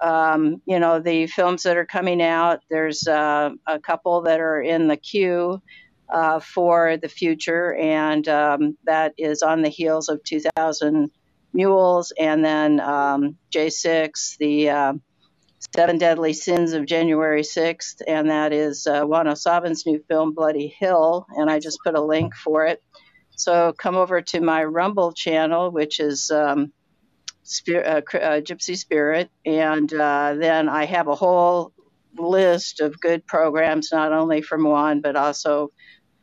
um, 0.00 0.62
you 0.66 0.78
know, 0.78 1.00
the 1.00 1.26
films 1.26 1.62
that 1.64 1.76
are 1.76 1.86
coming 1.86 2.22
out, 2.22 2.60
there's 2.70 3.06
uh, 3.06 3.50
a 3.66 3.78
couple 3.78 4.22
that 4.22 4.40
are 4.40 4.60
in 4.60 4.88
the 4.88 4.96
queue 4.96 5.60
uh, 6.08 6.40
for 6.40 6.96
the 6.96 7.08
future, 7.08 7.74
and 7.74 8.26
um, 8.28 8.76
that 8.84 9.14
is 9.18 9.42
on 9.42 9.62
the 9.62 9.68
heels 9.68 10.08
of 10.08 10.22
2000 10.24 11.10
Mules, 11.52 12.12
and 12.18 12.44
then 12.44 12.80
um, 12.80 13.36
J6, 13.52 14.36
the 14.38 14.70
uh, 14.70 14.92
Seven 15.74 15.98
Deadly 15.98 16.32
Sins 16.32 16.72
of 16.72 16.86
January 16.86 17.42
6th, 17.42 18.02
and 18.06 18.30
that 18.30 18.52
is 18.52 18.86
uh, 18.86 19.02
Juan 19.02 19.28
O 19.28 19.34
Savin's 19.34 19.84
new 19.84 20.02
film, 20.08 20.32
Bloody 20.32 20.68
Hill, 20.78 21.26
and 21.36 21.50
I 21.50 21.58
just 21.58 21.80
put 21.84 21.94
a 21.94 22.00
link 22.00 22.34
for 22.34 22.66
it. 22.66 22.82
So 23.36 23.72
come 23.72 23.96
over 23.96 24.20
to 24.20 24.40
my 24.40 24.64
Rumble 24.64 25.12
channel, 25.12 25.70
which 25.70 26.00
is 26.00 26.30
um, 26.30 26.72
Spirit, 27.48 27.86
uh, 27.86 28.18
uh, 28.18 28.40
Gypsy 28.40 28.76
Spirit, 28.76 29.30
and 29.46 29.92
uh, 29.92 30.34
then 30.38 30.68
I 30.68 30.84
have 30.84 31.08
a 31.08 31.14
whole 31.14 31.72
list 32.16 32.80
of 32.80 33.00
good 33.00 33.26
programs, 33.26 33.90
not 33.90 34.12
only 34.12 34.42
from 34.42 34.64
Juan 34.64 35.00
but 35.00 35.16
also 35.16 35.72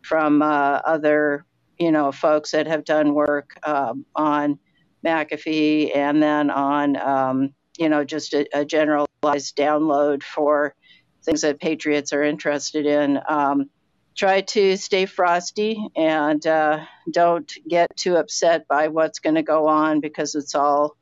from 0.03 0.41
uh, 0.43 0.81
other, 0.85 1.45
you 1.80 1.91
know, 1.91 2.11
folks 2.11 2.52
that 2.52 2.68
have 2.68 2.85
done 2.85 3.15
work 3.15 3.57
um, 3.64 4.06
on 4.15 4.60
McAfee, 5.03 5.95
and 5.95 6.22
then 6.22 6.52
on, 6.52 6.95
um, 6.97 7.53
you 7.77 7.89
know, 7.89 8.03
just 8.03 8.34
a, 8.34 8.47
a 8.53 8.64
generalized 8.64 9.57
download 9.57 10.22
for 10.22 10.76
things 11.23 11.41
that 11.41 11.60
patriots 11.60 12.14
are 12.14 12.23
interested 12.23 12.85
in. 12.85 13.19
Um, 13.27 13.72
try 14.15 14.41
to 14.41 14.77
stay 14.77 15.07
frosty 15.07 15.89
and 15.95 16.45
uh, 16.45 16.85
don't 17.11 17.52
get 17.68 17.95
too 17.97 18.15
upset 18.15 18.68
by 18.68 18.89
what's 18.89 19.19
going 19.19 19.35
to 19.35 19.43
go 19.43 19.68
on 19.68 19.99
because 19.99 20.35
it's 20.35 20.53
all 20.56 20.95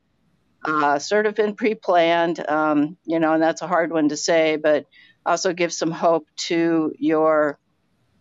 uh, 0.65 0.99
sort 0.99 1.25
of 1.25 1.35
been 1.35 1.55
pre-planned, 1.55 2.47
um, 2.49 2.97
you 3.05 3.19
know, 3.19 3.33
and 3.33 3.43
that's 3.43 3.61
a 3.61 3.67
hard 3.67 3.91
one 3.91 4.09
to 4.09 4.17
say, 4.17 4.55
but 4.55 4.85
also 5.25 5.53
give 5.53 5.73
some 5.73 5.91
hope 5.91 6.27
to 6.35 6.93
your 6.97 7.59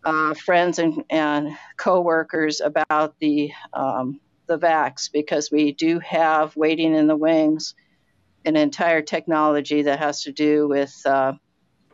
uh, 0.05 0.35
friends 0.35 0.79
and, 0.79 1.05
and 1.11 1.57
coworkers 1.77 2.61
about 2.61 3.15
the 3.21 3.53
um, 3.73 4.21
the 4.47 4.59
vax 4.59 5.11
because 5.11 5.51
we 5.51 5.73
do 5.73 6.01
have 6.01 6.57
waiting 6.57 6.95
in 6.95 7.07
the 7.07 7.17
wings 7.17 7.75
an 8.45 8.57
entire 8.57 9.01
technology 9.01 9.83
that 9.83 10.01
has 10.01 10.23
to 10.23 10.33
do 10.33 10.67
with 10.67 10.95
uh, 11.07 11.33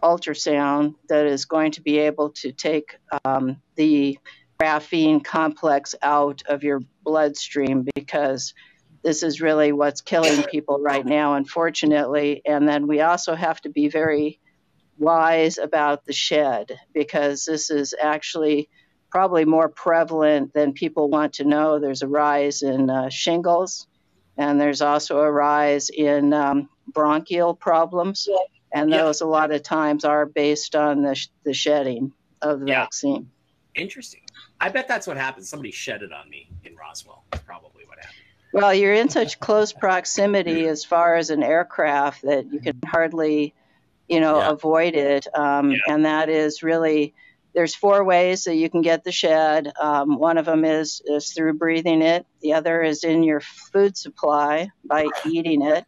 ultrasound 0.02 0.94
that 1.08 1.26
is 1.26 1.44
going 1.44 1.72
to 1.72 1.82
be 1.82 1.98
able 1.98 2.30
to 2.30 2.52
take 2.52 2.96
um, 3.24 3.60
the 3.76 4.18
graphene 4.60 5.22
complex 5.22 5.94
out 6.02 6.42
of 6.48 6.62
your 6.62 6.80
bloodstream 7.04 7.86
because 7.94 8.54
this 9.02 9.22
is 9.22 9.40
really 9.40 9.72
what's 9.72 10.00
killing 10.00 10.42
people 10.44 10.80
right 10.80 11.06
now, 11.06 11.34
unfortunately. 11.34 12.42
And 12.44 12.68
then 12.68 12.86
we 12.86 13.00
also 13.00 13.34
have 13.34 13.60
to 13.62 13.68
be 13.68 13.88
very 13.88 14.40
wise 14.98 15.58
about 15.58 16.04
the 16.04 16.12
shed 16.12 16.76
because 16.92 17.44
this 17.44 17.70
is 17.70 17.94
actually 18.00 18.68
probably 19.10 19.44
more 19.44 19.68
prevalent 19.68 20.52
than 20.52 20.72
people 20.72 21.08
want 21.08 21.34
to 21.34 21.44
know. 21.44 21.78
There's 21.78 22.02
a 22.02 22.08
rise 22.08 22.62
in 22.62 22.90
uh, 22.90 23.08
shingles, 23.08 23.86
and 24.36 24.60
there's 24.60 24.82
also 24.82 25.18
a 25.20 25.30
rise 25.30 25.88
in 25.90 26.32
um, 26.32 26.68
bronchial 26.92 27.54
problems. 27.54 28.28
And 28.74 28.90
Yeah. 28.90 29.04
those 29.04 29.20
a 29.22 29.26
lot 29.26 29.50
of 29.52 29.62
times 29.62 30.04
are 30.04 30.26
based 30.26 30.74
on 30.76 31.02
the, 31.02 31.14
sh- 31.14 31.28
the 31.44 31.54
shedding 31.54 32.12
of 32.42 32.60
the 32.60 32.66
Yeah. 32.66 32.82
vaccine. 32.82 33.30
Interesting. 33.74 34.20
I 34.60 34.68
bet 34.68 34.88
that's 34.88 35.06
what 35.06 35.16
happened. 35.16 35.46
Somebody 35.46 35.70
shed 35.70 36.02
it 36.02 36.12
on 36.12 36.28
me 36.28 36.50
in 36.64 36.74
Roswell. 36.76 37.24
Probably. 37.46 37.67
Well, 38.52 38.72
you're 38.74 38.94
in 38.94 39.08
such 39.10 39.40
close 39.40 39.72
proximity 39.72 40.66
as 40.66 40.84
far 40.84 41.16
as 41.16 41.30
an 41.30 41.42
aircraft 41.42 42.22
that 42.22 42.50
you 42.50 42.60
can 42.60 42.80
hardly, 42.84 43.54
you 44.08 44.20
know, 44.20 44.38
Yeah. 44.38 44.50
avoid 44.50 44.94
it. 44.94 45.26
Um, 45.34 45.74
And 45.86 46.04
that 46.06 46.28
is 46.28 46.62
really, 46.62 47.14
there's 47.54 47.74
four 47.74 48.04
ways 48.04 48.44
that 48.44 48.56
you 48.56 48.70
can 48.70 48.82
get 48.82 49.04
the 49.04 49.12
shed. 49.12 49.72
Um, 49.80 50.18
one 50.18 50.38
of 50.38 50.46
them 50.46 50.64
is, 50.64 51.02
is 51.04 51.32
through 51.32 51.54
breathing 51.54 52.02
it, 52.02 52.26
the 52.40 52.54
other 52.54 52.82
is 52.82 53.04
in 53.04 53.22
your 53.22 53.40
food 53.40 53.96
supply 53.96 54.70
by 54.84 55.08
eating 55.26 55.62
it. 55.62 55.84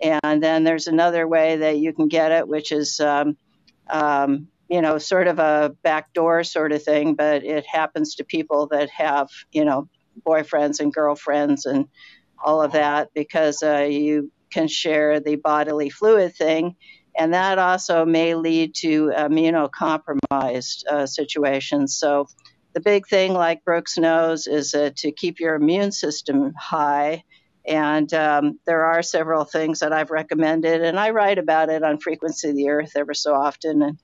And 0.00 0.42
then 0.42 0.62
there's 0.64 0.86
another 0.86 1.26
way 1.26 1.56
that 1.56 1.78
you 1.78 1.92
can 1.92 2.06
get 2.08 2.30
it, 2.30 2.46
which 2.46 2.70
is, 2.70 3.00
um, 3.00 3.36
um, 3.90 4.48
you 4.68 4.82
know, 4.82 4.98
sort 4.98 5.26
of 5.26 5.38
a 5.38 5.74
backdoor 5.82 6.44
sort 6.44 6.72
of 6.72 6.82
thing, 6.82 7.14
but 7.14 7.42
it 7.42 7.66
happens 7.66 8.16
to 8.16 8.24
people 8.24 8.68
that 8.68 8.90
have, 8.90 9.28
you 9.50 9.64
know, 9.64 9.88
boyfriends 10.26 10.80
and 10.80 10.92
girlfriends 10.92 11.66
and 11.66 11.86
all 12.42 12.62
of 12.62 12.72
that 12.72 13.08
because 13.14 13.62
uh, 13.62 13.86
you 13.90 14.30
can 14.50 14.68
share 14.68 15.20
the 15.20 15.36
bodily 15.36 15.90
fluid 15.90 16.34
thing. 16.34 16.76
And 17.16 17.34
that 17.34 17.58
also 17.58 18.04
may 18.04 18.34
lead 18.34 18.74
to 18.76 19.08
immunocompromised 19.08 20.86
uh, 20.86 21.06
situations. 21.06 21.96
So, 21.96 22.28
the 22.74 22.80
big 22.80 23.08
thing, 23.08 23.32
like 23.32 23.64
Brooks 23.64 23.98
knows, 23.98 24.46
is 24.46 24.74
uh, 24.74 24.90
to 24.98 25.10
keep 25.10 25.40
your 25.40 25.56
immune 25.56 25.90
system 25.90 26.52
high. 26.54 27.24
And 27.66 28.12
um, 28.14 28.60
there 28.66 28.84
are 28.84 29.02
several 29.02 29.44
things 29.44 29.80
that 29.80 29.92
I've 29.92 30.10
recommended, 30.10 30.82
and 30.82 30.98
I 30.98 31.10
write 31.10 31.38
about 31.38 31.70
it 31.70 31.82
on 31.82 31.98
Frequency 31.98 32.50
of 32.50 32.56
the 32.56 32.68
Earth 32.68 32.92
ever 32.94 33.14
so 33.14 33.34
often. 33.34 33.82
And, 33.82 33.98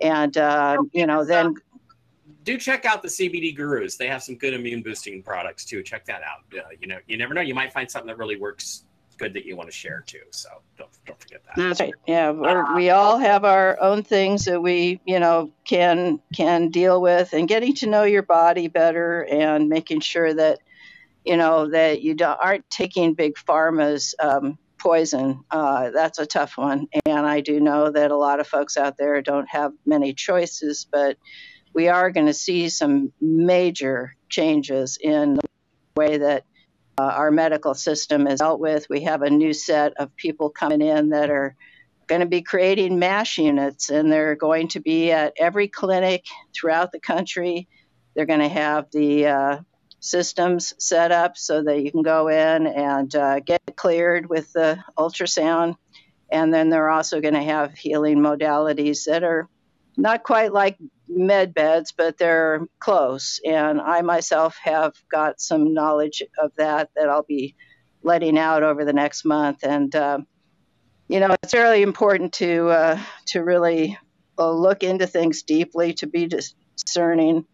and 0.00 0.36
uh, 0.36 0.78
you 0.92 1.06
know, 1.06 1.24
then 1.24 1.54
Do 2.46 2.56
check 2.56 2.86
out 2.86 3.02
the 3.02 3.08
CBD 3.08 3.54
Gurus. 3.56 3.96
They 3.96 4.06
have 4.06 4.22
some 4.22 4.36
good 4.36 4.54
immune 4.54 4.80
boosting 4.80 5.20
products 5.20 5.64
too. 5.64 5.82
Check 5.82 6.04
that 6.06 6.22
out. 6.22 6.44
Uh, 6.56 6.68
you 6.80 6.86
know, 6.86 6.98
you 7.08 7.18
never 7.18 7.34
know. 7.34 7.40
You 7.40 7.54
might 7.54 7.72
find 7.72 7.90
something 7.90 8.06
that 8.06 8.18
really 8.18 8.36
works 8.36 8.84
good 9.18 9.34
that 9.34 9.46
you 9.46 9.56
want 9.56 9.68
to 9.68 9.74
share 9.74 10.04
too. 10.06 10.20
So 10.30 10.48
don't 10.78 10.90
don't 11.06 11.20
forget 11.20 11.42
that. 11.44 11.56
That's 11.56 11.80
right. 11.80 11.94
Yeah, 12.06 12.30
we're, 12.30 12.76
we 12.76 12.90
all 12.90 13.18
have 13.18 13.44
our 13.44 13.76
own 13.80 14.04
things 14.04 14.44
that 14.44 14.62
we, 14.62 15.00
you 15.04 15.18
know, 15.18 15.50
can 15.64 16.20
can 16.32 16.68
deal 16.70 17.02
with, 17.02 17.32
and 17.32 17.48
getting 17.48 17.74
to 17.76 17.88
know 17.88 18.04
your 18.04 18.22
body 18.22 18.68
better, 18.68 19.24
and 19.24 19.68
making 19.68 20.00
sure 20.00 20.32
that, 20.32 20.60
you 21.24 21.36
know, 21.36 21.68
that 21.70 22.00
you 22.00 22.14
don't, 22.14 22.38
aren't 22.40 22.70
taking 22.70 23.14
big 23.14 23.34
pharma's 23.34 24.14
um, 24.20 24.56
poison. 24.78 25.42
Uh, 25.50 25.90
that's 25.90 26.20
a 26.20 26.26
tough 26.26 26.56
one, 26.56 26.86
and 27.06 27.26
I 27.26 27.40
do 27.40 27.58
know 27.58 27.90
that 27.90 28.12
a 28.12 28.16
lot 28.16 28.38
of 28.38 28.46
folks 28.46 28.76
out 28.76 28.96
there 28.98 29.20
don't 29.20 29.48
have 29.48 29.72
many 29.84 30.14
choices, 30.14 30.86
but 30.88 31.16
we 31.76 31.88
are 31.88 32.10
going 32.10 32.26
to 32.26 32.32
see 32.32 32.70
some 32.70 33.12
major 33.20 34.16
changes 34.30 34.96
in 34.98 35.34
the 35.34 35.48
way 35.94 36.16
that 36.16 36.44
uh, 36.98 37.02
our 37.02 37.30
medical 37.30 37.74
system 37.74 38.26
is 38.26 38.40
dealt 38.40 38.60
with. 38.60 38.88
We 38.88 39.02
have 39.02 39.20
a 39.20 39.28
new 39.28 39.52
set 39.52 39.92
of 39.98 40.16
people 40.16 40.48
coming 40.48 40.80
in 40.80 41.10
that 41.10 41.28
are 41.28 41.54
going 42.06 42.22
to 42.22 42.26
be 42.26 42.40
creating 42.40 42.98
MASH 42.98 43.36
units, 43.36 43.90
and 43.90 44.10
they're 44.10 44.36
going 44.36 44.68
to 44.68 44.80
be 44.80 45.12
at 45.12 45.34
every 45.36 45.68
clinic 45.68 46.24
throughout 46.54 46.92
the 46.92 46.98
country. 46.98 47.68
They're 48.14 48.24
going 48.24 48.40
to 48.40 48.48
have 48.48 48.90
the 48.90 49.26
uh, 49.26 49.58
systems 50.00 50.72
set 50.78 51.12
up 51.12 51.36
so 51.36 51.62
that 51.62 51.82
you 51.82 51.92
can 51.92 52.00
go 52.00 52.28
in 52.28 52.66
and 52.68 53.14
uh, 53.14 53.40
get 53.40 53.60
cleared 53.76 54.30
with 54.30 54.50
the 54.54 54.82
ultrasound. 54.96 55.76
And 56.32 56.54
then 56.54 56.70
they're 56.70 56.88
also 56.88 57.20
going 57.20 57.34
to 57.34 57.42
have 57.42 57.74
healing 57.74 58.20
modalities 58.20 59.04
that 59.04 59.22
are 59.22 59.46
not 59.98 60.22
quite 60.22 60.54
like 60.54 60.78
med 61.08 61.54
beds, 61.54 61.92
but 61.96 62.18
they're 62.18 62.66
close. 62.78 63.40
And 63.44 63.80
I 63.80 64.02
myself 64.02 64.56
have 64.62 64.94
got 65.10 65.40
some 65.40 65.74
knowledge 65.74 66.22
of 66.38 66.52
that 66.56 66.90
that 66.96 67.08
I'll 67.08 67.22
be 67.22 67.54
letting 68.02 68.38
out 68.38 68.62
over 68.62 68.84
the 68.84 68.92
next 68.92 69.24
month. 69.24 69.64
And 69.64 69.94
uh, 69.94 70.18
you 71.08 71.20
know, 71.20 71.34
it's 71.42 71.54
really 71.54 71.82
important 71.82 72.34
to 72.34 72.68
uh, 72.68 73.00
to 73.26 73.42
really 73.42 73.98
uh, 74.38 74.50
look 74.50 74.82
into 74.82 75.06
things 75.06 75.42
deeply, 75.42 75.94
to 75.94 76.06
be 76.06 76.26
discerning, 76.26 77.46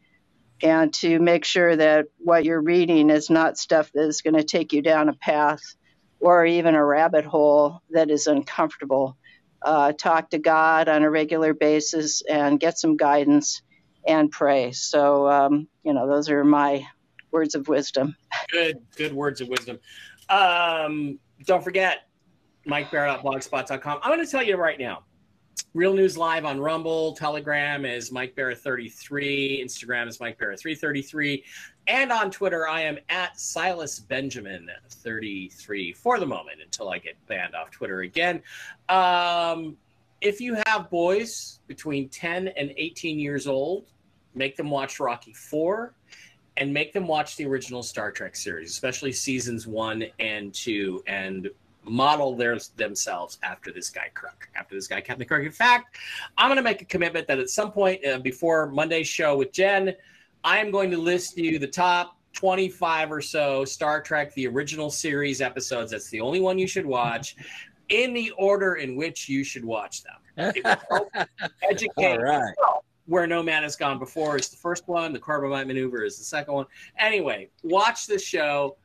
and 0.63 0.93
to 0.95 1.19
make 1.19 1.45
sure 1.45 1.77
that 1.77 2.07
what 2.19 2.45
you're 2.45 2.63
reading 2.63 3.11
is 3.11 3.31
not 3.31 3.59
stuff 3.59 3.91
that 3.93 4.07
is 4.07 4.23
going 4.23 4.35
to 4.35 4.45
take 4.45 4.73
you 4.73 4.83
down 4.83 5.09
a 5.09 5.15
path 5.15 5.63
or 6.21 6.47
even 6.47 6.75
a 6.75 6.85
rabbit 6.85 7.25
hole 7.25 7.81
that 7.91 8.11
is 8.11 8.27
uncomfortable 8.27 9.17
uh, 9.65 9.93
talk 9.93 10.31
to 10.31 10.39
God 10.39 10.89
on 10.89 11.03
a 11.03 11.11
regular 11.11 11.55
basis 11.55 12.23
and 12.23 12.59
get 12.59 12.79
some 12.79 12.97
guidance 12.97 13.63
and 14.07 14.31
pray. 14.31 14.73
So, 14.73 15.29
um, 15.29 15.69
you 15.85 15.93
know, 15.93 16.09
those 16.09 16.29
are 16.29 16.45
my 16.45 16.87
words 17.31 17.55
of 17.55 17.69
wisdom. 17.69 18.17
Good, 18.51 18.79
good 18.97 19.13
words 19.13 19.41
of 19.41 19.49
wisdom. 19.49 19.79
Um, 20.29 21.19
don't 21.47 21.63
forget, 21.63 22.09
MikeBarrett.blogspot.com. 22.67 24.01
I'm 24.03 24.13
going 24.13 24.25
to 24.25 24.31
tell 24.31 24.43
you 24.43 24.57
right 24.57 24.79
now. 24.79 25.05
Real 25.75 25.95
News 25.95 26.19
Live 26.19 26.45
on 26.45 26.61
Rumble, 26.61 27.15
Telegram 27.15 27.87
is 27.87 28.13
Mike 28.13 28.35
Barrett 28.35 28.59
33, 28.59 29.63
Instagram 29.65 30.07
is 30.07 30.21
Mike 30.21 30.39
Barrett 30.39 30.61
333, 30.61 31.45
and 31.87 32.13
on 32.13 32.31
Twitter 32.31 32.69
I 32.69 32.83
am 32.83 32.99
at 33.09 33.39
Silas 33.39 33.99
Benjamin 33.99 34.71
33 34.89 35.93
for 35.93 36.19
the 36.19 36.27
moment 36.27 36.59
until 36.63 36.89
I 36.89 36.99
get 36.99 37.15
banned 37.27 37.55
off 37.55 37.71
Twitter 37.71 38.01
again. 38.01 38.43
Um, 38.89 39.77
if 40.21 40.41
you 40.41 40.57
have 40.67 40.89
boys 40.89 41.61
between 41.67 42.09
10 42.09 42.49
and 42.49 42.73
18 42.77 43.19
years 43.19 43.47
old, 43.47 43.87
make 44.35 44.57
them 44.57 44.71
watch 44.71 45.01
Rocky 45.01 45.33
4 45.33 45.93
and 46.59 46.73
make 46.73 46.93
them 46.93 47.07
watch 47.07 47.37
the 47.37 47.47
original 47.47 47.83
Star 47.83 48.13
Trek 48.13 48.37
series, 48.37 48.71
especially 48.71 49.13
seasons 49.13 49.67
1 49.67 50.05
and 50.21 50.53
2 50.55 51.03
and 51.07 51.51
model 51.85 52.37
their, 52.37 52.59
themselves 52.77 53.39
after 53.43 53.73
this 53.73 53.91
guy 53.91 54.09
Kirk, 54.15 54.49
after 54.55 54.75
this 54.75 54.87
guy 54.87 55.01
Captain 55.01 55.27
Kirk. 55.27 55.45
In 55.45 55.51
fact, 55.51 55.97
I'm 56.39 56.49
going 56.49 56.57
to 56.57 56.63
make 56.63 56.83
a 56.83 56.85
commitment 56.85 57.27
that 57.27 57.39
at 57.39 57.51
some 57.51 57.73
point 57.73 58.05
uh, 58.07 58.19
before 58.19 58.67
Monday's 58.67 59.09
show 59.09 59.37
with 59.37 59.53
Jen, 59.53 59.95
I 60.45 60.59
am 60.59 60.71
going 60.71 60.91
to 60.91 60.99
list 60.99 61.37
you 61.37 61.59
the 61.59 61.67
top 61.67 62.19
25 62.35 63.13
or 63.13 63.21
so 63.21 63.65
Star 63.65 64.01
Trek, 64.01 64.35
the 64.35 64.47
original 64.47 64.91
series 64.91 65.41
episodes. 65.41 65.93
That's 65.93 66.09
the 66.11 66.21
only 66.21 66.41
one 66.41 66.59
you 66.59 66.67
should 66.67 66.87
watch 66.87 67.37
in 67.89 68.13
the 68.15 68.31
order 68.39 68.75
in 68.75 68.97
which 68.97 69.29
you 69.29 69.45
should 69.45 69.65
watch 69.65 70.03
them. 70.03 70.53
educate 71.71 72.17
right. 72.17 72.55
Where 73.07 73.27
No 73.27 73.43
Man 73.43 73.65
Has 73.65 73.77
Gone 73.77 73.99
Before 73.99 74.39
is 74.39 74.49
the 74.49 74.57
first 74.57 74.89
one, 74.89 75.13
the 75.13 75.19
Corbomite 75.19 75.67
Maneuver 75.67 76.05
is 76.05 76.19
the 76.19 76.25
second 76.25 76.55
one. 76.55 76.67
Anyway, 76.99 77.51
watch 77.63 78.07
the 78.07 78.19
show. 78.19 78.77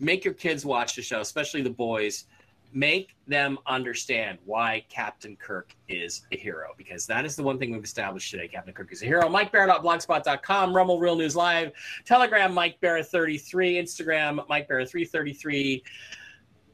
Make 0.00 0.24
your 0.24 0.34
kids 0.34 0.66
watch 0.66 0.96
the 0.96 1.02
show, 1.02 1.20
especially 1.20 1.62
the 1.62 1.70
boys 1.70 2.26
make 2.74 3.14
them 3.26 3.56
understand 3.66 4.38
why 4.44 4.84
Captain 4.88 5.36
Kirk 5.36 5.74
is 5.88 6.26
a 6.32 6.36
hero, 6.36 6.70
because 6.76 7.06
that 7.06 7.24
is 7.24 7.36
the 7.36 7.42
one 7.42 7.58
thing 7.58 7.72
we've 7.72 7.84
established 7.84 8.30
today. 8.30 8.48
Captain 8.48 8.74
Kirk 8.74 8.92
is 8.92 9.02
a 9.02 9.06
hero. 9.06 9.28
Mike 9.28 9.52
Barrett.blogspot.com, 9.52 10.74
Rumble 10.74 10.98
Real 10.98 11.16
News 11.16 11.36
Live, 11.36 11.72
Telegram 12.04 12.52
Mike 12.52 12.80
Barrett 12.80 13.06
33, 13.06 13.74
Instagram 13.74 14.46
Mike 14.48 14.68
Barrett 14.68 14.90
333, 14.90 15.82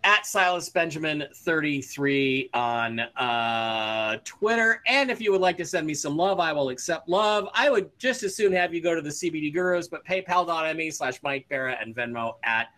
at 0.02 0.24
Silas 0.24 0.70
Benjamin 0.70 1.24
33 1.34 2.50
on 2.54 3.00
uh, 3.00 4.16
Twitter. 4.24 4.82
And 4.86 5.10
if 5.10 5.20
you 5.20 5.30
would 5.32 5.42
like 5.42 5.58
to 5.58 5.66
send 5.66 5.86
me 5.86 5.92
some 5.92 6.16
love, 6.16 6.40
I 6.40 6.54
will 6.54 6.70
accept 6.70 7.08
love. 7.08 7.48
I 7.52 7.68
would 7.68 7.90
just 7.98 8.22
as 8.22 8.34
soon 8.34 8.52
have 8.52 8.72
you 8.72 8.80
go 8.80 8.94
to 8.94 9.02
the 9.02 9.10
CBD 9.10 9.52
Gurus, 9.52 9.88
but 9.88 10.04
paypal.me 10.06 10.90
slash 10.90 11.22
Mike 11.22 11.46
Barrett 11.50 11.78
and 11.82 11.94
Venmo 11.94 12.36
at 12.42 12.68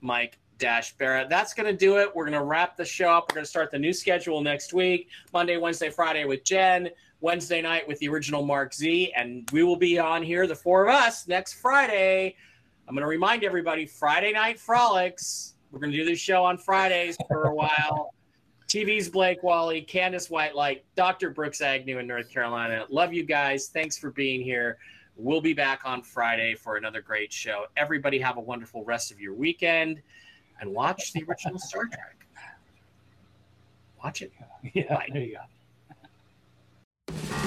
Mike 0.00 0.38
Dash 0.58 0.96
Barrett. 0.96 1.28
That's 1.28 1.54
going 1.54 1.66
to 1.66 1.76
do 1.76 1.98
it. 1.98 2.14
We're 2.14 2.24
going 2.24 2.38
to 2.38 2.44
wrap 2.44 2.76
the 2.76 2.84
show 2.84 3.10
up. 3.10 3.30
We're 3.30 3.36
going 3.36 3.44
to 3.44 3.50
start 3.50 3.70
the 3.70 3.78
new 3.78 3.92
schedule 3.92 4.40
next 4.40 4.72
week 4.72 5.08
Monday, 5.32 5.56
Wednesday, 5.56 5.90
Friday 5.90 6.24
with 6.24 6.44
Jen, 6.44 6.90
Wednesday 7.20 7.62
night 7.62 7.86
with 7.86 7.98
the 7.98 8.08
original 8.08 8.44
Mark 8.44 8.74
Z. 8.74 9.12
And 9.16 9.48
we 9.52 9.62
will 9.62 9.76
be 9.76 9.98
on 9.98 10.22
here, 10.22 10.46
the 10.46 10.54
four 10.54 10.86
of 10.86 10.94
us, 10.94 11.28
next 11.28 11.54
Friday. 11.54 12.36
I'm 12.86 12.94
going 12.94 13.02
to 13.02 13.08
remind 13.08 13.44
everybody 13.44 13.86
Friday 13.86 14.32
Night 14.32 14.58
Frolics. 14.58 15.54
We're 15.70 15.80
going 15.80 15.92
to 15.92 15.98
do 15.98 16.04
this 16.04 16.18
show 16.18 16.44
on 16.44 16.58
Fridays 16.58 17.16
for 17.28 17.44
a 17.44 17.54
while. 17.54 18.14
TV's 18.68 19.08
Blake 19.08 19.42
Wally, 19.42 19.80
Candace 19.80 20.28
Whitelight, 20.28 20.82
Dr. 20.94 21.30
Brooks 21.30 21.62
Agnew 21.62 21.98
in 21.98 22.06
North 22.06 22.30
Carolina. 22.30 22.84
Love 22.90 23.14
you 23.14 23.24
guys. 23.24 23.68
Thanks 23.68 23.96
for 23.96 24.10
being 24.10 24.42
here. 24.42 24.76
We'll 25.16 25.40
be 25.40 25.54
back 25.54 25.80
on 25.84 26.02
Friday 26.02 26.54
for 26.54 26.76
another 26.76 27.00
great 27.00 27.32
show. 27.32 27.64
Everybody 27.76 28.18
have 28.18 28.36
a 28.36 28.40
wonderful 28.40 28.84
rest 28.84 29.10
of 29.10 29.18
your 29.18 29.34
weekend 29.34 30.02
and 30.60 30.72
watch 30.72 31.12
the 31.12 31.24
original 31.28 31.58
Star 31.58 31.86
Trek. 31.86 32.16
Watch 34.02 34.22
it. 34.22 34.32
Yeah, 34.74 34.92
Bye. 34.94 35.08
there 35.12 35.22
you 35.22 35.38
go. 37.12 37.44